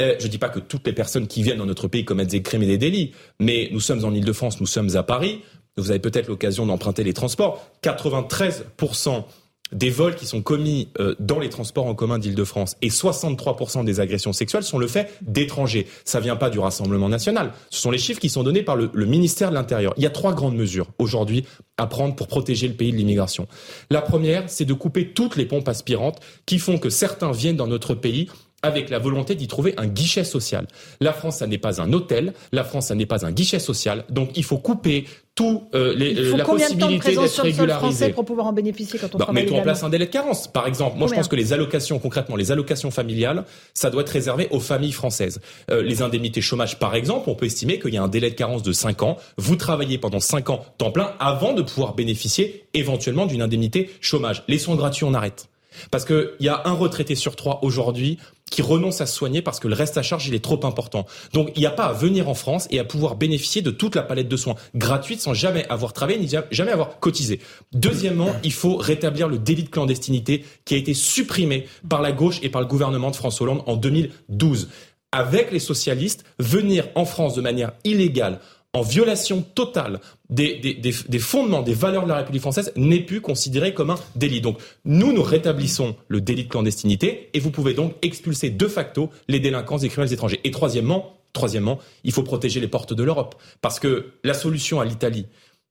Euh, 0.00 0.14
je 0.20 0.28
dis 0.28 0.38
pas 0.38 0.50
que 0.50 0.60
toutes 0.60 0.86
les 0.86 0.92
personnes 0.92 1.26
qui 1.26 1.42
viennent 1.42 1.58
dans 1.58 1.66
notre 1.66 1.88
pays 1.88 2.04
commettent 2.04 2.30
des 2.30 2.42
crimes 2.42 2.62
et 2.62 2.68
des 2.68 2.78
délits, 2.78 3.10
mais 3.40 3.70
nous 3.72 3.80
sommes 3.80 4.04
en 4.04 4.12
Île-de-France, 4.12 4.60
nous 4.60 4.68
sommes 4.68 4.94
à 4.94 5.02
Paris. 5.02 5.40
Vous 5.76 5.90
avez 5.90 5.98
peut-être 5.98 6.28
l'occasion 6.28 6.64
d'emprunter 6.64 7.02
les 7.02 7.12
transports. 7.12 7.60
93% 7.82 9.24
des 9.72 9.90
vols 9.90 10.14
qui 10.14 10.26
sont 10.26 10.42
commis 10.42 10.88
euh, 11.00 11.14
dans 11.18 11.38
les 11.38 11.48
transports 11.48 11.86
en 11.86 11.94
commun 11.94 12.18
d'Île-de-France 12.18 12.76
et 12.82 12.88
63% 12.88 13.84
des 13.84 14.00
agressions 14.00 14.32
sexuelles 14.32 14.62
sont 14.62 14.78
le 14.78 14.86
fait 14.86 15.18
d'étrangers. 15.22 15.86
Ça 16.04 16.20
vient 16.20 16.36
pas 16.36 16.50
du 16.50 16.58
Rassemblement 16.58 17.08
national. 17.08 17.52
Ce 17.70 17.80
sont 17.80 17.90
les 17.90 17.98
chiffres 17.98 18.20
qui 18.20 18.28
sont 18.28 18.42
donnés 18.42 18.62
par 18.62 18.76
le, 18.76 18.90
le 18.92 19.06
ministère 19.06 19.50
de 19.50 19.54
l'Intérieur. 19.54 19.94
Il 19.96 20.02
y 20.02 20.06
a 20.06 20.10
trois 20.10 20.34
grandes 20.34 20.56
mesures 20.56 20.88
aujourd'hui 20.98 21.44
à 21.76 21.86
prendre 21.86 22.14
pour 22.14 22.28
protéger 22.28 22.68
le 22.68 22.74
pays 22.74 22.92
de 22.92 22.96
l'immigration. 22.96 23.48
La 23.90 24.00
première, 24.00 24.48
c'est 24.48 24.64
de 24.64 24.74
couper 24.74 25.12
toutes 25.12 25.36
les 25.36 25.46
pompes 25.46 25.68
aspirantes 25.68 26.20
qui 26.46 26.58
font 26.58 26.78
que 26.78 26.90
certains 26.90 27.32
viennent 27.32 27.56
dans 27.56 27.66
notre 27.66 27.94
pays 27.94 28.28
avec 28.64 28.88
la 28.88 28.98
volonté 28.98 29.34
d'y 29.34 29.46
trouver 29.46 29.74
un 29.76 29.86
guichet 29.86 30.24
social. 30.24 30.66
La 31.00 31.12
France, 31.12 31.36
ça 31.36 31.46
n'est 31.46 31.58
pas 31.58 31.82
un 31.82 31.92
hôtel. 31.92 32.32
La 32.50 32.64
France, 32.64 32.86
ça 32.86 32.94
n'est 32.94 33.06
pas 33.06 33.26
un 33.26 33.30
guichet 33.30 33.58
social. 33.58 34.04
Donc, 34.08 34.30
il 34.36 34.42
faut 34.42 34.56
couper 34.56 35.04
tout 35.34 35.64
euh, 35.74 35.94
les, 35.94 36.12
Il 36.12 36.26
faut 36.26 36.36
la 36.36 36.44
combien 36.44 36.70
de 36.70 36.78
temps 36.78 36.90
de 36.90 36.96
possibilité 36.96 37.14
présence 37.16 37.36
d'être 37.36 37.42
régularisé. 37.42 38.08
pour 38.10 38.24
pouvoir 38.24 38.46
en 38.46 38.52
bénéficier 38.52 38.98
quand 38.98 39.14
on 39.14 39.18
travaille 39.18 39.42
mettons 39.42 39.58
en 39.58 39.62
place 39.62 39.82
un 39.82 39.90
délai 39.90 40.06
de 40.06 40.10
carence, 40.10 40.48
par 40.48 40.66
exemple. 40.66 40.96
Moi, 40.96 41.08
je 41.08 41.14
pense 41.14 41.28
que 41.28 41.36
les 41.36 41.52
allocations, 41.52 41.98
concrètement, 41.98 42.36
les 42.36 42.52
allocations 42.52 42.90
familiales, 42.90 43.44
ça 43.74 43.90
doit 43.90 44.02
être 44.02 44.10
réservé 44.10 44.48
aux 44.50 44.60
familles 44.60 44.92
françaises. 44.92 45.40
Euh, 45.70 45.82
les 45.82 46.02
indemnités 46.02 46.40
chômage, 46.40 46.78
par 46.78 46.94
exemple, 46.94 47.28
on 47.28 47.34
peut 47.34 47.46
estimer 47.46 47.78
qu'il 47.78 47.92
y 47.92 47.98
a 47.98 48.02
un 48.02 48.08
délai 48.08 48.30
de 48.30 48.34
carence 48.34 48.62
de 48.62 48.72
5 48.72 49.02
ans. 49.02 49.18
Vous 49.36 49.56
travaillez 49.56 49.98
pendant 49.98 50.20
5 50.20 50.50
ans 50.50 50.64
temps 50.78 50.92
plein 50.92 51.12
avant 51.18 51.52
de 51.52 51.62
pouvoir 51.62 51.94
bénéficier 51.94 52.64
éventuellement 52.72 53.26
d'une 53.26 53.42
indemnité 53.42 53.90
chômage. 54.00 54.44
Les 54.48 54.58
soins 54.58 54.76
gratuits, 54.76 55.04
on 55.04 55.14
arrête. 55.14 55.48
Parce 55.90 56.04
qu'il 56.04 56.30
y 56.40 56.48
a 56.48 56.62
un 56.64 56.72
retraité 56.72 57.14
sur 57.14 57.36
trois 57.36 57.60
aujourd'hui 57.62 58.18
qui 58.50 58.62
renonce 58.62 59.00
à 59.00 59.06
se 59.06 59.14
soigner 59.14 59.42
parce 59.42 59.58
que 59.58 59.68
le 59.68 59.74
reste 59.74 59.98
à 59.98 60.02
charge, 60.02 60.26
il 60.28 60.34
est 60.34 60.44
trop 60.44 60.64
important. 60.64 61.06
Donc, 61.32 61.50
il 61.56 61.60
n'y 61.60 61.66
a 61.66 61.70
pas 61.70 61.86
à 61.86 61.92
venir 61.92 62.28
en 62.28 62.34
France 62.34 62.68
et 62.70 62.78
à 62.78 62.84
pouvoir 62.84 63.16
bénéficier 63.16 63.62
de 63.62 63.70
toute 63.70 63.94
la 63.94 64.02
palette 64.02 64.28
de 64.28 64.36
soins 64.36 64.54
gratuite 64.74 65.20
sans 65.20 65.34
jamais 65.34 65.66
avoir 65.68 65.92
travaillé 65.92 66.18
ni 66.18 66.28
jamais 66.50 66.70
avoir 66.70 67.00
cotisé. 67.00 67.40
Deuxièmement, 67.72 68.34
il 68.44 68.52
faut 68.52 68.76
rétablir 68.76 69.28
le 69.28 69.38
délit 69.38 69.64
de 69.64 69.70
clandestinité 69.70 70.44
qui 70.64 70.74
a 70.74 70.76
été 70.76 70.94
supprimé 70.94 71.66
par 71.88 72.02
la 72.02 72.12
gauche 72.12 72.38
et 72.42 72.48
par 72.48 72.60
le 72.60 72.66
gouvernement 72.66 73.10
de 73.10 73.16
François 73.16 73.44
Hollande 73.44 73.62
en 73.66 73.76
2012. 73.76 74.68
Avec 75.10 75.52
les 75.52 75.60
socialistes, 75.60 76.24
venir 76.40 76.88
en 76.96 77.04
France 77.04 77.34
de 77.34 77.40
manière 77.40 77.72
illégale 77.84 78.40
en 78.74 78.82
violation 78.82 79.40
totale 79.42 80.00
des, 80.28 80.92
fondements, 81.20 81.62
des 81.62 81.74
valeurs 81.74 82.04
de 82.04 82.08
la 82.08 82.16
République 82.16 82.42
française, 82.42 82.72
n'est 82.76 83.00
plus 83.00 83.20
considéré 83.20 83.72
comme 83.72 83.90
un 83.90 83.98
délit. 84.16 84.40
Donc, 84.40 84.58
nous, 84.84 85.12
nous 85.12 85.22
rétablissons 85.22 85.96
le 86.08 86.20
délit 86.20 86.44
de 86.44 86.48
clandestinité 86.48 87.30
et 87.32 87.40
vous 87.40 87.50
pouvez 87.50 87.72
donc 87.72 87.94
expulser 88.02 88.50
de 88.50 88.66
facto 88.66 89.10
les 89.28 89.40
délinquants 89.40 89.78
et 89.78 89.88
criminels 89.88 90.12
étrangers. 90.12 90.40
Et 90.44 90.50
troisièmement, 90.50 91.16
troisièmement, 91.32 91.78
il 92.02 92.12
faut 92.12 92.24
protéger 92.24 92.60
les 92.60 92.68
portes 92.68 92.92
de 92.92 93.02
l'Europe. 93.04 93.36
Parce 93.60 93.78
que 93.78 94.12
la 94.24 94.34
solution 94.34 94.80
à 94.80 94.84
l'Italie, 94.84 95.26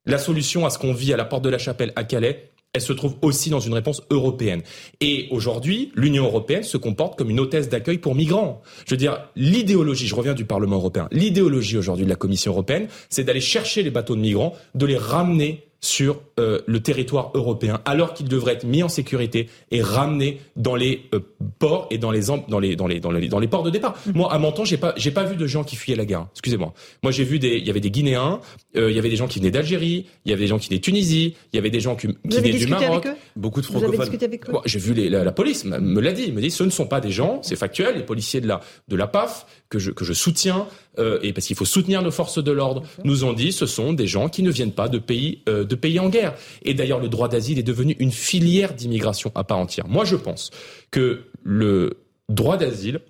la 0.06 0.18
solution 0.18 0.66
à 0.66 0.70
ce 0.70 0.80
qu'on 0.80 0.94
vit 0.94 1.14
à 1.14 1.18
la 1.18 1.26
porte 1.26 1.44
de 1.44 1.50
la 1.50 1.58
chapelle 1.58 1.92
à 1.96 2.06
Calais, 2.06 2.53
elle 2.74 2.82
se 2.82 2.94
trouve 2.94 3.16
aussi 3.22 3.52
dans 3.52 3.60
une 3.60 3.74
réponse 3.74 4.02
européenne. 4.10 4.64
Et 5.00 5.28
aujourd'hui, 5.30 5.92
l'Union 5.96 6.26
européenne 6.26 6.64
se 6.64 6.78
comporte 6.78 7.16
comme 7.16 7.30
une 7.30 7.40
hôtesse 7.40 7.70
d'accueil 7.70 8.00
pour 8.00 8.16
migrants. 8.16 8.64
Je 8.88 8.92
veux 8.96 8.98
dire, 8.98 9.30
l'idéologie, 9.36 10.08
je 10.08 10.16
reviens 10.16 10.34
du 10.34 10.46
Parlement 10.46 10.78
européen, 10.78 11.08
l'idéologie 11.12 11.78
aujourd'hui 11.78 12.06
de 12.06 12.10
la 12.10 12.16
Commission 12.16 12.52
européenne, 12.52 12.88
c'est 13.10 13.24
d'aller 13.24 13.42
chercher 13.42 13.84
les 13.84 13.92
bateaux 13.92 14.16
de 14.16 14.22
migrants, 14.22 14.56
de 14.74 14.88
les 14.88 14.98
ramener 14.98 15.68
sur 15.84 16.22
euh, 16.40 16.62
le 16.66 16.80
territoire 16.82 17.32
européen, 17.34 17.82
alors 17.84 18.14
qu'ils 18.14 18.30
devraient 18.30 18.54
être 18.54 18.64
mis 18.64 18.84
en 18.84 18.88
sécurité 18.88 19.50
et 19.70 19.82
ramenés 19.82 20.40
dans 20.56 20.76
les 20.76 21.02
euh, 21.14 21.20
ports 21.60 21.88
et 21.92 21.98
dans 21.98 22.10
les, 22.10 22.22
dans 22.48 22.60
les, 22.60 22.78
dans 22.78 22.88
les, 22.88 23.02
dans 23.02 23.12
les, 23.12 23.28
dans 23.28 23.40
les 23.40 23.48
ports 23.50 23.64
de 23.64 23.70
départ. 23.70 23.94
Mm. 24.06 24.12
Moi, 24.16 24.34
à 24.34 24.40
Menton, 24.40 24.64
j'ai 24.64 24.78
pas, 24.78 24.94
j'ai 24.96 25.12
pas 25.12 25.26
vu 25.26 25.36
de 25.36 25.46
gens 25.46 25.66
qui 25.66 25.76
fuyaient 25.76 25.98
la 25.98 26.06
guerre. 26.06 26.28
Excusez-moi. 26.32 26.74
Moi, 27.04 27.12
j'ai 27.12 27.26
vu 27.26 27.38
des, 27.38 27.58
il 27.58 27.68
y 27.68 27.70
avait 27.70 27.82
des 27.82 27.92
Guinéens, 27.92 28.40
euh, 28.78 28.90
il 28.90 28.96
y 28.96 29.00
avait 29.00 29.10
des 29.10 29.18
gens 29.18 29.28
qui 29.28 29.40
venaient 29.40 29.52
d'Algérie, 29.52 30.06
il 30.24 30.30
y 30.32 30.34
avait 30.34 30.44
des 30.44 30.48
gens 30.48 30.58
qui 30.58 30.70
venaient 30.70 30.80
de 30.80 30.86
Tunisie, 30.86 31.36
il 31.52 31.58
y 31.58 31.60
avait 31.60 31.70
des 31.70 31.82
gens 31.82 31.98
qui, 31.98 32.08
qui 32.08 32.14
Vous 32.24 32.38
avez 32.38 32.40
venaient 32.40 32.52
du 32.60 32.66
discuté 32.66 32.88
Maroc. 32.88 33.06
avec 33.06 33.18
eux? 33.18 33.22
Beaucoup 33.36 33.60
de 33.62 33.66
Vous 33.68 33.74
avez 33.74 33.82
francophones. 33.88 34.06
discuté 34.06 34.26
avec 34.26 34.48
eux? 34.48 34.52
Moi, 34.54 34.62
J'ai 34.66 34.80
vu 34.80 34.94
les, 34.94 35.10
la, 35.10 35.26
la 35.26 35.32
police 35.34 35.66
me 35.66 35.80
me 35.80 36.00
l'a 36.00 36.14
dit. 36.14 36.24
Il 36.28 36.34
me 36.34 36.40
dit 36.40 36.50
ce 36.50 36.64
ne 36.64 36.70
sont 36.70 36.88
pas 36.88 37.02
des 37.02 37.12
gens, 37.12 37.40
c'est 37.44 37.58
factuel. 37.58 37.98
Les 37.98 38.04
policiers 38.04 38.40
de 38.40 38.48
la 38.48 38.62
de 38.88 38.96
la 38.96 39.08
PAF 39.08 39.46
que 39.70 39.80
je 39.80 39.92
que 39.92 40.06
je 40.06 40.14
soutiens 40.14 40.66
euh, 41.00 41.20
et 41.22 41.34
parce 41.34 41.48
qu'il 41.48 41.56
faut 41.56 41.66
soutenir 41.66 42.02
nos 42.02 42.12
forces 42.12 42.44
de 42.44 42.52
l'ordre, 42.52 42.84
nous 43.04 43.24
ont 43.24 43.34
dit 43.34 43.52
ce 43.52 43.66
sont 43.66 43.94
des 43.94 44.08
gens 44.08 44.30
qui 44.30 44.44
ne 44.44 44.52
viennent 44.52 44.72
pas 44.72 44.90
de 44.90 45.00
pays 45.00 45.42
euh, 45.50 45.64
de 45.64 45.76
pays 45.76 46.00
en 46.00 46.10
guerre. 46.10 46.36
Et 46.64 46.74
d'ailleurs, 46.74 47.00
le 47.00 47.10
droit 47.10 47.28
d'asile 47.28 47.60
est 47.60 47.64
devenu 47.64 47.96
une 48.00 48.12
filière 48.12 48.74
d'immigration 48.74 49.32
à 49.36 49.44
part 49.44 49.58
entière. 49.58 49.88
Moi, 49.88 50.06
je 50.06 50.16
pense 50.16 50.52
que 50.92 51.24
le 51.44 51.98
droit 52.30 52.58
d'asile 52.58 53.02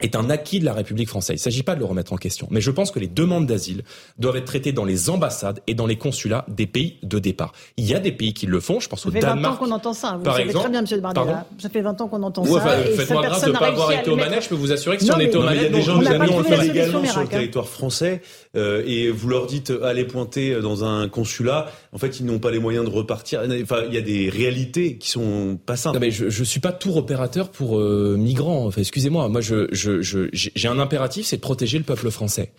est 0.00 0.16
un 0.16 0.30
acquis 0.30 0.60
de 0.60 0.64
la 0.64 0.72
République 0.72 1.08
française. 1.08 1.34
Il 1.36 1.40
ne 1.40 1.44
s'agit 1.44 1.62
pas 1.62 1.74
de 1.74 1.80
le 1.80 1.84
remettre 1.86 2.12
en 2.12 2.16
question. 2.16 2.46
Mais 2.50 2.60
je 2.60 2.70
pense 2.70 2.90
que 2.90 2.98
les 2.98 3.06
demandes 3.06 3.46
d'asile 3.46 3.82
doivent 4.18 4.36
être 4.36 4.44
traitées 4.46 4.72
dans 4.72 4.84
les 4.84 5.10
ambassades 5.10 5.60
et 5.66 5.74
dans 5.74 5.86
les 5.86 5.96
consulats 5.96 6.44
des 6.48 6.66
pays 6.66 6.96
de 7.02 7.18
départ. 7.18 7.52
Il 7.76 7.84
y 7.86 7.94
a 7.94 8.00
des 8.00 8.12
pays 8.12 8.32
qui 8.34 8.46
le 8.46 8.60
font. 8.60 8.80
Je 8.80 8.88
pense 8.88 9.04
au 9.06 9.10
Ça 9.10 9.14
fait 9.14 9.20
20 9.20 9.28
ans 9.32 9.34
Danemark. 9.34 9.58
qu'on 9.58 9.70
entend 9.70 9.92
ça. 9.92 10.16
Vous 10.16 10.22
par 10.24 10.34
savez 10.36 10.46
exemple. 10.46 10.62
très 10.64 10.70
bien, 10.72 10.80
Monsieur 10.82 11.00
Bardella. 11.00 11.46
Ça 11.58 11.68
fait 11.68 11.80
20 11.82 12.00
ans 12.00 12.08
qu'on 12.08 12.22
entend 12.22 12.42
Ouais, 12.44 12.60
ça. 12.60 12.80
et 12.80 12.84
Faites-moi 12.94 13.22
grâce 13.22 13.42
de 13.44 13.48
ne 13.52 13.58
pas 13.58 13.66
avoir 13.68 13.92
été 13.92 14.10
mettre. 14.10 14.28
manettes. 14.28 14.44
Je 14.44 14.48
peux 14.48 14.54
vous 14.54 14.72
assurer 14.72 14.96
que 14.96 15.04
si 15.04 15.12
on 15.12 15.18
était 15.20 15.36
aux 15.36 15.42
Non, 15.42 15.50
mais 15.50 15.56
il 15.56 15.62
y 15.62 15.66
a 15.66 15.68
manettes, 15.70 15.72
des 15.72 15.82
gens 15.82 15.96
on 15.96 16.00
qui 16.00 16.08
a 16.08 16.10
ont 16.16 16.18
mis 16.20 16.26
trouvé 16.28 16.34
on 16.34 16.40
la 16.40 16.44
fait 16.44 16.56
solution 16.66 16.72
également 16.82 17.04
sur 17.12 17.20
le 17.20 17.26
territoire 17.28 17.68
français 17.68 18.22
euh, 18.56 18.82
et 18.86 19.10
vous 19.10 19.28
leur 19.28 19.46
dites 19.46 19.70
euh, 19.70 19.84
allez 19.84 20.04
pointer 20.04 20.60
dans 20.60 20.84
un 20.84 21.08
consulat. 21.08 21.70
En 21.92 21.98
fait, 21.98 22.18
ils 22.20 22.26
n'ont 22.26 22.38
pas 22.40 22.50
les 22.50 22.58
moyens 22.58 22.84
de 22.84 22.90
repartir. 22.90 23.42
Enfin, 23.62 23.82
il 23.86 23.94
y 23.94 23.98
a 23.98 24.00
des 24.00 24.28
réalités 24.28 24.96
qui 24.98 25.08
sont 25.10 25.58
pas 25.64 25.76
simples. 25.76 25.96
Non 25.96 26.00
mais 26.00 26.10
je, 26.10 26.28
je 26.30 26.44
suis 26.44 26.60
pas 26.60 26.72
tour 26.72 26.96
opérateur 26.96 27.50
pour 27.50 27.78
euh, 27.78 28.16
migrants. 28.18 28.66
Enfin, 28.66 28.80
excusez-moi. 28.80 29.28
Moi, 29.28 29.40
je, 29.40 29.68
je, 29.72 30.02
je- 30.02 30.28
j'ai 30.32 30.50
j'ai 30.54 30.68
un 30.68 30.78
impératif, 30.78 31.26
c'est 31.26 31.36
de 31.36 31.40
protéger 31.42 31.78
le 31.78 31.84
peuple 31.84 32.10
français. 32.10 32.52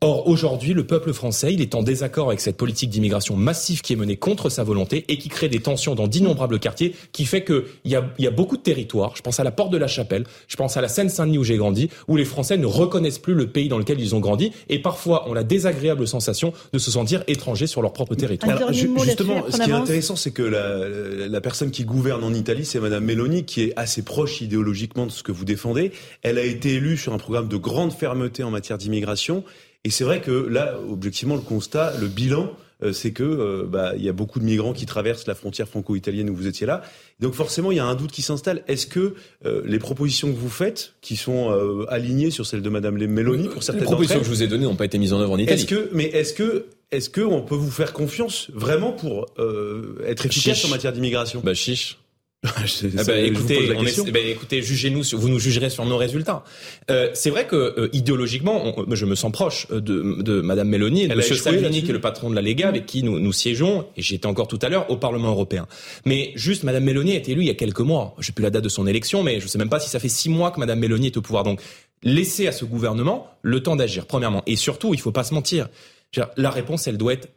Or, 0.00 0.28
aujourd'hui, 0.28 0.74
le 0.74 0.86
peuple 0.86 1.12
français, 1.12 1.52
il 1.52 1.60
est 1.60 1.74
en 1.74 1.82
désaccord 1.82 2.28
avec 2.28 2.38
cette 2.40 2.56
politique 2.56 2.88
d'immigration 2.88 3.34
massive 3.34 3.80
qui 3.80 3.94
est 3.94 3.96
menée 3.96 4.16
contre 4.16 4.48
sa 4.48 4.62
volonté 4.62 5.04
et 5.08 5.18
qui 5.18 5.28
crée 5.28 5.48
des 5.48 5.58
tensions 5.58 5.96
dans 5.96 6.06
d'innombrables 6.06 6.60
quartiers, 6.60 6.94
qui 7.10 7.24
fait 7.24 7.42
que 7.42 7.66
il 7.84 7.90
y 7.90 7.96
a, 7.96 8.08
y 8.20 8.28
a 8.28 8.30
beaucoup 8.30 8.56
de 8.56 8.62
territoires. 8.62 9.16
Je 9.16 9.22
pense 9.22 9.40
à 9.40 9.44
la 9.44 9.50
Porte 9.50 9.72
de 9.72 9.76
la 9.76 9.88
Chapelle, 9.88 10.22
je 10.46 10.54
pense 10.54 10.76
à 10.76 10.80
la 10.80 10.86
Seine-Saint-Denis 10.86 11.38
où 11.38 11.42
j'ai 11.42 11.56
grandi, 11.56 11.90
où 12.06 12.16
les 12.16 12.24
Français 12.24 12.56
ne 12.58 12.66
reconnaissent 12.66 13.18
plus 13.18 13.34
le 13.34 13.48
pays 13.48 13.66
dans 13.68 13.76
lequel 13.76 13.98
ils 14.00 14.14
ont 14.14 14.20
grandi 14.20 14.52
et 14.68 14.78
parfois 14.78 15.28
ont 15.28 15.34
la 15.34 15.42
désagréable 15.42 16.06
sensation 16.06 16.52
de 16.72 16.78
se 16.78 16.92
sentir 16.92 17.24
étrangers 17.26 17.66
sur 17.66 17.82
leur 17.82 17.92
propre 17.92 18.14
territoire. 18.14 18.56
Alors, 18.56 18.72
ju- 18.72 18.90
justement, 19.04 19.46
ce 19.50 19.56
qui 19.60 19.68
est 19.70 19.72
intéressant, 19.72 20.14
c'est 20.14 20.30
que 20.30 20.42
la, 20.42 21.26
la 21.28 21.40
personne 21.40 21.72
qui 21.72 21.82
gouverne 21.84 22.22
en 22.22 22.34
Italie, 22.34 22.64
c'est 22.64 22.78
Madame 22.78 23.04
Meloni, 23.04 23.44
qui 23.44 23.62
est 23.62 23.72
assez 23.74 24.02
proche 24.02 24.42
idéologiquement 24.42 25.06
de 25.06 25.10
ce 25.10 25.24
que 25.24 25.32
vous 25.32 25.44
défendez. 25.44 25.90
Elle 26.22 26.38
a 26.38 26.44
été 26.44 26.74
élue 26.74 26.96
sur 26.96 27.14
un 27.14 27.18
programme 27.18 27.48
de 27.48 27.56
grande 27.56 27.92
fermeté 27.92 28.44
en 28.44 28.52
matière 28.52 28.78
d'immigration. 28.78 29.42
Et 29.88 29.90
c'est 29.90 30.04
vrai 30.04 30.20
que 30.20 30.30
là, 30.30 30.74
objectivement, 30.86 31.34
le 31.34 31.40
constat, 31.40 31.94
le 31.98 32.08
bilan, 32.08 32.52
euh, 32.82 32.92
c'est 32.92 33.12
que 33.12 33.22
euh, 33.22 33.64
bah, 33.66 33.94
il 33.96 34.04
y 34.04 34.10
a 34.10 34.12
beaucoup 34.12 34.38
de 34.38 34.44
migrants 34.44 34.74
qui 34.74 34.84
traversent 34.84 35.26
la 35.26 35.34
frontière 35.34 35.66
franco-italienne 35.66 36.28
où 36.28 36.34
vous 36.34 36.46
étiez 36.46 36.66
là. 36.66 36.82
Donc 37.20 37.32
forcément, 37.32 37.72
il 37.72 37.78
y 37.78 37.80
a 37.80 37.86
un 37.86 37.94
doute 37.94 38.12
qui 38.12 38.20
s'installe. 38.20 38.64
Est-ce 38.68 38.86
que 38.86 39.14
euh, 39.46 39.62
les 39.64 39.78
propositions 39.78 40.30
que 40.30 40.36
vous 40.36 40.50
faites, 40.50 40.92
qui 41.00 41.16
sont 41.16 41.50
euh, 41.52 41.86
alignées 41.88 42.30
sur 42.30 42.44
celles 42.44 42.60
de 42.60 42.68
Madame 42.68 42.98
Meloni 42.98 43.48
pour 43.48 43.62
certaines 43.62 43.80
Les 43.80 43.86
propositions 43.86 44.18
que 44.18 44.26
je 44.26 44.30
vous 44.30 44.42
ai 44.42 44.46
données 44.46 44.66
n'ont 44.66 44.76
pas 44.76 44.84
été 44.84 44.98
mises 44.98 45.14
en 45.14 45.20
œuvre 45.20 45.32
en 45.32 45.38
Italie. 45.38 45.58
est-ce 45.58 45.66
que, 45.66 45.88
mais 45.94 46.04
est-ce 46.04 46.34
que, 46.34 46.66
est-ce 46.90 47.08
que 47.08 47.22
on 47.22 47.40
peut 47.40 47.54
vous 47.54 47.70
faire 47.70 47.94
confiance 47.94 48.50
vraiment 48.52 48.92
pour 48.92 49.24
euh, 49.38 50.04
être 50.06 50.26
efficace 50.26 50.56
Chiche. 50.58 50.66
en 50.66 50.68
matière 50.68 50.92
d'immigration? 50.92 51.40
Bah 51.42 51.54
chiche. 51.54 51.96
Ah 52.44 52.52
bah, 52.56 52.66
je 52.66 52.86
vous 52.86 53.38
écoutez, 53.40 53.56
pose 53.56 53.68
la 53.68 53.74
on 53.74 53.82
bah, 54.12 54.20
écoutez, 54.20 54.62
jugez-nous, 54.62 55.02
sur- 55.02 55.18
vous 55.18 55.28
nous 55.28 55.40
jugerez 55.40 55.70
sur 55.70 55.84
nos 55.84 55.96
résultats. 55.96 56.44
Euh, 56.88 57.10
c'est 57.12 57.30
vrai 57.30 57.48
que 57.48 57.56
euh, 57.56 57.88
idéologiquement, 57.92 58.78
on- 58.78 58.94
je 58.94 59.06
me 59.06 59.16
sens 59.16 59.32
proche 59.32 59.66
euh, 59.72 59.80
de, 59.80 60.22
de 60.22 60.40
Madame 60.40 60.72
et 60.72 60.78
de 60.78 60.84
Elle 61.06 61.12
a 61.12 61.16
Monsieur 61.16 61.34
Salvini, 61.34 61.82
qui 61.82 61.90
est 61.90 61.92
le 61.92 62.00
patron 62.00 62.30
de 62.30 62.36
la 62.36 62.42
Lega, 62.42 62.68
avec 62.68 62.86
qui 62.86 63.02
nous, 63.02 63.18
nous 63.18 63.32
siégeons, 63.32 63.86
et 63.96 64.02
j'étais 64.02 64.26
encore 64.26 64.46
tout 64.46 64.58
à 64.62 64.68
l'heure 64.68 64.88
au 64.88 64.96
Parlement 64.96 65.30
européen. 65.30 65.66
Mais 66.04 66.30
juste, 66.36 66.62
Madame 66.62 66.84
Mélanie 66.84 67.12
a 67.12 67.16
été 67.16 67.32
élue 67.32 67.40
il 67.42 67.48
y 67.48 67.50
a 67.50 67.54
quelques 67.54 67.80
mois. 67.80 68.14
J'ai 68.20 68.30
plus 68.32 68.42
la 68.44 68.50
date 68.50 68.62
de 68.62 68.68
son 68.68 68.86
élection, 68.86 69.24
mais 69.24 69.40
je 69.40 69.48
sais 69.48 69.58
même 69.58 69.68
pas 69.68 69.80
si 69.80 69.88
ça 69.90 69.98
fait 69.98 70.08
six 70.08 70.28
mois 70.30 70.52
que 70.52 70.60
Madame 70.60 70.78
Mélanie 70.78 71.06
est 71.08 71.16
au 71.16 71.22
pouvoir. 71.22 71.42
Donc, 71.42 71.60
laissez 72.04 72.46
à 72.46 72.52
ce 72.52 72.64
gouvernement 72.64 73.26
le 73.42 73.64
temps 73.64 73.74
d'agir, 73.74 74.06
premièrement. 74.06 74.44
Et 74.46 74.54
surtout, 74.54 74.94
il 74.94 75.00
faut 75.00 75.10
pas 75.12 75.24
se 75.24 75.34
mentir. 75.34 75.68
Je 76.12 76.20
La 76.36 76.50
réponse, 76.50 76.86
elle 76.86 76.98
doit 76.98 77.14
être 77.14 77.28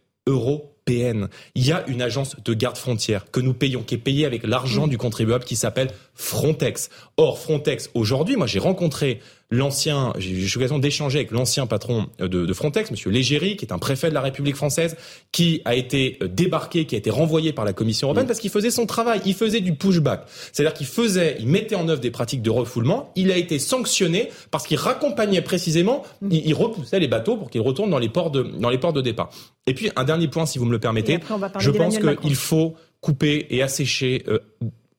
européenne. 0.88 1.30
Il 1.56 1.66
y 1.66 1.72
a 1.72 1.86
une 1.88 2.02
agence 2.02 2.36
de 2.44 2.54
garde 2.54 2.78
frontière 2.78 3.30
que 3.32 3.40
nous 3.40 3.54
payons, 3.54 3.84
qui 3.84 3.96
est 3.96 4.00
payée 4.00 4.26
avec 4.26 4.46
l'argent 4.46 4.88
du 4.88 4.98
contribuable, 4.98 5.44
qui 5.44 5.56
s'appelle 5.56 5.92
Frontex. 6.16 6.90
Or, 7.18 7.40
Frontex, 7.40 7.90
aujourd'hui, 7.94 8.36
moi 8.36 8.48
j'ai 8.48 8.60
rencontré 8.60 9.20
l'ancien, 9.52 10.14
j'ai 10.18 10.32
eu 10.32 10.50
l'occasion 10.56 10.80
d'échanger 10.80 11.20
avec 11.20 11.32
l'ancien 11.32 11.68
patron 11.68 12.08
de, 12.20 12.28
de 12.28 12.54
Frontex, 12.54 12.90
Monsieur 12.90 13.12
Légéry, 13.12 13.58
qui 13.58 13.66
est 13.66 13.74
un 13.74 13.78
préfet 13.78 14.10
de 14.10 14.14
la 14.14 14.22
République 14.22 14.56
française, 14.56 14.96
qui 15.32 15.62
a 15.66 15.76
été 15.76 16.18
euh, 16.22 16.28
débarqué, 16.28 16.86
qui 16.86 16.96
a 16.96 16.98
été 16.98 17.10
renvoyé 17.10 17.52
par 17.52 17.66
la 17.66 17.74
Commission 17.74 18.08
européenne 18.08 18.28
parce 18.28 18.40
qu'il 18.40 18.50
faisait 18.50 18.72
son 18.72 18.86
travail, 18.86 19.22
il 19.26 19.34
faisait 19.34 19.60
du 19.60 19.76
pushback. 19.76 20.24
C'est-à-dire 20.52 20.74
qu'il 20.74 20.88
faisait, 20.88 21.36
il 21.40 21.48
mettait 21.48 21.76
en 21.76 21.88
œuvre 21.90 22.02
des 22.02 22.12
pratiques 22.12 22.42
de 22.42 22.50
refoulement, 22.50 23.12
il 23.16 23.30
a 23.32 23.38
été 23.38 23.60
sanctionné 23.60 24.30
parce 24.50 24.66
qu'il 24.66 24.78
raccompagnait 24.78 25.42
précisément, 25.42 26.04
il, 26.30 26.48
il 26.48 26.54
repoussait 26.54 27.00
les 27.00 27.10
bateaux 27.10 27.36
pour 27.36 27.50
qu'ils 27.50 27.62
retournent 27.62 27.92
dans 27.92 28.00
les 28.00 28.10
ports 28.10 28.32
de, 28.32 28.44
dans 28.44 28.70
les 28.70 28.78
ports 28.78 28.94
de 28.94 29.02
départ. 29.02 29.30
Et 29.68 29.74
puis, 29.74 29.92
un 29.96 30.06
dernier 30.06 30.30
point, 30.30 30.46
si 30.46 30.58
vous 30.60 30.66
me 30.66 30.72
le 30.72 30.78
Et 30.78 30.80
permettez, 30.80 31.20
je 31.60 31.72
pense 31.72 31.98
qu'il 31.98 32.36
faut 32.36 32.76
couper 33.02 33.48
et 33.50 33.62
assécher 33.62 34.24
euh, 34.28 34.40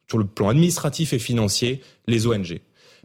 sur 0.09 0.19
le 0.19 0.27
plan 0.27 0.51
administratif 0.51 1.13
et 1.15 1.19
financier 1.19 1.81
les 2.07 2.27
ONG. 2.27 2.61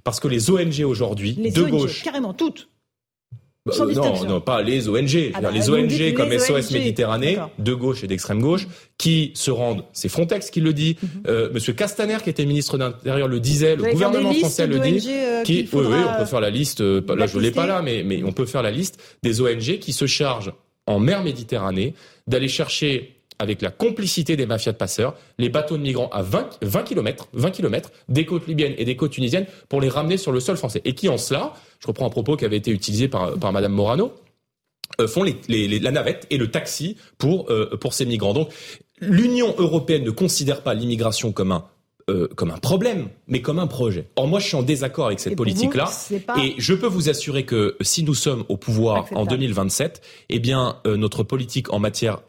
Parce 0.08 0.22
que 0.22 0.30
les 0.30 0.50
ONG 0.50 0.86
aujourd'hui, 0.86 1.34
de 1.34 1.62
ONG, 1.64 1.70
gauche, 1.70 2.02
carrément 2.02 2.34
toutes. 2.34 2.70
bah, 3.66 3.74
euh, 3.82 3.92
non, 3.94 4.24
non, 4.24 4.40
pas 4.40 4.62
les 4.62 4.88
ONG. 4.88 5.06
Je 5.06 5.32
Ah 5.34 5.42
bah, 5.42 5.52
les 5.52 5.70
ONG 5.70 6.14
comme 6.14 6.30
les 6.30 6.40
SOS 6.40 6.68
ONG. 6.70 6.72
Méditerranée, 6.72 7.38
de 7.60 7.74
gauche 7.74 8.06
et 8.06 8.08
d'extrême 8.08 8.40
gauche, 8.40 8.70
qui 8.98 9.32
se 9.36 9.52
rendent, 9.52 9.84
c'est 9.92 10.08
Frontex 10.08 10.50
qui 10.50 10.62
le 10.62 10.72
dit, 10.72 10.96
Mhm. 11.04 11.10
euh, 11.28 11.50
Monsieur 11.54 11.74
Castaner, 11.74 12.20
qui 12.24 12.30
était 12.30 12.46
ministre 12.46 12.78
de 12.78 12.84
l'Intérieur, 12.86 13.28
le 13.28 13.42
disait, 13.42 13.76
Vous 13.76 13.84
le 13.84 13.92
gouvernement 13.92 14.34
français 14.36 14.66
le 14.66 14.80
dit. 14.80 15.10
euh, 15.10 15.44
qui, 15.44 15.68
oui, 15.74 15.84
oui, 15.86 15.98
on 16.10 16.18
peut 16.20 16.26
faire 16.26 16.40
la 16.40 16.52
liste, 16.52 16.80
euh, 16.80 17.02
là 17.18 17.28
je 17.28 17.38
l'ai 17.38 17.52
pas 17.52 17.68
là, 17.68 17.82
mais, 17.82 18.04
mais 18.06 18.24
on 18.24 18.32
peut 18.32 18.46
faire 18.46 18.64
la 18.64 18.72
liste 18.72 19.02
des 19.24 19.42
ONG 19.42 19.80
qui 19.80 19.92
se 19.92 20.06
chargent 20.08 20.54
en 20.86 21.00
mer 21.02 21.22
Méditerranée 21.22 21.96
d'aller 22.28 22.48
chercher 22.48 23.17
avec 23.40 23.62
la 23.62 23.72
complicité 23.72 24.36
des 24.36 24.46
mafias 24.46 24.72
de 24.72 24.78
passeurs, 24.78 25.16
les 25.38 25.50
bateaux 25.50 25.78
de 25.78 25.82
migrants 25.82 26.10
à 26.10 26.22
20, 26.22 26.60
20 26.62 26.84
km, 26.84 27.28
20 27.34 27.52
km 27.52 27.92
des 28.10 28.26
côtes 28.26 28.48
libyennes 28.48 28.74
et 28.78 28.86
des 28.86 28.96
côtes 28.96 29.12
tunisiennes 29.12 29.46
pour 29.70 29.82
les 29.82 29.90
ramener 29.90 30.18
sur 30.18 30.32
le 30.32 30.40
sol 30.40 30.58
français. 30.58 30.82
Et 30.86 30.94
qui 30.94 31.10
en 31.10 31.18
cela, 31.18 31.54
je 31.80 31.88
reprends 31.88 32.06
un 32.06 32.10
propos 32.10 32.36
qui 32.36 32.46
avait 32.46 32.58
été 32.58 32.72
utilisé 32.72 33.08
par, 33.08 33.52
Madame 33.52 33.74
Morano, 33.74 34.14
euh, 35.02 35.08
font 35.08 35.24
la 35.24 35.92
navette 35.92 36.26
et 36.30 36.38
le 36.38 36.50
taxi 36.50 36.98
pour, 37.18 37.52
euh, 37.52 37.78
pour 37.78 37.94
ces 37.94 38.06
migrants. 38.06 38.34
Donc, 38.34 38.50
l'Union 39.00 39.54
européenne 39.58 40.04
ne 40.04 40.12
considère 40.12 40.64
pas 40.64 40.74
l'immigration 40.74 41.32
comme 41.32 41.52
un 41.52 41.66
euh, 42.10 42.28
comme 42.36 42.52
un 42.52 42.58
problème, 42.58 43.10
mais 43.28 43.42
comme 43.42 43.60
un 43.60 43.68
projet. 43.68 44.08
Or, 44.16 44.28
moi, 44.28 44.40
je 44.40 44.48
suis 44.48 44.56
en 44.56 44.64
désaccord 44.64 45.08
avec 45.08 45.20
cette 45.20 45.36
politique-là. 45.36 45.90
pas- 46.26 46.36
Et 46.42 46.56
je 46.58 46.74
peux 46.74 46.88
vous 46.88 47.10
assurer 47.10 47.44
que 47.44 47.76
si 47.82 48.04
nous 48.04 48.16
sommes 48.16 48.46
au 48.50 48.56
pouvoir 48.58 48.96
en 48.96 49.00
Acceptable. 49.02 49.30
2027, 49.30 50.02
eh 50.30 50.40
bien, 50.40 50.78
euh, 50.86 50.96
notre 50.96 51.24
politique 51.24 51.74
en 51.74 51.80
matière 51.80 52.22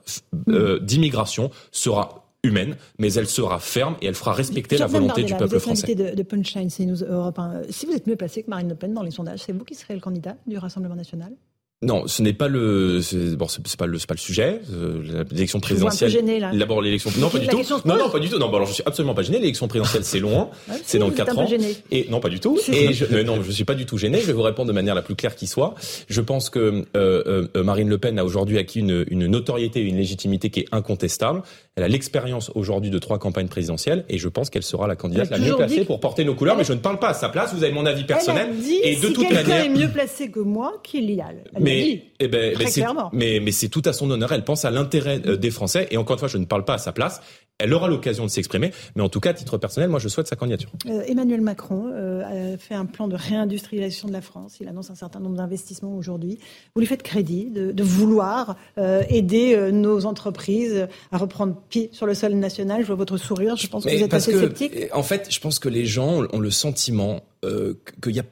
euh, 0.49 0.79
d'immigration 0.81 1.51
sera 1.71 2.25
humaine, 2.45 2.77
mais 2.99 3.13
elle 3.15 3.27
sera 3.29 3.59
ferme 3.59 3.97
et 4.01 4.07
elle 4.07 4.15
fera 4.15 4.33
respecter 4.33 4.79
la 4.79 4.87
volonté 4.87 5.23
du 5.25 5.33
peuple 5.35 5.47
vous 5.51 5.57
êtes 5.57 5.63
français. 5.63 5.95
de, 5.95 6.23
Punchline, 6.23 6.69
Europe 7.09 7.39
1. 7.39 7.63
Si 7.71 7.87
vous 7.87 7.93
êtes 7.93 8.07
mieux 8.07 8.17
placé 8.17 8.43
que 8.43 8.51
Marine 8.51 8.69
Le 8.69 8.75
Pen 8.75 8.95
dans 8.95 9.03
les 9.03 9.11
sondages, 9.11 9.41
c'est 9.45 9.53
vous 9.53 9.65
qui 9.65 9.75
serez 9.75 9.95
le 9.95 10.01
candidat 10.01 10.37
du 10.47 10.57
Rassemblement 10.59 10.95
national? 10.95 11.33
Non, 11.81 12.09
ce 12.09 12.23
n'est 12.23 12.33
pas 12.33 12.49
le, 12.49 13.01
c'est- 13.03 13.37
bon, 13.37 13.47
c'est 13.47 13.65
c'est 13.65 13.79
pas 13.79 13.87
le, 13.87 14.01
c'est 14.01 14.09
pas 14.09 14.15
le 14.15 14.19
sujet. 14.19 14.61
Euh, 14.73 15.25
L'élection 15.31 15.61
présidentielle. 15.61 16.11
gêné, 16.11 16.41
là. 16.41 16.51
D'abord 16.53 16.83
l'élection. 16.83 17.09
Non, 17.21 17.31
pas 17.31 17.39
du 17.39 17.47
tout. 17.47 17.63
Non, 17.85 17.97
non, 17.97 18.11
pas 18.11 18.19
du 18.19 18.29
tout. 18.29 18.37
Non, 18.37 18.49
bon, 18.49 18.57
alors 18.57 18.67
je 18.67 18.73
suis 18.73 18.83
absolument 18.85 19.15
pas 19.15 19.23
gêné. 19.23 19.39
L'élection 19.39 19.69
présidentielle, 19.69 20.03
c'est 20.03 20.19
loin. 20.19 20.51
Ouais, 20.69 20.75
c'est 20.85 20.97
si, 20.97 20.99
dans 20.99 21.11
quatre 21.11 21.39
ans. 21.39 21.47
gêné. 21.47 21.77
Et 21.93 22.09
non, 22.11 22.19
pas 22.19 22.31
du 22.31 22.41
tout. 22.41 22.59
Si, 22.61 22.73
Et 22.73 22.93
je, 22.93 23.05
euh, 23.05 23.23
non, 23.23 23.41
je 23.45 23.53
suis 23.53 23.65
pas 23.65 23.77
du 23.77 23.87
tout 23.87 23.97
gêné. 23.97 24.19
Je 24.21 24.27
vais 24.27 24.33
vous 24.33 24.43
répondre 24.43 24.67
de 24.67 24.73
manière 24.73 24.97
la 24.97 25.03
plus 25.03 25.15
claire 25.15 25.37
qui 25.37 25.47
soit. 25.47 25.77
Je 26.09 26.21
pense 26.21 26.51
que 26.51 26.85
euh, 26.97 27.47
euh, 27.57 27.63
Marine 27.63 27.89
Le 27.89 27.99
Pen 27.99 28.19
a 28.19 28.25
aujourd'hui 28.25 28.59
acquis 28.59 28.81
une, 28.81 29.05
une 29.09 29.29
notoriété, 29.29 29.81
une 29.81 29.97
légitimité 29.99 30.51
qui 30.51 30.61
est 30.61 30.67
incontestable. 30.73 31.43
Elle 31.77 31.85
a 31.85 31.89
l'expérience 31.89 32.51
aujourd'hui 32.57 32.91
de 32.91 32.99
trois 32.99 33.21
campagnes 33.21 33.47
présidentielles, 33.47 34.05
et 34.09 34.19
je 34.19 34.29
pense 34.29 34.51
qu'elle 34.51 34.65
sera 34.65 34.89
la 34.89 34.97
candidate 34.97 35.31
la 35.31 35.39
mieux 35.39 35.55
placée 35.55 35.83
que- 35.83 35.87
pour 35.87 36.01
porter 36.01 36.25
nos 36.25 36.35
couleurs. 36.35 36.57
Mais 36.57 36.65
je 36.65 36.73
ne 36.73 36.79
parle 36.79 36.99
pas 36.99 37.11
à 37.11 37.15
sa 37.15 37.29
place. 37.29 37.55
Vous 37.55 37.63
avez 37.63 37.73
mon 37.73 37.87
avis 37.87 38.03
personnel. 38.03 38.49
Elle 38.51 38.59
a 38.59 38.61
dit 38.61 38.79
et 38.83 38.97
de 38.97 39.07
si 39.07 39.13
toute 39.13 39.31
manière, 39.31 39.65
est 39.65 39.69
mieux 39.69 39.89
placé 39.89 40.29
que 40.33 40.41
moi, 40.41 40.81
qu'il 40.83 41.09
y 41.13 41.21
a. 41.21 41.29
Mais, 41.69 42.03
eh 42.21 42.29
ben, 42.29 42.55
Très 42.55 42.65
mais 42.65 42.71
clairement. 42.71 43.11
mais, 43.13 43.41
mais 43.41 43.53
c'est 43.53 43.69
tout 43.69 43.83
à 43.85 43.93
son 43.93 44.11
honneur. 44.11 44.33
Elle 44.33 44.45
pense 44.45 44.65
à 44.65 44.71
l'intérêt 44.71 45.21
euh, 45.27 45.37
des 45.37 45.51
Français. 45.51 45.89
Et 45.91 45.97
encore 45.97 46.15
une 46.15 46.19
fois, 46.19 46.29
je 46.29 46.39
ne 46.39 46.45
parle 46.45 46.65
pas 46.65 46.75
à 46.75 46.79
sa 46.79 46.93
place. 46.93 47.21
elle 47.59 47.75
aura 47.75 47.89
l'occasion 47.89 48.25
de 48.25 48.31
s'exprimer. 48.31 48.73
Mais 48.97 49.03
en 49.03 49.09
tout 49.09 49.21
cas, 49.21 49.31
à 49.31 49.35
titre 49.35 49.59
personnel, 49.59 49.89
moi, 49.89 49.99
je 49.99 50.09
souhaite 50.09 50.27
sa 50.29 50.37
candidature. 50.37 50.71
Euh, 50.87 51.03
Emmanuel 51.07 51.41
Macron 51.41 51.91
euh, 51.93 52.55
a 52.55 52.59
fait 52.59 52.75
un 52.75 52.87
plan 52.87 53.09
de 53.09 53.17
réindustrialisation 53.17 54.09
de 54.09 54.13
la 54.13 54.21
France. 54.21 54.59
Il 54.61 54.69
annonce 54.69 54.91
un 54.91 54.95
certain 54.95 55.21
nombre 55.21 55.37
d'investissements 55.37 55.97
aujourd'hui. 55.97 56.39
Vous 56.75 56.81
lui 56.81 56.87
faites 56.87 57.03
crédit 57.03 57.51
de, 57.51 57.73
de 57.73 57.83
vouloir 57.83 58.57
euh, 58.79 59.03
aider 59.09 59.57
nos 59.73 60.07
entreprises 60.07 60.87
à 61.13 61.19
reprendre 61.19 61.57
pied 61.69 61.91
sur 61.93 62.07
le 62.07 62.15
sol 62.15 62.33
national. 62.35 62.83
Je 62.83 62.87
vois 62.87 62.97
votre 62.97 63.17
sourire. 63.17 63.57
Je 63.57 63.67
pense 63.67 63.85
que 63.85 63.97
vous 63.97 64.03
êtes 64.03 64.15
assez 64.15 64.33
que, 64.33 64.41
sceptique. 64.41 64.73
En 64.93 65.03
fait, 65.03 65.29
je 65.31 65.41
pense 65.41 65.59
que 65.59 65.69
les 65.69 65.85
gens 65.85 66.25
ont 66.33 66.41
le 66.41 66.51
sentiment 66.51 67.23
qu'il 67.43 68.15
y 68.15 68.21
a 68.21 68.25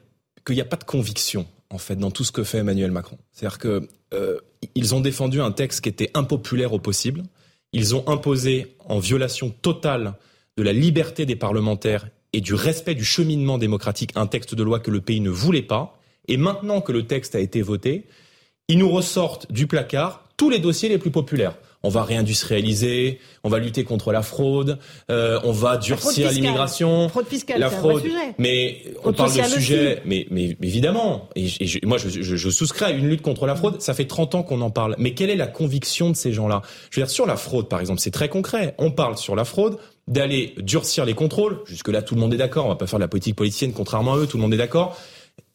qu'il 0.47 0.55
n'y 0.55 0.61
a 0.61 0.65
pas 0.65 0.77
de 0.77 0.85
conviction 0.85 1.45
en 1.69 1.77
fait 1.77 1.95
dans 1.95 2.11
tout 2.11 2.23
ce 2.23 2.31
que 2.31 2.43
fait 2.43 2.59
Emmanuel 2.59 2.91
Macron. 2.91 3.17
C'est-à-dire 3.31 3.59
que 3.59 3.87
euh, 4.13 4.37
ils 4.75 4.95
ont 4.95 5.01
défendu 5.01 5.41
un 5.41 5.51
texte 5.51 5.81
qui 5.81 5.89
était 5.89 6.11
impopulaire 6.13 6.73
au 6.73 6.79
possible. 6.79 7.23
Ils 7.73 7.95
ont 7.95 8.07
imposé 8.07 8.75
en 8.85 8.99
violation 8.99 9.49
totale 9.49 10.13
de 10.55 10.63
la 10.63 10.73
liberté 10.73 11.25
des 11.25 11.35
parlementaires 11.35 12.07
et 12.33 12.41
du 12.41 12.53
respect 12.53 12.95
du 12.95 13.03
cheminement 13.03 13.57
démocratique 13.57 14.11
un 14.15 14.27
texte 14.27 14.55
de 14.55 14.63
loi 14.63 14.79
que 14.79 14.91
le 14.91 15.01
pays 15.01 15.19
ne 15.19 15.29
voulait 15.29 15.61
pas. 15.61 15.99
Et 16.27 16.37
maintenant 16.37 16.81
que 16.81 16.91
le 16.91 17.05
texte 17.05 17.35
a 17.35 17.39
été 17.39 17.61
voté, 17.61 18.05
ils 18.67 18.77
nous 18.77 18.89
ressortent 18.89 19.51
du 19.51 19.67
placard 19.67 20.27
tous 20.35 20.49
les 20.49 20.59
dossiers 20.59 20.89
les 20.89 20.97
plus 20.97 21.11
populaires. 21.11 21.57
On 21.87 21.89
va 21.89 22.03
réindustrialiser, 22.03 23.19
on 23.45 23.49
va 23.49 23.59
lutter 23.59 23.85
contre 23.85 24.11
la 24.11 24.21
fraude, 24.21 24.77
euh, 25.09 25.39
on 25.45 25.51
va 25.53 25.77
durcir 25.77 26.31
l'immigration, 26.31 27.07
Fraude 27.07 27.27
fiscale, 27.27 27.59
la 27.61 27.69
c'est 27.69 27.75
un 27.75 27.79
vrai 27.79 27.89
fraude. 27.91 28.03
sujet. 28.03 28.35
Mais 28.37 28.81
on 29.05 29.13
parle 29.13 29.31
de 29.33 29.41
sujet, 29.43 30.01
mais, 30.05 30.27
mais, 30.29 30.57
mais 30.59 30.67
évidemment. 30.67 31.29
Et, 31.35 31.47
je- 31.47 31.57
et 31.61 31.65
je- 31.67 31.79
moi, 31.85 31.97
je, 31.97 32.09
je, 32.09 32.35
je 32.35 32.49
souscris 32.49 32.85
à 32.85 32.91
une 32.91 33.07
lutte 33.07 33.21
contre 33.21 33.45
la 33.45 33.55
fraude. 33.55 33.81
Ça 33.81 33.93
fait 33.93 34.05
30 34.05 34.35
ans 34.35 34.43
qu'on 34.43 34.59
en 34.61 34.69
parle. 34.69 34.95
Mais 34.97 35.13
quelle 35.13 35.29
est 35.29 35.35
la 35.35 35.47
conviction 35.47 36.09
de 36.09 36.15
ces 36.15 36.33
gens-là? 36.33 36.61
Je 36.91 36.99
veux 36.99 37.05
dire, 37.05 37.09
sur 37.11 37.25
la 37.25 37.37
fraude, 37.37 37.69
par 37.69 37.79
exemple, 37.79 37.99
c'est 38.01 38.11
très 38.11 38.27
concret. 38.29 38.75
On 38.77 38.91
parle 38.91 39.17
sur 39.17 39.35
la 39.35 39.45
fraude 39.45 39.77
d'aller 40.07 40.53
durcir 40.59 41.05
les 41.05 41.13
contrôles. 41.13 41.59
Jusque-là, 41.65 42.01
tout 42.01 42.15
le 42.15 42.21
monde 42.21 42.33
est 42.33 42.37
d'accord. 42.37 42.65
On 42.65 42.69
va 42.69 42.75
pas 42.75 42.87
faire 42.87 42.99
de 42.99 43.03
la 43.03 43.09
politique 43.09 43.35
politicienne, 43.35 43.71
contrairement 43.73 44.13
à 44.13 44.17
eux. 44.17 44.27
Tout 44.27 44.37
le 44.37 44.41
monde 44.43 44.53
est 44.53 44.57
d'accord 44.57 44.97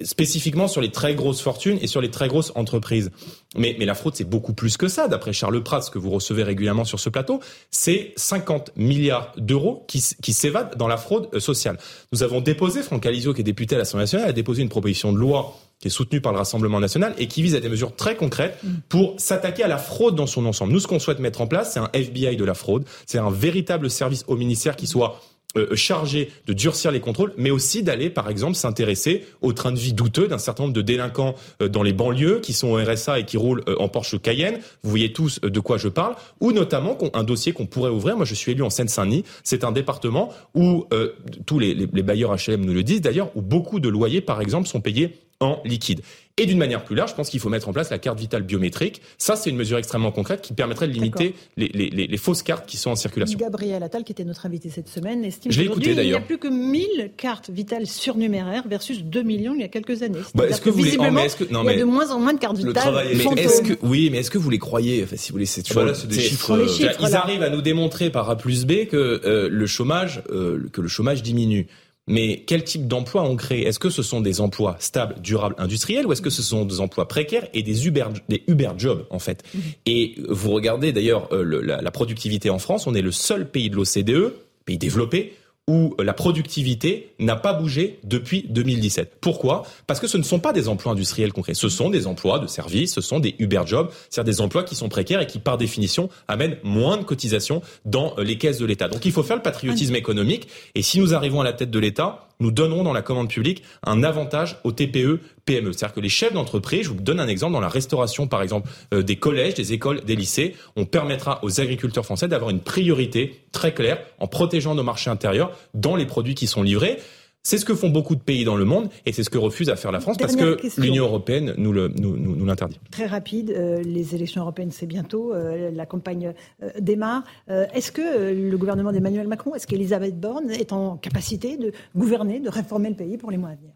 spécifiquement 0.04 0.68
sur 0.68 0.80
les 0.80 0.90
très 0.90 1.14
grosses 1.14 1.40
fortunes 1.40 1.78
et 1.80 1.86
sur 1.86 2.00
les 2.00 2.10
très 2.10 2.28
grosses 2.28 2.52
entreprises. 2.54 3.10
Mais, 3.56 3.76
mais 3.78 3.84
la 3.84 3.94
fraude, 3.94 4.14
c'est 4.16 4.28
beaucoup 4.28 4.54
plus 4.54 4.76
que 4.76 4.88
ça. 4.88 5.08
D'après 5.08 5.32
Charles 5.32 5.62
Prats, 5.62 5.88
que 5.92 5.98
vous 5.98 6.10
recevez 6.10 6.42
régulièrement 6.42 6.84
sur 6.84 7.00
ce 7.00 7.08
plateau, 7.08 7.40
c'est 7.70 8.12
50 8.16 8.72
milliards 8.76 9.32
d'euros 9.36 9.84
qui, 9.88 10.02
qui 10.22 10.32
s'évadent 10.32 10.76
dans 10.76 10.88
la 10.88 10.96
fraude 10.96 11.28
euh, 11.34 11.40
sociale. 11.40 11.78
Nous 12.12 12.22
avons 12.22 12.40
déposé, 12.40 12.82
Franck 12.82 13.06
Alizio, 13.06 13.34
qui 13.34 13.40
est 13.40 13.44
député 13.44 13.74
à 13.74 13.78
l'Assemblée 13.78 14.04
nationale, 14.04 14.28
a 14.28 14.32
déposé 14.32 14.62
une 14.62 14.68
proposition 14.68 15.12
de 15.12 15.18
loi 15.18 15.54
qui 15.82 15.88
est 15.88 15.90
soutenue 15.90 16.20
par 16.20 16.32
le 16.32 16.38
Rassemblement 16.38 16.78
national 16.78 17.12
et 17.18 17.26
qui 17.26 17.42
vise 17.42 17.56
à 17.56 17.60
des 17.60 17.68
mesures 17.68 17.94
très 17.96 18.14
concrètes 18.14 18.56
pour 18.88 19.14
s'attaquer 19.18 19.64
à 19.64 19.68
la 19.68 19.78
fraude 19.78 20.14
dans 20.14 20.28
son 20.28 20.46
ensemble. 20.46 20.72
Nous, 20.72 20.78
ce 20.78 20.86
qu'on 20.86 21.00
souhaite 21.00 21.18
mettre 21.18 21.40
en 21.40 21.48
place, 21.48 21.72
c'est 21.72 21.80
un 21.80 21.90
FBI 21.92 22.36
de 22.36 22.44
la 22.44 22.54
fraude. 22.54 22.84
C'est 23.04 23.18
un 23.18 23.30
véritable 23.30 23.90
service 23.90 24.24
au 24.28 24.36
ministère 24.36 24.76
qui 24.76 24.86
soit 24.86 25.20
euh, 25.56 25.74
chargé 25.76 26.30
de 26.46 26.52
durcir 26.52 26.90
les 26.90 27.00
contrôles, 27.00 27.32
mais 27.36 27.50
aussi 27.50 27.82
d'aller, 27.82 28.10
par 28.10 28.28
exemple, 28.30 28.54
s'intéresser 28.54 29.24
au 29.42 29.52
train 29.52 29.72
de 29.72 29.78
vie 29.78 29.92
douteux 29.92 30.28
d'un 30.28 30.38
certain 30.38 30.64
nombre 30.64 30.74
de 30.74 30.82
délinquants 30.82 31.34
euh, 31.60 31.68
dans 31.68 31.82
les 31.82 31.92
banlieues 31.92 32.40
qui 32.40 32.52
sont 32.52 32.68
au 32.68 32.76
RSA 32.76 33.18
et 33.20 33.24
qui 33.24 33.36
roulent 33.36 33.62
euh, 33.68 33.76
en 33.78 33.88
Porsche 33.88 34.18
Cayenne. 34.20 34.58
Vous 34.82 34.90
voyez 34.90 35.12
tous 35.12 35.40
euh, 35.44 35.50
de 35.50 35.60
quoi 35.60 35.76
je 35.78 35.88
parle. 35.88 36.14
Ou 36.40 36.52
notamment 36.52 36.96
un 37.14 37.24
dossier 37.24 37.52
qu'on 37.52 37.66
pourrait 37.66 37.90
ouvrir. 37.90 38.16
Moi, 38.16 38.24
je 38.24 38.34
suis 38.34 38.52
élu 38.52 38.62
en 38.62 38.70
Seine-Saint-Denis. 38.70 39.24
C'est 39.44 39.64
un 39.64 39.72
département 39.72 40.30
où 40.54 40.86
euh, 40.92 41.12
tous 41.46 41.58
les, 41.58 41.74
les- 41.74 41.88
les 41.92 42.02
bailleurs 42.02 42.34
HLM 42.36 42.64
nous 42.64 42.72
le 42.74 42.82
disent 42.82 43.00
d'ailleurs, 43.02 43.30
où 43.34 43.42
beaucoup 43.42 43.80
de 43.80 43.88
loyers, 43.88 44.20
par 44.20 44.40
exemple, 44.40 44.66
sont 44.68 44.80
payés 44.80 45.18
en 45.40 45.60
liquide. 45.64 46.00
Et 46.38 46.46
d'une 46.46 46.56
manière 46.56 46.82
plus 46.82 46.96
large, 46.96 47.10
je 47.10 47.14
pense 47.14 47.28
qu'il 47.28 47.40
faut 47.40 47.50
mettre 47.50 47.68
en 47.68 47.74
place 47.74 47.90
la 47.90 47.98
carte 47.98 48.18
vitale 48.18 48.42
biométrique. 48.42 49.02
Ça, 49.18 49.36
c'est 49.36 49.50
une 49.50 49.56
mesure 49.56 49.76
extrêmement 49.76 50.10
concrète 50.12 50.40
qui 50.40 50.54
permettrait 50.54 50.88
de 50.88 50.92
limiter 50.92 51.34
les, 51.58 51.68
les- 51.68 51.90
les- 51.90 52.06
les 52.06 52.16
fausses 52.16 52.42
cartes 52.42 52.66
qui 52.66 52.78
sont 52.78 52.90
en 52.90 52.96
circulation. 52.96 53.38
Gabriel 53.38 53.82
Attal, 53.82 54.02
qui 54.02 54.12
était 54.12 54.24
notre 54.24 54.46
invité 54.46 54.70
cette 54.70 54.88
semaine, 54.88 55.24
estime 55.26 55.52
qu'aujourd'hui, 55.52 55.92
il 55.92 56.00
n'y 56.04 56.14
a 56.14 56.20
plus 56.20 56.38
que 56.38 56.48
1000 56.48 57.10
cartes 57.18 57.50
vitales 57.50 57.86
surnuméraires 57.86 58.64
versus 58.66 59.02
2 59.04 59.22
millions 59.22 59.54
il 59.54 59.60
y 59.60 59.64
a 59.64 59.68
quelques 59.68 60.02
années. 60.02 60.20
Bah, 60.34 60.46
est-ce 60.48 60.62
que 60.62 60.70
vous 60.70 60.82
les- 60.82 60.96
oh, 60.98 61.04
mais 61.12 61.26
est-ce 61.26 61.36
que- 61.36 61.52
non, 61.52 61.62
il 61.64 61.66
y 61.66 61.68
a 61.68 61.72
mais- 61.74 61.78
de 61.80 61.84
moins 61.84 62.10
en 62.10 62.18
moins 62.18 62.32
de 62.32 62.38
cartes 62.38 62.56
Le 62.56 62.68
vitales 62.68 62.82
travail 62.82 63.08
est- 63.12 63.34
mais 63.34 63.42
est-ce 63.42 63.60
que 63.62 63.74
oui, 63.82 64.08
mais 64.10 64.18
est-ce 64.18 64.30
que 64.30 64.38
vous 64.38 64.48
les 64.50 64.58
croyez? 64.58 65.02
Enfin, 65.04 65.16
si 65.16 65.30
vous 65.30 65.34
voulez, 65.34 65.44
c'est 65.46 65.62
toujours 65.62 65.82
Bah 65.82 65.88
là, 65.90 65.94
c'est 65.94 66.06
des 66.06 66.14
c'est- 66.14 66.20
chiffres, 66.22 66.40
Ce 66.40 66.46
sont 66.46 66.56
les 66.56 66.68
c'est- 66.68 66.74
chiffres, 66.88 67.04
Ils 67.06 67.10
là. 67.12 67.22
arrivent 67.24 67.42
à 67.42 67.50
nous 67.50 67.60
démontrer 67.60 68.08
par 68.08 68.30
A 68.30 68.36
plus 68.38 68.64
B 68.64 68.86
que 68.86 68.96
euh, 69.24 69.48
le 69.50 69.66
chômage, 69.66 70.22
euh, 70.30 70.66
que 70.72 70.80
le 70.80 70.88
chômage 70.88 71.22
diminue. 71.22 71.66
Mais 72.08 72.42
quel 72.46 72.64
type 72.64 72.88
d'emploi 72.88 73.22
on 73.22 73.36
crée? 73.36 73.60
Est-ce 73.60 73.78
que 73.78 73.90
ce 73.90 74.02
sont 74.02 74.20
des 74.20 74.40
emplois 74.40 74.76
stables, 74.80 75.20
durables, 75.20 75.54
industriels, 75.58 76.06
ou 76.06 76.12
est-ce 76.12 76.22
que 76.22 76.30
ce 76.30 76.42
sont 76.42 76.64
des 76.64 76.80
emplois 76.80 77.06
précaires 77.06 77.46
et 77.54 77.62
des 77.62 77.86
Uber, 77.86 78.06
des 78.28 78.42
Uber 78.48 78.70
jobs 78.76 79.06
en 79.10 79.18
fait? 79.18 79.44
Et 79.86 80.16
vous 80.28 80.50
regardez 80.50 80.92
d'ailleurs 80.92 81.28
euh, 81.32 81.62
la 81.62 81.90
productivité 81.90 82.50
en 82.50 82.58
France, 82.58 82.86
on 82.86 82.94
est 82.94 83.02
le 83.02 83.12
seul 83.12 83.48
pays 83.48 83.70
de 83.70 83.76
l'OCDE, 83.76 84.34
pays 84.64 84.78
développé, 84.78 85.34
où 85.68 85.94
la 86.02 86.12
productivité 86.12 87.14
n'a 87.20 87.36
pas 87.36 87.52
bougé 87.52 88.00
depuis 88.02 88.44
2017. 88.48 89.18
Pourquoi? 89.20 89.62
Parce 89.86 90.00
que 90.00 90.08
ce 90.08 90.18
ne 90.18 90.24
sont 90.24 90.40
pas 90.40 90.52
des 90.52 90.68
emplois 90.68 90.92
industriels 90.92 91.32
concrets, 91.32 91.54
ce 91.54 91.68
sont 91.68 91.88
des 91.88 92.08
emplois 92.08 92.40
de 92.40 92.48
services, 92.48 92.94
ce 92.94 93.00
sont 93.00 93.20
des 93.20 93.36
Uber 93.38 93.62
jobs, 93.64 93.88
c'est-à-dire 94.10 94.34
des 94.34 94.40
emplois 94.40 94.64
qui 94.64 94.74
sont 94.74 94.88
précaires 94.88 95.20
et 95.20 95.26
qui 95.26 95.38
par 95.38 95.58
définition 95.58 96.08
amènent 96.26 96.56
moins 96.64 96.96
de 96.96 97.04
cotisations 97.04 97.62
dans 97.84 98.14
euh, 98.18 98.24
les 98.24 98.38
caisses 98.38 98.58
de 98.58 98.66
l'État. 98.66 98.88
Donc 98.88 99.04
il 99.04 99.12
faut 99.12 99.22
faire 99.22 99.36
le 99.36 99.42
patriotisme 99.42 99.94
économique 99.94 100.48
et 100.74 100.82
si 100.82 100.98
nous 100.98 101.14
arrivons 101.14 101.40
à 101.40 101.44
la 101.44 101.52
tête 101.52 101.70
de 101.70 101.78
l'État, 101.78 102.26
nous 102.42 102.50
donnerons 102.50 102.82
dans 102.82 102.92
la 102.92 103.02
commande 103.02 103.28
publique 103.28 103.62
un 103.84 104.02
avantage 104.02 104.58
aux 104.64 104.72
TPE, 104.72 105.20
PME. 105.46 105.72
C'est-à-dire 105.72 105.94
que 105.94 106.00
les 106.00 106.08
chefs 106.08 106.32
d'entreprise, 106.32 106.84
je 106.84 106.88
vous 106.90 107.00
donne 107.00 107.20
un 107.20 107.28
exemple, 107.28 107.52
dans 107.52 107.60
la 107.60 107.68
restauration 107.68 108.26
par 108.26 108.42
exemple 108.42 108.68
euh, 108.92 109.02
des 109.02 109.16
collèges, 109.16 109.54
des 109.54 109.72
écoles, 109.72 110.02
des 110.02 110.16
lycées, 110.16 110.54
on 110.76 110.84
permettra 110.84 111.38
aux 111.42 111.60
agriculteurs 111.60 112.04
français 112.04 112.28
d'avoir 112.28 112.50
une 112.50 112.60
priorité 112.60 113.40
très 113.52 113.72
claire 113.72 113.98
en 114.18 114.26
protégeant 114.26 114.74
nos 114.74 114.82
marchés 114.82 115.10
intérieurs 115.10 115.52
dans 115.74 115.96
les 115.96 116.06
produits 116.06 116.34
qui 116.34 116.46
sont 116.46 116.62
livrés. 116.62 116.98
C'est 117.44 117.58
ce 117.58 117.64
que 117.64 117.74
font 117.74 117.88
beaucoup 117.88 118.14
de 118.14 118.20
pays 118.20 118.44
dans 118.44 118.54
le 118.54 118.64
monde 118.64 118.88
et 119.04 119.12
c'est 119.12 119.24
ce 119.24 119.30
que 119.30 119.36
refuse 119.38 119.68
à 119.68 119.74
faire 119.74 119.90
la 119.90 119.98
France 119.98 120.16
parce 120.16 120.36
que 120.36 120.54
question. 120.54 120.80
l'Union 120.82 121.04
européenne 121.06 121.54
nous 121.58 121.72
le- 121.72 121.88
nous- 121.88 122.16
nous- 122.16 122.36
nous 122.36 122.46
l'interdit. 122.46 122.78
Très 122.92 123.06
rapide, 123.06 123.50
euh, 123.50 123.82
les 123.82 124.14
élections 124.14 124.42
européennes 124.42 124.70
c'est 124.70 124.86
bientôt, 124.86 125.34
euh, 125.34 125.72
la 125.72 125.84
campagne 125.84 126.34
euh, 126.62 126.70
démarre. 126.78 127.24
Euh, 127.50 127.66
est-ce 127.74 127.90
que 127.90 128.32
le 128.32 128.56
gouvernement 128.56 128.92
d'Emmanuel 128.92 129.26
Macron, 129.26 129.56
est-ce 129.56 129.66
qu'Elisabeth 129.66 130.20
Borne 130.20 130.50
est 130.52 130.72
en 130.72 130.96
capacité 130.96 131.56
de 131.56 131.72
gouverner, 131.96 132.38
de 132.38 132.48
réformer 132.48 132.90
le 132.90 132.94
pays 132.96 133.16
pour 133.18 133.32
les 133.32 133.38
mois 133.38 133.50
à 133.50 133.54
venir? 133.56 133.72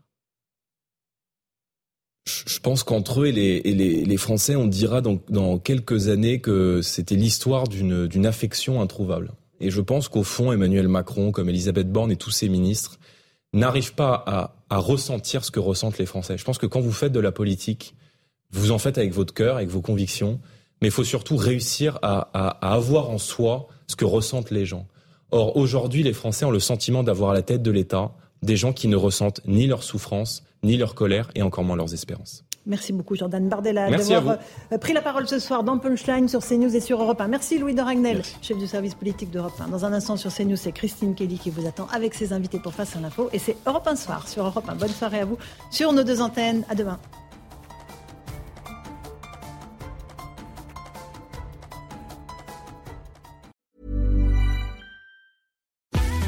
Je 2.47 2.59
pense 2.60 2.84
qu'entre 2.84 3.22
eux 3.22 3.26
et 3.26 3.32
les, 3.32 3.62
et 3.64 3.74
les, 3.74 4.05
les 4.05 4.16
Français, 4.16 4.55
on 4.56 4.66
dira 4.66 5.01
dans, 5.01 5.18
dans 5.28 5.59
quelques 5.59 6.09
années 6.09 6.40
que 6.40 6.82
c'était 6.82 7.14
l'histoire 7.16 7.66
d'une 7.68 8.06
d'une 8.06 8.26
affection 8.26 8.80
introuvable. 8.80 9.32
Et 9.60 9.70
je 9.70 9.80
pense 9.80 10.09
qu'au 10.09 10.22
fond, 10.22 10.52
Emmanuel 10.52 10.86
Macron, 10.88 11.32
comme 11.32 11.48
Elisabeth 11.48 11.90
Borne 11.90 12.10
et 12.12 12.16
tous 12.16 12.30
ses 12.30 12.48
ministres, 12.48 12.98
n'arrivent 13.57 13.95
pas 13.95 14.23
à, 14.27 14.55
à 14.70 14.78
ressentir 14.78 15.45
ce 15.45 15.51
que 15.51 15.61
ressentent 15.61 15.99
les 15.99 16.07
Français. 16.07 16.39
Je 16.39 16.45
pense 16.45 16.59
que 16.59 16.66
quand 16.66 16.81
vous 16.81 16.93
faites 16.93 17.12
de 17.12 17.20
la 17.20 17.33
politique, 17.33 17.95
vous 18.53 18.70
en 18.70 18.78
faites 18.78 18.99
avec 18.99 19.12
votre 19.12 19.35
cœur, 19.35 19.57
avec 19.57 19.69
vos 19.69 19.81
convictions, 19.81 20.41
mais 20.81 20.89
il 20.89 20.93
faut 20.93 21.05
surtout 21.05 21.37
réussir 21.37 21.99
à, 22.03 22.28
à, 22.35 22.49
à 22.70 22.74
avoir 22.74 23.11
en 23.11 23.19
soi 23.19 23.66
ce 23.87 23.97
que 23.97 24.05
ressentent 24.05 24.51
les 24.51 24.66
gens. 24.66 24.87
Or, 25.31 25.57
aujourd'hui, 25.57 26.03
les 26.03 26.12
Français 26.12 26.45
ont 26.45 26.51
le 26.51 26.61
sentiment 26.61 27.03
d'avoir 27.03 27.31
à 27.31 27.35
la 27.35 27.43
tête 27.43 27.62
de 27.62 27.70
l'État 27.70 28.12
des 28.43 28.57
gens 28.57 28.73
qui 28.73 28.87
ne 28.87 28.97
ressentent 28.97 29.41
ni 29.47 29.66
leur 29.66 29.83
souffrance, 29.83 30.45
ni 30.62 30.77
leur 30.77 30.95
colère, 30.95 31.31
et 31.35 31.43
encore 31.43 31.65
moins 31.65 31.77
leurs 31.77 31.95
espérances. 31.95 32.45
Merci 32.66 32.93
beaucoup 32.93 33.14
Jordan 33.14 33.48
Bardella 33.48 33.90
d'avoir 33.90 34.38
euh, 34.72 34.78
pris 34.78 34.93
la 34.93 35.01
parole 35.01 35.28
ce 35.28 35.38
soir 35.38 35.62
dans 35.62 35.78
Punchline 35.78 36.28
sur 36.28 36.40
CNews 36.40 36.74
et 36.74 36.80
sur 36.80 37.01
Europe 37.01 37.20
1. 37.20 37.28
Merci 37.28 37.59
Louis 37.59 37.74
de 37.74 37.80
Ragnel, 37.80 38.22
chef 38.43 38.59
du 38.59 38.66
service 38.66 38.94
politique 38.94 39.30
d'Europe 39.30 39.55
1. 39.60 39.68
Dans 39.68 39.84
un 39.84 39.93
instant 39.93 40.16
sur 40.16 40.34
CNews, 40.34 40.56
c'est 40.56 40.72
Christine 40.72 41.14
Kelly 41.14 41.38
qui 41.38 41.51
vous 41.51 41.66
attend 41.66 41.86
avec 41.93 42.14
ses 42.14 42.32
invités 42.32 42.59
pour 42.59 42.74
Face 42.74 42.97
à 42.97 43.01
l'info. 43.01 43.30
Et 43.32 43.38
c'est 43.38 43.56
Europe 43.66 43.86
1 43.86 43.97
soir 43.97 44.28
sur 44.28 44.44
Europe 44.44 44.68
1. 44.68 44.74
Bonne 44.74 44.88
soirée 44.88 45.20
à 45.20 45.24
vous 45.24 45.38
sur 45.70 45.93
nos 45.93 46.02
deux 46.02 46.20
antennes. 46.20 46.64
À 46.68 46.74
demain. 46.74 46.98